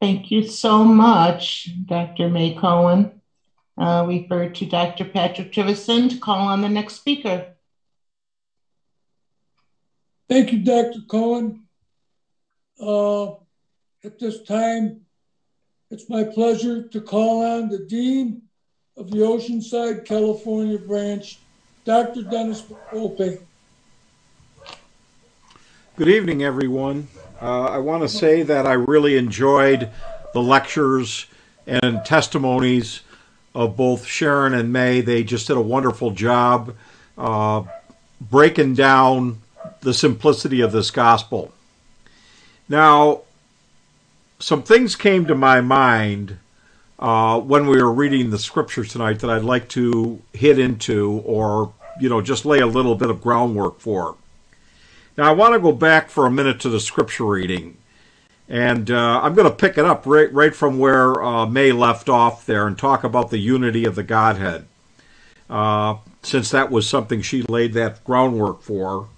Thank 0.00 0.30
you 0.30 0.42
so 0.46 0.84
much, 0.84 1.70
Dr. 1.86 2.28
May 2.28 2.54
Cohen. 2.54 3.22
Uh, 3.78 4.04
refer 4.06 4.50
to 4.50 4.66
Dr. 4.66 5.06
Patrick 5.06 5.50
Trivison 5.50 6.10
to 6.10 6.18
call 6.18 6.46
on 6.48 6.60
the 6.60 6.68
next 6.68 6.96
speaker. 6.96 7.53
Thank 10.34 10.50
you, 10.50 10.58
Dr. 10.58 10.98
Cohen. 11.06 11.62
Uh, 12.80 13.34
at 14.02 14.18
this 14.18 14.42
time, 14.42 15.02
it's 15.92 16.10
my 16.10 16.24
pleasure 16.24 16.88
to 16.88 17.00
call 17.00 17.46
on 17.46 17.68
the 17.68 17.78
Dean 17.78 18.42
of 18.96 19.12
the 19.12 19.18
Oceanside, 19.18 20.04
California 20.04 20.76
branch, 20.76 21.38
Dr. 21.84 22.22
Dennis 22.22 22.64
Volpe. 22.92 23.42
Good 25.94 26.08
evening, 26.08 26.42
everyone. 26.42 27.06
Uh, 27.40 27.66
I 27.66 27.78
want 27.78 28.02
to 28.02 28.08
say 28.08 28.42
that 28.42 28.66
I 28.66 28.72
really 28.72 29.16
enjoyed 29.16 29.88
the 30.32 30.42
lectures 30.42 31.26
and 31.68 32.04
testimonies 32.04 33.02
of 33.54 33.76
both 33.76 34.04
Sharon 34.04 34.52
and 34.52 34.72
May. 34.72 35.00
They 35.00 35.22
just 35.22 35.46
did 35.46 35.56
a 35.56 35.62
wonderful 35.62 36.10
job 36.10 36.74
uh, 37.16 37.62
breaking 38.20 38.74
down 38.74 39.38
the 39.84 39.94
simplicity 39.94 40.60
of 40.60 40.72
this 40.72 40.90
gospel. 40.90 41.52
Now, 42.68 43.20
some 44.38 44.62
things 44.62 44.96
came 44.96 45.26
to 45.26 45.34
my 45.34 45.60
mind 45.60 46.38
uh, 46.98 47.38
when 47.40 47.66
we 47.66 47.82
were 47.82 47.92
reading 47.92 48.30
the 48.30 48.38
scripture 48.38 48.84
tonight 48.84 49.20
that 49.20 49.30
I'd 49.30 49.42
like 49.42 49.68
to 49.70 50.20
hit 50.32 50.58
into 50.58 51.22
or, 51.24 51.72
you 52.00 52.08
know, 52.08 52.20
just 52.20 52.44
lay 52.44 52.58
a 52.58 52.66
little 52.66 52.94
bit 52.94 53.10
of 53.10 53.22
groundwork 53.22 53.80
for. 53.80 54.16
Now, 55.16 55.28
I 55.28 55.32
want 55.32 55.54
to 55.54 55.60
go 55.60 55.72
back 55.72 56.10
for 56.10 56.26
a 56.26 56.30
minute 56.30 56.60
to 56.60 56.68
the 56.68 56.80
scripture 56.80 57.26
reading. 57.26 57.76
And 58.48 58.90
uh, 58.90 59.20
I'm 59.22 59.34
going 59.34 59.48
to 59.48 59.54
pick 59.54 59.78
it 59.78 59.84
up 59.84 60.04
right, 60.06 60.32
right 60.32 60.54
from 60.54 60.78
where 60.78 61.22
uh, 61.22 61.46
May 61.46 61.72
left 61.72 62.08
off 62.08 62.44
there 62.44 62.66
and 62.66 62.76
talk 62.76 63.04
about 63.04 63.30
the 63.30 63.38
unity 63.38 63.84
of 63.84 63.94
the 63.94 64.02
Godhead, 64.02 64.66
uh, 65.48 65.96
since 66.22 66.50
that 66.50 66.70
was 66.70 66.88
something 66.88 67.22
she 67.22 67.42
laid 67.42 67.72
that 67.74 68.04
groundwork 68.04 68.60
for, 68.60 69.08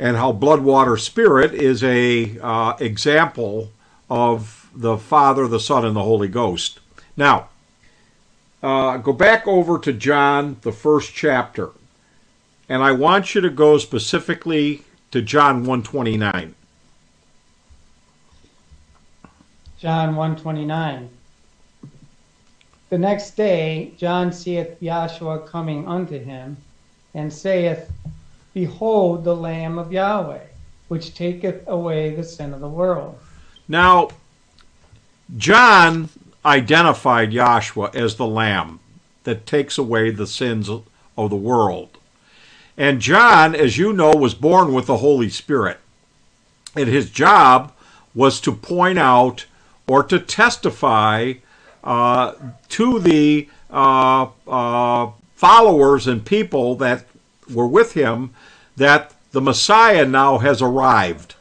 and 0.00 0.16
how 0.16 0.32
blood, 0.32 0.62
water, 0.62 0.96
spirit 0.96 1.52
is 1.52 1.84
a 1.84 2.38
uh, 2.40 2.74
example 2.80 3.70
of 4.08 4.70
the 4.74 4.96
Father, 4.96 5.46
the 5.46 5.60
Son, 5.60 5.84
and 5.84 5.94
the 5.94 6.02
Holy 6.02 6.26
Ghost. 6.26 6.80
Now, 7.18 7.50
uh, 8.62 8.96
go 8.96 9.12
back 9.12 9.46
over 9.46 9.78
to 9.78 9.92
John, 9.92 10.56
the 10.62 10.72
first 10.72 11.12
chapter, 11.12 11.72
and 12.66 12.82
I 12.82 12.92
want 12.92 13.34
you 13.34 13.42
to 13.42 13.50
go 13.50 13.76
specifically 13.76 14.84
to 15.10 15.20
John 15.20 15.66
129. 15.66 16.54
John 19.78 20.16
129. 20.16 21.10
The 22.88 22.98
next 22.98 23.32
day 23.32 23.92
John 23.98 24.32
seeth 24.32 24.80
Yahshua 24.80 25.46
coming 25.46 25.86
unto 25.86 26.18
him, 26.18 26.56
and 27.12 27.30
saith, 27.30 27.90
Behold 28.52 29.24
the 29.24 29.36
Lamb 29.36 29.78
of 29.78 29.92
Yahweh, 29.92 30.46
which 30.88 31.14
taketh 31.14 31.66
away 31.66 32.14
the 32.14 32.24
sin 32.24 32.52
of 32.52 32.60
the 32.60 32.68
world. 32.68 33.18
Now, 33.68 34.10
John 35.36 36.08
identified 36.44 37.30
Yahshua 37.30 37.94
as 37.94 38.16
the 38.16 38.26
Lamb 38.26 38.80
that 39.24 39.46
takes 39.46 39.78
away 39.78 40.10
the 40.10 40.26
sins 40.26 40.68
of 40.68 41.30
the 41.30 41.36
world. 41.36 41.98
And 42.76 43.00
John, 43.00 43.54
as 43.54 43.78
you 43.78 43.92
know, 43.92 44.12
was 44.12 44.34
born 44.34 44.72
with 44.72 44.86
the 44.86 44.98
Holy 44.98 45.28
Spirit. 45.28 45.78
And 46.74 46.88
his 46.88 47.10
job 47.10 47.72
was 48.14 48.40
to 48.40 48.52
point 48.52 48.98
out 48.98 49.46
or 49.86 50.02
to 50.04 50.18
testify 50.18 51.34
uh, 51.84 52.32
to 52.70 52.98
the 52.98 53.48
uh, 53.70 54.28
uh, 54.46 55.10
followers 55.34 56.06
and 56.06 56.24
people 56.24 56.74
that 56.76 57.04
were 57.52 57.66
with 57.66 57.92
him 57.92 58.30
that 58.80 59.12
the 59.32 59.42
Messiah 59.42 60.06
now 60.06 60.38
has 60.38 60.62
arrived. 60.62 61.34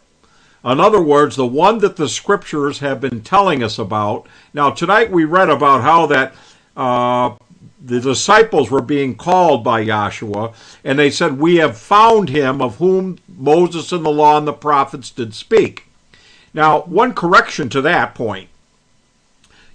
In 0.64 0.82
other 0.82 1.02
words, 1.02 1.38
the 1.38 1.48
one 1.48 1.78
that 1.80 1.96
the 1.96 2.10
scriptures 2.10 2.80
have 2.80 3.00
been 3.00 3.22
telling 3.22 3.64
us 3.64 3.80
about. 3.80 4.28
Now, 4.54 4.72
tonight 4.72 5.10
we 5.10 5.24
read 5.24 5.50
about 5.50 5.82
how 5.82 6.06
that 6.08 6.36
uh, 6.76 7.36
the 7.84 8.02
disciples 8.02 8.70
were 8.70 8.82
being 8.82 9.16
called 9.16 9.64
by 9.64 9.86
Yahshua, 9.86 10.54
and 10.84 11.00
they 11.00 11.10
said, 11.10 11.40
We 11.40 11.56
have 11.56 11.78
found 11.78 12.28
him 12.28 12.62
of 12.62 12.76
whom 12.76 13.20
Moses 13.30 13.94
and 13.94 14.06
the 14.06 14.10
law 14.10 14.38
and 14.38 14.46
the 14.46 14.52
prophets 14.52 15.10
did 15.10 15.34
speak. 15.34 15.86
Now, 16.54 16.82
one 16.82 17.14
correction 17.14 17.70
to 17.70 17.82
that 17.84 18.16
point. 18.16 18.50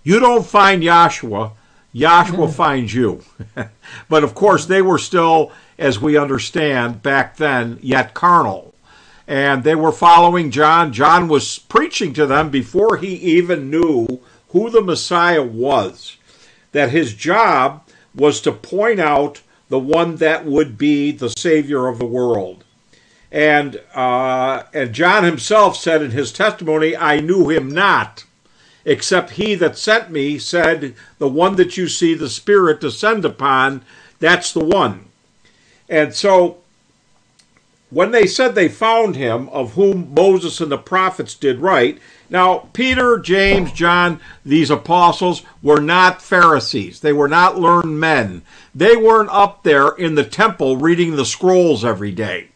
You 0.02 0.20
don't 0.20 0.44
find 0.44 0.82
Yahshua, 0.82 1.52
Yahshua 1.94 2.52
finds 2.52 2.92
you. 2.92 3.22
but 4.08 4.22
of 4.22 4.34
course, 4.34 4.66
they 4.66 4.82
were 4.82 4.98
still, 4.98 5.52
as 5.78 5.98
we 5.98 6.16
understand, 6.16 7.02
back 7.02 7.36
then, 7.36 7.78
yet 7.82 8.14
carnal. 8.14 8.74
And 9.26 9.64
they 9.64 9.74
were 9.74 9.92
following 9.92 10.50
John. 10.50 10.92
John 10.92 11.28
was 11.28 11.58
preaching 11.58 12.12
to 12.14 12.26
them 12.26 12.50
before 12.50 12.98
he 12.98 13.14
even 13.14 13.70
knew 13.70 14.20
who 14.50 14.70
the 14.70 14.82
Messiah 14.82 15.42
was. 15.42 16.16
That 16.72 16.90
his 16.90 17.14
job 17.14 17.86
was 18.14 18.40
to 18.42 18.52
point 18.52 19.00
out 19.00 19.40
the 19.68 19.78
one 19.78 20.16
that 20.16 20.44
would 20.44 20.76
be 20.76 21.10
the 21.10 21.30
Savior 21.30 21.88
of 21.88 21.98
the 21.98 22.06
world. 22.06 22.64
And, 23.32 23.80
uh, 23.94 24.62
and 24.72 24.92
John 24.92 25.24
himself 25.24 25.76
said 25.76 26.02
in 26.02 26.12
his 26.12 26.30
testimony, 26.32 26.96
I 26.96 27.18
knew 27.18 27.48
him 27.48 27.68
not, 27.68 28.24
except 28.84 29.32
he 29.32 29.56
that 29.56 29.76
sent 29.76 30.10
me 30.10 30.38
said, 30.38 30.94
The 31.18 31.28
one 31.28 31.56
that 31.56 31.76
you 31.76 31.88
see 31.88 32.14
the 32.14 32.28
Spirit 32.28 32.80
descend 32.80 33.24
upon, 33.24 33.82
that's 34.20 34.52
the 34.52 34.64
one. 34.64 35.06
And 35.88 36.14
so 36.14 36.58
when 37.90 38.10
they 38.10 38.26
said 38.26 38.54
they 38.54 38.68
found 38.68 39.16
him, 39.16 39.48
of 39.50 39.74
whom 39.74 40.12
Moses 40.14 40.60
and 40.60 40.72
the 40.72 40.78
prophets 40.78 41.34
did 41.34 41.60
write, 41.60 42.00
now, 42.30 42.68
Peter, 42.72 43.18
James, 43.18 43.70
John, 43.70 44.20
these 44.44 44.70
apostles 44.70 45.42
were 45.62 45.80
not 45.80 46.22
Pharisees. 46.22 47.00
They 47.00 47.12
were 47.12 47.28
not 47.28 47.60
learned 47.60 48.00
men. 48.00 48.42
They 48.74 48.96
weren't 48.96 49.30
up 49.30 49.62
there 49.62 49.90
in 49.90 50.14
the 50.14 50.24
temple 50.24 50.76
reading 50.78 51.14
the 51.14 51.26
scrolls 51.26 51.84
every 51.84 52.12
day. 52.12 52.48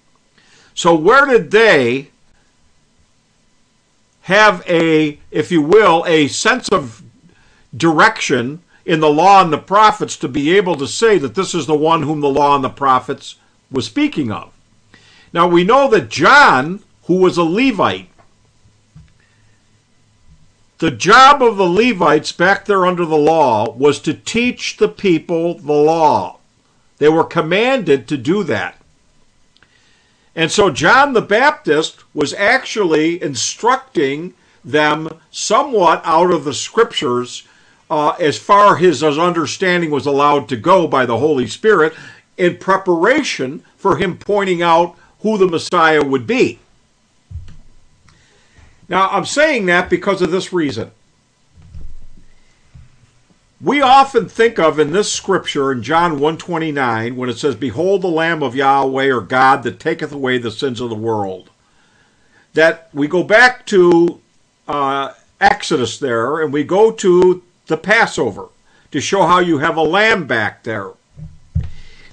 So, 0.74 0.94
where 0.94 1.26
did 1.26 1.50
they 1.50 2.10
have 4.22 4.64
a, 4.66 5.18
if 5.30 5.52
you 5.52 5.62
will, 5.62 6.04
a 6.06 6.28
sense 6.28 6.68
of 6.70 7.02
direction 7.76 8.62
in 8.88 9.00
the 9.00 9.10
law 9.10 9.42
and 9.42 9.52
the 9.52 9.58
prophets 9.58 10.16
to 10.16 10.26
be 10.26 10.56
able 10.56 10.74
to 10.74 10.88
say 10.88 11.18
that 11.18 11.34
this 11.34 11.54
is 11.54 11.66
the 11.66 11.76
one 11.76 12.02
whom 12.02 12.22
the 12.22 12.28
law 12.28 12.54
and 12.54 12.64
the 12.64 12.70
prophets 12.70 13.36
was 13.70 13.84
speaking 13.84 14.32
of? 14.32 14.50
Now, 15.30 15.46
we 15.46 15.62
know 15.62 15.88
that 15.90 16.08
John, 16.08 16.82
who 17.04 17.16
was 17.16 17.36
a 17.36 17.42
Levite, 17.42 18.08
the 20.78 20.90
job 20.90 21.42
of 21.42 21.58
the 21.58 21.66
Levites 21.66 22.32
back 22.32 22.64
there 22.64 22.86
under 22.86 23.04
the 23.04 23.18
law 23.18 23.70
was 23.72 24.00
to 24.00 24.14
teach 24.14 24.78
the 24.78 24.88
people 24.88 25.58
the 25.58 25.72
law. 25.72 26.38
They 26.96 27.10
were 27.10 27.24
commanded 27.24 28.08
to 28.08 28.16
do 28.16 28.42
that. 28.44 28.80
And 30.34 30.50
so 30.50 30.70
John 30.70 31.12
the 31.12 31.20
Baptist 31.20 32.04
was 32.14 32.32
actually 32.32 33.22
instructing 33.22 34.32
them 34.64 35.08
somewhat 35.30 36.00
out 36.04 36.30
of 36.30 36.44
the 36.44 36.54
scriptures 36.54 37.42
uh, 37.90 38.10
as 38.20 38.38
far 38.38 38.76
as 38.76 39.00
his 39.00 39.18
understanding 39.18 39.90
was 39.90 40.06
allowed 40.06 40.48
to 40.48 40.56
go 40.56 40.86
by 40.86 41.06
the 41.06 41.18
Holy 41.18 41.46
Spirit 41.46 41.94
in 42.36 42.56
preparation 42.56 43.64
for 43.76 43.96
him 43.96 44.16
pointing 44.16 44.62
out 44.62 44.96
who 45.20 45.38
the 45.38 45.46
Messiah 45.46 46.04
would 46.04 46.26
be. 46.26 46.58
Now, 48.88 49.08
I'm 49.10 49.24
saying 49.24 49.66
that 49.66 49.90
because 49.90 50.22
of 50.22 50.30
this 50.30 50.52
reason. 50.52 50.92
We 53.60 53.80
often 53.80 54.28
think 54.28 54.58
of 54.58 54.78
in 54.78 54.92
this 54.92 55.12
scripture 55.12 55.72
in 55.72 55.82
John 55.82 56.12
129 56.12 57.16
when 57.16 57.28
it 57.28 57.38
says, 57.38 57.56
Behold 57.56 58.02
the 58.02 58.08
Lamb 58.08 58.42
of 58.42 58.54
Yahweh 58.54 59.06
or 59.06 59.20
God 59.20 59.64
that 59.64 59.80
taketh 59.80 60.12
away 60.12 60.38
the 60.38 60.52
sins 60.52 60.80
of 60.80 60.90
the 60.90 60.94
world, 60.94 61.50
that 62.54 62.88
we 62.94 63.08
go 63.08 63.24
back 63.24 63.66
to 63.66 64.20
uh, 64.68 65.12
Exodus 65.40 65.98
there 65.98 66.40
and 66.40 66.52
we 66.52 66.62
go 66.62 66.92
to 66.92 67.42
the 67.68 67.76
Passover 67.76 68.48
to 68.90 69.00
show 69.00 69.26
how 69.26 69.38
you 69.38 69.58
have 69.58 69.76
a 69.76 69.82
lamb 69.82 70.26
back 70.26 70.64
there. 70.64 70.90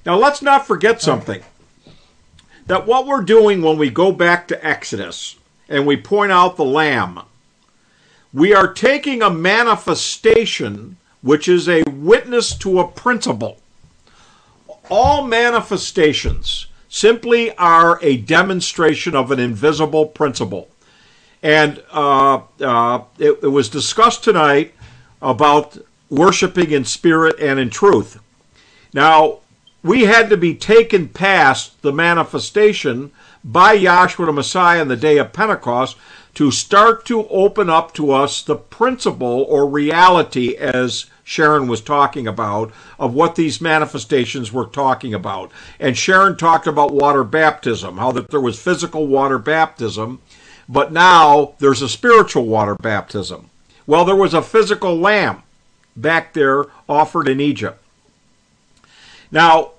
Now, 0.06 0.18
let's 0.18 0.42
not 0.42 0.68
forget 0.68 1.02
something 1.02 1.42
that 2.68 2.86
what 2.86 3.08
we're 3.08 3.24
doing 3.24 3.62
when 3.62 3.78
we 3.78 3.90
go 3.90 4.12
back 4.12 4.48
to 4.48 4.66
Exodus 4.66 5.38
and 5.68 5.88
we 5.88 5.98
point 5.98 6.32
out 6.32 6.58
the 6.58 6.66
lamb, 6.66 7.22
we 8.34 8.54
are 8.54 8.72
taking 8.72 9.22
a 9.22 9.30
manifestation 9.30 10.98
which 11.22 11.48
is 11.48 11.68
a 11.68 11.84
witness 11.90 12.56
to 12.56 12.80
a 12.80 12.88
principle. 12.88 13.60
All 14.92 15.26
manifestations 15.26 16.68
simply 16.88 17.56
are 17.58 18.00
a 18.04 18.18
demonstration 18.18 19.16
of 19.16 19.32
an 19.32 19.40
invisible 19.40 20.06
principle. 20.06 20.70
And 21.42 21.82
uh, 21.92 22.42
uh, 22.62 23.04
it, 23.18 23.40
it 23.42 23.48
was 23.48 23.70
discussed 23.70 24.24
tonight 24.24 24.75
about 25.26 25.78
worshiping 26.10 26.72
in 26.72 26.86
spirit 26.86 27.36
and 27.40 27.60
in 27.60 27.70
truth. 27.70 28.20
Now, 28.94 29.40
we 29.84 30.04
had 30.04 30.30
to 30.30 30.38
be 30.38 30.56
taken 30.56 31.10
past 31.10 31.82
the 31.82 31.92
manifestation 31.92 33.12
by 33.44 33.78
Yahshua 33.78 34.28
the 34.28 34.32
Messiah 34.32 34.82
on 34.82 34.88
the 34.88 34.96
day 34.96 35.18
of 35.18 35.34
Pentecost 35.34 35.98
to 36.36 36.52
start 36.52 37.06
to 37.06 37.28
open 37.30 37.70
up 37.70 37.94
to 37.94 38.12
us 38.12 38.42
the 38.42 38.56
principle 38.56 39.46
or 39.50 39.68
reality, 39.68 40.56
as 40.56 41.06
Sharon 41.24 41.68
was 41.68 41.82
talking 41.82 42.28
about, 42.28 42.72
of 43.00 43.14
what 43.14 43.36
these 43.36 43.62
manifestations 43.62 44.52
were 44.52 44.66
talking 44.66 45.14
about. 45.14 45.52
And 45.80 45.98
Sharon 45.98 46.36
talked 46.38 46.68
about 46.68 46.94
water 46.94 47.24
baptism, 47.24 47.98
how 47.98 48.12
that 48.12 48.32
there 48.32 48.42
was 48.42 48.62
physical 48.62 49.08
water 49.08 49.40
baptism, 49.40 50.20
but 50.68 50.92
now 50.92 51.54
there's 51.60 51.82
a 51.82 51.90
spiritual 51.90 52.46
water 52.46 52.76
baptism. 52.76 53.50
Well, 53.88 54.06
there 54.06 54.16
was 54.16 54.34
a 54.34 54.42
physical 54.42 54.98
lamb 54.98 55.44
back 55.96 56.34
there 56.34 56.66
offered 56.90 57.28
in 57.28 57.40
Egypt. 57.40 57.82
Now, 59.32 59.72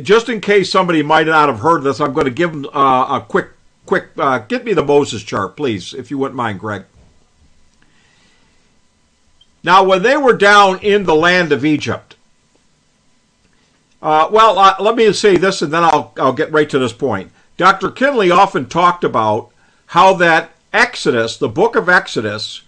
just 0.00 0.28
in 0.28 0.40
case 0.40 0.70
somebody 0.70 1.02
might 1.02 1.26
not 1.26 1.48
have 1.48 1.60
heard 1.60 1.82
this, 1.82 2.00
I'm 2.00 2.12
going 2.12 2.26
to 2.26 2.30
give 2.30 2.52
them 2.52 2.66
uh, 2.66 3.18
a 3.18 3.24
quick, 3.26 3.48
quick. 3.86 4.08
Uh, 4.16 4.38
get 4.38 4.64
me 4.64 4.72
the 4.72 4.84
Moses 4.84 5.22
chart, 5.22 5.56
please, 5.56 5.92
if 5.94 6.10
you 6.10 6.18
wouldn't 6.18 6.36
mind, 6.36 6.60
Greg. 6.60 6.84
Now, 9.62 9.84
when 9.84 10.02
they 10.02 10.16
were 10.16 10.36
down 10.36 10.78
in 10.78 11.04
the 11.04 11.14
land 11.14 11.52
of 11.52 11.64
Egypt, 11.64 12.16
uh, 14.00 14.28
well, 14.30 14.58
uh, 14.58 14.76
let 14.80 14.96
me 14.96 15.12
say 15.12 15.36
this, 15.36 15.60
and 15.60 15.72
then 15.72 15.84
I'll 15.84 16.14
I'll 16.16 16.32
get 16.32 16.50
right 16.52 16.70
to 16.70 16.78
this 16.78 16.94
point. 16.94 17.30
Dr. 17.58 17.90
Kinley 17.90 18.30
often 18.30 18.66
talked 18.66 19.04
about 19.04 19.50
how 19.88 20.14
that 20.14 20.52
Exodus, 20.72 21.36
the 21.36 21.48
book 21.48 21.76
of 21.76 21.88
Exodus, 21.88 22.62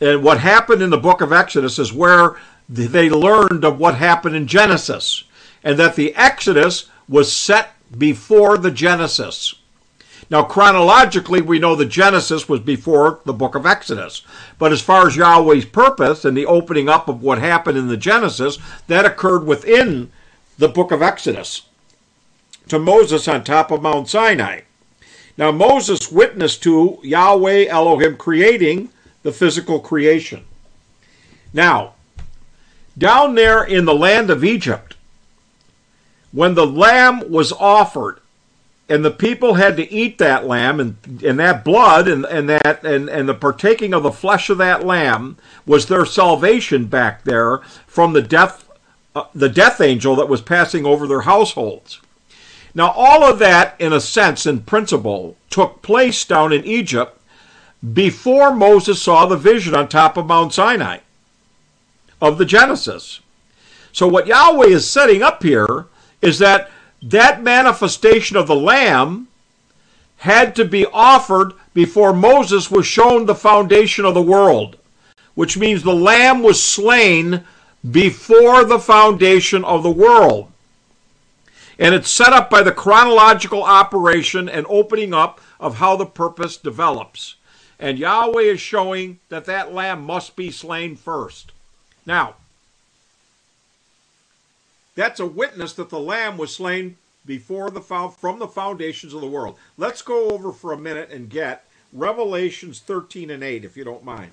and 0.00 0.22
what 0.22 0.40
happened 0.40 0.82
in 0.82 0.90
the 0.90 0.98
book 0.98 1.20
of 1.20 1.32
Exodus 1.32 1.78
is 1.78 1.92
where 1.92 2.36
they 2.68 3.10
learned 3.10 3.64
of 3.64 3.78
what 3.78 3.96
happened 3.96 4.36
in 4.36 4.46
Genesis 4.46 5.24
and 5.62 5.78
that 5.78 5.96
the 5.96 6.14
Exodus 6.14 6.88
was 7.08 7.32
set 7.32 7.72
before 7.96 8.56
the 8.56 8.70
Genesis. 8.70 9.54
Now, 10.30 10.44
chronologically, 10.44 11.42
we 11.42 11.58
know 11.58 11.74
the 11.74 11.84
Genesis 11.84 12.48
was 12.48 12.60
before 12.60 13.20
the 13.24 13.32
book 13.32 13.56
of 13.56 13.66
Exodus. 13.66 14.22
But 14.58 14.70
as 14.70 14.80
far 14.80 15.08
as 15.08 15.16
Yahweh's 15.16 15.64
purpose 15.64 16.24
and 16.24 16.36
the 16.36 16.46
opening 16.46 16.88
up 16.88 17.08
of 17.08 17.20
what 17.20 17.38
happened 17.38 17.76
in 17.76 17.88
the 17.88 17.96
Genesis, 17.96 18.58
that 18.86 19.04
occurred 19.04 19.44
within 19.44 20.12
the 20.56 20.68
book 20.68 20.92
of 20.92 21.02
Exodus 21.02 21.62
to 22.68 22.78
Moses 22.78 23.26
on 23.26 23.42
top 23.42 23.72
of 23.72 23.82
Mount 23.82 24.08
Sinai. 24.08 24.60
Now, 25.36 25.50
Moses 25.50 26.12
witnessed 26.12 26.62
to 26.62 27.00
Yahweh 27.02 27.66
Elohim 27.66 28.16
creating 28.16 28.90
the 29.22 29.32
physical 29.32 29.80
creation. 29.80 30.44
Now, 31.52 31.94
down 32.96 33.34
there 33.34 33.62
in 33.62 33.84
the 33.84 33.94
land 33.94 34.30
of 34.30 34.44
Egypt, 34.44 34.96
when 36.32 36.54
the 36.54 36.66
lamb 36.66 37.30
was 37.30 37.52
offered 37.52 38.20
and 38.90 39.04
the 39.04 39.10
people 39.10 39.54
had 39.54 39.76
to 39.76 39.90
eat 39.92 40.18
that 40.18 40.46
lamb 40.46 40.80
and, 40.80 41.22
and 41.22 41.38
that 41.38 41.64
blood 41.64 42.08
and, 42.08 42.24
and 42.26 42.48
that 42.48 42.84
and, 42.84 43.08
and 43.08 43.28
the 43.28 43.34
partaking 43.34 43.94
of 43.94 44.02
the 44.02 44.12
flesh 44.12 44.50
of 44.50 44.58
that 44.58 44.84
lamb 44.84 45.36
was 45.64 45.86
their 45.86 46.04
salvation 46.04 46.86
back 46.86 47.22
there 47.22 47.58
from 47.86 48.12
the 48.12 48.22
death 48.22 48.68
uh, 49.14 49.24
the 49.34 49.48
death 49.48 49.80
angel 49.80 50.16
that 50.16 50.28
was 50.28 50.42
passing 50.42 50.84
over 50.84 51.06
their 51.06 51.22
households 51.22 52.00
now 52.74 52.90
all 52.90 53.24
of 53.24 53.38
that 53.38 53.74
in 53.78 53.92
a 53.92 54.00
sense 54.00 54.44
in 54.44 54.60
principle 54.60 55.36
took 55.48 55.82
place 55.82 56.24
down 56.24 56.52
in 56.52 56.64
egypt 56.64 57.19
before 57.94 58.54
moses 58.54 59.00
saw 59.02 59.26
the 59.26 59.36
vision 59.36 59.74
on 59.74 59.88
top 59.88 60.16
of 60.16 60.26
mount 60.26 60.52
sinai 60.52 60.98
of 62.20 62.38
the 62.38 62.44
genesis 62.44 63.20
so 63.92 64.06
what 64.06 64.26
yahweh 64.26 64.66
is 64.66 64.88
setting 64.88 65.22
up 65.22 65.42
here 65.42 65.86
is 66.22 66.38
that 66.38 66.70
that 67.02 67.42
manifestation 67.42 68.36
of 68.36 68.46
the 68.46 68.54
Lamb 68.54 69.28
had 70.18 70.54
to 70.56 70.64
be 70.64 70.84
offered 70.86 71.52
before 71.72 72.12
Moses 72.12 72.70
was 72.70 72.86
shown 72.86 73.24
the 73.24 73.34
foundation 73.34 74.04
of 74.04 74.14
the 74.14 74.22
world, 74.22 74.76
which 75.34 75.56
means 75.56 75.82
the 75.82 75.94
Lamb 75.94 76.42
was 76.42 76.62
slain 76.62 77.42
before 77.90 78.64
the 78.64 78.78
foundation 78.78 79.64
of 79.64 79.82
the 79.82 79.90
world. 79.90 80.52
And 81.78 81.94
it's 81.94 82.10
set 82.10 82.34
up 82.34 82.50
by 82.50 82.62
the 82.62 82.72
chronological 82.72 83.62
operation 83.62 84.50
and 84.50 84.66
opening 84.68 85.14
up 85.14 85.40
of 85.58 85.78
how 85.78 85.96
the 85.96 86.04
purpose 86.04 86.58
develops. 86.58 87.36
And 87.80 87.98
Yahweh 87.98 88.42
is 88.42 88.60
showing 88.60 89.18
that 89.30 89.46
that 89.46 89.72
lamb 89.72 90.04
must 90.04 90.36
be 90.36 90.50
slain 90.50 90.94
first. 90.94 91.50
Now, 92.06 92.36
that's 94.94 95.18
a 95.18 95.26
witness 95.26 95.72
that 95.74 95.88
the 95.88 95.98
Lamb 95.98 96.36
was 96.36 96.54
slain 96.54 96.98
before 97.24 97.70
the 97.70 97.80
from 97.80 98.38
the 98.38 98.46
foundations 98.46 99.14
of 99.14 99.22
the 99.22 99.26
world. 99.26 99.56
Let's 99.78 100.02
go 100.02 100.30
over 100.30 100.52
for 100.52 100.72
a 100.72 100.78
minute 100.78 101.10
and 101.10 101.30
get 101.30 101.64
Revelations 101.92 102.80
13 102.80 103.30
and 103.30 103.42
8, 103.42 103.64
if 103.64 103.76
you 103.78 103.84
don't 103.84 104.04
mind. 104.04 104.32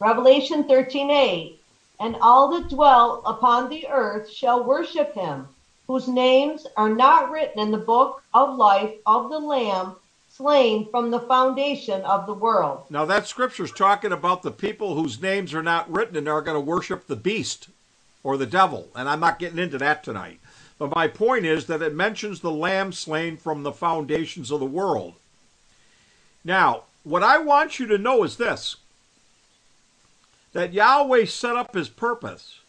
Revelation 0.00 0.64
13 0.64 1.10
8. 1.10 1.60
And 2.00 2.16
all 2.22 2.50
that 2.58 2.70
dwell 2.70 3.22
upon 3.26 3.68
the 3.68 3.86
earth 3.86 4.30
shall 4.30 4.64
worship 4.64 5.14
him, 5.14 5.46
whose 5.90 6.06
names 6.06 6.68
are 6.76 6.88
not 6.88 7.32
written 7.32 7.58
in 7.58 7.72
the 7.72 7.76
book 7.76 8.22
of 8.32 8.56
life 8.56 8.94
of 9.06 9.28
the 9.28 9.40
Lamb 9.40 9.96
slain 10.28 10.88
from 10.88 11.10
the 11.10 11.18
foundation 11.18 12.00
of 12.02 12.26
the 12.26 12.32
world. 12.32 12.84
Now 12.90 13.04
that 13.06 13.26
scripture's 13.26 13.72
talking 13.72 14.12
about 14.12 14.44
the 14.44 14.52
people 14.52 14.94
whose 14.94 15.20
names 15.20 15.52
are 15.52 15.64
not 15.64 15.90
written 15.90 16.16
and 16.16 16.28
are 16.28 16.42
going 16.42 16.54
to 16.54 16.60
worship 16.60 17.08
the 17.08 17.16
beast 17.16 17.70
or 18.22 18.36
the 18.36 18.46
devil, 18.46 18.86
and 18.94 19.08
I'm 19.08 19.18
not 19.18 19.40
getting 19.40 19.58
into 19.58 19.78
that 19.78 20.04
tonight. 20.04 20.38
But 20.78 20.94
my 20.94 21.08
point 21.08 21.44
is 21.44 21.66
that 21.66 21.82
it 21.82 21.92
mentions 21.92 22.38
the 22.38 22.52
lamb 22.52 22.92
slain 22.92 23.36
from 23.36 23.64
the 23.64 23.72
foundations 23.72 24.52
of 24.52 24.60
the 24.60 24.66
world. 24.66 25.14
Now, 26.44 26.84
what 27.02 27.24
I 27.24 27.38
want 27.38 27.80
you 27.80 27.86
to 27.88 27.98
know 27.98 28.22
is 28.22 28.36
this 28.36 28.76
that 30.52 30.72
Yahweh 30.72 31.24
set 31.24 31.56
up 31.56 31.74
his 31.74 31.88
purpose 31.88 32.59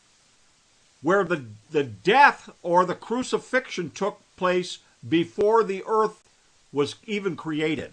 where 1.01 1.23
the, 1.23 1.45
the 1.71 1.83
death 1.83 2.49
or 2.61 2.85
the 2.85 2.95
crucifixion 2.95 3.89
took 3.89 4.21
place 4.37 4.79
before 5.07 5.63
the 5.63 5.83
earth 5.87 6.27
was 6.71 6.95
even 7.05 7.35
created. 7.35 7.91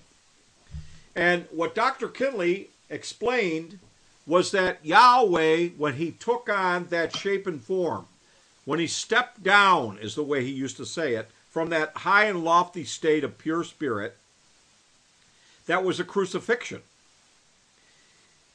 And 1.16 1.47
what 1.51 1.74
Dr. 1.74 2.09
Kinley 2.09 2.70
explained 2.90 3.78
was 4.26 4.51
that 4.51 4.85
Yahweh, 4.85 5.68
when 5.78 5.94
he 5.94 6.10
took 6.12 6.48
on 6.48 6.86
that 6.90 7.16
shape 7.16 7.47
and 7.47 7.60
form, 7.60 8.06
when 8.64 8.78
he 8.78 8.86
stepped 8.86 9.43
down, 9.43 9.98
is 9.98 10.14
the 10.14 10.22
way 10.22 10.44
he 10.44 10.51
used 10.51 10.76
to 10.76 10.85
say 10.85 11.14
it, 11.14 11.30
from 11.51 11.70
that 11.70 11.97
high 11.97 12.24
and 12.24 12.44
lofty 12.44 12.85
state 12.85 13.24
of 13.24 13.39
pure 13.39 13.64
spirit, 13.64 14.16
that 15.66 15.82
was 15.82 15.98
a 15.98 16.05
crucifixion. 16.05 16.82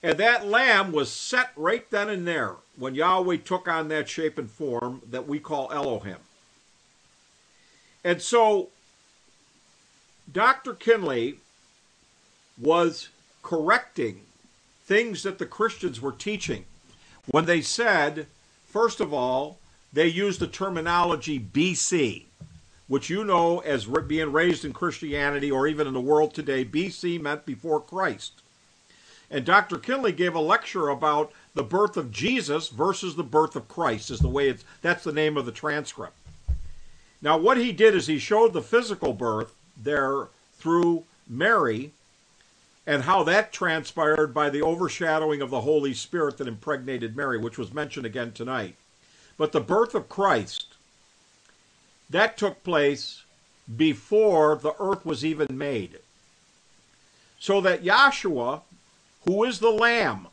And 0.04 0.18
that 0.18 0.46
lamb 0.46 0.92
was 0.92 1.10
set 1.10 1.52
right 1.56 1.90
then 1.90 2.10
and 2.10 2.28
there 2.28 2.58
when 2.78 2.94
Yahweh 2.94 3.38
took 3.38 3.70
on 3.70 3.88
that 3.88 4.10
shape 4.10 4.38
and 4.38 4.52
form 4.52 5.02
that 5.10 5.28
we 5.28 5.40
call 5.40 5.72
Elohim. 5.72 6.18
And 8.04 8.22
so 8.22 8.68
Dr. 10.32 10.74
Kinley 10.74 11.38
was 12.60 13.08
correcting 13.42 14.22
things 14.86 15.24
that 15.24 15.38
the 15.38 15.46
Christians 15.46 16.02
were 16.02 16.12
teaching 16.12 16.66
when 17.32 17.46
they 17.46 17.62
said, 17.62 18.28
first 18.66 19.00
of 19.00 19.14
all, 19.14 19.58
they 19.94 20.08
used 20.08 20.42
the 20.42 20.48
terminology 20.48 21.40
BC, 21.40 22.26
which 22.90 23.10
you 23.10 23.24
know 23.24 23.60
as 23.60 23.86
being 23.86 24.34
raised 24.34 24.66
in 24.66 24.74
Christianity 24.74 25.50
or 25.50 25.66
even 25.66 25.88
in 25.88 25.94
the 25.94 26.02
world 26.02 26.34
today, 26.34 26.66
BC 26.66 27.22
meant 27.22 27.46
before 27.46 27.80
Christ. 27.80 28.43
And 29.34 29.44
Dr. 29.44 29.80
Kinley 29.80 30.12
gave 30.12 30.36
a 30.36 30.40
lecture 30.40 30.90
about 30.90 31.32
the 31.56 31.64
birth 31.64 31.98
of 31.98 32.12
Jesus 32.12 32.70
versus 32.70 33.16
the 33.16 33.24
birth 33.24 33.56
of 33.56 33.68
Christ, 33.68 34.12
is 34.12 34.20
the 34.20 34.30
way 34.30 34.48
it's 34.48 34.64
that's 34.84 35.04
the 35.04 35.12
name 35.12 35.38
of 35.38 35.48
the 35.48 35.52
transcript. 35.52 36.16
Now, 37.20 37.40
what 37.40 37.58
he 37.58 37.72
did 37.72 37.96
is 37.96 38.06
he 38.06 38.20
showed 38.20 38.54
the 38.54 38.62
physical 38.62 39.12
birth 39.12 39.56
there 39.76 40.28
through 40.60 41.06
Mary 41.28 41.94
and 42.86 43.02
how 43.02 43.24
that 43.24 43.52
transpired 43.52 44.36
by 44.36 44.52
the 44.52 44.62
overshadowing 44.62 45.42
of 45.42 45.50
the 45.50 45.62
Holy 45.62 45.96
Spirit 45.96 46.38
that 46.38 46.48
impregnated 46.48 47.18
Mary, 47.18 47.40
which 47.40 47.58
was 47.58 47.74
mentioned 47.74 48.06
again 48.06 48.34
tonight. 48.34 48.76
But 49.36 49.52
the 49.52 49.62
birth 49.62 49.96
of 49.96 50.10
Christ, 50.10 50.76
that 52.08 52.38
took 52.38 52.64
place 52.64 53.24
before 53.76 54.58
the 54.58 54.76
earth 54.80 55.04
was 55.04 55.26
even 55.26 55.58
made. 55.58 55.98
So 57.40 57.62
that 57.62 57.84
Yahshua, 57.84 58.62
who 59.26 59.44
is 59.44 59.60
the 59.60 59.72
Lamb 59.72 60.28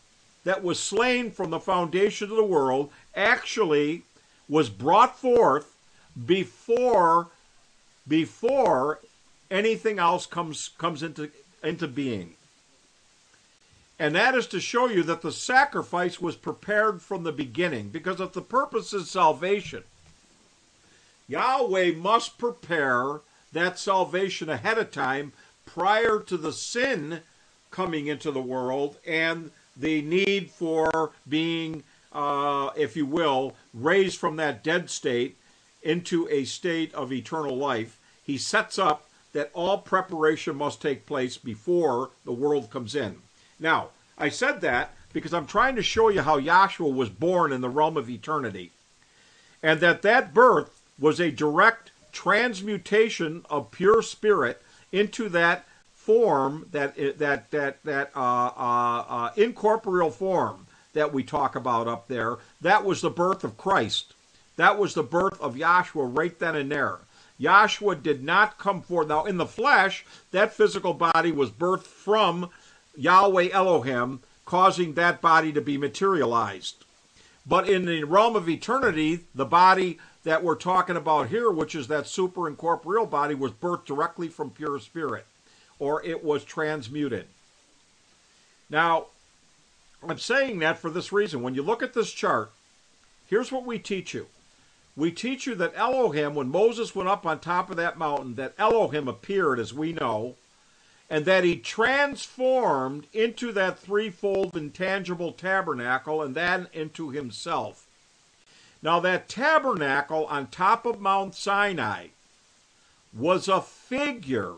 that 0.45 0.63
was 0.63 0.79
slain 0.79 1.31
from 1.31 1.51
the 1.51 1.61
foundation 1.61 2.31
of 2.31 2.37
the 2.37 2.45
world, 2.45 2.91
actually 3.15 4.03
was 4.49 4.69
brought 4.71 5.19
forth 5.19 5.77
before 6.27 7.29
before 8.09 8.99
anything 9.51 9.99
else 9.99 10.27
comes 10.27 10.71
comes 10.79 11.03
into 11.03 11.31
into 11.63 11.87
being. 11.87 12.35
And 13.99 14.15
that 14.15 14.35
is 14.35 14.47
to 14.49 14.61
show 14.61 14.89
you 14.89 15.03
that 15.05 15.21
the 15.21 15.31
sacrifice 15.31 16.21
was 16.21 16.35
prepared 16.35 17.03
from 17.03 17.23
the 17.23 17.33
beginning 17.33 17.91
because 17.91 18.19
if 18.19 18.33
the 18.33 18.41
purpose 18.41 18.95
is 18.95 19.11
salvation, 19.11 19.85
Yahweh 21.29 21.93
must 21.93 22.39
prepare 22.39 23.21
that 23.53 23.79
salvation 23.79 24.49
ahead 24.49 24.79
of 24.79 24.91
time 24.91 25.33
prior 25.67 26.19
to 26.19 26.37
the 26.39 26.53
sin 26.53 27.21
coming 27.71 28.07
into 28.07 28.31
the 28.31 28.41
world 28.43 28.97
and 29.07 29.51
the 29.77 30.03
need 30.03 30.51
for 30.51 31.13
being, 31.29 31.83
uh, 32.13 32.71
if 32.77 32.97
you 32.97 33.07
will, 33.07 33.55
raised 33.73 34.19
from 34.19 34.37
that 34.37 34.63
dead 34.63 34.91
state 34.91 35.37
into 35.83 36.29
a 36.29 36.45
state 36.45 36.93
of 36.95 37.13
eternal 37.13 37.57
life. 37.57 37.99
He 38.23 38.37
sets 38.37 38.79
up 38.79 39.09
that 39.33 39.51
all 39.55 39.79
preparation 39.79 40.57
must 40.57 40.83
take 40.83 41.07
place 41.07 41.37
before 41.37 42.11
the 42.25 42.33
world 42.33 42.71
comes 42.71 42.95
in. 42.95 43.19
Now, 43.59 43.89
I 44.19 44.29
said 44.29 44.61
that 44.61 44.95
because 45.13 45.33
I'm 45.33 45.47
trying 45.47 45.77
to 45.77 45.83
show 45.83 46.09
you 46.09 46.23
how 46.23 46.39
Yahshua 46.39 46.93
was 46.93 47.09
born 47.09 47.53
in 47.53 47.61
the 47.61 47.69
realm 47.69 47.97
of 47.97 48.11
eternity. 48.11 48.73
And 49.63 49.81
that 49.81 50.03
that 50.03 50.35
birth 50.35 50.83
was 50.99 51.21
a 51.21 51.31
direct 51.31 51.93
transmutation 52.13 53.45
of 53.49 53.71
pure 53.71 54.03
spirit 54.03 54.63
into 54.93 55.29
that 55.31 55.65
form, 56.11 56.67
that 56.73 56.97
that 57.19 57.51
that 57.53 57.83
that 57.85 58.11
uh, 58.17 58.51
uh, 58.57 59.05
uh, 59.09 59.31
incorporeal 59.37 60.11
form 60.11 60.67
that 60.93 61.13
we 61.13 61.23
talk 61.23 61.55
about 61.55 61.87
up 61.87 62.09
there. 62.09 62.39
That 62.61 62.85
was 62.85 63.01
the 63.01 63.11
birth 63.11 63.45
of 63.45 63.57
Christ. 63.57 64.15
That 64.57 64.77
was 64.77 64.95
the 64.95 65.05
birth 65.05 65.41
of 65.41 65.55
Yahshua 65.55 66.17
right 66.19 66.37
then 66.37 66.57
and 66.57 66.71
there. 66.71 66.99
Yahshua 67.41 68.03
did 68.03 68.25
not 68.25 68.59
come 68.59 68.83
forth. 68.83 69.07
Now, 69.07 69.25
in 69.25 69.37
the 69.37 69.47
flesh, 69.47 70.05
that 70.33 70.53
physical 70.53 70.95
body 70.95 71.31
was 71.31 71.51
birthed 71.51 71.87
from 71.87 72.51
Yahweh 72.97 73.51
Elohim, 73.53 74.21
causing 74.45 74.95
that 74.95 75.21
body 75.21 75.53
to 75.53 75.61
be 75.61 75.79
materialized. 75.79 76.85
But 77.47 77.69
in 77.69 77.87
the 77.87 78.03
realm 78.03 78.35
of 78.35 78.49
eternity, 78.49 79.21
the 79.35 79.47
body 79.47 79.99
that 80.25 80.43
we're 80.43 80.57
talking 80.57 80.97
about 80.97 81.29
here, 81.29 81.51
which 81.51 81.75
is 81.75 81.87
that 81.87 82.09
super 82.09 82.49
incorporeal 82.49 83.07
body, 83.07 83.35
was 83.35 83.53
birthed 83.53 83.87
directly 83.87 84.29
from 84.29 84.51
pure 84.51 84.79
spirit, 84.81 85.25
or 85.81 86.05
it 86.05 86.23
was 86.23 86.45
transmuted. 86.45 87.27
Now, 88.69 89.07
I'm 90.09 90.19
saying 90.19 90.61
that 90.61 90.79
for 90.79 90.91
this 90.91 91.13
reason. 91.13 91.43
When 91.43 91.57
you 91.57 91.63
look 91.63 91.83
at 91.83 91.95
this 91.95 92.13
chart, 92.13 92.53
here's 93.27 93.51
what 93.51 93.67
we 93.67 93.81
teach 93.81 94.15
you. 94.15 94.27
We 94.97 95.11
teach 95.11 95.47
you 95.47 95.55
that 95.57 95.73
Elohim, 95.75 96.35
when 96.35 96.51
Moses 96.51 96.95
went 96.95 97.09
up 97.09 97.27
on 97.27 97.41
top 97.41 97.71
of 97.71 97.77
that 97.77 97.99
mountain, 97.99 98.35
that 98.37 98.55
Elohim 98.59 99.09
appeared, 99.09 99.59
as 99.59 99.75
we 99.75 99.93
know, 99.93 100.37
and 101.09 101.25
that 101.25 101.43
he 101.43 101.57
transformed 101.57 103.07
into 103.13 103.51
that 103.53 103.79
threefold 103.79 104.57
intangible 104.57 105.33
tabernacle 105.33 106.23
and 106.23 106.35
then 106.35 106.69
into 106.73 107.11
himself. 107.11 107.87
Now, 108.83 109.01
that 109.01 109.29
tabernacle 109.29 110.27
on 110.27 110.47
top 110.47 110.87
of 110.87 111.01
Mount 111.01 111.35
Sinai 111.35 112.09
was 113.13 113.49
a 113.49 113.61
figure 113.61 114.55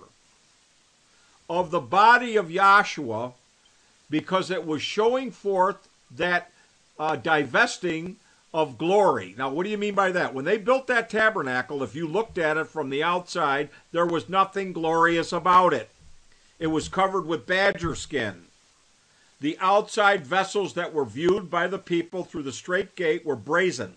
of 1.59 1.71
the 1.71 1.81
body 1.81 2.37
of 2.37 2.49
Yahshua 2.49 3.35
because 4.09 4.51
it 4.51 4.67
was 4.67 4.81
showing 4.81 5.31
forth 5.31 5.87
that 6.11 6.51
uh, 6.99 7.17
divesting 7.17 8.17
of 8.55 8.79
glory. 8.79 9.35
Now, 9.37 9.51
what 9.51 9.65
do 9.65 9.69
you 9.69 9.77
mean 9.77 9.95
by 9.95 10.13
that? 10.13 10.33
When 10.33 10.47
they 10.47 10.57
built 10.57 10.87
that 10.87 11.11
tabernacle, 11.11 11.83
if 11.83 11.95
you 11.95 12.09
looked 12.09 12.39
at 12.39 12.57
it 12.57 12.69
from 12.69 12.89
the 12.89 13.03
outside, 13.03 13.69
there 13.93 14.07
was 14.07 14.31
nothing 14.31 14.73
glorious 14.73 15.31
about 15.31 15.75
it. 15.75 15.91
It 16.59 16.69
was 16.69 16.89
covered 16.89 17.27
with 17.27 17.47
badger 17.47 17.95
skin. 17.95 18.45
The 19.41 19.59
outside 19.61 20.27
vessels 20.27 20.73
that 20.75 20.95
were 20.95 21.05
viewed 21.05 21.51
by 21.51 21.67
the 21.67 21.79
people 21.79 22.25
through 22.25 22.45
the 22.45 22.53
straight 22.53 22.97
gate 22.97 23.27
were 23.27 23.37
brazen. 23.37 23.95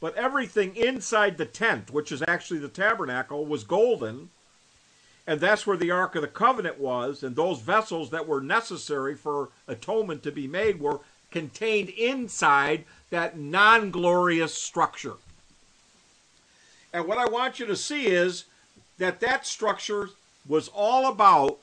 But 0.00 0.14
everything 0.14 0.76
inside 0.76 1.36
the 1.36 1.46
tent, 1.46 1.90
which 1.90 2.12
is 2.12 2.22
actually 2.28 2.60
the 2.60 2.68
tabernacle, 2.68 3.44
was 3.44 3.64
golden. 3.64 4.30
And 5.26 5.40
that's 5.40 5.66
where 5.66 5.76
the 5.76 5.90
Ark 5.90 6.14
of 6.16 6.22
the 6.22 6.28
Covenant 6.28 6.78
was. 6.78 7.22
And 7.22 7.34
those 7.34 7.60
vessels 7.60 8.10
that 8.10 8.28
were 8.28 8.40
necessary 8.40 9.14
for 9.14 9.48
atonement 9.66 10.22
to 10.24 10.32
be 10.32 10.46
made 10.46 10.80
were 10.80 11.00
contained 11.30 11.88
inside 11.90 12.84
that 13.10 13.38
non 13.38 13.90
glorious 13.90 14.54
structure. 14.54 15.14
And 16.92 17.06
what 17.06 17.18
I 17.18 17.26
want 17.26 17.58
you 17.58 17.66
to 17.66 17.76
see 17.76 18.06
is 18.06 18.44
that 18.98 19.20
that 19.20 19.46
structure 19.46 20.10
was 20.46 20.68
all 20.68 21.08
about 21.08 21.58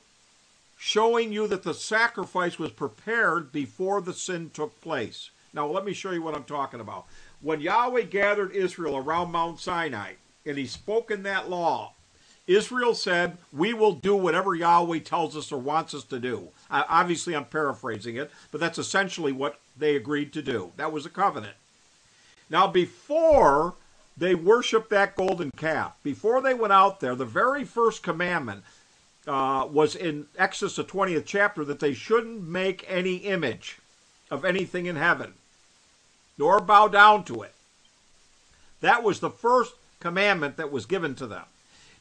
showing 0.76 1.32
you 1.32 1.46
that 1.46 1.62
the 1.62 1.72
sacrifice 1.72 2.58
was 2.58 2.72
prepared 2.72 3.52
before 3.52 4.00
the 4.00 4.12
sin 4.12 4.50
took 4.52 4.78
place. 4.80 5.30
Now, 5.54 5.66
let 5.68 5.84
me 5.84 5.92
show 5.92 6.10
you 6.10 6.22
what 6.22 6.34
I'm 6.34 6.44
talking 6.44 6.80
about. 6.80 7.06
When 7.40 7.60
Yahweh 7.60 8.02
gathered 8.02 8.52
Israel 8.52 8.96
around 8.96 9.32
Mount 9.32 9.60
Sinai 9.60 10.14
and 10.44 10.58
he 10.58 10.66
spoke 10.66 11.10
in 11.10 11.22
that 11.22 11.48
law, 11.48 11.94
Israel 12.46 12.94
said, 12.94 13.38
We 13.52 13.72
will 13.72 13.92
do 13.92 14.16
whatever 14.16 14.54
Yahweh 14.54 15.00
tells 15.00 15.36
us 15.36 15.52
or 15.52 15.58
wants 15.58 15.94
us 15.94 16.04
to 16.04 16.18
do. 16.18 16.48
Uh, 16.70 16.84
obviously, 16.88 17.34
I'm 17.34 17.44
paraphrasing 17.44 18.16
it, 18.16 18.30
but 18.50 18.60
that's 18.60 18.78
essentially 18.78 19.32
what 19.32 19.60
they 19.76 19.96
agreed 19.96 20.32
to 20.32 20.42
do. 20.42 20.72
That 20.76 20.92
was 20.92 21.06
a 21.06 21.10
covenant. 21.10 21.54
Now, 22.50 22.66
before 22.66 23.74
they 24.16 24.34
worshiped 24.34 24.90
that 24.90 25.16
golden 25.16 25.50
calf. 25.52 25.96
Before 26.02 26.40
they 26.40 26.54
went 26.54 26.72
out 26.72 27.00
there, 27.00 27.14
the 27.14 27.24
very 27.24 27.64
first 27.64 28.02
commandment 28.02 28.64
uh, 29.26 29.66
was 29.70 29.96
in 29.96 30.26
Exodus, 30.36 30.76
the 30.76 30.84
20th 30.84 31.24
chapter, 31.24 31.64
that 31.64 31.80
they 31.80 31.94
shouldn't 31.94 32.42
make 32.42 32.84
any 32.88 33.16
image 33.16 33.78
of 34.30 34.44
anything 34.44 34.86
in 34.86 34.96
heaven, 34.96 35.34
nor 36.36 36.60
bow 36.60 36.88
down 36.88 37.24
to 37.24 37.42
it. 37.42 37.54
That 38.80 39.02
was 39.02 39.20
the 39.20 39.30
first 39.30 39.74
commandment 40.00 40.56
that 40.56 40.72
was 40.72 40.86
given 40.86 41.14
to 41.16 41.26
them. 41.26 41.44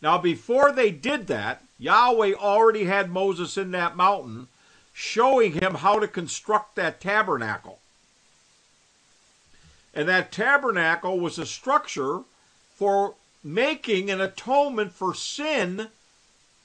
Now, 0.01 0.17
before 0.17 0.71
they 0.71 0.91
did 0.91 1.27
that, 1.27 1.63
Yahweh 1.77 2.33
already 2.33 2.85
had 2.85 3.11
Moses 3.11 3.57
in 3.57 3.71
that 3.71 3.95
mountain 3.95 4.47
showing 4.93 5.53
him 5.53 5.75
how 5.75 5.99
to 5.99 6.07
construct 6.07 6.75
that 6.75 6.99
tabernacle. 6.99 7.79
And 9.93 10.07
that 10.07 10.31
tabernacle 10.31 11.19
was 11.19 11.37
a 11.37 11.45
structure 11.45 12.21
for 12.75 13.15
making 13.43 14.09
an 14.09 14.21
atonement 14.21 14.93
for 14.93 15.13
sin 15.13 15.89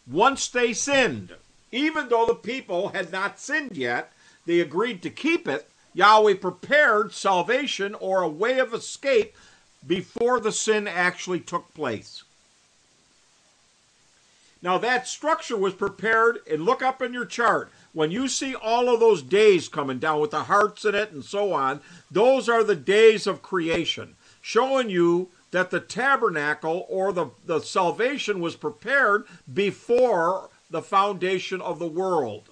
once 0.06 0.48
they 0.48 0.72
sinned. 0.72 1.34
Even 1.72 2.08
though 2.08 2.26
the 2.26 2.34
people 2.34 2.88
had 2.88 3.10
not 3.10 3.40
sinned 3.40 3.76
yet, 3.76 4.12
they 4.46 4.60
agreed 4.60 5.02
to 5.02 5.10
keep 5.10 5.48
it. 5.48 5.68
Yahweh 5.94 6.34
prepared 6.34 7.12
salvation 7.12 7.94
or 7.94 8.22
a 8.22 8.28
way 8.28 8.58
of 8.58 8.74
escape 8.74 9.34
before 9.86 10.40
the 10.40 10.52
sin 10.52 10.86
actually 10.86 11.40
took 11.40 11.72
place. 11.74 12.22
Now, 14.66 14.78
that 14.78 15.06
structure 15.06 15.56
was 15.56 15.74
prepared, 15.74 16.40
and 16.50 16.64
look 16.64 16.82
up 16.82 17.00
in 17.00 17.12
your 17.12 17.24
chart. 17.24 17.70
When 17.92 18.10
you 18.10 18.26
see 18.26 18.56
all 18.56 18.92
of 18.92 18.98
those 18.98 19.22
days 19.22 19.68
coming 19.68 20.00
down 20.00 20.20
with 20.20 20.32
the 20.32 20.42
hearts 20.42 20.84
in 20.84 20.92
it 20.92 21.12
and 21.12 21.24
so 21.24 21.52
on, 21.52 21.82
those 22.10 22.48
are 22.48 22.64
the 22.64 22.74
days 22.74 23.28
of 23.28 23.42
creation, 23.42 24.16
showing 24.42 24.90
you 24.90 25.28
that 25.52 25.70
the 25.70 25.78
tabernacle 25.78 26.84
or 26.88 27.12
the, 27.12 27.26
the 27.44 27.60
salvation 27.60 28.40
was 28.40 28.56
prepared 28.56 29.26
before 29.54 30.50
the 30.68 30.82
foundation 30.82 31.60
of 31.60 31.78
the 31.78 31.86
world. 31.86 32.48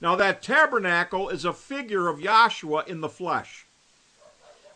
Now, 0.00 0.16
that 0.16 0.42
tabernacle 0.42 1.28
is 1.28 1.44
a 1.44 1.52
figure 1.52 2.08
of 2.08 2.20
Yahshua 2.20 2.88
in 2.88 3.02
the 3.02 3.10
flesh. 3.10 3.66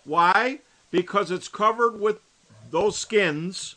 Why? 0.04 0.58
Because 0.90 1.30
it's 1.30 1.48
covered 1.48 1.98
with 1.98 2.20
those 2.70 2.98
skins 2.98 3.76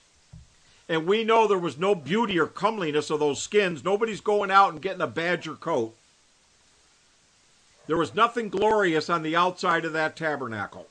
and 0.90 1.06
we 1.06 1.24
know 1.24 1.48
there 1.48 1.58
was 1.58 1.78
no 1.78 1.94
beauty 1.96 2.40
or 2.40 2.48
comeliness 2.48 3.10
of 3.10 3.20
those 3.20 3.42
skins. 3.42 3.84
Nobody's 3.84 4.22
going 4.22 4.52
out 4.52 4.72
and 4.72 4.82
getting 4.82 5.02
a 5.02 5.08
badger 5.08 5.56
coat. 5.56 5.96
There 7.88 7.98
was 7.98 8.16
nothing 8.16 8.50
glorious 8.50 9.10
on 9.10 9.24
the 9.24 9.36
outside 9.36 9.86
of 9.86 9.94
that 9.94 10.16
tabernacle. 10.16 10.88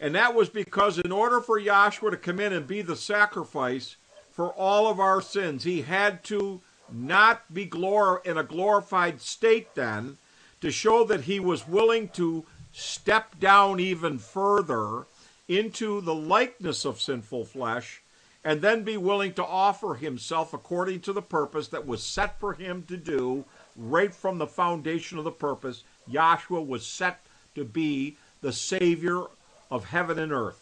And 0.00 0.14
that 0.14 0.34
was 0.34 0.48
because, 0.48 0.98
in 0.98 1.12
order 1.12 1.40
for 1.40 1.60
Yahshua 1.60 2.10
to 2.10 2.16
come 2.16 2.40
in 2.40 2.52
and 2.52 2.66
be 2.66 2.82
the 2.82 2.96
sacrifice 2.96 3.96
for 4.32 4.48
all 4.48 4.88
of 4.88 4.98
our 4.98 5.20
sins, 5.20 5.62
he 5.62 5.82
had 5.82 6.24
to 6.24 6.60
not 6.92 7.54
be 7.54 7.66
glor- 7.66 8.24
in 8.26 8.36
a 8.36 8.42
glorified 8.42 9.20
state 9.20 9.74
then 9.74 10.18
to 10.60 10.70
show 10.70 11.04
that 11.04 11.22
he 11.22 11.38
was 11.38 11.68
willing 11.68 12.08
to 12.08 12.44
step 12.72 13.38
down 13.38 13.78
even 13.78 14.18
further 14.18 15.06
into 15.48 16.00
the 16.00 16.14
likeness 16.14 16.84
of 16.84 17.00
sinful 17.00 17.44
flesh 17.44 18.02
and 18.44 18.60
then 18.60 18.82
be 18.82 18.96
willing 18.96 19.32
to 19.34 19.44
offer 19.44 19.94
himself 19.94 20.52
according 20.52 21.00
to 21.00 21.12
the 21.12 21.22
purpose 21.22 21.68
that 21.68 21.86
was 21.86 22.02
set 22.02 22.38
for 22.40 22.54
him 22.54 22.82
to 22.88 22.96
do 22.96 23.44
right 23.76 24.14
from 24.14 24.38
the 24.38 24.46
foundation 24.46 25.18
of 25.18 25.24
the 25.24 25.30
purpose. 25.30 25.84
Yahshua 26.10 26.66
was 26.66 26.84
set 26.84 27.20
to 27.54 27.64
be 27.64 28.16
the 28.40 28.52
Savior 28.52 29.24
of 29.70 29.86
heaven 29.86 30.18
and 30.18 30.32
earth. 30.32 30.58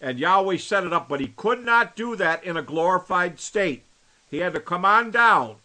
And 0.00 0.18
Yahweh 0.18 0.56
set 0.56 0.84
it 0.84 0.92
up, 0.92 1.08
but 1.08 1.20
he 1.20 1.28
could 1.28 1.64
not 1.64 1.96
do 1.96 2.16
that 2.16 2.44
in 2.44 2.56
a 2.56 2.62
glorified 2.62 3.40
state. 3.40 3.84
He 4.30 4.38
had 4.38 4.52
to 4.54 4.60
come 4.60 4.84
on 4.84 5.10
down. 5.10 5.56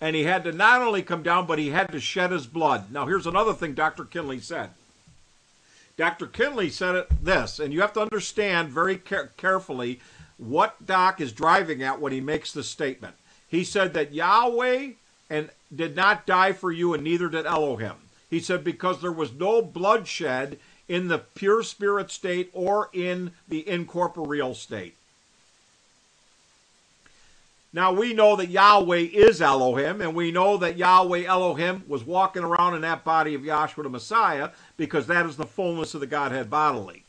And 0.00 0.16
he 0.16 0.24
had 0.24 0.44
to 0.44 0.52
not 0.52 0.82
only 0.82 1.02
come 1.02 1.22
down, 1.22 1.46
but 1.46 1.58
he 1.58 1.70
had 1.70 1.90
to 1.92 2.00
shed 2.00 2.32
his 2.32 2.46
blood. 2.46 2.92
Now, 2.92 3.06
here's 3.06 3.26
another 3.26 3.54
thing 3.54 3.74
Dr. 3.74 4.04
Kinley 4.04 4.40
said. 4.40 4.70
Dr. 5.96 6.26
Kinley 6.26 6.70
said 6.70 6.96
it 6.96 7.24
this, 7.24 7.58
and 7.58 7.72
you 7.72 7.80
have 7.80 7.92
to 7.92 8.00
understand 8.00 8.70
very 8.70 8.96
care- 8.96 9.32
carefully 9.36 10.00
what 10.36 10.84
Doc 10.84 11.20
is 11.20 11.32
driving 11.32 11.82
at 11.82 12.00
when 12.00 12.12
he 12.12 12.20
makes 12.20 12.52
this 12.52 12.68
statement. 12.68 13.14
He 13.46 13.62
said 13.62 13.94
that 13.94 14.12
Yahweh 14.12 14.92
and 15.30 15.50
did 15.74 15.94
not 15.94 16.26
die 16.26 16.52
for 16.52 16.72
you, 16.72 16.94
and 16.94 17.04
neither 17.04 17.28
did 17.28 17.46
Elohim. 17.46 17.94
He 18.28 18.40
said 18.40 18.64
because 18.64 19.00
there 19.00 19.12
was 19.12 19.32
no 19.32 19.62
bloodshed 19.62 20.58
in 20.88 21.08
the 21.08 21.18
pure 21.18 21.62
spirit 21.62 22.10
state 22.10 22.50
or 22.52 22.90
in 22.92 23.32
the 23.48 23.66
incorporeal 23.68 24.54
state. 24.54 24.96
Now 27.74 27.92
we 27.92 28.12
know 28.12 28.36
that 28.36 28.50
Yahweh 28.50 29.08
is 29.12 29.42
Elohim, 29.42 30.00
and 30.00 30.14
we 30.14 30.30
know 30.30 30.56
that 30.58 30.76
Yahweh 30.76 31.24
Elohim 31.24 31.82
was 31.88 32.04
walking 32.04 32.44
around 32.44 32.76
in 32.76 32.82
that 32.82 33.02
body 33.02 33.34
of 33.34 33.42
Yahshua 33.42 33.82
the 33.82 33.88
Messiah 33.88 34.50
because 34.76 35.08
that 35.08 35.26
is 35.26 35.36
the 35.36 35.44
fullness 35.44 35.92
of 35.92 36.00
the 36.00 36.06
Godhead 36.06 36.48
bodily. 36.48 37.02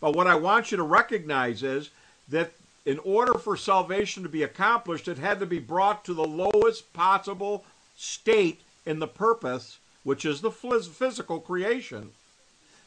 But 0.00 0.16
what 0.16 0.26
I 0.26 0.34
want 0.34 0.70
you 0.70 0.78
to 0.78 0.82
recognize 0.82 1.62
is 1.62 1.90
that 2.30 2.52
in 2.86 2.98
order 3.00 3.34
for 3.34 3.58
salvation 3.58 4.22
to 4.22 4.28
be 4.30 4.42
accomplished, 4.42 5.06
it 5.06 5.18
had 5.18 5.38
to 5.40 5.46
be 5.46 5.58
brought 5.58 6.02
to 6.06 6.14
the 6.14 6.24
lowest 6.24 6.94
possible 6.94 7.66
state 7.94 8.62
in 8.86 9.00
the 9.00 9.06
purpose, 9.06 9.78
which 10.02 10.24
is 10.24 10.40
the 10.40 10.50
physical 10.50 11.40
creation, 11.40 12.12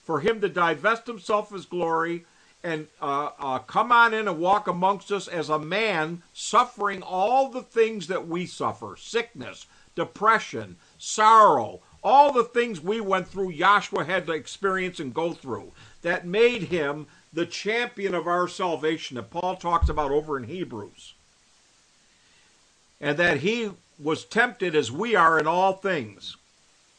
for 0.03 0.21
him 0.21 0.41
to 0.41 0.49
divest 0.49 1.05
himself 1.05 1.51
of 1.51 1.57
his 1.57 1.67
glory 1.67 2.25
and 2.63 2.87
uh, 3.01 3.29
uh, 3.39 3.59
come 3.59 3.91
on 3.91 4.13
in 4.13 4.27
and 4.27 4.39
walk 4.39 4.67
amongst 4.67 5.11
us 5.11 5.27
as 5.27 5.49
a 5.49 5.59
man 5.59 6.21
suffering 6.33 7.01
all 7.01 7.49
the 7.49 7.61
things 7.61 8.07
that 8.07 8.27
we 8.27 8.45
suffer 8.45 8.95
sickness, 8.97 9.65
depression, 9.95 10.75
sorrow, 10.97 11.79
all 12.03 12.31
the 12.31 12.43
things 12.43 12.81
we 12.81 13.01
went 13.01 13.27
through, 13.27 13.53
Yahshua 13.53 14.05
had 14.05 14.25
to 14.27 14.33
experience 14.33 14.99
and 14.99 15.13
go 15.13 15.33
through. 15.33 15.71
That 16.01 16.25
made 16.25 16.63
him 16.63 17.07
the 17.31 17.45
champion 17.45 18.15
of 18.15 18.27
our 18.27 18.47
salvation 18.47 19.15
that 19.15 19.29
Paul 19.29 19.55
talks 19.55 19.89
about 19.89 20.11
over 20.11 20.37
in 20.37 20.45
Hebrews. 20.45 21.13
And 23.01 23.17
that 23.17 23.37
he 23.37 23.71
was 24.01 24.25
tempted 24.25 24.75
as 24.75 24.91
we 24.91 25.15
are 25.15 25.39
in 25.39 25.47
all 25.47 25.73
things, 25.73 26.37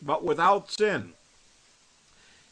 but 0.03 0.25
without 0.25 0.71
sin. 0.71 1.13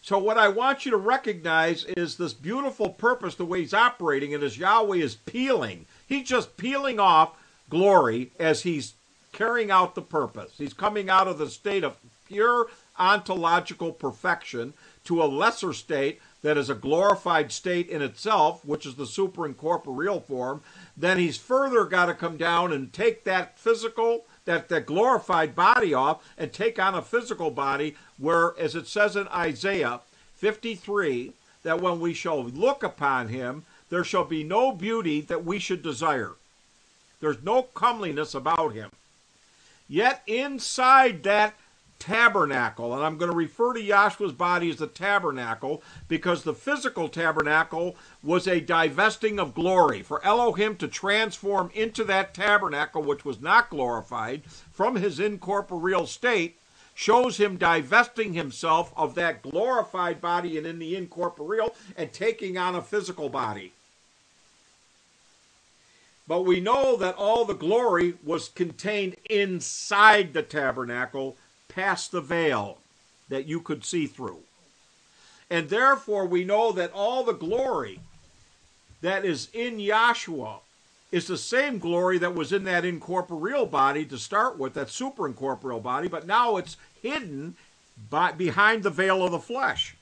So, 0.08 0.16
what 0.16 0.38
I 0.38 0.48
want 0.48 0.86
you 0.86 0.90
to 0.92 0.96
recognize 0.96 1.84
is 1.84 2.16
this 2.16 2.32
beautiful 2.32 2.88
purpose, 2.88 3.34
the 3.34 3.44
way 3.44 3.60
he's 3.60 3.74
operating, 3.74 4.32
and 4.32 4.42
as 4.42 4.56
Yahweh 4.56 4.96
is 4.96 5.16
peeling, 5.16 5.84
he's 6.06 6.26
just 6.26 6.56
peeling 6.56 6.98
off 6.98 7.36
glory 7.68 8.32
as 8.40 8.62
he's 8.62 8.94
carrying 9.32 9.70
out 9.70 9.94
the 9.94 10.00
purpose. 10.00 10.54
He's 10.56 10.72
coming 10.72 11.10
out 11.10 11.28
of 11.28 11.36
the 11.36 11.50
state 11.50 11.84
of 11.84 11.98
pure 12.26 12.68
ontological 12.98 13.92
perfection 13.92 14.72
to 15.04 15.22
a 15.22 15.26
lesser 15.26 15.74
state 15.74 16.22
that 16.40 16.56
is 16.56 16.70
a 16.70 16.74
glorified 16.74 17.52
state 17.52 17.90
in 17.90 18.00
itself, 18.00 18.64
which 18.64 18.86
is 18.86 18.94
the 18.94 19.04
superincorporeal 19.04 20.24
form. 20.24 20.62
Then 20.96 21.18
he's 21.18 21.36
further 21.36 21.84
got 21.84 22.06
to 22.06 22.14
come 22.14 22.38
down 22.38 22.72
and 22.72 22.94
take 22.94 23.24
that 23.24 23.58
physical 23.58 24.24
that, 24.48 24.70
that 24.70 24.86
glorified 24.86 25.54
body 25.54 25.92
off 25.92 26.26
and 26.38 26.50
take 26.50 26.78
on 26.78 26.94
a 26.94 27.02
physical 27.02 27.50
body, 27.50 27.94
where, 28.16 28.54
as 28.58 28.74
it 28.74 28.86
says 28.86 29.14
in 29.14 29.28
Isaiah 29.28 30.00
53, 30.36 31.34
that 31.64 31.82
when 31.82 32.00
we 32.00 32.14
shall 32.14 32.42
look 32.42 32.82
upon 32.82 33.28
him, 33.28 33.66
there 33.90 34.02
shall 34.02 34.24
be 34.24 34.42
no 34.42 34.72
beauty 34.72 35.20
that 35.20 35.44
we 35.44 35.58
should 35.58 35.82
desire. 35.82 36.32
There's 37.20 37.42
no 37.42 37.62
comeliness 37.62 38.34
about 38.34 38.72
him. 38.72 38.90
Yet 39.86 40.22
inside 40.26 41.24
that 41.24 41.54
tabernacle, 41.98 42.94
and 42.94 43.04
I'm 43.04 43.18
going 43.18 43.30
to 43.30 43.36
refer 43.36 43.74
to 43.74 43.80
Yahshua's 43.80 44.32
body 44.32 44.70
as 44.70 44.76
the 44.76 44.86
tabernacle 44.86 45.82
because 46.06 46.42
the 46.42 46.54
physical 46.54 47.08
tabernacle 47.08 47.96
was 48.22 48.46
a 48.46 48.60
divesting 48.60 49.38
of 49.38 49.54
glory. 49.54 50.02
For 50.02 50.24
Elohim 50.24 50.76
to 50.76 50.88
transform 50.88 51.70
into 51.74 52.04
that 52.04 52.34
tabernacle, 52.34 53.02
which 53.02 53.24
was 53.24 53.40
not 53.40 53.70
glorified, 53.70 54.44
from 54.72 54.96
his 54.96 55.20
incorporeal 55.20 56.06
state, 56.06 56.56
shows 56.94 57.36
him 57.36 57.56
divesting 57.56 58.34
himself 58.34 58.92
of 58.96 59.14
that 59.14 59.42
glorified 59.42 60.20
body 60.20 60.58
and 60.58 60.66
in 60.66 60.78
the 60.78 60.96
incorporeal 60.96 61.74
and 61.96 62.12
taking 62.12 62.58
on 62.58 62.74
a 62.74 62.82
physical 62.82 63.28
body. 63.28 63.72
But 66.26 66.42
we 66.42 66.60
know 66.60 66.96
that 66.96 67.14
all 67.14 67.44
the 67.44 67.54
glory 67.54 68.14
was 68.22 68.48
contained 68.48 69.16
inside 69.30 70.34
the 70.34 70.42
tabernacle 70.42 71.36
past 71.68 72.12
the 72.12 72.20
veil 72.20 72.78
that 73.28 73.46
you 73.46 73.60
could 73.60 73.84
see 73.84 74.06
through. 74.06 74.40
And 75.50 75.68
therefore, 75.68 76.26
we 76.26 76.44
know 76.44 76.72
that 76.72 76.92
all 76.92 77.24
the 77.24 77.32
glory 77.32 78.00
that 79.00 79.24
is 79.24 79.48
in 79.52 79.78
Yahshua 79.78 80.60
is 81.10 81.26
the 81.26 81.38
same 81.38 81.78
glory 81.78 82.18
that 82.18 82.34
was 82.34 82.52
in 82.52 82.64
that 82.64 82.84
incorporeal 82.84 83.64
body 83.64 84.04
to 84.04 84.18
start 84.18 84.58
with, 84.58 84.74
that 84.74 84.88
superincorporeal 84.88 85.82
body, 85.82 86.08
but 86.08 86.26
now 86.26 86.56
it's 86.56 86.76
hidden 87.02 87.56
by, 88.10 88.32
behind 88.32 88.82
the 88.82 88.90
veil 88.90 89.24
of 89.24 89.32
the 89.32 89.38
flesh. 89.38 89.96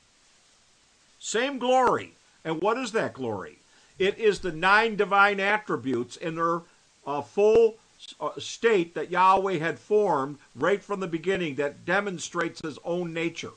Same 1.21 1.59
glory. 1.59 2.15
And 2.45 2.61
what 2.61 2.77
is 2.79 2.93
that 2.93 3.15
glory? 3.15 3.59
It 3.99 4.19
is 4.19 4.41
the 4.41 4.53
nine 4.53 4.97
divine 4.97 5.41
attributes 5.41 6.17
in 6.17 6.35
their 6.35 6.63
uh, 7.07 7.23
full 7.23 7.77
Uh, 8.21 8.31
state 8.39 8.95
that 8.95 9.11
Yahweh 9.11 9.59
had 9.59 9.79
formed 9.79 10.39
right 10.55 10.83
from 10.83 11.01
the 11.01 11.07
beginning 11.07 11.55
that 11.55 11.85
demonstrates 11.85 12.61
his 12.61 12.79
own 12.85 13.13
nature. 13.13 13.53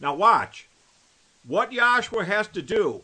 Now, 0.00 0.14
watch. 0.14 0.66
What 1.46 1.70
Yahshua 1.70 2.24
has 2.24 2.48
to 2.48 2.62
do 2.62 3.02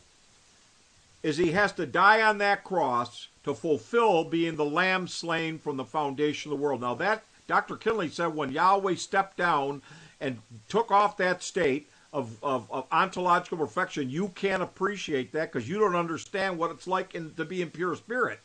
is 1.22 1.36
he 1.36 1.52
has 1.52 1.72
to 1.72 1.86
die 1.86 2.22
on 2.22 2.38
that 2.38 2.64
cross 2.64 3.28
to 3.44 3.54
fulfill 3.54 4.24
being 4.24 4.56
the 4.56 4.64
lamb 4.64 5.08
slain 5.08 5.58
from 5.58 5.76
the 5.76 5.84
foundation 5.84 6.50
of 6.50 6.58
the 6.58 6.62
world. 6.62 6.80
Now, 6.80 6.94
that 6.94 7.24
Dr. 7.46 7.76
Kinley 7.76 8.08
said 8.08 8.34
when 8.34 8.52
Yahweh 8.52 8.96
stepped 8.96 9.36
down 9.36 9.82
and 10.20 10.38
took 10.68 10.90
off 10.90 11.16
that 11.18 11.42
state 11.42 11.88
of, 12.12 12.42
of, 12.42 12.70
of 12.70 12.86
ontological 12.90 13.58
perfection, 13.58 14.10
you 14.10 14.28
can't 14.28 14.62
appreciate 14.62 15.32
that 15.32 15.52
because 15.52 15.68
you 15.68 15.78
don't 15.78 15.96
understand 15.96 16.58
what 16.58 16.70
it's 16.70 16.86
like 16.86 17.14
in, 17.14 17.34
to 17.34 17.44
be 17.44 17.62
in 17.62 17.70
pure 17.70 17.96
spirit. 17.96 18.40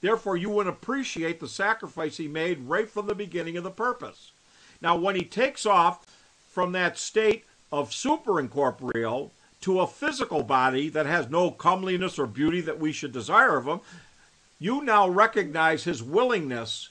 Therefore, 0.00 0.36
you 0.36 0.50
wouldn't 0.50 0.74
appreciate 0.74 1.40
the 1.40 1.48
sacrifice 1.48 2.16
he 2.16 2.28
made 2.28 2.60
right 2.60 2.88
from 2.88 3.06
the 3.06 3.14
beginning 3.14 3.56
of 3.56 3.64
the 3.64 3.70
purpose. 3.70 4.32
Now, 4.80 4.96
when 4.96 5.14
he 5.14 5.24
takes 5.24 5.66
off 5.66 6.06
from 6.50 6.72
that 6.72 6.98
state 6.98 7.44
of 7.70 7.90
superincorporeal 7.90 9.30
to 9.60 9.80
a 9.80 9.86
physical 9.86 10.42
body 10.42 10.88
that 10.88 11.06
has 11.06 11.28
no 11.28 11.50
comeliness 11.50 12.18
or 12.18 12.26
beauty 12.26 12.60
that 12.62 12.80
we 12.80 12.92
should 12.92 13.12
desire 13.12 13.56
of 13.58 13.66
him, 13.66 13.80
you 14.58 14.82
now 14.82 15.08
recognize 15.08 15.84
his 15.84 16.02
willingness 16.02 16.88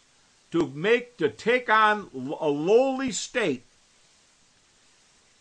to 0.51 0.67
make 0.67 1.17
to 1.17 1.29
take 1.29 1.69
on 1.69 2.09
a 2.39 2.47
lowly 2.47 3.11
state 3.11 3.65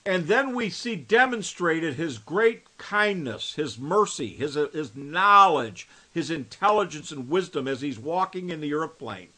and 0.08 0.26
then 0.26 0.54
we 0.54 0.70
see 0.70 0.96
demonstrated 0.96 1.96
his 1.96 2.16
great 2.16 2.62
kindness, 2.78 3.56
his 3.56 3.78
mercy, 3.78 4.28
his, 4.28 4.56
uh, 4.56 4.68
his 4.72 4.96
knowledge, 4.96 5.86
his 6.14 6.30
intelligence 6.30 7.12
and 7.12 7.28
wisdom 7.28 7.68
as 7.68 7.82
he's 7.82 7.98
walking 7.98 8.48
in 8.48 8.62
the 8.62 8.72
earth 8.72 8.98
plane. 8.98 9.28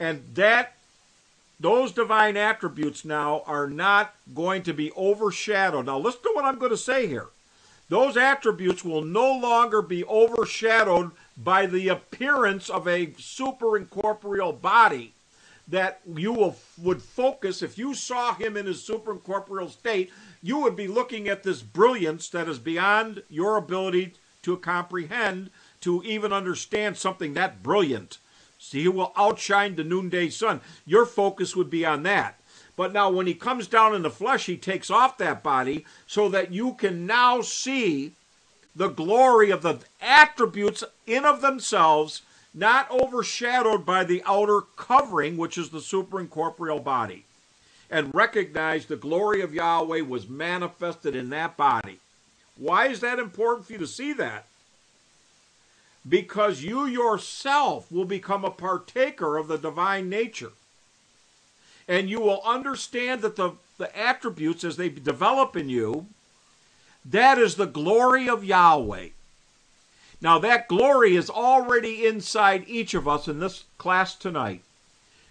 And 0.00 0.24
that 0.32 0.76
those 1.60 1.92
divine 1.92 2.38
attributes 2.38 3.04
now 3.04 3.42
are 3.46 3.68
not 3.68 4.14
going 4.34 4.62
to 4.62 4.72
be 4.72 4.90
overshadowed. 4.92 5.84
Now 5.84 5.98
listen 5.98 6.22
to 6.22 6.32
what 6.32 6.46
I'm 6.46 6.58
going 6.58 6.70
to 6.70 6.78
say 6.78 7.06
here. 7.06 7.26
Those 7.90 8.16
attributes 8.16 8.82
will 8.82 9.04
no 9.04 9.30
longer 9.30 9.82
be 9.82 10.04
overshadowed 10.06 11.10
by 11.36 11.66
the 11.66 11.88
appearance 11.88 12.70
of 12.70 12.88
a 12.88 13.08
superincorporeal 13.08 14.62
body 14.62 15.12
that 15.68 16.00
you 16.14 16.32
will, 16.32 16.56
would 16.78 17.00
focus, 17.00 17.62
if 17.62 17.78
you 17.78 17.94
saw 17.94 18.34
him 18.34 18.56
in 18.56 18.66
his 18.66 18.86
superincorporeal 18.86 19.70
state, 19.70 20.10
you 20.42 20.58
would 20.58 20.76
be 20.76 20.86
looking 20.86 21.28
at 21.28 21.42
this 21.42 21.62
brilliance 21.62 22.28
that 22.28 22.48
is 22.48 22.58
beyond 22.58 23.22
your 23.30 23.56
ability 23.56 24.14
to 24.42 24.56
comprehend, 24.58 25.50
to 25.80 26.02
even 26.04 26.32
understand 26.32 26.96
something 26.96 27.34
that 27.34 27.62
brilliant. 27.62 28.18
See, 28.58 28.82
he 28.82 28.88
will 28.88 29.12
outshine 29.16 29.76
the 29.76 29.84
noonday 29.84 30.28
sun. 30.28 30.60
Your 30.86 31.06
focus 31.06 31.56
would 31.56 31.70
be 31.70 31.84
on 31.84 32.02
that. 32.02 32.38
But 32.76 32.92
now, 32.92 33.10
when 33.10 33.26
he 33.26 33.34
comes 33.34 33.66
down 33.66 33.94
in 33.94 34.02
the 34.02 34.10
flesh, 34.10 34.46
he 34.46 34.56
takes 34.56 34.90
off 34.90 35.16
that 35.18 35.42
body 35.42 35.86
so 36.06 36.28
that 36.30 36.52
you 36.52 36.74
can 36.74 37.06
now 37.06 37.40
see 37.40 38.12
the 38.74 38.88
glory 38.88 39.50
of 39.50 39.62
the 39.62 39.78
attributes 40.00 40.82
in 41.06 41.24
of 41.24 41.40
themselves 41.40 42.22
not 42.54 42.88
overshadowed 42.90 43.84
by 43.84 44.04
the 44.04 44.22
outer 44.24 44.60
covering, 44.76 45.36
which 45.36 45.58
is 45.58 45.70
the 45.70 45.78
superincorporeal 45.78 46.82
body. 46.82 47.24
and 47.90 48.14
recognized 48.14 48.88
the 48.88 48.96
glory 48.96 49.40
of 49.40 49.54
Yahweh 49.54 50.00
was 50.00 50.28
manifested 50.28 51.14
in 51.14 51.30
that 51.30 51.56
body. 51.56 52.00
Why 52.56 52.88
is 52.88 53.00
that 53.00 53.18
important 53.18 53.66
for 53.66 53.72
you 53.74 53.78
to 53.78 53.86
see 53.86 54.12
that? 54.14 54.46
Because 56.08 56.62
you 56.62 56.86
yourself 56.86 57.90
will 57.90 58.04
become 58.04 58.44
a 58.44 58.50
partaker 58.50 59.36
of 59.36 59.48
the 59.48 59.58
divine 59.58 60.08
nature. 60.08 60.52
And 61.86 62.08
you 62.08 62.20
will 62.20 62.40
understand 62.44 63.22
that 63.22 63.36
the, 63.36 63.52
the 63.78 63.96
attributes 63.96 64.64
as 64.64 64.76
they 64.76 64.88
develop 64.88 65.56
in 65.56 65.68
you, 65.68 66.06
that 67.04 67.38
is 67.38 67.56
the 67.56 67.66
glory 67.66 68.28
of 68.28 68.44
Yahweh. 68.44 69.08
Now, 70.24 70.38
that 70.38 70.68
glory 70.68 71.16
is 71.16 71.28
already 71.28 72.06
inside 72.06 72.64
each 72.66 72.94
of 72.94 73.06
us 73.06 73.28
in 73.28 73.40
this 73.40 73.64
class 73.76 74.14
tonight. 74.14 74.62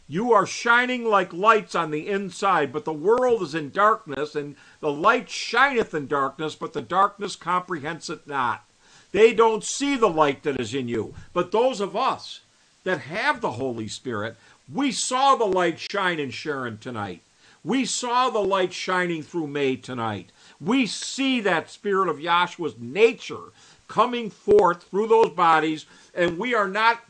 You 0.08 0.32
are 0.34 0.46
shining 0.46 1.04
like 1.04 1.34
lights 1.34 1.74
on 1.74 1.90
the 1.90 2.08
inside, 2.08 2.72
but 2.72 2.86
the 2.86 2.94
world 2.94 3.42
is 3.42 3.56
in 3.56 3.72
darkness, 3.72 4.36
and 4.36 4.56
the 4.82 4.92
light 4.92 5.32
shineth 5.32 5.96
in 5.96 6.06
darkness, 6.06 6.54
but 6.54 6.74
the 6.74 6.82
darkness 6.84 7.36
comprehends 7.36 8.08
it 8.08 8.28
not. 8.28 8.66
They 9.12 9.34
don't 9.34 9.64
see 9.64 9.96
the 9.96 10.10
light 10.10 10.44
that 10.44 10.62
is 10.62 10.76
in 10.76 10.88
you. 10.88 11.16
But 11.34 11.52
those 11.52 11.82
of 11.82 11.96
us 11.96 12.42
that 12.84 13.00
have 13.00 13.42
the 13.42 13.54
Holy 13.54 13.88
Spirit, 13.88 14.36
we 14.72 14.92
saw 14.92 15.36
the 15.36 15.46
light 15.46 15.80
shine 15.80 16.20
in 16.20 16.30
Sharon 16.30 16.78
tonight. 16.78 17.24
We 17.64 17.86
saw 17.86 18.30
the 18.30 18.44
light 18.44 18.74
shining 18.74 19.24
through 19.24 19.48
May 19.48 19.78
tonight. 19.78 20.32
We 20.62 20.86
see 20.86 21.40
that 21.40 21.72
spirit 21.72 22.10
of 22.10 22.20
Yahshua's 22.20 22.76
nature 22.78 23.54
coming 23.94 24.28
forth 24.28 24.82
through 24.90 25.06
those 25.06 25.30
bodies, 25.30 25.86
and 26.16 26.40
we 26.40 26.56
are 26.56 26.68
not 26.68 27.04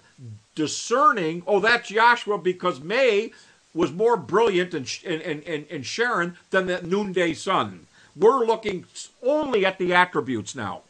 discerning, 0.53 1.41
oh, 1.47 1.61
that's 1.61 1.89
Yahshua 1.89 2.43
because 2.43 2.81
May 2.81 3.31
was 3.73 3.93
more 3.93 4.17
brilliant 4.17 4.73
and, 4.73 4.85
and, 5.05 5.43
and, 5.43 5.65
and 5.71 5.85
Sharon 5.85 6.35
than 6.49 6.67
the 6.67 6.81
noonday 6.81 7.35
sun. 7.35 7.87
We're 8.17 8.45
looking 8.45 8.83
only 9.23 9.65
at 9.65 9.77
the 9.77 9.93
attributes 9.93 10.55
now. 10.55 10.81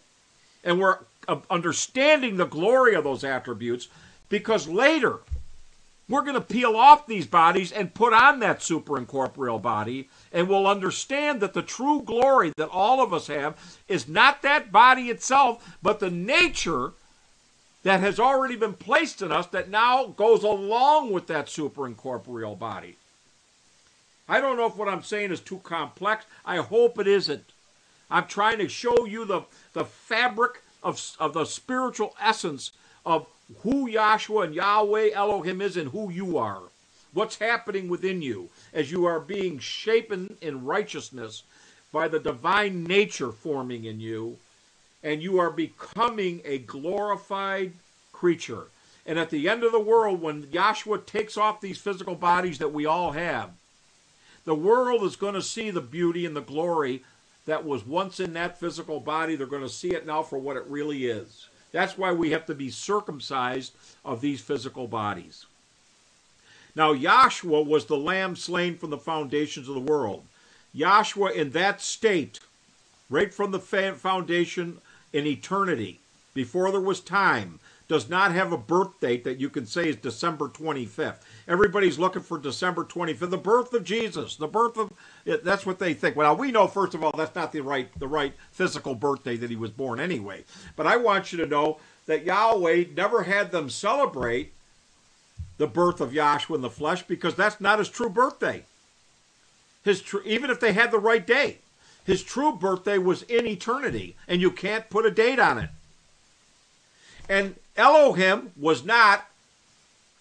And 0.64 0.80
we're 0.80 0.98
uh, 1.28 1.42
understanding 1.52 2.38
the 2.38 2.48
glory 2.48 2.96
of 2.96 3.04
those 3.04 3.24
attributes 3.24 3.88
because 4.30 4.68
later 4.68 5.20
we're 6.14 6.22
going 6.22 6.36
to 6.36 6.42
peel 6.42 6.76
off 6.76 7.08
these 7.08 7.26
bodies 7.26 7.72
and 7.72 7.96
put 7.96 8.14
on 8.14 8.40
that 8.40 8.60
superincorporeal 8.60 9.60
body, 9.60 10.10
and 10.32 10.48
we'll 10.48 10.68
understand 10.68 11.42
that 11.42 11.56
the 11.56 11.64
true 11.64 12.04
glory 12.04 12.54
that 12.56 12.70
all 12.70 13.02
of 13.02 13.12
us 13.12 13.26
have 13.26 13.58
is 13.88 14.08
not 14.08 14.44
that 14.44 14.72
body 14.72 15.10
itself, 15.10 15.76
but 15.82 16.00
the 16.00 16.12
nature 16.12 16.92
that 17.82 18.00
has 18.00 18.20
already 18.20 18.56
been 18.56 18.74
placed 18.74 19.24
in 19.24 19.32
us 19.32 19.48
that 19.48 19.72
now 19.72 20.06
goes 20.06 20.44
along 20.44 21.12
with 21.12 21.26
that 21.26 21.48
superincorporeal 21.48 22.60
body. 22.60 22.96
I 24.30 24.40
don't 24.40 24.56
know 24.56 24.68
if 24.68 24.78
what 24.78 24.88
I'm 24.88 25.02
saying 25.02 25.32
is 25.32 25.40
too 25.40 25.62
complex. 25.64 26.26
I 26.46 26.58
hope 26.58 27.00
it 27.00 27.08
isn't. 27.08 27.46
I'm 28.12 28.28
trying 28.28 28.60
to 28.60 28.70
show 28.70 29.08
you 29.08 29.26
the, 29.26 29.42
the 29.74 29.84
fabric 29.84 30.62
of, 30.84 31.02
of 31.20 31.34
the 31.34 31.46
spiritual 31.46 32.16
essence 32.22 32.72
of 33.04 33.26
who 33.62 33.90
Yahshua 33.90 34.46
and 34.46 34.56
Yahweh 34.56 35.12
Elohim 35.14 35.62
is 35.62 35.78
and 35.78 35.90
who 35.90 36.10
you 36.10 36.38
are. 36.38 36.62
What's 37.14 37.38
happening 37.38 37.90
within 37.90 38.22
you 38.22 38.50
as 38.74 38.92
you 38.92 39.06
are 39.06 39.20
being 39.20 39.60
shapen 39.60 40.38
in 40.42 40.66
righteousness 40.66 41.44
by 41.92 42.08
the 42.08 42.20
divine 42.20 42.84
nature 42.84 43.32
forming 43.32 43.86
in 43.86 44.00
you, 44.00 44.38
and 45.04 45.22
you 45.22 45.38
are 45.38 45.52
becoming 45.52 46.42
a 46.44 46.58
glorified 46.58 47.74
creature. 48.12 48.66
And 49.06 49.20
at 49.20 49.30
the 49.30 49.48
end 49.48 49.64
of 49.64 49.72
the 49.72 49.80
world, 49.80 50.22
when 50.22 50.44
Yahshua 50.44 51.06
takes 51.06 51.38
off 51.38 51.62
these 51.62 51.78
physical 51.78 52.16
bodies 52.16 52.58
that 52.58 52.74
we 52.74 52.86
all 52.86 53.12
have, 53.12 53.52
the 54.46 54.56
world 54.56 55.04
is 55.04 55.16
going 55.16 55.36
to 55.36 55.42
see 55.42 55.70
the 55.70 55.82
beauty 55.82 56.26
and 56.26 56.36
the 56.36 56.42
glory 56.42 57.04
that 57.46 57.66
was 57.66 57.86
once 57.86 58.20
in 58.20 58.34
that 58.34 58.60
physical 58.60 59.00
body. 59.00 59.36
They're 59.36 59.46
going 59.46 59.62
to 59.62 59.70
see 59.70 59.90
it 59.90 60.06
now 60.06 60.24
for 60.24 60.40
what 60.40 60.58
it 60.58 60.66
really 60.68 61.06
is. 61.06 61.48
That's 61.74 61.98
why 61.98 62.14
we 62.14 62.32
have 62.32 62.46
to 62.46 62.56
be 62.56 62.70
circumcised 62.70 63.74
of 64.06 64.22
these 64.22 64.40
physical 64.40 64.88
bodies. 64.88 65.46
Now, 66.76 66.94
Yahshua 66.94 67.66
was 67.66 67.86
the 67.86 67.98
lamb 67.98 68.36
slain 68.36 68.78
from 68.78 68.92
the 68.92 68.98
foundations 68.98 69.68
of 69.68 69.76
the 69.76 69.82
world. 69.82 70.24
Yahshua, 70.74 71.34
in 71.34 71.50
that 71.52 71.82
state, 71.82 72.40
right 73.10 73.34
from 73.34 73.52
the 73.52 73.60
foundation 73.60 74.82
in 75.12 75.28
eternity, 75.28 76.00
before 76.34 76.72
there 76.72 76.80
was 76.80 77.00
time, 77.00 77.60
does 77.94 78.10
not 78.10 78.32
have 78.32 78.52
a 78.52 78.58
birth 78.58 79.00
date 79.00 79.24
that 79.24 79.40
you 79.40 79.52
can 79.52 79.68
say 79.68 79.88
is 79.88 79.96
December 79.96 80.48
25th. 80.48 81.18
Everybody's 81.48 82.00
looking 82.00 82.24
for 82.24 82.40
December 82.40 82.84
25th, 82.84 83.30
the 83.30 83.38
birth 83.38 83.72
of 83.72 83.84
Jesus, 83.84 84.36
the 84.36 84.48
birth 84.48 84.78
of 84.78 84.92
that's 85.26 85.64
what 85.64 85.78
they 85.78 85.94
think. 85.94 86.16
Well, 86.16 86.36
we 86.36 86.52
know 86.52 86.66
first 86.66 86.96
of 86.96 87.04
all 87.04 87.14
that's 87.16 87.36
not 87.36 87.52
the 87.52 87.62
right 87.62 87.88
the 88.00 88.08
right 88.08 88.34
physical 88.52 88.96
birthday 88.96 89.38
that 89.38 89.52
he 89.52 89.56
was 89.56 89.70
born 89.70 90.00
anyway. 90.00 90.44
But 90.76 90.88
I 90.88 90.98
want 90.98 91.32
you 91.32 91.38
to 91.38 91.46
know 91.46 91.78
that 92.08 92.24
Yahweh 92.26 92.86
never 92.98 93.24
had 93.24 93.52
them 93.52 93.70
celebrate 93.70 94.54
the 95.60 95.68
birth 95.68 96.02
of 96.02 96.14
Yahshua 96.14 96.56
in 96.56 96.62
the 96.62 96.72
flesh 96.72 97.04
because 97.04 97.36
that's 97.36 97.62
not 97.62 97.78
his 97.78 97.90
true 97.90 98.10
birthday. 98.10 98.64
His 99.84 100.02
tr- 100.02 100.26
even 100.26 100.50
if 100.50 100.60
they 100.60 100.74
had 100.74 100.90
the 100.90 100.98
right 100.98 101.28
day, 101.28 101.60
his 102.08 102.24
true 102.24 102.56
birthday 102.56 102.98
was 102.98 103.22
in 103.22 103.46
eternity, 103.46 104.16
and 104.28 104.42
you 104.42 104.50
can't 104.50 104.90
put 104.90 105.06
a 105.06 105.12
date 105.12 105.38
on 105.38 105.60
it. 105.60 105.70
And 107.30 107.56
Elohim 107.76 108.52
was 108.56 108.86
not 108.86 109.30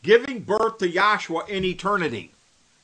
giving 0.03 0.41
birth 0.41 0.79
to 0.79 0.91
Yahshua 0.91 1.49
in 1.49 1.65
eternity. 1.65 2.33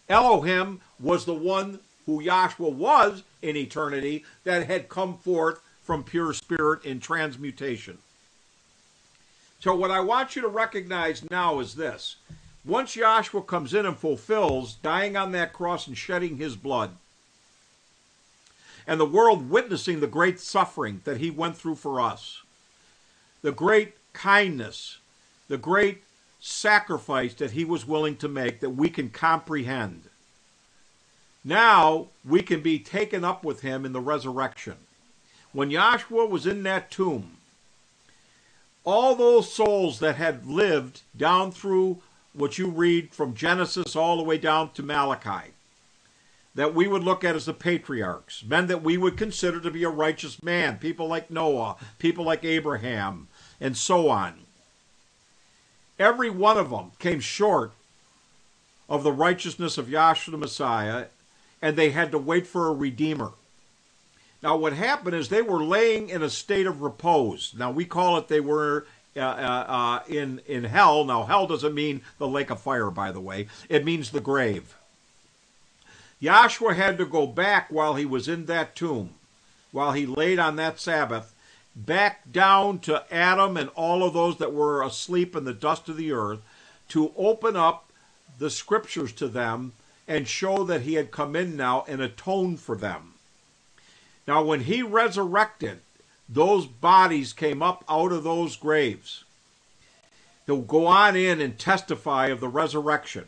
Elohim 0.09 0.81
was 1.01 1.25
the 1.25 1.35
one 1.35 1.81
who 2.07 2.23
Yahshua 2.23 2.73
was 2.73 3.23
in 3.43 3.57
eternity 3.57 4.25
that 4.45 4.67
had 4.67 4.89
come 4.89 5.19
forth 5.19 5.61
from 5.83 6.05
pure 6.05 6.33
spirit 6.33 6.85
in 6.85 7.01
transmutation. 7.01 7.99
So, 9.61 9.75
what 9.75 9.91
I 9.91 10.01
want 10.01 10.37
you 10.37 10.43
to 10.43 10.49
recognize 10.49 11.29
now 11.31 11.59
is 11.61 11.75
this. 11.75 12.17
Once 12.65 12.95
Yahshua 12.95 13.47
comes 13.47 13.75
in 13.75 13.87
and 13.87 13.97
fulfills, 13.97 14.75
dying 14.75 15.17
on 15.17 15.33
that 15.33 15.53
cross 15.53 15.87
and 15.87 15.97
shedding 15.97 16.37
his 16.37 16.57
blood, 16.57 16.91
and 18.87 19.01
the 19.01 19.07
world 19.07 19.51
witnessing 19.51 20.01
the 20.01 20.07
great 20.07 20.39
suffering 20.41 21.01
that 21.05 21.19
he 21.19 21.31
went 21.31 21.57
through 21.57 21.75
for 21.75 22.01
us, 22.01 22.43
the 23.43 23.53
great 23.53 23.98
kindness, 24.19 24.99
the 25.47 25.57
great 25.57 26.03
sacrifice 26.41 27.35
that 27.35 27.53
he 27.53 27.65
was 27.65 27.87
willing 27.87 28.17
to 28.17 28.29
make 28.29 28.59
that 28.59 28.71
we 28.71 28.91
can 28.91 29.09
comprehend. 29.11 30.03
Now 31.45 32.09
we 32.25 32.43
can 32.43 32.61
be 32.61 32.81
taken 32.81 33.25
up 33.25 33.45
with 33.45 33.61
him 33.61 33.87
in 33.87 33.93
the 33.93 34.01
resurrection. 34.01 34.75
When 35.53 35.71
Yahshua 35.71 36.29
was 36.29 36.47
in 36.47 36.65
that 36.65 36.91
tomb, 36.91 37.37
all 38.85 39.15
those 39.15 39.53
souls 39.53 40.01
that 40.01 40.17
had 40.17 40.47
lived 40.47 41.03
down 41.17 41.53
through 41.53 41.99
what 42.33 42.59
you 42.59 42.69
read 42.69 43.13
from 43.13 43.35
Genesis 43.35 43.95
all 43.95 44.17
the 44.17 44.25
way 44.25 44.37
down 44.37 44.73
to 44.73 44.83
Malachi, 44.83 45.53
that 46.55 46.75
we 46.75 46.89
would 46.89 47.05
look 47.05 47.23
at 47.23 47.37
as 47.37 47.47
the 47.47 47.55
patriarchs, 47.55 48.43
men 48.45 48.67
that 48.67 48.83
we 48.83 48.99
would 48.99 49.17
consider 49.17 49.61
to 49.61 49.71
be 49.71 49.85
a 49.85 49.89
righteous 49.89 50.43
man, 50.43 50.77
people 50.79 51.07
like 51.07 51.31
Noah, 51.31 51.77
people 51.99 52.25
like 52.25 52.45
Abraham, 52.45 53.29
and 53.61 53.77
so 53.77 54.09
on. 54.09 54.35
Every 55.99 56.31
one 56.31 56.57
of 56.57 56.71
them 56.71 56.93
came 56.99 57.21
short 57.21 57.73
of 58.89 59.03
the 59.03 59.13
righteousness 59.13 59.79
of 59.79 59.89
Yahshua 59.89 60.31
the 60.31 60.39
Messiah, 60.39 61.07
and 61.61 61.77
they 61.77 61.91
had 61.91 62.11
to 62.13 62.19
wait 62.19 62.47
for 62.47 62.69
a 62.69 62.73
Redeemer. 62.73 63.33
Now, 64.43 64.57
what 64.57 64.73
happened 64.73 65.17
is 65.17 65.29
they 65.29 65.43
were 65.43 65.63
laying 65.63 66.09
in 66.09 66.23
a 66.23 66.31
state 66.31 66.67
of 66.67 66.81
repose. 66.83 67.53
Now, 67.57 67.73
we 67.73 67.85
call 67.85 68.17
it 68.17 68.29
they 68.29 68.41
were 68.41 68.87
uh, 69.17 69.21
uh, 69.21 69.65
uh, 69.69 70.01
in, 70.09 70.41
in 70.47 70.65
hell. 70.65 71.05
Now, 71.05 71.25
hell 71.25 71.49
doesn't 71.49 71.75
mean 71.75 72.03
the 72.19 72.29
lake 72.29 72.51
of 72.51 72.61
fire, 72.61 72.91
by 72.91 73.11
the 73.11 73.21
way, 73.21 73.49
it 73.69 73.85
means 73.85 74.11
the 74.11 74.21
grave. 74.21 74.77
Yahshua 76.23 76.77
had 76.77 76.99
to 76.99 77.07
go 77.07 77.27
back 77.27 77.69
while 77.71 77.95
he 77.95 78.05
was 78.05 78.29
in 78.29 78.47
that 78.47 78.77
tomb, 78.77 79.11
while 79.73 79.93
he 79.93 80.07
laid 80.07 80.39
on 80.39 80.57
that 80.57 80.79
Sabbath, 80.79 81.35
back 81.87 82.33
down 82.33 82.81
to 82.81 83.05
Adam 83.13 83.57
and 83.57 83.71
all 83.71 84.03
of 84.03 84.13
those 84.13 84.39
that 84.39 84.53
were 84.53 84.83
asleep 84.83 85.37
in 85.37 85.45
the 85.45 85.55
dust 85.55 85.89
of 85.89 85.97
the 85.97 86.13
earth 86.13 86.41
to 86.89 87.13
open 87.17 87.57
up 87.57 87.91
the 88.39 88.51
scriptures 88.51 89.13
to 89.13 89.29
them 89.29 89.73
and 90.07 90.27
show 90.27 90.65
that 90.65 90.83
he 90.83 90.95
had 90.95 91.11
come 91.11 91.37
in 91.37 91.57
now 91.57 91.85
and 91.87 92.01
atoned 92.01 92.59
for 92.59 92.77
them. 92.77 93.15
Now, 94.27 94.43
when 94.43 94.61
he 94.61 94.83
resurrected, 94.83 95.81
those 96.29 96.67
bodies 96.67 97.33
came 97.33 97.63
up 97.63 97.85
out 97.89 98.13
of 98.13 98.25
those 98.25 98.57
graves. 98.57 99.25
They'll 100.47 100.61
go 100.61 100.87
on 100.87 101.15
in 101.15 101.41
and 101.41 101.59
testify 101.59 102.27
of 102.29 102.41
the 102.41 102.49
resurrection. 102.49 103.27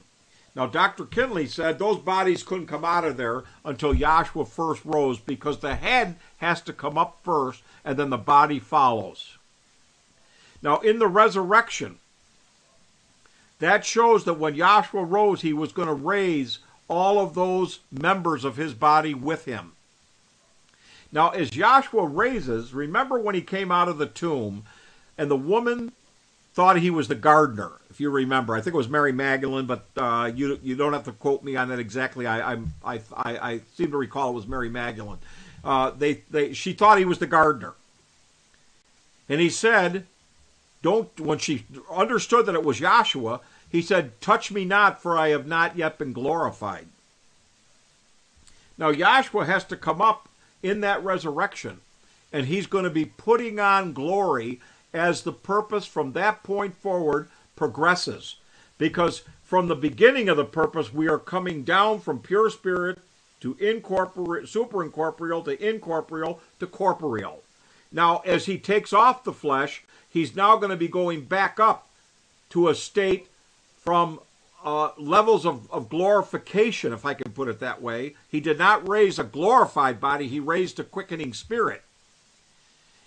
Now, 0.56 0.66
Dr. 0.66 1.04
Kinley 1.04 1.46
said 1.46 1.78
those 1.78 1.98
bodies 1.98 2.42
couldn't 2.42 2.66
come 2.66 2.84
out 2.84 3.04
of 3.04 3.16
there 3.16 3.44
until 3.64 3.94
Yahshua 3.94 4.48
first 4.48 4.84
rose 4.84 5.20
because 5.20 5.58
the 5.58 5.76
head 5.76 6.16
has 6.38 6.60
to 6.62 6.72
come 6.72 6.98
up 6.98 7.18
first 7.22 7.62
and 7.84 7.98
then 7.98 8.10
the 8.10 8.18
body 8.18 8.58
follows. 8.58 9.38
Now, 10.62 10.78
in 10.78 10.98
the 10.98 11.08
resurrection, 11.08 11.98
that 13.58 13.84
shows 13.84 14.24
that 14.24 14.34
when 14.34 14.54
Yahshua 14.54 15.10
rose, 15.10 15.42
he 15.42 15.52
was 15.52 15.72
going 15.72 15.88
to 15.88 15.94
raise 15.94 16.58
all 16.88 17.20
of 17.20 17.34
those 17.34 17.80
members 17.90 18.44
of 18.44 18.56
his 18.56 18.74
body 18.74 19.14
with 19.14 19.44
him. 19.44 19.72
Now, 21.12 21.30
as 21.30 21.50
Yahshua 21.50 22.14
raises, 22.14 22.72
remember 22.72 23.18
when 23.18 23.34
he 23.34 23.42
came 23.42 23.72
out 23.72 23.88
of 23.88 23.98
the 23.98 24.06
tomb 24.06 24.64
and 25.16 25.30
the 25.30 25.36
woman 25.36 25.92
thought 26.54 26.78
he 26.78 26.90
was 26.90 27.08
the 27.08 27.14
gardener, 27.14 27.72
if 27.90 28.00
you 28.00 28.10
remember. 28.10 28.54
I 28.54 28.60
think 28.60 28.74
it 28.74 28.78
was 28.78 28.88
Mary 28.88 29.12
Magdalene, 29.12 29.66
but 29.66 29.86
uh, 29.96 30.30
you 30.34 30.58
you 30.62 30.76
don't 30.76 30.92
have 30.92 31.04
to 31.04 31.12
quote 31.12 31.42
me 31.42 31.56
on 31.56 31.68
that 31.68 31.78
exactly. 31.78 32.26
I 32.26 32.52
I, 32.52 32.58
I, 32.84 33.00
I 33.14 33.60
seem 33.74 33.90
to 33.92 33.96
recall 33.96 34.30
it 34.30 34.34
was 34.34 34.46
Mary 34.46 34.68
Magdalene. 34.68 35.18
Uh, 35.64 35.90
they, 35.90 36.22
they, 36.30 36.52
she 36.52 36.72
thought 36.72 36.98
he 36.98 37.04
was 37.04 37.18
the 37.18 37.26
gardener. 37.26 37.74
And 39.28 39.40
he 39.40 39.50
said, 39.50 40.06
don't, 40.82 41.20
when 41.20 41.38
she 41.38 41.64
understood 41.90 42.46
that 42.46 42.54
it 42.54 42.64
was 42.64 42.80
Yahshua, 42.80 43.40
he 43.68 43.82
said, 43.82 44.20
touch 44.20 44.50
me 44.50 44.64
not, 44.64 45.00
for 45.00 45.16
I 45.16 45.28
have 45.28 45.46
not 45.46 45.76
yet 45.76 45.98
been 45.98 46.12
glorified. 46.12 46.86
Now, 48.76 48.90
Yahshua 48.90 49.46
has 49.46 49.64
to 49.64 49.76
come 49.76 50.00
up 50.00 50.28
in 50.62 50.80
that 50.80 51.04
resurrection, 51.04 51.80
and 52.32 52.46
he's 52.46 52.66
going 52.66 52.84
to 52.84 52.90
be 52.90 53.04
putting 53.04 53.60
on 53.60 53.92
glory 53.92 54.60
as 54.92 55.22
the 55.22 55.32
purpose 55.32 55.86
from 55.86 56.12
that 56.12 56.42
point 56.42 56.74
forward 56.76 57.28
progresses. 57.54 58.36
Because 58.78 59.22
from 59.44 59.68
the 59.68 59.76
beginning 59.76 60.28
of 60.28 60.36
the 60.36 60.44
purpose, 60.44 60.92
we 60.92 61.08
are 61.08 61.18
coming 61.18 61.62
down 61.62 62.00
from 62.00 62.20
pure 62.20 62.50
spirit 62.50 62.98
to 63.40 63.56
incorporeal, 63.58 64.46
super 64.46 64.84
incorporeal 64.84 65.42
to 65.42 65.68
incorporeal 65.68 66.40
to 66.58 66.66
corporeal. 66.66 67.42
Now, 67.92 68.18
as 68.18 68.46
he 68.46 68.58
takes 68.58 68.92
off 68.92 69.24
the 69.24 69.32
flesh, 69.32 69.82
he's 70.08 70.36
now 70.36 70.56
going 70.56 70.70
to 70.70 70.76
be 70.76 70.88
going 70.88 71.24
back 71.24 71.58
up 71.58 71.88
to 72.50 72.68
a 72.68 72.74
state 72.74 73.28
from 73.78 74.20
uh, 74.64 74.90
levels 74.98 75.46
of, 75.46 75.70
of 75.72 75.88
glorification, 75.88 76.92
if 76.92 77.06
I 77.06 77.14
can 77.14 77.32
put 77.32 77.48
it 77.48 77.60
that 77.60 77.80
way. 77.80 78.14
He 78.28 78.40
did 78.40 78.58
not 78.58 78.86
raise 78.88 79.18
a 79.18 79.24
glorified 79.24 80.00
body, 80.00 80.28
he 80.28 80.40
raised 80.40 80.78
a 80.78 80.84
quickening 80.84 81.32
spirit. 81.32 81.82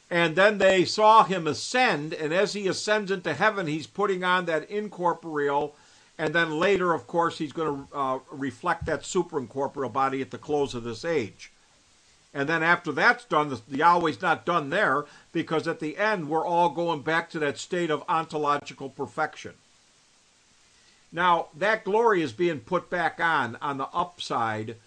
And 0.10 0.35
then 0.35 0.57
they 0.57 0.85
saw 0.85 1.23
him 1.23 1.47
ascend, 1.47 2.14
and 2.14 2.34
as 2.34 2.53
he 2.53 2.68
ascends 2.68 3.10
into 3.10 3.34
heaven, 3.34 3.68
he's 3.68 3.88
putting 3.88 4.23
on 4.23 4.45
that 4.45 4.69
incorporeal 4.69 5.76
and 6.18 6.34
then 6.34 6.60
later, 6.60 6.94
of 6.94 7.07
course, 7.07 7.38
he's 7.38 7.53
going 7.53 7.88
to 7.88 7.98
uh, 7.98 8.19
reflect 8.31 8.85
that 8.85 9.02
superincorporeal 9.02 9.91
body 9.91 10.22
at 10.22 10.31
the 10.31 10.38
close 10.38 10.76
of 10.76 10.84
this 10.84 11.03
age. 11.03 11.52
And 12.34 12.49
then 12.49 12.64
after 12.64 12.91
that's 12.91 13.26
done, 13.26 13.49
the, 13.49 13.61
Yahweh's 13.69 14.22
not 14.22 14.45
done 14.45 14.69
there 14.69 15.06
because 15.31 15.68
at 15.68 15.80
the 15.80 15.98
end 15.98 16.30
we're 16.30 16.45
all 16.45 16.69
going 16.69 17.02
back 17.02 17.30
to 17.31 17.40
that 17.40 17.57
state 17.57 17.91
of 17.91 18.03
ontological 18.10 18.90
perfection. 18.90 19.53
Now, 21.11 21.48
that 21.56 21.84
glory 21.84 22.23
is 22.23 22.31
being 22.31 22.60
put 22.60 22.90
back 22.90 23.19
on 23.19 23.56
on 23.61 23.77
the 23.77 23.88
upside 23.94 24.77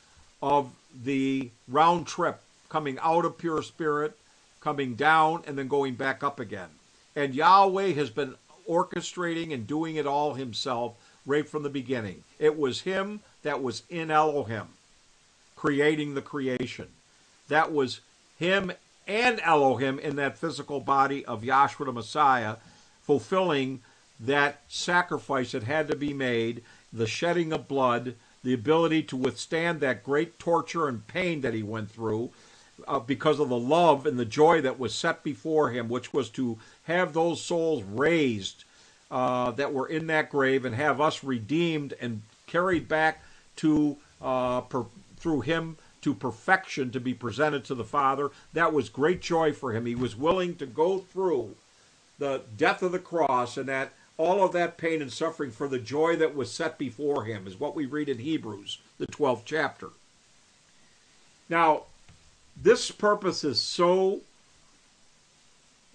of 0.42 0.70
the 1.04 1.50
round 1.68 2.08
trip, 2.08 2.40
coming 2.68 2.98
out 3.00 3.24
of 3.24 3.38
pure 3.38 3.62
spirit, 3.62 4.18
coming 4.60 4.96
down, 4.96 5.44
and 5.46 5.56
then 5.56 5.68
going 5.68 5.94
back 5.94 6.24
up 6.24 6.40
again. 6.40 6.68
And 7.14 7.32
Yahweh 7.32 7.92
has 7.92 8.10
been 8.10 8.34
orchestrating 8.68 9.54
and 9.54 9.68
doing 9.68 9.94
it 9.94 10.06
all 10.06 10.34
himself 10.34 10.96
right 11.26 11.48
from 11.48 11.62
the 11.62 11.68
beginning. 11.68 12.22
It 12.38 12.58
was 12.58 12.82
him 12.82 13.20
that 13.42 13.62
was 13.62 13.82
in 13.90 14.10
Elohim, 14.10 14.68
creating 15.56 16.14
the 16.14 16.22
creation. 16.22 16.88
That 17.48 17.72
was 17.72 18.00
him 18.38 18.72
and 19.06 19.40
Elohim 19.40 19.98
in 19.98 20.16
that 20.16 20.38
physical 20.38 20.80
body 20.80 21.24
of 21.24 21.42
Yahshua 21.42 21.86
the 21.86 21.92
Messiah, 21.92 22.56
fulfilling 23.02 23.80
that 24.18 24.60
sacrifice 24.68 25.52
that 25.52 25.62
had 25.64 25.88
to 25.88 25.96
be 25.96 26.12
made, 26.12 26.62
the 26.92 27.06
shedding 27.06 27.52
of 27.52 27.68
blood, 27.68 28.14
the 28.42 28.54
ability 28.54 29.02
to 29.02 29.16
withstand 29.16 29.80
that 29.80 30.04
great 30.04 30.38
torture 30.38 30.88
and 30.88 31.06
pain 31.06 31.40
that 31.40 31.54
he 31.54 31.62
went 31.62 31.90
through 31.90 32.30
uh, 32.86 32.98
because 32.98 33.40
of 33.40 33.48
the 33.48 33.58
love 33.58 34.06
and 34.06 34.18
the 34.18 34.24
joy 34.24 34.60
that 34.60 34.78
was 34.78 34.94
set 34.94 35.22
before 35.22 35.70
him, 35.70 35.88
which 35.88 36.12
was 36.12 36.28
to 36.30 36.58
have 36.84 37.12
those 37.12 37.42
souls 37.42 37.82
raised 37.82 38.64
uh, 39.10 39.50
that 39.52 39.72
were 39.72 39.86
in 39.86 40.06
that 40.08 40.30
grave 40.30 40.64
and 40.64 40.74
have 40.74 41.00
us 41.00 41.22
redeemed 41.22 41.94
and 42.00 42.22
carried 42.46 42.88
back 42.88 43.22
to 43.56 43.96
uh, 44.20 44.60
per, 44.62 44.84
through 45.16 45.40
him 45.42 45.76
to 46.02 46.14
perfection 46.14 46.90
to 46.90 47.00
be 47.00 47.14
presented 47.14 47.64
to 47.64 47.74
the 47.74 47.84
Father. 47.84 48.30
That 48.52 48.72
was 48.72 48.88
great 48.88 49.20
joy 49.20 49.52
for 49.52 49.72
him. 49.72 49.86
He 49.86 49.94
was 49.94 50.16
willing 50.16 50.56
to 50.56 50.66
go 50.66 50.98
through 50.98 51.56
the 52.18 52.42
death 52.56 52.82
of 52.82 52.92
the 52.92 52.98
cross 52.98 53.56
and 53.56 53.68
that 53.68 53.92
all 54.18 54.44
of 54.44 54.52
that 54.52 54.78
pain 54.78 55.02
and 55.02 55.12
suffering 55.12 55.50
for 55.50 55.68
the 55.68 55.78
joy 55.78 56.16
that 56.16 56.34
was 56.34 56.50
set 56.50 56.78
before 56.78 57.24
him 57.24 57.46
is 57.46 57.60
what 57.60 57.74
we 57.74 57.86
read 57.86 58.08
in 58.08 58.18
Hebrews, 58.18 58.78
the 58.98 59.06
12th 59.06 59.42
chapter. 59.44 59.88
Now, 61.48 61.82
this 62.60 62.90
purpose 62.90 63.44
is 63.44 63.60
so, 63.60 64.20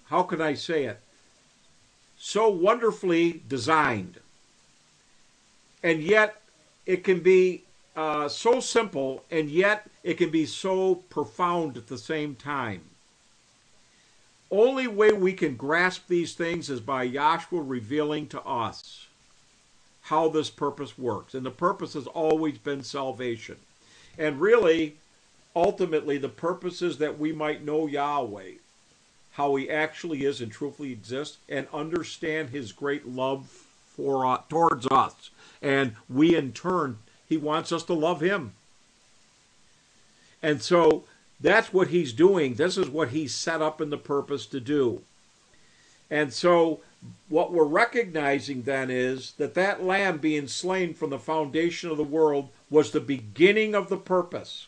how 0.06 0.22
can 0.22 0.40
I 0.40 0.54
say 0.54 0.84
it? 0.84 1.00
So 2.24 2.48
wonderfully 2.48 3.42
designed. 3.48 4.20
And 5.82 6.00
yet 6.00 6.40
it 6.86 7.02
can 7.02 7.18
be 7.18 7.64
uh, 7.96 8.28
so 8.28 8.60
simple, 8.60 9.24
and 9.28 9.50
yet 9.50 9.90
it 10.04 10.18
can 10.18 10.30
be 10.30 10.46
so 10.46 10.94
profound 10.94 11.76
at 11.76 11.88
the 11.88 11.98
same 11.98 12.36
time. 12.36 12.82
Only 14.52 14.86
way 14.86 15.10
we 15.10 15.32
can 15.32 15.56
grasp 15.56 16.06
these 16.06 16.34
things 16.34 16.70
is 16.70 16.80
by 16.80 17.08
Yahshua 17.08 17.68
revealing 17.68 18.28
to 18.28 18.42
us 18.42 19.08
how 20.02 20.28
this 20.28 20.48
purpose 20.48 20.96
works. 20.96 21.34
And 21.34 21.44
the 21.44 21.50
purpose 21.50 21.94
has 21.94 22.06
always 22.06 22.56
been 22.56 22.84
salvation. 22.84 23.56
And 24.16 24.40
really, 24.40 24.94
ultimately, 25.56 26.18
the 26.18 26.28
purpose 26.28 26.82
is 26.82 26.98
that 26.98 27.18
we 27.18 27.32
might 27.32 27.64
know 27.64 27.88
Yahweh 27.88 28.52
how 29.32 29.54
he 29.56 29.70
actually 29.70 30.24
is 30.24 30.40
and 30.40 30.52
truthfully 30.52 30.92
exists 30.92 31.38
and 31.48 31.66
understand 31.72 32.50
his 32.50 32.72
great 32.72 33.08
love 33.08 33.46
for 33.46 34.26
uh, 34.26 34.40
towards 34.48 34.86
us. 34.88 35.30
And 35.60 35.96
we 36.08 36.36
in 36.36 36.52
turn 36.52 36.98
he 37.28 37.36
wants 37.38 37.72
us 37.72 37.82
to 37.84 37.94
love 37.94 38.20
him. 38.20 38.52
And 40.42 40.60
so 40.60 41.04
that's 41.40 41.72
what 41.72 41.88
he's 41.88 42.12
doing. 42.12 42.54
This 42.54 42.76
is 42.76 42.88
what 42.88 43.08
he's 43.08 43.34
set 43.34 43.62
up 43.62 43.80
in 43.80 43.90
the 43.90 43.96
purpose 43.96 44.44
to 44.46 44.60
do. 44.60 45.02
And 46.10 46.32
so 46.32 46.80
what 47.30 47.52
we're 47.52 47.64
recognizing 47.64 48.62
then 48.62 48.90
is 48.90 49.32
that 49.38 49.54
that 49.54 49.82
lamb 49.82 50.18
being 50.18 50.46
slain 50.46 50.92
from 50.92 51.08
the 51.10 51.18
foundation 51.18 51.90
of 51.90 51.96
the 51.96 52.04
world 52.04 52.50
was 52.68 52.90
the 52.90 53.00
beginning 53.00 53.74
of 53.74 53.88
the 53.88 53.96
purpose 53.96 54.66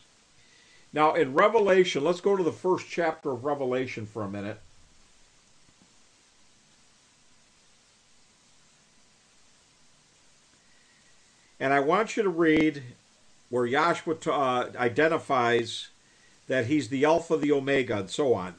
now, 0.95 1.13
in 1.13 1.33
Revelation, 1.33 2.05
let's 2.05 2.21
go 2.21 2.37
to 2.37 2.43
the 2.43 2.53
first 2.53 2.87
chapter 2.89 3.31
of 3.31 3.43
Revelation 3.43 4.05
for 4.05 4.23
a 4.23 4.29
minute. 4.29 4.61
And 11.59 11.73
I 11.73 11.81
want 11.81 12.15
you 12.15 12.23
to 12.23 12.29
read 12.29 12.81
where 13.49 13.67
Yahshua 13.67 14.25
uh, 14.25 14.77
identifies 14.77 15.89
that 16.47 16.67
he's 16.67 16.87
the 16.87 17.03
Alpha, 17.03 17.35
the 17.35 17.51
Omega, 17.51 17.97
and 17.97 18.09
so 18.09 18.33
on. 18.33 18.55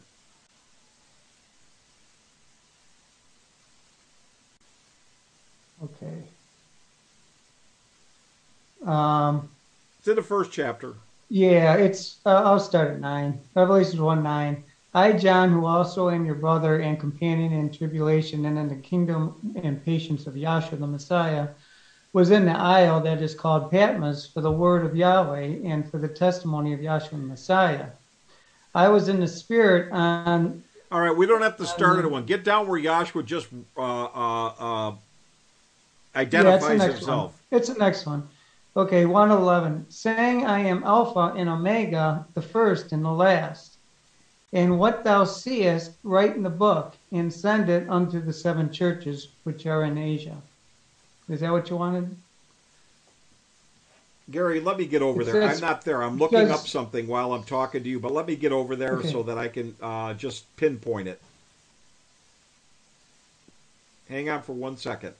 Okay. 5.82 6.22
Um, 8.84 9.48
it's 9.98 10.08
in 10.08 10.16
the 10.16 10.22
first 10.22 10.52
chapter. 10.52 10.96
Yeah, 11.28 11.74
it's. 11.74 12.18
Uh, 12.24 12.42
I'll 12.44 12.60
start 12.60 12.92
at 12.92 13.00
nine. 13.00 13.40
Revelations 13.54 14.00
one 14.00 14.22
nine. 14.22 14.64
I, 14.94 15.12
John, 15.12 15.50
who 15.50 15.66
also 15.66 16.08
am 16.08 16.24
your 16.24 16.36
brother 16.36 16.78
and 16.80 16.98
companion 16.98 17.52
in 17.52 17.70
tribulation 17.70 18.46
and 18.46 18.58
in 18.58 18.68
the 18.68 18.76
kingdom 18.76 19.34
and 19.62 19.84
patience 19.84 20.26
of 20.26 20.34
Yahshua 20.34 20.78
the 20.78 20.86
Messiah, 20.86 21.48
was 22.14 22.30
in 22.30 22.46
the 22.46 22.56
isle 22.56 23.00
that 23.02 23.20
is 23.20 23.34
called 23.34 23.70
Patmos 23.70 24.26
for 24.26 24.40
the 24.40 24.50
word 24.50 24.86
of 24.86 24.96
Yahweh 24.96 25.58
and 25.64 25.90
for 25.90 25.98
the 25.98 26.08
testimony 26.08 26.72
of 26.72 26.80
Yahshua 26.80 27.10
the 27.10 27.16
Messiah. 27.18 27.88
I 28.74 28.88
was 28.88 29.08
in 29.08 29.20
the 29.20 29.28
spirit 29.28 29.92
on. 29.92 30.62
All 30.90 31.00
right, 31.00 31.14
we 31.14 31.26
don't 31.26 31.42
have 31.42 31.56
to 31.58 31.66
start 31.66 31.98
at 31.98 32.10
one. 32.10 32.24
Get 32.24 32.44
down 32.44 32.68
where 32.68 32.80
Yahshua 32.80 33.24
just 33.24 33.48
uh, 33.76 33.80
uh, 33.80 34.46
uh, 34.46 34.94
identifies 36.14 36.80
yeah, 36.80 36.88
himself. 36.88 37.42
One. 37.50 37.60
It's 37.60 37.68
the 37.68 37.74
next 37.74 38.06
one. 38.06 38.28
Okay, 38.76 39.06
111. 39.06 39.86
Saying, 39.88 40.44
I 40.44 40.60
am 40.60 40.84
Alpha 40.84 41.32
and 41.34 41.48
Omega, 41.48 42.26
the 42.34 42.42
first 42.42 42.92
and 42.92 43.02
the 43.02 43.10
last. 43.10 43.78
And 44.52 44.78
what 44.78 45.02
thou 45.02 45.24
seest, 45.24 45.92
write 46.04 46.36
in 46.36 46.42
the 46.42 46.50
book, 46.50 46.94
and 47.10 47.32
send 47.32 47.70
it 47.70 47.88
unto 47.88 48.20
the 48.20 48.34
seven 48.34 48.70
churches 48.70 49.28
which 49.44 49.64
are 49.64 49.84
in 49.84 49.96
Asia. 49.96 50.36
Is 51.30 51.40
that 51.40 51.52
what 51.52 51.70
you 51.70 51.76
wanted? 51.76 52.14
Gary, 54.30 54.60
let 54.60 54.76
me 54.76 54.84
get 54.84 55.02
over 55.02 55.24
there. 55.24 55.42
I'm 55.42 55.60
not 55.60 55.82
there. 55.82 56.02
I'm 56.02 56.18
looking 56.18 56.50
up 56.50 56.66
something 56.66 57.06
while 57.06 57.32
I'm 57.32 57.44
talking 57.44 57.82
to 57.82 57.88
you, 57.88 57.98
but 57.98 58.12
let 58.12 58.26
me 58.26 58.36
get 58.36 58.52
over 58.52 58.76
there 58.76 58.96
okay. 58.96 59.10
so 59.10 59.22
that 59.22 59.38
I 59.38 59.48
can 59.48 59.74
uh, 59.80 60.14
just 60.14 60.54
pinpoint 60.56 61.08
it. 61.08 61.20
Hang 64.08 64.28
on 64.28 64.42
for 64.42 64.52
one 64.52 64.76
second 64.76 65.14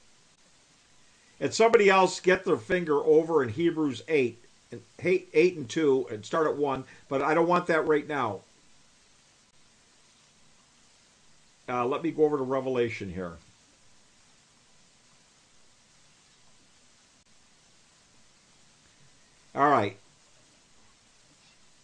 and 1.41 1.53
somebody 1.53 1.89
else 1.89 2.21
get 2.21 2.45
their 2.45 2.57
finger 2.57 2.97
over 3.05 3.43
in 3.43 3.51
Hebrews 3.51 4.03
8 4.09 4.43
and 4.73 4.81
eight, 5.05 5.29
eight 5.33 5.57
and 5.57 5.69
two, 5.69 6.07
and 6.11 6.25
start 6.25 6.47
at 6.47 6.57
one. 6.57 6.85
But 7.09 7.23
I 7.23 7.35
don't 7.35 7.49
want 7.49 7.67
that 7.67 7.87
right 7.87 8.07
now. 8.07 8.41
Uh, 11.69 11.85
let 11.85 12.03
me 12.03 12.11
go 12.11 12.25
over 12.25 12.37
to 12.37 12.45
Revelation 12.45 13.13
here. 13.13 13.33
All 19.55 19.69
right. 19.69 19.97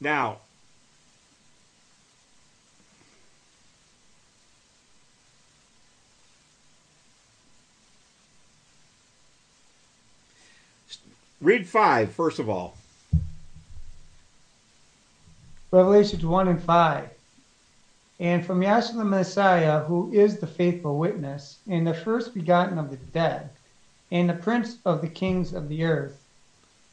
Now, 0.01 0.39
read 11.43 11.67
five, 11.67 12.13
first 12.13 12.39
of 12.39 12.49
all. 12.49 12.77
Revelations 15.71 16.25
1 16.25 16.49
and 16.49 16.63
5. 16.63 17.09
And 18.21 18.47
from 18.47 18.61
Yahshua 18.61 18.99
the 18.99 19.05
Messiah, 19.05 19.81
who 19.81 20.13
is 20.13 20.39
the 20.39 20.47
faithful 20.47 20.99
witness, 20.99 21.59
and 21.69 21.87
the 21.87 21.95
first 21.95 22.35
begotten 22.35 22.79
of 22.79 22.91
the 22.91 22.97
dead, 22.97 23.51
and 24.11 24.29
the 24.29 24.35
prince 24.35 24.77
of 24.85 25.01
the 25.01 25.09
kings 25.09 25.53
of 25.53 25.69
the 25.69 25.83
earth, 25.83 26.23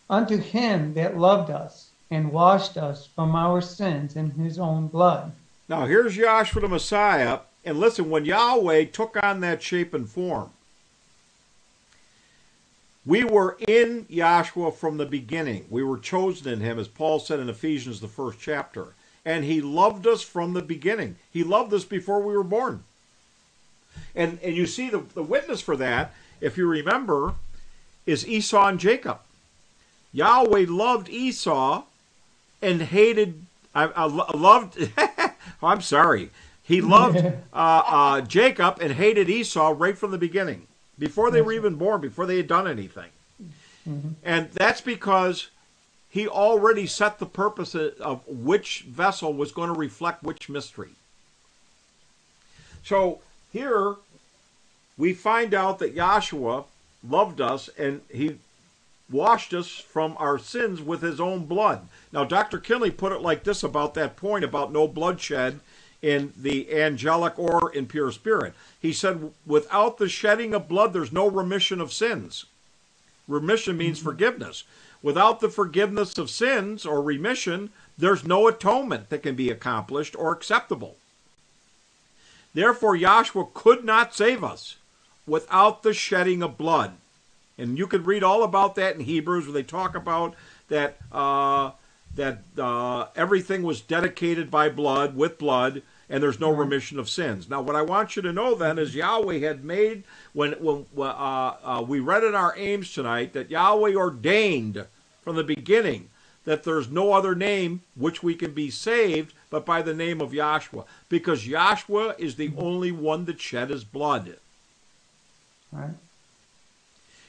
unto 0.09 0.37
him 0.37 0.93
that 0.95 1.17
loved 1.17 1.51
us 1.51 1.89
and 2.09 2.31
washed 2.31 2.77
us 2.77 3.05
from 3.05 3.35
our 3.35 3.61
sins 3.61 4.15
in 4.15 4.31
his 4.31 4.57
own 4.57 4.87
blood. 4.87 5.31
Now 5.67 5.85
here's 5.85 6.17
Yahshua 6.17 6.61
the 6.61 6.67
Messiah, 6.67 7.39
and 7.63 7.79
listen, 7.79 8.09
when 8.09 8.25
Yahweh 8.25 8.85
took 8.85 9.21
on 9.21 9.41
that 9.41 9.61
shape 9.61 9.93
and 9.93 10.09
form, 10.09 10.49
we 13.09 13.23
were 13.23 13.57
in 13.67 14.05
Yahshua 14.05 14.75
from 14.75 14.97
the 14.97 15.05
beginning. 15.05 15.65
We 15.71 15.81
were 15.81 15.97
chosen 15.97 16.47
in 16.53 16.59
him, 16.59 16.77
as 16.77 16.87
Paul 16.87 17.19
said 17.19 17.39
in 17.39 17.49
Ephesians, 17.49 18.01
the 18.01 18.07
first 18.07 18.37
chapter. 18.39 18.93
And 19.25 19.43
he 19.43 19.61
loved 19.61 20.05
us 20.05 20.21
from 20.21 20.53
the 20.53 20.61
beginning. 20.61 21.15
He 21.31 21.43
loved 21.43 21.73
us 21.73 21.85
before 21.85 22.19
we 22.19 22.37
were 22.37 22.43
born. 22.43 22.83
And, 24.15 24.37
and 24.43 24.55
you 24.55 24.67
see 24.67 24.91
the, 24.91 24.99
the 25.15 25.23
witness 25.23 25.59
for 25.59 25.75
that, 25.77 26.13
if 26.39 26.55
you 26.55 26.67
remember, 26.67 27.33
is 28.05 28.27
Esau 28.27 28.67
and 28.67 28.79
Jacob. 28.79 29.21
Yahweh 30.13 30.67
loved 30.69 31.09
Esau 31.09 31.85
and 32.61 32.79
hated, 32.79 33.41
I, 33.73 33.85
I 33.85 34.05
loved, 34.05 34.87
I'm 35.63 35.81
sorry, 35.81 36.29
he 36.61 36.79
loved 36.79 37.17
uh, 37.53 37.83
uh, 37.87 38.21
Jacob 38.21 38.77
and 38.79 38.93
hated 38.93 39.31
Esau 39.31 39.73
right 39.75 39.97
from 39.97 40.11
the 40.11 40.19
beginning, 40.19 40.67
before 40.99 41.31
they 41.31 41.41
were 41.41 41.53
even 41.53 41.75
born, 41.75 42.01
before 42.01 42.25
they 42.25 42.37
had 42.37 42.47
done 42.47 42.67
anything. 42.67 43.09
Mm-hmm. 43.87 44.09
And 44.23 44.51
that's 44.51 44.81
because 44.81 45.49
he 46.09 46.27
already 46.27 46.85
set 46.85 47.19
the 47.19 47.25
purpose 47.25 47.73
of 47.73 48.27
which 48.27 48.81
vessel 48.81 49.33
was 49.33 49.51
going 49.51 49.73
to 49.73 49.79
reflect 49.79 50.23
which 50.23 50.49
mystery. 50.49 50.89
So 52.83 53.19
here 53.53 53.95
we 54.97 55.13
find 55.13 55.53
out 55.53 55.79
that 55.79 55.95
Yahshua 55.95 56.65
loved 57.07 57.39
us 57.39 57.69
and 57.77 58.01
he 58.11 58.37
washed 59.09 59.53
us 59.53 59.69
from 59.69 60.15
our 60.19 60.37
sins 60.37 60.81
with 60.81 61.01
his 61.01 61.19
own 61.19 61.45
blood. 61.45 61.87
Now, 62.11 62.25
Dr. 62.25 62.59
Kinley 62.59 62.91
put 62.91 63.11
it 63.11 63.21
like 63.21 63.43
this 63.43 63.63
about 63.63 63.93
that 63.95 64.17
point 64.17 64.43
about 64.43 64.71
no 64.71 64.87
bloodshed 64.87 65.61
in 66.01 66.33
the 66.37 66.73
angelic 66.73 67.37
or 67.37 67.71
in 67.73 67.85
pure 67.85 68.11
spirit. 68.11 68.53
He 68.79 68.93
said, 68.93 69.31
without 69.45 69.97
the 69.97 70.09
shedding 70.09 70.53
of 70.53 70.69
blood, 70.69 70.93
there's 70.93 71.11
no 71.11 71.29
remission 71.29 71.81
of 71.81 71.91
sins. 71.91 72.45
Remission 73.27 73.77
means 73.77 73.99
mm-hmm. 73.99 74.09
forgiveness. 74.09 74.63
Without 75.01 75.39
the 75.39 75.49
forgiveness 75.49 76.17
of 76.17 76.29
sins 76.29 76.85
or 76.85 77.01
remission, 77.01 77.69
there's 77.97 78.25
no 78.25 78.47
atonement 78.47 79.09
that 79.09 79.23
can 79.23 79.35
be 79.35 79.49
accomplished 79.49 80.15
or 80.17 80.31
acceptable. 80.31 80.95
Therefore, 82.53 82.97
Yahshua 82.97 83.53
could 83.53 83.85
not 83.85 84.15
save 84.15 84.43
us 84.43 84.77
without 85.27 85.83
the 85.83 85.93
shedding 85.93 86.41
of 86.41 86.57
blood. 86.57 86.93
And 87.57 87.77
you 87.77 87.87
could 87.87 88.07
read 88.07 88.23
all 88.23 88.43
about 88.43 88.75
that 88.75 88.95
in 88.95 89.01
Hebrews, 89.01 89.45
where 89.45 89.53
they 89.53 89.63
talk 89.63 89.95
about 89.95 90.33
that 90.69 90.97
uh, 91.11 91.71
that 92.15 92.39
uh, 92.57 93.07
everything 93.15 93.63
was 93.63 93.81
dedicated 93.81 94.49
by 94.49 94.69
blood, 94.69 95.15
with 95.15 95.37
blood, 95.37 95.81
and 96.09 96.23
there's 96.23 96.39
no 96.39 96.51
remission 96.51 96.97
of 96.97 97.09
sins. 97.09 97.49
Now, 97.49 97.61
what 97.61 97.75
I 97.75 97.83
want 97.83 98.15
you 98.15 98.21
to 98.23 98.33
know 98.33 98.55
then 98.55 98.79
is 98.79 98.95
Yahweh 98.95 99.39
had 99.39 99.63
made 99.63 100.03
when 100.33 100.53
when 100.53 100.85
uh, 100.97 101.01
uh, 101.01 101.85
we 101.87 101.99
read 101.99 102.23
in 102.23 102.35
our 102.35 102.53
aims 102.57 102.93
tonight 102.93 103.33
that 103.33 103.51
Yahweh 103.51 103.95
ordained 103.95 104.85
from 105.21 105.35
the 105.35 105.43
beginning 105.43 106.09
that 106.45 106.63
there's 106.63 106.89
no 106.89 107.13
other 107.13 107.35
name 107.35 107.81
which 107.95 108.23
we 108.23 108.33
can 108.33 108.53
be 108.53 108.71
saved 108.71 109.33
but 109.51 109.65
by 109.65 109.81
the 109.81 109.93
name 109.93 110.21
of 110.21 110.31
Yahshua, 110.31 110.85
because 111.07 111.45
Yahshua 111.45 112.19
is 112.19 112.35
the 112.35 112.51
only 112.57 112.91
one 112.91 113.25
that 113.25 113.39
shed 113.39 113.69
his 113.69 113.83
blood. 113.83 114.37
Right. 115.71 115.95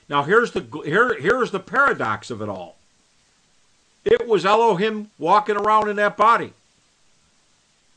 Now 0.09 0.23
here's 0.23 0.53
the 0.53 0.67
here 0.85 1.21
here's 1.21 1.51
the 1.51 1.61
paradox 1.61 2.31
of 2.31 2.41
it 2.41 2.49
all. 2.49 2.77
It 4.05 4.27
was 4.27 4.47
Elohim 4.47 5.11
walking 5.19 5.57
around 5.57 5.89
in 5.89 5.97
that 5.97 6.17
body. 6.17 6.55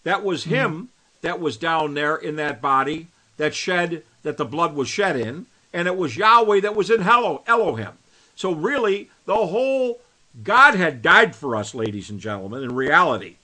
That 0.03 0.23
was 0.23 0.41
mm-hmm. 0.41 0.53
him 0.53 0.71
mm-hmm. 0.71 0.85
that 1.21 1.39
was 1.39 1.57
down 1.57 1.93
there 1.93 2.15
in 2.15 2.35
that 2.37 2.61
body 2.61 3.07
that 3.37 3.55
shed 3.55 4.03
that 4.23 4.37
the 4.37 4.45
blood 4.45 4.73
was 4.75 4.87
shed 4.87 5.15
in, 5.15 5.47
and 5.73 5.87
it 5.87 5.97
was 5.97 6.17
Yahweh 6.17 6.61
that 6.61 6.75
was 6.75 6.89
in 6.89 7.01
Hello, 7.01 7.43
Elohim. 7.47 7.93
So 8.35 8.53
really, 8.53 9.09
the 9.25 9.47
whole 9.47 9.99
God 10.43 10.75
had 10.75 11.01
died 11.01 11.35
for 11.35 11.55
us, 11.55 11.75
ladies 11.75 12.09
and 12.09 12.19
gentlemen, 12.19 12.63
in 12.63 12.75
reality. 12.75 13.35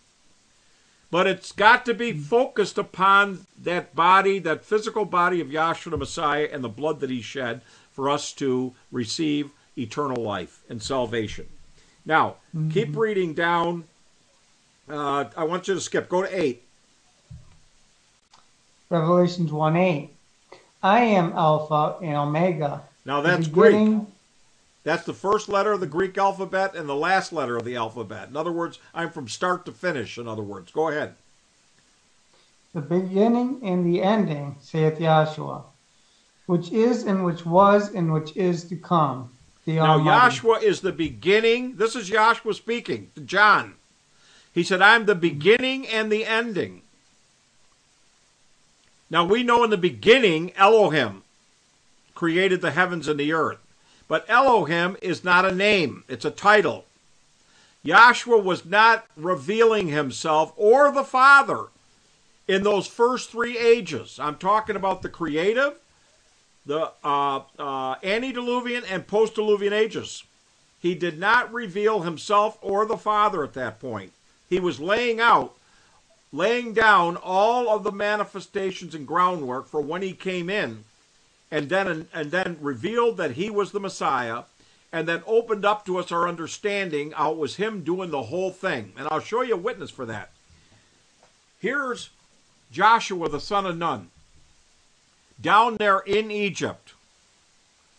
But 1.11 1.27
it's 1.27 1.51
got 1.51 1.85
to 1.85 1.93
be 1.93 2.11
mm-hmm. 2.11 2.21
focused 2.21 2.77
upon 2.77 3.45
that 3.61 3.95
body, 3.95 4.39
that 4.39 4.65
physical 4.65 5.05
body 5.05 5.41
of 5.41 5.47
Yahshua 5.47 5.91
the 5.91 5.97
Messiah, 5.97 6.49
and 6.51 6.63
the 6.63 6.69
blood 6.69 6.99
that 6.99 7.09
he 7.09 7.21
shed 7.21 7.61
for 7.91 8.09
us 8.09 8.31
to 8.33 8.73
receive 8.91 9.51
eternal 9.77 10.21
life 10.21 10.61
and 10.69 10.81
salvation. 10.81 11.47
Now, 12.05 12.35
mm-hmm. 12.55 12.69
keep 12.69 12.95
reading 12.95 13.33
down. 13.33 13.85
Uh, 14.89 15.25
I 15.37 15.43
want 15.43 15.67
you 15.67 15.73
to 15.75 15.81
skip. 15.81 16.09
Go 16.09 16.21
to 16.23 16.41
8. 16.41 16.63
Revelations 18.89 19.51
1 19.51 19.75
8. 19.75 20.09
I 20.81 20.99
am 21.01 21.33
Alpha 21.33 21.97
and 22.01 22.15
Omega. 22.15 22.81
Now 23.05 23.21
that's 23.21 23.47
Greek. 23.47 23.99
That's 24.83 25.03
the 25.03 25.13
first 25.13 25.49
letter 25.49 25.73
of 25.73 25.81
the 25.81 25.87
Greek 25.87 26.17
alphabet 26.17 26.73
and 26.75 26.87
the 26.87 26.95
last 26.95 27.33
letter 27.33 27.57
of 27.57 27.65
the 27.65 27.75
alphabet. 27.75 28.29
In 28.29 28.37
other 28.37 28.51
words, 28.51 28.79
I'm 28.93 29.11
from 29.11 29.27
start 29.27 29.65
to 29.65 29.71
finish, 29.71 30.17
in 30.17 30.27
other 30.27 30.41
words. 30.41 30.71
Go 30.71 30.87
ahead. 30.87 31.15
The 32.73 32.81
beginning 32.81 33.59
and 33.61 33.85
the 33.85 34.01
ending, 34.01 34.55
saith 34.61 34.97
Yahshua 34.97 35.63
which 36.49 36.71
is 36.71 37.03
and 37.03 37.23
which 37.23 37.45
was 37.45 37.93
and 37.93 38.11
which 38.11 38.35
is 38.35 38.63
to 38.63 38.75
come. 38.75 39.29
The 39.65 39.75
now, 39.75 39.99
Yahshua 39.99 40.63
is 40.63 40.81
the 40.81 40.91
beginning. 40.91 41.75
This 41.75 41.95
is 41.95 42.09
Yahshua 42.09 42.55
speaking 42.55 43.11
to 43.13 43.21
John. 43.21 43.75
He 44.53 44.63
said, 44.63 44.81
I'm 44.81 45.05
the 45.05 45.15
beginning 45.15 45.87
and 45.87 46.11
the 46.11 46.25
ending. 46.25 46.81
Now, 49.09 49.25
we 49.25 49.43
know 49.43 49.63
in 49.63 49.69
the 49.69 49.77
beginning, 49.77 50.53
Elohim 50.55 51.23
created 52.13 52.61
the 52.61 52.71
heavens 52.71 53.07
and 53.07 53.19
the 53.19 53.33
earth. 53.33 53.59
But 54.07 54.25
Elohim 54.27 54.97
is 55.01 55.23
not 55.23 55.45
a 55.45 55.53
name, 55.53 56.03
it's 56.07 56.25
a 56.25 56.31
title. 56.31 56.85
Yahshua 57.85 58.43
was 58.43 58.65
not 58.65 59.05
revealing 59.15 59.87
himself 59.87 60.51
or 60.57 60.91
the 60.91 61.03
Father 61.03 61.67
in 62.47 62.63
those 62.63 62.87
first 62.87 63.29
three 63.29 63.57
ages. 63.57 64.19
I'm 64.19 64.35
talking 64.35 64.75
about 64.75 65.01
the 65.01 65.09
creative, 65.09 65.75
the 66.65 66.91
uh, 67.03 67.41
uh, 67.57 67.95
antediluvian 68.03 68.83
and 68.83 69.07
post-diluvian 69.07 69.71
ages. 69.71 70.23
He 70.79 70.95
did 70.95 71.19
not 71.19 71.53
reveal 71.53 72.01
himself 72.01 72.57
or 72.61 72.85
the 72.85 72.97
Father 72.97 73.43
at 73.43 73.53
that 73.53 73.79
point. 73.79 74.11
He 74.49 74.59
was 74.59 74.79
laying 74.79 75.19
out, 75.19 75.55
laying 76.31 76.73
down 76.73 77.17
all 77.17 77.69
of 77.69 77.83
the 77.83 77.91
manifestations 77.91 78.95
and 78.95 79.07
groundwork 79.07 79.67
for 79.67 79.79
when 79.79 80.01
he 80.01 80.13
came 80.13 80.49
in, 80.49 80.83
and 81.51 81.69
then 81.69 82.07
and 82.13 82.31
then 82.31 82.57
revealed 82.59 83.17
that 83.17 83.31
he 83.31 83.49
was 83.49 83.71
the 83.71 83.79
Messiah, 83.79 84.43
and 84.91 85.07
then 85.07 85.23
opened 85.27 85.65
up 85.65 85.85
to 85.85 85.97
us 85.97 86.11
our 86.11 86.27
understanding 86.27 87.11
how 87.11 87.31
it 87.31 87.37
was 87.37 87.57
him 87.57 87.83
doing 87.83 88.09
the 88.09 88.23
whole 88.23 88.51
thing. 88.51 88.93
And 88.97 89.07
I'll 89.11 89.19
show 89.19 89.41
you 89.43 89.53
a 89.53 89.57
witness 89.57 89.91
for 89.91 90.05
that. 90.07 90.31
Here's 91.59 92.09
Joshua 92.71 93.29
the 93.29 93.39
son 93.39 93.65
of 93.65 93.77
Nun 93.77 94.09
down 95.41 95.77
there 95.77 95.99
in 95.99 96.31
Egypt. 96.31 96.93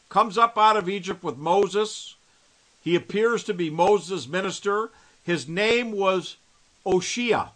Comes 0.09 0.37
up 0.37 0.59
out 0.59 0.77
of 0.77 0.89
Egypt 0.89 1.23
with 1.23 1.37
Moses. 1.37 2.17
He 2.83 2.97
appears 2.97 3.45
to 3.45 3.55
be 3.55 3.71
Moses' 3.71 4.27
minister. 4.27 4.91
His 5.23 5.49
name 5.49 5.93
was 5.93 6.37
Oshia. 6.87 7.51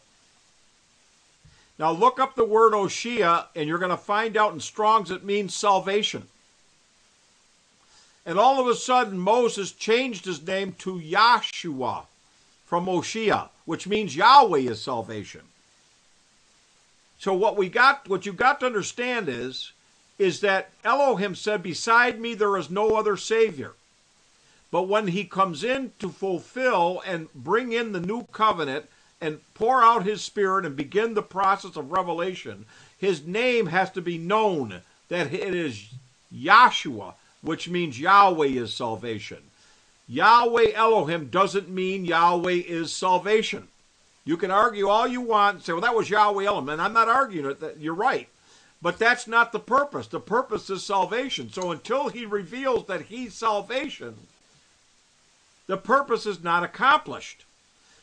Now 1.79 1.91
look 1.91 2.21
up 2.21 2.35
the 2.35 2.45
word 2.45 2.73
Oshia, 2.73 3.47
and 3.57 3.69
you're 3.69 3.79
going 3.79 3.91
to 3.91 3.97
find 3.97 4.37
out 4.37 4.53
in 4.53 4.61
Strong's 4.61 5.11
it 5.11 5.25
means 5.25 5.55
salvation. 5.55 6.29
And 8.27 8.39
all 8.39 8.61
of 8.61 8.67
a 8.69 8.75
sudden, 8.75 9.19
Moses 9.19 9.73
changed 9.73 10.25
his 10.25 10.47
name 10.47 10.73
to 10.79 10.99
Yahshua 10.99 12.05
from 12.65 12.87
Oshia, 12.87 13.49
which 13.65 13.87
means 13.87 14.17
Yahweh 14.17 14.71
is 14.71 14.81
salvation. 14.81 15.43
So 17.19 17.35
what 17.35 17.57
we 17.57 17.69
got, 17.69 18.09
what 18.09 18.27
you've 18.27 18.37
got 18.37 18.61
to 18.61 18.67
understand 18.67 19.29
is, 19.29 19.73
is 20.19 20.41
that 20.41 20.71
Elohim 20.85 21.35
said, 21.35 21.63
"Beside 21.63 22.21
me 22.21 22.35
there 22.35 22.57
is 22.57 22.71
no 22.71 22.97
other 22.97 23.17
Savior." 23.17 23.75
But 24.71 24.83
when 24.83 25.09
he 25.09 25.25
comes 25.25 25.63
in 25.65 25.93
to 25.99 26.09
fulfill 26.09 27.03
and 27.07 27.33
bring 27.35 27.73
in 27.73 27.93
the 27.93 28.01
new 28.01 28.25
covenant 28.33 28.89
and 29.21 29.41
pour 29.55 29.83
out 29.83 30.05
his 30.05 30.23
spirit 30.23 30.67
and 30.67 30.77
begin 30.77 31.15
the 31.15 31.23
process 31.23 31.77
of 31.77 31.93
revelation, 31.93 32.67
his 32.99 33.27
name 33.27 33.67
has 33.67 33.91
to 33.93 34.03
be 34.03 34.19
known 34.19 34.83
that 35.09 35.33
it 35.33 35.55
is 35.55 35.89
Yahshua, 36.35 37.15
which 37.43 37.69
means 37.69 38.01
Yahweh 38.01 38.47
is 38.47 38.75
salvation. 38.75 39.39
Yahweh 40.09 40.73
Elohim 40.75 41.29
doesn't 41.29 41.69
mean 41.69 42.05
Yahweh 42.05 42.63
is 42.67 42.93
salvation. 42.93 43.69
You 44.25 44.37
can 44.37 44.51
argue 44.51 44.89
all 44.89 45.07
you 45.07 45.21
want 45.21 45.57
and 45.57 45.65
say, 45.65 45.73
well, 45.73 45.83
that 45.83 45.95
was 45.95 46.11
Yahweh 46.11 46.45
Elohim. 46.45 46.71
And 46.71 46.83
I'm 46.83 46.93
not 46.93 47.09
arguing 47.09 47.51
it. 47.51 47.61
That 47.61 47.79
you're 47.79 47.95
right. 47.95 48.29
But 48.81 48.99
that's 48.99 49.27
not 49.27 49.53
the 49.53 49.61
purpose. 49.61 50.07
The 50.07 50.21
purpose 50.21 50.69
is 50.69 50.83
salvation. 50.83 51.51
So 51.51 51.71
until 51.71 52.09
he 52.09 52.27
reveals 52.27 52.87
that 52.87 53.03
he's 53.03 53.35
salvation, 53.35 54.15
the 55.67 55.77
purpose 55.79 56.27
is 56.27 56.43
not 56.43 56.65
accomplished. 56.65 57.45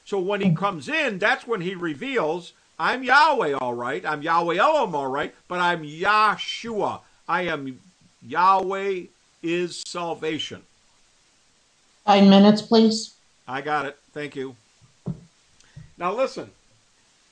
So 0.05 0.19
when 0.19 0.41
he 0.41 0.53
comes 0.53 0.89
in, 0.89 1.19
that's 1.19 1.47
when 1.47 1.61
he 1.61 1.75
reveals, 1.75 2.53
I'm 2.79 3.03
Yahweh, 3.03 3.53
all 3.53 3.73
right. 3.73 4.05
I'm 4.05 4.21
Yahweh 4.21 4.57
Elohim, 4.57 4.95
all 4.95 5.07
right. 5.07 5.33
But 5.47 5.59
I'm 5.59 5.83
Yahshua. 5.83 7.01
I 7.27 7.43
am 7.43 7.79
Yahweh 8.27 9.03
is 9.43 9.83
salvation. 9.87 10.63
Five 12.05 12.27
minutes, 12.27 12.61
please. 12.61 13.15
I 13.47 13.61
got 13.61 13.85
it. 13.85 13.97
Thank 14.13 14.35
you. 14.35 14.55
Now 15.97 16.13
listen, 16.13 16.51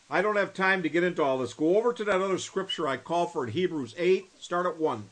I 0.09 0.21
don't 0.21 0.35
have 0.35 0.53
time 0.53 0.83
to 0.83 0.89
get 0.89 1.03
into 1.03 1.23
all 1.23 1.37
this. 1.37 1.53
Go 1.53 1.77
over 1.77 1.93
to 1.93 2.03
that 2.03 2.21
other 2.21 2.37
scripture 2.37 2.87
I 2.87 2.97
call 2.97 3.25
for 3.25 3.45
in 3.45 3.51
Hebrews 3.51 3.95
8, 3.97 4.27
start 4.39 4.65
at 4.65 4.79
1. 4.79 5.03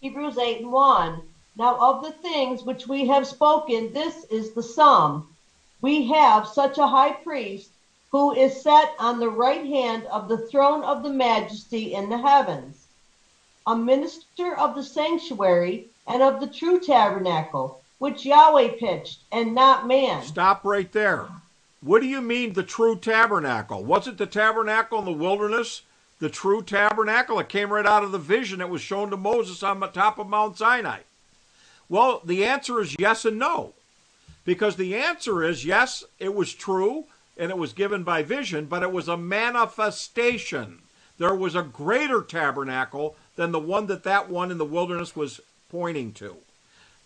Hebrews 0.00 0.38
8 0.38 0.60
and 0.60 0.72
1. 0.72 1.22
Now, 1.56 1.78
of 1.78 2.02
the 2.02 2.10
things 2.10 2.64
which 2.64 2.88
we 2.88 3.06
have 3.06 3.26
spoken, 3.26 3.92
this 3.92 4.24
is 4.24 4.52
the 4.52 4.62
sum. 4.62 5.33
We 5.84 6.06
have 6.06 6.48
such 6.48 6.78
a 6.78 6.86
high 6.86 7.12
priest 7.12 7.68
who 8.10 8.32
is 8.32 8.62
set 8.62 8.94
on 8.98 9.20
the 9.20 9.28
right 9.28 9.66
hand 9.66 10.06
of 10.06 10.28
the 10.28 10.38
throne 10.38 10.82
of 10.82 11.02
the 11.02 11.10
majesty 11.10 11.92
in 11.92 12.08
the 12.08 12.16
heavens, 12.16 12.86
a 13.66 13.76
minister 13.76 14.56
of 14.56 14.74
the 14.74 14.82
sanctuary 14.82 15.88
and 16.06 16.22
of 16.22 16.40
the 16.40 16.46
true 16.46 16.80
tabernacle, 16.80 17.82
which 17.98 18.24
Yahweh 18.24 18.78
pitched 18.78 19.24
and 19.30 19.54
not 19.54 19.86
man. 19.86 20.22
Stop 20.22 20.64
right 20.64 20.90
there. 20.92 21.26
What 21.82 22.00
do 22.00 22.06
you 22.06 22.22
mean 22.22 22.54
the 22.54 22.62
true 22.62 22.96
tabernacle? 22.96 23.84
Was 23.84 24.08
it 24.08 24.16
the 24.16 24.24
tabernacle 24.24 25.00
in 25.00 25.04
the 25.04 25.12
wilderness? 25.12 25.82
The 26.18 26.30
true 26.30 26.62
tabernacle? 26.62 27.38
It 27.40 27.50
came 27.50 27.70
right 27.70 27.84
out 27.84 28.04
of 28.04 28.10
the 28.10 28.18
vision 28.18 28.60
that 28.60 28.70
was 28.70 28.80
shown 28.80 29.10
to 29.10 29.18
Moses 29.18 29.62
on 29.62 29.80
the 29.80 29.88
top 29.88 30.18
of 30.18 30.30
Mount 30.30 30.56
Sinai. 30.56 31.00
Well, 31.90 32.22
the 32.24 32.42
answer 32.42 32.80
is 32.80 32.96
yes 32.98 33.26
and 33.26 33.38
no. 33.38 33.74
Because 34.44 34.76
the 34.76 34.94
answer 34.94 35.42
is 35.42 35.64
yes, 35.64 36.04
it 36.18 36.34
was 36.34 36.52
true 36.52 37.04
and 37.36 37.50
it 37.50 37.58
was 37.58 37.72
given 37.72 38.04
by 38.04 38.22
vision, 38.22 38.66
but 38.66 38.82
it 38.82 38.92
was 38.92 39.08
a 39.08 39.16
manifestation. 39.16 40.82
There 41.18 41.34
was 41.34 41.54
a 41.54 41.62
greater 41.62 42.22
tabernacle 42.22 43.16
than 43.36 43.52
the 43.52 43.60
one 43.60 43.86
that 43.86 44.04
that 44.04 44.28
one 44.28 44.50
in 44.50 44.58
the 44.58 44.64
wilderness 44.64 45.16
was 45.16 45.40
pointing 45.68 46.12
to. 46.14 46.36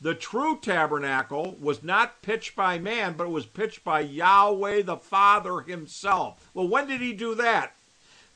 The 0.01 0.15
true 0.15 0.59
tabernacle 0.61 1.57
was 1.61 1.83
not 1.83 2.23
pitched 2.23 2.55
by 2.55 2.79
man, 2.79 3.15
but 3.17 3.25
it 3.25 3.31
was 3.31 3.47
pitched 3.47 3.83
by 3.83 4.01
Yahweh 4.01 4.83
the 4.83 4.97
Father 4.97 5.61
himself. 5.61 6.49
Well, 6.55 6.69
when 6.69 6.87
did 6.87 7.01
he 7.01 7.13
do 7.13 7.35
that? 7.35 7.75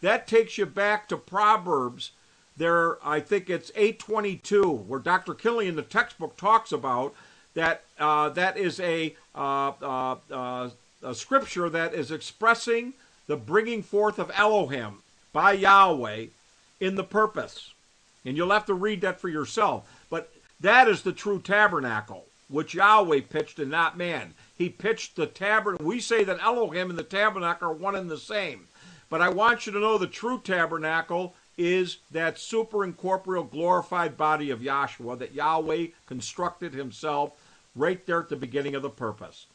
That 0.00 0.26
takes 0.26 0.58
you 0.58 0.66
back 0.66 1.08
to 1.08 1.16
Proverbs. 1.16 2.10
There, 2.56 2.98
I 3.06 3.20
think 3.20 3.48
it's 3.48 3.70
822, 3.76 4.64
where 4.64 4.98
Dr. 4.98 5.34
Kinley, 5.34 5.70
the 5.70 5.82
textbook, 5.82 6.36
talks 6.36 6.72
about 6.72 7.14
that. 7.54 7.82
Uh, 7.98 8.28
that 8.30 8.56
is 8.56 8.80
a, 8.80 9.14
uh, 9.34 9.72
uh, 9.80 10.16
uh, 10.30 10.70
a 11.04 11.14
scripture 11.14 11.70
that 11.70 11.94
is 11.94 12.10
expressing 12.10 12.94
the 13.28 13.36
bringing 13.36 13.82
forth 13.82 14.18
of 14.18 14.30
Elohim 14.34 14.98
by 15.32 15.52
Yahweh 15.52 16.26
in 16.80 16.96
the 16.96 17.04
purpose. 17.04 17.72
And 18.24 18.36
you'll 18.36 18.50
have 18.50 18.66
to 18.66 18.74
read 18.74 19.00
that 19.02 19.20
for 19.20 19.28
yourself. 19.28 19.88
But 20.10 20.32
that 20.60 20.88
is 20.88 21.02
the 21.02 21.12
true 21.12 21.40
tabernacle, 21.40 22.26
which 22.48 22.74
Yahweh 22.74 23.20
pitched 23.30 23.58
and 23.60 23.70
not 23.70 23.96
man. 23.96 24.34
He 24.58 24.68
pitched 24.68 25.16
the 25.16 25.26
tabernacle. 25.26 25.86
We 25.86 26.00
say 26.00 26.24
that 26.24 26.42
Elohim 26.42 26.90
and 26.90 26.98
the 26.98 27.04
tabernacle 27.04 27.68
are 27.68 27.72
one 27.72 27.94
and 27.94 28.10
the 28.10 28.18
same. 28.18 28.66
But 29.08 29.22
I 29.22 29.28
want 29.28 29.66
you 29.66 29.72
to 29.72 29.80
know 29.80 29.98
the 29.98 30.06
true 30.06 30.40
tabernacle 30.42 31.34
is 31.58 31.98
that 32.10 32.38
super 32.38 32.84
incorporeal 32.84 33.44
glorified 33.44 34.16
body 34.16 34.50
of 34.50 34.60
Yahshua 34.60 35.18
that 35.18 35.34
Yahweh 35.34 35.88
constructed 36.06 36.72
himself 36.74 37.32
right 37.74 38.04
there 38.06 38.20
at 38.20 38.28
the 38.28 38.36
beginning 38.36 38.74
of 38.74 38.82
the 38.82 38.90
purpose. 38.90 39.46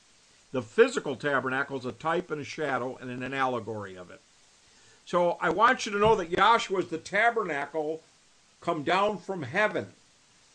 The 0.52 0.62
physical 0.62 1.16
tabernacle 1.16 1.78
is 1.78 1.86
a 1.86 1.92
type 1.92 2.32
and 2.32 2.42
a 2.42 2.46
shadow 2.46 2.98
and 3.00 3.12
an 3.24 3.34
allegory 3.34 3.96
of 3.96 4.10
it. 4.10 4.22
So 5.06 5.38
I 5.42 5.50
want 5.50 5.86
you 5.86 5.92
to 5.92 6.00
know 6.00 6.16
that 6.16 6.32
Yahshua 6.32 6.80
is 6.80 6.88
the 6.88 6.98
tabernacle 6.98 8.02
come 8.62 8.84
down 8.84 9.18
from 9.18 9.44
heaven 9.44 9.88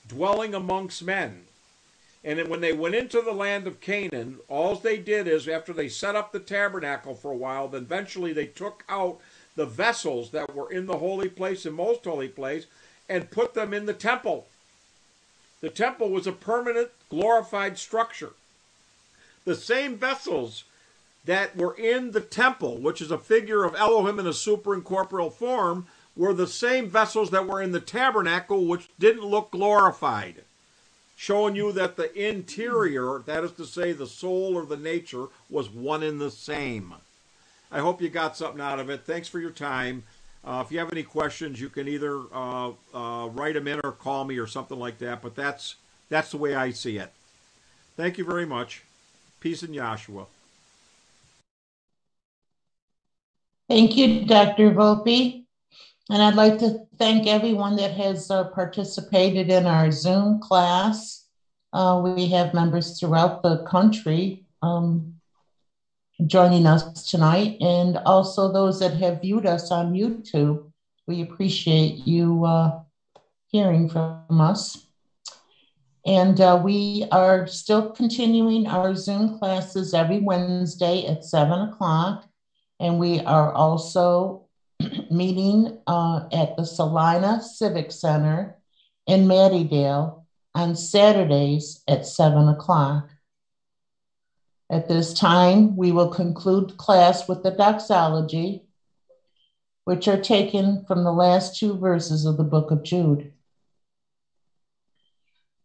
dwelling 0.09 0.55
amongst 0.55 1.03
men. 1.03 1.45
And 2.25 2.49
when 2.49 2.61
they 2.61 2.73
went 2.73 2.95
into 2.95 3.21
the 3.21 3.33
land 3.33 3.67
of 3.67 3.81
Canaan, 3.81 4.39
all 4.49 4.77
they 4.77 4.99
did 4.99 5.27
is, 5.27 5.49
after 5.49 5.73
they 5.73 5.89
set 5.89 6.15
up 6.15 6.33
the 6.33 6.39
tabernacle 6.39 7.15
for 7.15 7.33
a 7.33 7.37
while, 7.37 7.69
then 7.69 7.83
eventually 7.83 8.33
they 8.33 8.47
took 8.47 8.85
out 8.89 9.21
the 9.57 9.67
vessels 9.67 10.31
that 10.31 10.55
were 10.55 10.71
in 10.71 10.87
the 10.87 10.99
holy 10.99 11.29
place 11.29 11.67
and 11.67 11.75
most 11.75 12.05
holy 12.05 12.29
place 12.29 12.67
and 13.09 13.31
put 13.31 13.55
them 13.55 13.75
in 13.75 13.87
the 13.87 13.95
temple. 13.95 14.47
The 15.63 15.71
temple 15.71 16.11
was 16.11 16.27
a 16.27 16.33
permanent, 16.33 16.91
glorified 17.09 17.79
structure. 17.79 18.33
The 19.45 19.55
same 19.55 19.97
vessels 19.97 20.65
that 21.25 21.57
were 21.57 21.75
in 21.75 22.11
the 22.11 22.21
temple, 22.21 22.79
which 22.79 23.01
is 23.01 23.13
a 23.13 23.19
figure 23.19 23.65
of 23.65 23.77
Elohim 23.77 24.19
in 24.19 24.27
a 24.27 24.31
superincorporeal 24.31 25.33
form, 25.33 25.87
were 26.17 26.35
the 26.35 26.49
same 26.49 26.91
vessels 26.91 27.31
that 27.31 27.47
were 27.47 27.63
in 27.63 27.71
the 27.71 27.81
tabernacle, 27.81 28.67
which 28.67 28.91
didn't 28.99 29.25
look 29.25 29.53
glorified, 29.53 30.43
showing 31.17 31.55
you 31.55 31.71
that 31.73 31.97
the 31.97 32.13
interior, 32.13 33.21
that 33.25 33.45
is 33.45 33.53
to 33.53 33.65
say, 33.65 33.93
the 33.93 34.07
soul 34.07 34.57
or 34.57 34.67
the 34.67 34.77
nature, 34.77 35.27
was 35.49 35.71
one 35.71 36.03
and 36.03 36.21
the 36.21 36.31
same. 36.31 36.93
I 37.71 37.79
hope 37.79 38.03
you 38.03 38.09
got 38.09 38.37
something 38.37 38.61
out 38.61 38.81
of 38.81 38.91
it. 38.91 39.05
Thanks 39.07 39.29
for 39.29 39.39
your 39.39 39.51
time. 39.51 40.03
Uh, 40.45 40.63
if 40.65 40.73
you 40.73 40.79
have 40.79 40.93
any 40.93 41.05
questions, 41.05 41.61
you 41.61 41.69
can 41.69 41.87
either 41.87 42.21
uh, 42.33 42.73
uh, 42.93 43.29
write 43.29 43.55
them 43.55 43.69
in 43.69 43.81
or 43.85 43.93
call 43.93 44.25
me 44.25 44.39
or 44.39 44.47
something 44.47 44.79
like 44.79 44.99
that. 44.99 45.23
But 45.23 45.37
that's 45.37 45.77
that's 46.09 46.31
the 46.33 46.37
way 46.37 46.55
I 46.55 46.71
see 46.71 46.99
it. 46.99 47.13
Thank 47.97 48.19
you 48.19 48.25
very 48.25 48.47
much. 48.47 48.83
Peace 49.41 49.63
in 49.63 49.71
Yahshua. 49.71 50.27
Thank 53.69 53.97
you, 53.97 54.25
Dr. 54.27 54.73
Volpe. 54.73 55.45
And 56.11 56.23
I'd 56.23 56.35
like 56.35 56.59
to 56.59 56.81
thank 56.99 57.27
everyone 57.27 57.77
that 57.77 57.93
has 57.93 58.31
uh, 58.31 58.45
participated 58.49 59.49
in 59.51 59.67
our 59.67 59.91
Zoom 59.91 60.41
class. 60.41 61.27
Uh, 61.73 62.03
we 62.05 62.29
have 62.29 62.53
members 62.53 62.99
throughout 62.99 63.43
the 63.43 63.65
country 63.65 64.45
um, 64.61 65.15
joining 66.27 66.67
us 66.67 67.11
tonight, 67.11 67.57
and 67.61 67.99
also 67.99 68.53
those 68.53 68.79
that 68.81 68.95
have 68.95 69.21
viewed 69.21 69.47
us 69.47 69.71
on 69.71 69.93
YouTube. 69.93 70.71
We 71.07 71.23
appreciate 71.23 72.07
you 72.07 72.45
uh, 72.45 72.81
hearing 73.49 73.89
from 73.89 74.41
us. 74.41 74.87
And 76.05 76.41
uh, 76.41 76.61
we 76.63 77.05
are 77.13 77.47
still 77.47 77.91
continuing 77.91 78.67
our 78.67 78.95
Zoom 78.97 79.39
classes 79.39 79.95
every 79.95 80.19
Wednesday 80.19 81.07
at 81.07 81.25
7 81.25 81.69
o'clock. 81.69 82.29
And 82.81 82.99
we 82.99 83.21
are 83.21 83.53
also 83.53 84.47
meeting 85.11 85.79
uh, 85.87 86.25
at 86.33 86.57
the 86.57 86.65
Salina 86.65 87.41
Civic 87.41 87.93
Center 87.93 88.57
in 89.07 89.27
Mattydale 89.27 90.25
on 90.55 90.75
Saturdays 90.75 91.83
at 91.87 92.07
7 92.07 92.49
o'clock. 92.49 93.09
At 94.73 94.89
this 94.89 95.13
time, 95.13 95.77
we 95.77 95.93
will 95.93 96.09
conclude 96.09 96.79
class 96.79 97.29
with 97.29 97.43
the 97.43 97.51
doxology, 97.51 98.63
which 99.85 100.09
are 100.09 100.19
taken 100.19 100.87
from 100.87 101.05
the 101.05 101.13
last 101.13 101.59
two 101.59 101.77
verses 101.77 102.25
of 102.25 102.39
the 102.39 102.43
book 102.43 102.71
of 102.71 102.83
Jude. 102.83 103.35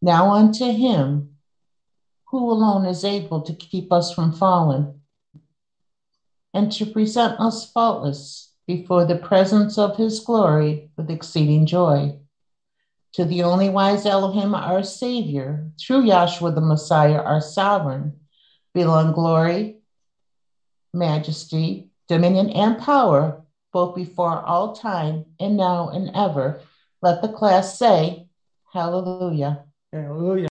Now 0.01 0.31
unto 0.31 0.65
him 0.73 1.37
who 2.25 2.51
alone 2.51 2.85
is 2.85 3.05
able 3.05 3.43
to 3.43 3.55
keep 3.55 3.93
us 3.93 4.13
from 4.13 4.33
falling 4.33 4.99
and 6.53 6.69
to 6.73 6.85
present 6.85 7.39
us 7.39 7.71
faultless 7.71 8.51
before 8.67 9.05
the 9.05 9.15
presence 9.15 9.77
of 9.77 9.95
his 9.95 10.19
glory 10.19 10.91
with 10.97 11.09
exceeding 11.09 11.65
joy. 11.65 12.19
To 13.13 13.23
the 13.23 13.43
only 13.43 13.69
wise 13.69 14.05
Elohim, 14.05 14.53
our 14.53 14.83
Savior, 14.83 15.71
through 15.79 16.03
Yahshua 16.03 16.53
the 16.53 16.59
Messiah, 16.59 17.21
our 17.21 17.39
sovereign, 17.39 18.19
belong 18.77 19.11
glory, 19.11 19.77
majesty, 20.93 21.89
dominion, 22.07 22.51
and 22.51 22.77
power, 22.77 23.41
both 23.73 23.95
before 23.95 24.39
all 24.39 24.75
time 24.75 25.25
and 25.39 25.57
now 25.57 25.89
and 25.89 26.11
ever. 26.13 26.61
Let 27.01 27.23
the 27.23 27.29
class 27.29 27.79
say, 27.79 28.27
Hallelujah. 28.71 29.63
Hallelujah. 29.91 30.49